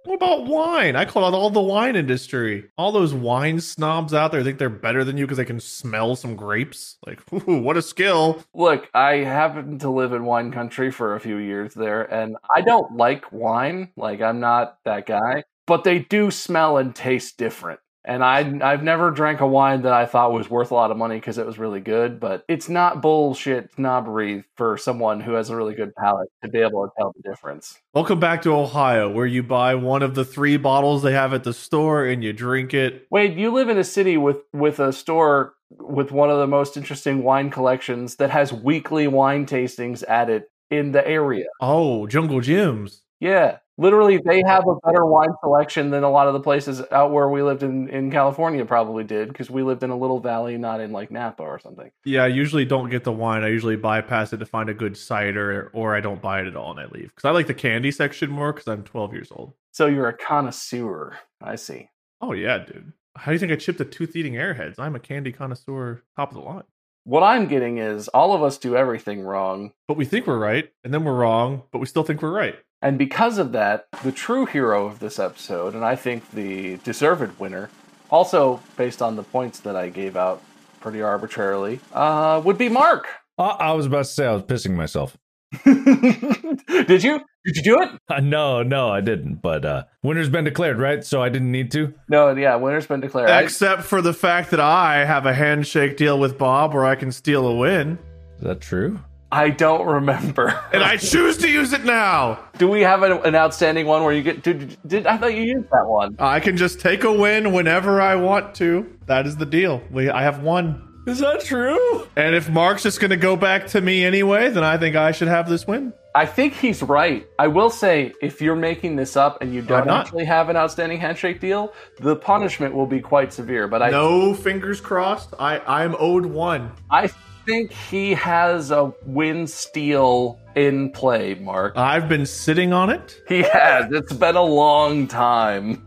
What 0.07 0.15
about 0.15 0.45
wine? 0.45 0.95
I 0.95 1.03
call 1.03 1.25
out 1.25 1.33
all 1.33 1.49
the 1.49 1.59
wine 1.59 1.97
industry. 1.97 2.69
All 2.77 2.93
those 2.93 3.13
wine 3.13 3.59
snobs 3.59 4.13
out 4.13 4.31
there 4.31 4.41
think 4.41 4.57
they're 4.57 4.69
better 4.69 5.03
than 5.03 5.17
you 5.17 5.25
because 5.25 5.35
they 5.35 5.43
can 5.43 5.59
smell 5.59 6.15
some 6.15 6.37
grapes. 6.37 6.95
Like, 7.05 7.19
ooh, 7.33 7.57
what 7.57 7.75
a 7.75 7.81
skill. 7.81 8.41
Look, 8.53 8.89
I 8.93 9.15
happened 9.15 9.81
to 9.81 9.89
live 9.89 10.13
in 10.13 10.23
wine 10.23 10.53
country 10.53 10.91
for 10.91 11.15
a 11.15 11.19
few 11.19 11.35
years 11.35 11.73
there, 11.73 12.03
and 12.03 12.37
I 12.55 12.61
don't 12.61 12.95
like 12.95 13.33
wine. 13.33 13.91
Like, 13.97 14.21
I'm 14.21 14.39
not 14.39 14.77
that 14.85 15.07
guy. 15.07 15.43
But 15.65 15.83
they 15.83 15.99
do 15.99 16.31
smell 16.31 16.77
and 16.77 16.95
taste 16.95 17.37
different. 17.37 17.81
And 18.07 18.23
I 18.23 18.39
I've 18.63 18.83
never 18.83 19.11
drank 19.11 19.41
a 19.41 19.47
wine 19.47 19.81
that 19.81 19.91
I 19.91 20.05
thought 20.05 20.31
was 20.31 20.49
worth 20.49 20.71
a 20.71 20.73
lot 20.73 20.91
of 20.91 20.97
money 20.97 21.17
because 21.17 21.37
it 21.37 21.45
was 21.45 21.59
really 21.59 21.81
good, 21.81 22.21
but 22.21 22.45
it's 22.47 22.69
not 22.69 23.01
bullshit 23.01 23.73
snobbery 23.75 24.45
for 24.55 24.77
someone 24.77 25.19
who 25.19 25.33
has 25.33 25.49
a 25.49 25.55
really 25.57 25.75
good 25.75 25.93
palate 25.93 26.29
to 26.41 26.49
be 26.49 26.59
able 26.59 26.87
to 26.87 26.91
tell 26.97 27.13
the 27.13 27.29
difference. 27.29 27.77
Welcome 27.93 28.21
back 28.21 28.41
to 28.43 28.53
Ohio, 28.53 29.11
where 29.11 29.25
you 29.25 29.43
buy 29.43 29.75
one 29.75 30.03
of 30.03 30.15
the 30.15 30.23
three 30.23 30.55
bottles 30.55 31.03
they 31.03 31.11
have 31.11 31.33
at 31.33 31.43
the 31.43 31.53
store 31.53 32.05
and 32.05 32.23
you 32.23 32.31
drink 32.31 32.73
it. 32.73 33.07
Wade, 33.11 33.37
you 33.37 33.51
live 33.51 33.67
in 33.67 33.77
a 33.77 33.83
city 33.83 34.15
with 34.15 34.37
with 34.53 34.79
a 34.79 34.93
store 34.93 35.55
with 35.69 36.11
one 36.11 36.29
of 36.29 36.37
the 36.37 36.47
most 36.47 36.77
interesting 36.77 37.23
wine 37.23 37.49
collections 37.49 38.15
that 38.15 38.29
has 38.29 38.53
weekly 38.53 39.09
wine 39.09 39.45
tastings 39.45 40.01
at 40.07 40.29
it 40.29 40.49
in 40.71 40.93
the 40.93 41.05
area. 41.05 41.47
Oh, 41.59 42.07
Jungle 42.07 42.39
Jim's. 42.39 43.01
Yeah. 43.19 43.57
Literally, 43.79 44.19
they 44.23 44.41
have 44.45 44.63
a 44.67 44.75
better 44.85 45.05
wine 45.05 45.29
selection 45.39 45.91
than 45.91 46.03
a 46.03 46.09
lot 46.09 46.27
of 46.27 46.33
the 46.33 46.39
places 46.39 46.81
out 46.91 47.11
where 47.11 47.29
we 47.29 47.43
lived 47.43 47.61
in, 47.61 47.87
in 47.89 48.09
California 48.09 48.65
probably 48.65 49.03
did 49.03 49.27
because 49.27 49.51
we 49.51 49.61
lived 49.61 49.83
in 49.83 49.91
a 49.91 49.97
little 49.97 50.19
valley, 50.19 50.57
not 50.57 50.81
in 50.81 50.91
like 50.91 51.11
Napa 51.11 51.43
or 51.43 51.59
something. 51.59 51.91
Yeah, 52.03 52.23
I 52.23 52.27
usually 52.27 52.65
don't 52.65 52.89
get 52.89 53.03
the 53.03 53.11
wine. 53.11 53.43
I 53.43 53.49
usually 53.49 53.75
bypass 53.75 54.33
it 54.33 54.37
to 54.37 54.45
find 54.47 54.69
a 54.69 54.73
good 54.73 54.97
cider, 54.97 55.69
or 55.73 55.95
I 55.95 56.01
don't 56.01 56.21
buy 56.21 56.41
it 56.41 56.47
at 56.47 56.55
all 56.55 56.71
and 56.71 56.79
I 56.79 56.85
leave. 56.85 57.09
Because 57.09 57.25
I 57.25 57.31
like 57.31 57.47
the 57.47 57.53
candy 57.53 57.91
section 57.91 58.31
more 58.31 58.51
because 58.51 58.67
I'm 58.67 58.83
12 58.83 59.13
years 59.13 59.31
old. 59.31 59.53
So 59.71 59.85
you're 59.85 60.09
a 60.09 60.17
connoisseur. 60.17 61.17
I 61.39 61.55
see. 61.55 61.89
Oh, 62.19 62.33
yeah, 62.33 62.57
dude. 62.57 62.93
How 63.15 63.31
do 63.31 63.33
you 63.33 63.39
think 63.39 63.51
I 63.51 63.57
chipped 63.57 63.77
the 63.77 63.85
tooth 63.85 64.15
eating 64.15 64.33
airheads? 64.33 64.79
I'm 64.79 64.95
a 64.95 64.99
candy 64.99 65.31
connoisseur, 65.31 66.01
top 66.15 66.31
of 66.31 66.35
the 66.35 66.41
line. 66.41 66.63
What 67.03 67.23
I'm 67.23 67.47
getting 67.47 67.77
is 67.77 68.07
all 68.09 68.33
of 68.33 68.43
us 68.43 68.57
do 68.57 68.75
everything 68.75 69.21
wrong. 69.21 69.71
But 69.87 69.97
we 69.97 70.03
think 70.05 70.27
we're 70.27 70.37
right, 70.37 70.69
and 70.83 70.93
then 70.93 71.05
we're 71.05 71.15
wrong, 71.15 71.63
but 71.71 71.79
we 71.79 71.85
still 71.85 72.03
think 72.03 72.21
we're 72.21 72.33
right. 72.33 72.57
And 72.81 72.97
because 72.97 73.37
of 73.37 73.51
that, 73.53 73.87
the 74.03 74.11
true 74.11 74.45
hero 74.45 74.85
of 74.85 74.99
this 74.99 75.17
episode, 75.19 75.73
and 75.73 75.83
I 75.83 75.95
think 75.95 76.29
the 76.31 76.77
deserved 76.77 77.39
winner, 77.39 77.69
also 78.11 78.61
based 78.77 79.01
on 79.01 79.15
the 79.15 79.23
points 79.23 79.59
that 79.61 79.75
I 79.75 79.89
gave 79.89 80.15
out 80.15 80.41
pretty 80.79 81.01
arbitrarily, 81.01 81.79
uh, 81.93 82.41
would 82.45 82.57
be 82.57 82.69
Mark. 82.69 83.07
Uh, 83.39 83.55
I 83.59 83.71
was 83.73 83.85
about 83.87 83.99
to 83.99 84.03
say 84.05 84.25
I 84.27 84.33
was 84.33 84.43
pissing 84.43 84.75
myself. 84.75 85.17
Did 85.65 87.03
you? 87.03 87.19
Did 87.45 87.55
you 87.55 87.63
do 87.63 87.77
it? 87.81 87.89
Uh, 88.09 88.19
no, 88.19 88.61
no, 88.63 88.89
I 88.89 88.99
didn't. 89.01 89.41
But 89.41 89.63
uh, 89.65 89.83
winner's 90.03 90.29
been 90.29 90.43
declared, 90.43 90.77
right? 90.79 91.03
So 91.03 91.21
I 91.23 91.29
didn't 91.29 91.51
need 91.51 91.71
to. 91.71 91.93
No, 92.09 92.35
yeah, 92.35 92.55
winner's 92.57 92.85
been 92.87 92.99
declared. 92.99 93.29
I- 93.29 93.41
Except 93.41 93.83
for 93.83 94.01
the 94.01 94.13
fact 94.13 94.51
that 94.51 94.59
I 94.59 95.05
have 95.05 95.25
a 95.25 95.33
handshake 95.33 95.95
deal 95.97 96.19
with 96.19 96.37
Bob 96.37 96.73
where 96.73 96.85
I 96.85 96.95
can 96.95 97.11
steal 97.11 97.47
a 97.47 97.55
win, 97.55 97.97
Is 98.37 98.43
that 98.43 98.59
true? 98.61 98.99
I 99.31 99.49
don't 99.49 99.85
remember. 99.85 100.59
and 100.71 100.83
I 100.83 100.97
choose 100.97 101.37
to 101.39 101.49
use 101.49 101.73
it 101.73 101.83
now. 101.83 102.39
Do 102.57 102.67
we 102.69 102.81
have 102.81 103.03
an, 103.03 103.11
an 103.25 103.35
outstanding 103.35 103.85
one 103.85 104.03
where 104.03 104.13
you 104.13 104.23
get? 104.23 104.43
Did, 104.43 104.77
did 104.87 105.05
I 105.05 105.17
thought 105.17 105.33
you 105.35 105.43
used 105.43 105.69
that 105.71 105.85
one? 105.85 106.15
Uh, 106.19 106.25
I 106.25 106.39
can 106.39 106.55
just 106.55 106.79
take 106.79 107.03
a 107.03 107.11
win 107.11 107.51
whenever 107.51 107.99
I 107.99 108.15
want 108.15 108.55
to. 108.55 108.89
That 109.07 109.27
is 109.27 109.35
the 109.35 109.45
deal. 109.45 109.81
We, 109.91 110.09
I 110.09 110.23
have 110.23 110.41
one. 110.41 110.83
Is 111.07 111.19
that 111.19 111.41
true? 111.41 112.07
And 112.17 112.35
if 112.35 112.49
Mark's 112.49 112.83
just 112.83 112.99
going 112.99 113.11
to 113.11 113.17
go 113.17 113.37
back 113.37 113.67
to 113.67 113.81
me 113.81 114.03
anyway, 114.03 114.49
then 114.49 114.63
I 114.65 114.77
think 114.77 114.95
I 114.97 115.11
should 115.11 115.29
have 115.29 115.47
this 115.47 115.65
win. 115.65 115.93
I 116.13 116.25
think 116.25 116.53
he's 116.53 116.81
right. 116.81 117.27
I 117.37 117.47
will 117.47 117.69
say, 117.69 118.11
if 118.21 118.41
you're 118.41 118.55
making 118.55 118.95
this 118.95 119.15
up 119.15 119.41
and 119.41 119.53
you 119.53 119.61
don't 119.61 119.87
actually 119.87 120.25
have 120.25 120.49
an 120.49 120.57
outstanding 120.57 120.99
handshake 120.99 121.39
deal, 121.39 121.73
the 121.99 122.15
punishment 122.15 122.73
will 122.73 122.87
be 122.87 122.99
quite 122.99 123.31
severe. 123.31 123.67
But 123.67 123.83
I, 123.83 123.89
No 123.91 124.33
fingers 124.33 124.81
crossed. 124.81 125.33
I, 125.39 125.59
I'm 125.59 125.95
owed 125.99 126.25
one. 126.25 126.71
I 126.89 127.09
think 127.47 127.71
he 127.71 128.13
has 128.13 128.71
a 128.71 128.93
win 129.05 129.47
steal 129.47 130.39
in 130.55 130.91
play. 130.91 131.35
Mark, 131.35 131.77
I've 131.77 132.09
been 132.09 132.25
sitting 132.25 132.73
on 132.73 132.89
it. 132.89 133.21
he 133.27 133.41
has. 133.41 133.91
It's 133.91 134.13
been 134.13 134.35
a 134.35 134.43
long 134.43 135.07
time. 135.07 135.83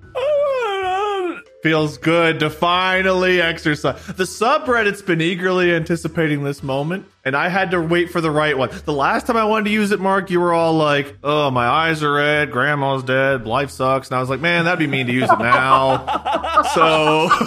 Feels 1.63 1.99
good 1.99 2.41
to 2.41 2.49
finally 2.49 3.43
exercise. 3.43 4.07
The 4.07 4.25
subreddit's 4.25 5.03
been 5.03 5.21
eagerly 5.21 5.75
anticipating 5.75 6.43
this 6.43 6.63
moment, 6.63 7.05
and 7.25 7.37
I 7.37 7.49
had 7.49 7.73
to 7.73 7.81
wait 7.81 8.11
for 8.11 8.21
the 8.21 8.31
right 8.31 8.57
one. 8.57 8.71
The 8.85 8.93
last 8.93 9.27
time 9.27 9.37
I 9.37 9.45
wanted 9.45 9.65
to 9.65 9.71
use 9.71 9.91
it, 9.91 10.01
Mark, 10.01 10.31
you 10.31 10.41
were 10.41 10.53
all 10.53 10.75
like, 10.75 11.19
oh, 11.23 11.51
my 11.51 11.67
eyes 11.67 12.03
are 12.03 12.13
red, 12.13 12.51
grandma's 12.51 13.03
dead, 13.03 13.47
life 13.47 13.71
sucks. 13.71 14.09
And 14.09 14.17
I 14.17 14.21
was 14.21 14.31
like, 14.31 14.41
man, 14.41 14.65
that'd 14.65 14.79
be 14.79 14.87
mean 14.87 15.07
to 15.07 15.13
use 15.13 15.31
it 15.31 15.39
now. 15.39 15.99
so 16.75 17.29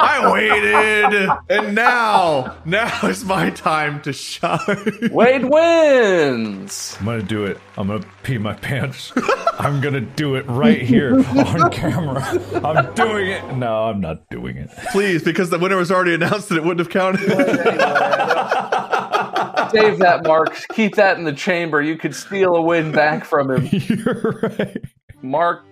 I 0.00 0.30
waited, 0.32 1.28
and 1.50 1.74
now, 1.74 2.56
now 2.64 3.06
is 3.06 3.24
my 3.24 3.50
time 3.50 4.00
to 4.02 4.12
shine. 4.12 5.10
Wade 5.10 5.44
wins. 5.44 6.96
I'm 7.00 7.06
gonna 7.06 7.22
do 7.22 7.44
it. 7.44 7.58
I'm 7.76 7.88
gonna 7.88 8.04
pee 8.22 8.38
my 8.38 8.54
pants. 8.54 9.12
I'm 9.58 9.80
gonna 9.80 10.00
do 10.00 10.36
it 10.36 10.46
right 10.46 10.80
here 10.80 11.16
on 11.16 11.70
camera. 11.70 12.22
I'm 12.64 12.94
doing 12.94 13.28
it. 13.28 13.56
No, 13.56 13.84
I'm 13.84 14.00
not 14.00 14.28
doing 14.30 14.56
it. 14.56 14.70
Please, 14.92 15.22
because 15.22 15.50
the 15.50 15.58
winner 15.58 15.76
was 15.76 15.90
already 15.90 16.14
announced 16.14 16.50
and 16.50 16.58
it 16.58 16.64
wouldn't 16.64 16.80
have 16.80 16.90
counted. 16.90 17.28
Save 19.70 19.98
that, 19.98 20.24
Mark. 20.24 20.56
Keep 20.74 20.94
that 20.96 21.18
in 21.18 21.24
the 21.24 21.32
chamber. 21.32 21.82
You 21.82 21.96
could 21.96 22.14
steal 22.14 22.54
a 22.54 22.62
win 22.62 22.92
back 22.92 23.24
from 23.24 23.50
him. 23.50 23.68
You're 23.72 24.40
right. 24.42 24.76
Mark, 25.20 25.64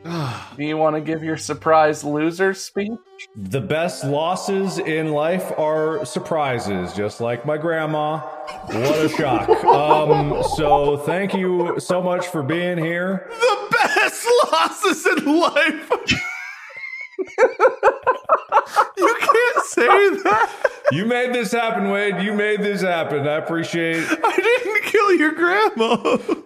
do 0.56 0.64
you 0.64 0.77
want 0.77 0.97
to 0.97 1.01
give 1.01 1.23
your 1.23 1.36
surprise 1.36 2.02
loser 2.02 2.52
speech? 2.52 2.90
The 3.36 3.60
best 3.60 4.05
losses 4.05 4.78
in 4.78 5.12
life 5.12 5.52
are 5.56 6.05
surprises, 6.05 6.93
just 6.93 7.20
like 7.20 7.47
my 7.47 7.56
grandma. 7.56 8.18
What 8.18 9.05
a 9.05 9.09
shock. 9.09 9.48
Um, 9.64 10.43
so 10.56 10.97
thank 10.97 11.32
you 11.32 11.78
so 11.78 12.02
much 12.02 12.27
for 12.27 12.43
being 12.43 12.77
here. 12.77 13.28
the 13.31 13.68
best 13.70 14.27
losses 14.52 15.06
in 15.06 15.39
life. 15.39 15.90
you 18.98 19.16
can't 19.20 19.64
say 19.64 19.86
that. 19.86 20.51
You 20.92 21.04
made 21.04 21.34
this 21.34 21.50
happen, 21.50 21.90
Wade. 21.90 22.22
You 22.22 22.32
made 22.32 22.60
this 22.60 22.80
happen. 22.80 23.26
I 23.26 23.36
appreciate 23.36 23.96
it. 23.98 24.20
I 24.24 24.36
didn't 24.36 24.82
kill 24.84 25.12
your 25.14 25.32
grandma. 25.32 25.96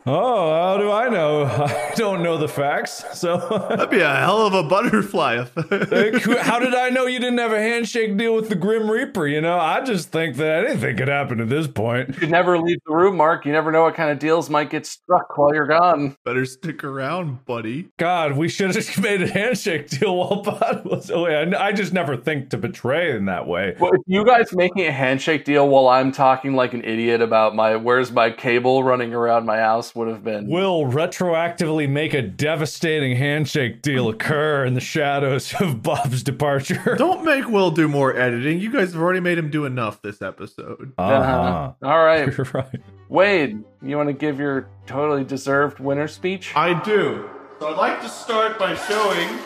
Oh, 0.07 0.51
how 0.55 0.79
do 0.79 0.91
I 0.91 1.09
know? 1.11 1.45
I 1.45 1.93
don't 1.95 2.23
know 2.23 2.39
the 2.39 2.49
facts. 2.49 3.05
So 3.19 3.37
That'd 3.69 3.91
be 3.91 4.01
a 4.01 4.15
hell 4.17 4.47
of 4.47 4.55
a 4.55 4.63
butterfly 4.63 5.35
effect. 5.57 6.25
how 6.41 6.59
did 6.59 6.75
I 6.75 6.89
know 6.89 7.05
you 7.07 7.19
didn't 7.21 7.39
have 7.39 7.53
a 7.53 7.59
handshake 7.61 8.17
deal 8.17 8.35
with 8.35 8.49
the 8.49 8.55
Grim 8.55 8.91
Reaper? 8.91 9.27
You 9.27 9.43
know, 9.43 9.59
I 9.59 9.83
just 9.83 10.11
think 10.11 10.37
that 10.37 10.65
anything 10.67 10.97
could 10.97 11.09
happen 11.09 11.41
at 11.41 11.49
this 11.51 11.67
point. 11.67 12.17
You 12.21 12.29
never 12.29 12.59
leave 12.59 12.79
the 12.87 12.95
room, 12.95 13.17
Mark. 13.19 13.45
You 13.45 13.53
never 13.53 13.71
know 13.71 13.83
what 13.83 13.95
kind 13.95 14.11
of 14.11 14.19
deals 14.19 14.49
might 14.49 14.71
get 14.71 14.87
struck 14.87 15.37
while 15.37 15.55
you're 15.55 15.67
gone. 15.67 16.17
Better 16.25 16.47
stick 16.47 16.83
around, 16.83 17.45
buddy. 17.45 17.89
God, 17.99 18.37
we 18.39 18.49
should 18.49 18.75
have 18.75 18.99
made 18.99 19.21
a 19.21 19.29
handshake 19.29 19.91
deal 19.91 20.17
while 20.17 20.43
Pod 20.43 20.85
was 20.87 21.11
away. 21.11 21.37
I, 21.37 21.69
I 21.69 21.73
just 21.73 21.93
never 21.93 22.17
think 22.17 22.51
to 22.51 22.57
betray 22.57 23.15
in 23.15 23.27
that 23.27 23.47
way. 23.47 23.77
Well, 23.79 23.93
if 23.93 24.01
you 24.07 24.25
guys 24.31 24.53
making 24.53 24.87
a 24.87 24.93
handshake 24.93 25.45
deal 25.45 25.69
while 25.69 25.89
I'm 25.89 26.13
talking 26.13 26.55
like 26.55 26.73
an 26.73 26.85
idiot 26.85 27.21
about 27.21 27.55
my 27.55 27.77
where's 27.77 28.13
my 28.13 28.31
cable 28.31 28.85
running 28.85 29.13
around 29.13 29.45
my 29.45 29.59
house 29.59 29.95
would 29.95 30.09
have 30.09 30.23
been. 30.23 30.47
Will 30.47 30.85
retroactively 30.85 31.89
make 31.89 32.15
a 32.15 32.23
devastating 32.23 33.17
handshake 33.17 33.83
deal 33.83 34.09
occur 34.09 34.65
in 34.65 34.75
the 34.75 34.81
shadows 34.81 35.53
of 35.61 35.83
Bob's 35.83 36.23
departure. 36.23 36.95
Don't 36.97 37.25
make 37.25 37.49
Will 37.49 37.73
do 37.73 37.89
more 37.89 38.17
editing. 38.17 38.61
You 38.61 38.71
guys 38.71 38.93
have 38.93 39.03
already 39.03 39.21
made 39.21 39.37
him 39.37 39.51
do 39.51 39.65
enough 39.65 40.01
this 40.03 40.23
episode. 40.23 40.93
Uh-huh. 40.97 41.73
All 41.83 42.05
right, 42.05 42.33
You're 42.39 42.47
right. 42.53 42.81
Wade, 43.09 43.65
you 43.83 43.97
want 43.97 44.09
to 44.09 44.13
give 44.13 44.39
your 44.39 44.69
totally 44.87 45.25
deserved 45.25 45.81
winner 45.81 46.07
speech? 46.07 46.55
I 46.55 46.81
do. 46.83 47.29
So 47.59 47.69
I'd 47.69 47.77
like 47.77 48.01
to 48.03 48.09
start 48.09 48.59
by 48.59 48.77
showing. 48.77 49.39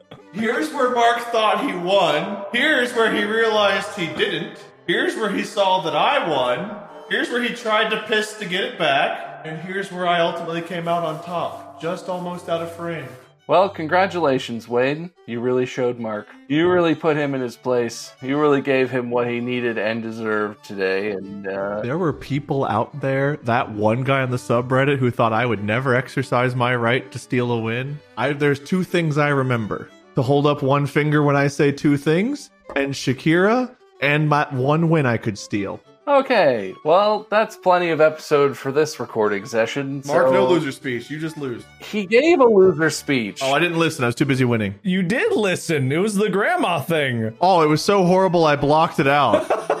Here's 0.32 0.72
where 0.74 0.94
Mark 0.94 1.20
thought 1.32 1.64
he 1.64 1.74
won. 1.74 2.44
Here's 2.52 2.92
where 2.92 3.14
he 3.14 3.24
realized 3.24 3.98
he 3.98 4.06
didn't. 4.08 4.58
Here's 4.86 5.16
where 5.16 5.30
he 5.30 5.42
saw 5.42 5.80
that 5.82 5.96
I 5.96 6.28
won. 6.28 6.76
Here's 7.08 7.30
where 7.30 7.42
he 7.42 7.54
tried 7.54 7.88
to 7.90 8.02
piss 8.02 8.34
to 8.38 8.44
get 8.44 8.64
it 8.64 8.78
back. 8.78 9.42
And 9.44 9.58
here's 9.58 9.90
where 9.90 10.06
I 10.06 10.20
ultimately 10.20 10.60
came 10.60 10.86
out 10.86 11.04
on 11.04 11.24
top, 11.24 11.80
just 11.80 12.08
almost 12.08 12.48
out 12.48 12.60
of 12.60 12.70
frame. 12.72 13.08
Well, 13.46 13.70
congratulations, 13.70 14.68
Wade. 14.68 15.08
You 15.24 15.40
really 15.40 15.64
showed 15.64 15.98
Mark. 15.98 16.28
You 16.48 16.70
really 16.70 16.94
put 16.94 17.16
him 17.16 17.34
in 17.34 17.40
his 17.40 17.56
place. 17.56 18.12
You 18.20 18.38
really 18.38 18.60
gave 18.60 18.90
him 18.90 19.08
what 19.08 19.26
he 19.26 19.40
needed 19.40 19.78
and 19.78 20.02
deserved 20.02 20.62
today. 20.62 21.12
And 21.12 21.48
uh, 21.48 21.80
There 21.80 21.96
were 21.96 22.12
people 22.12 22.66
out 22.66 23.00
there, 23.00 23.38
that 23.44 23.70
one 23.70 24.04
guy 24.04 24.20
on 24.20 24.30
the 24.30 24.36
subreddit 24.36 24.98
who 24.98 25.10
thought 25.10 25.32
I 25.32 25.46
would 25.46 25.64
never 25.64 25.94
exercise 25.94 26.54
my 26.54 26.76
right 26.76 27.10
to 27.10 27.18
steal 27.18 27.50
a 27.50 27.58
win. 27.58 27.98
I, 28.18 28.34
there's 28.34 28.60
two 28.60 28.84
things 28.84 29.16
I 29.16 29.28
remember 29.28 29.88
to 30.18 30.22
hold 30.22 30.48
up 30.48 30.62
one 30.64 30.84
finger 30.84 31.22
when 31.22 31.36
I 31.36 31.46
say 31.46 31.70
two 31.70 31.96
things, 31.96 32.50
and 32.74 32.92
Shakira, 32.92 33.72
and 34.00 34.28
my 34.28 34.48
one 34.52 34.90
win 34.90 35.06
I 35.06 35.16
could 35.16 35.38
steal. 35.38 35.80
okay, 36.08 36.74
well, 36.84 37.24
that's 37.30 37.54
plenty 37.56 37.90
of 37.90 38.00
episode 38.00 38.56
for 38.58 38.72
this 38.72 38.98
recording 38.98 39.46
session. 39.46 40.02
Mark, 40.06 40.26
so- 40.26 40.32
no 40.32 40.48
loser 40.48 40.72
speech. 40.72 41.08
You 41.08 41.20
just 41.20 41.36
lose. 41.38 41.62
He 41.80 42.04
gave 42.04 42.40
a 42.40 42.44
loser 42.44 42.90
speech. 42.90 43.38
Oh, 43.44 43.52
I 43.52 43.60
didn't 43.60 43.78
listen. 43.78 44.02
I 44.02 44.08
was 44.08 44.16
too 44.16 44.24
busy 44.24 44.44
winning. 44.44 44.74
You 44.82 45.04
did 45.04 45.34
listen. 45.34 45.92
It 45.92 45.98
was 45.98 46.16
the 46.16 46.28
grandma 46.28 46.80
thing. 46.80 47.36
Oh, 47.40 47.62
it 47.62 47.68
was 47.68 47.80
so 47.80 48.04
horrible 48.04 48.44
I 48.44 48.56
blocked 48.56 48.98
it 48.98 49.06
out. 49.06 49.46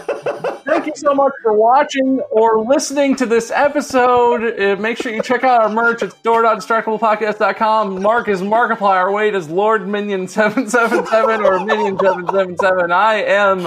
You 0.88 0.96
so 0.96 1.12
much 1.12 1.34
for 1.42 1.52
watching 1.52 2.18
or 2.30 2.64
listening 2.64 3.14
to 3.16 3.26
this 3.26 3.50
episode. 3.50 4.58
Uh, 4.58 4.80
make 4.80 4.96
sure 4.96 5.12
you 5.12 5.20
check 5.22 5.44
out 5.44 5.60
our 5.60 5.68
merch 5.68 6.02
at 6.02 6.12
store.distractiblepodcast.com. 6.12 8.00
Mark 8.00 8.28
is 8.28 8.40
Markiplier. 8.40 9.12
Wade 9.12 9.34
is 9.34 9.50
Lord 9.50 9.82
Minion777 9.82 11.44
or 11.44 11.58
Minion777. 11.58 12.90
I 12.90 13.16
am 13.16 13.60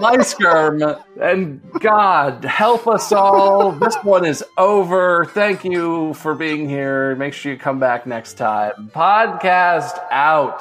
muyskerm. 0.00 1.00
And 1.20 1.60
God, 1.78 2.44
help 2.44 2.88
us 2.88 3.12
all. 3.12 3.70
This 3.70 3.94
one 4.02 4.24
is 4.24 4.42
over. 4.58 5.26
Thank 5.26 5.64
you 5.64 6.14
for 6.14 6.34
being 6.34 6.68
here. 6.68 7.14
Make 7.14 7.34
sure 7.34 7.52
you 7.52 7.58
come 7.58 7.78
back 7.78 8.04
next 8.04 8.34
time. 8.34 8.90
Podcast 8.92 10.00
out. 10.10 10.60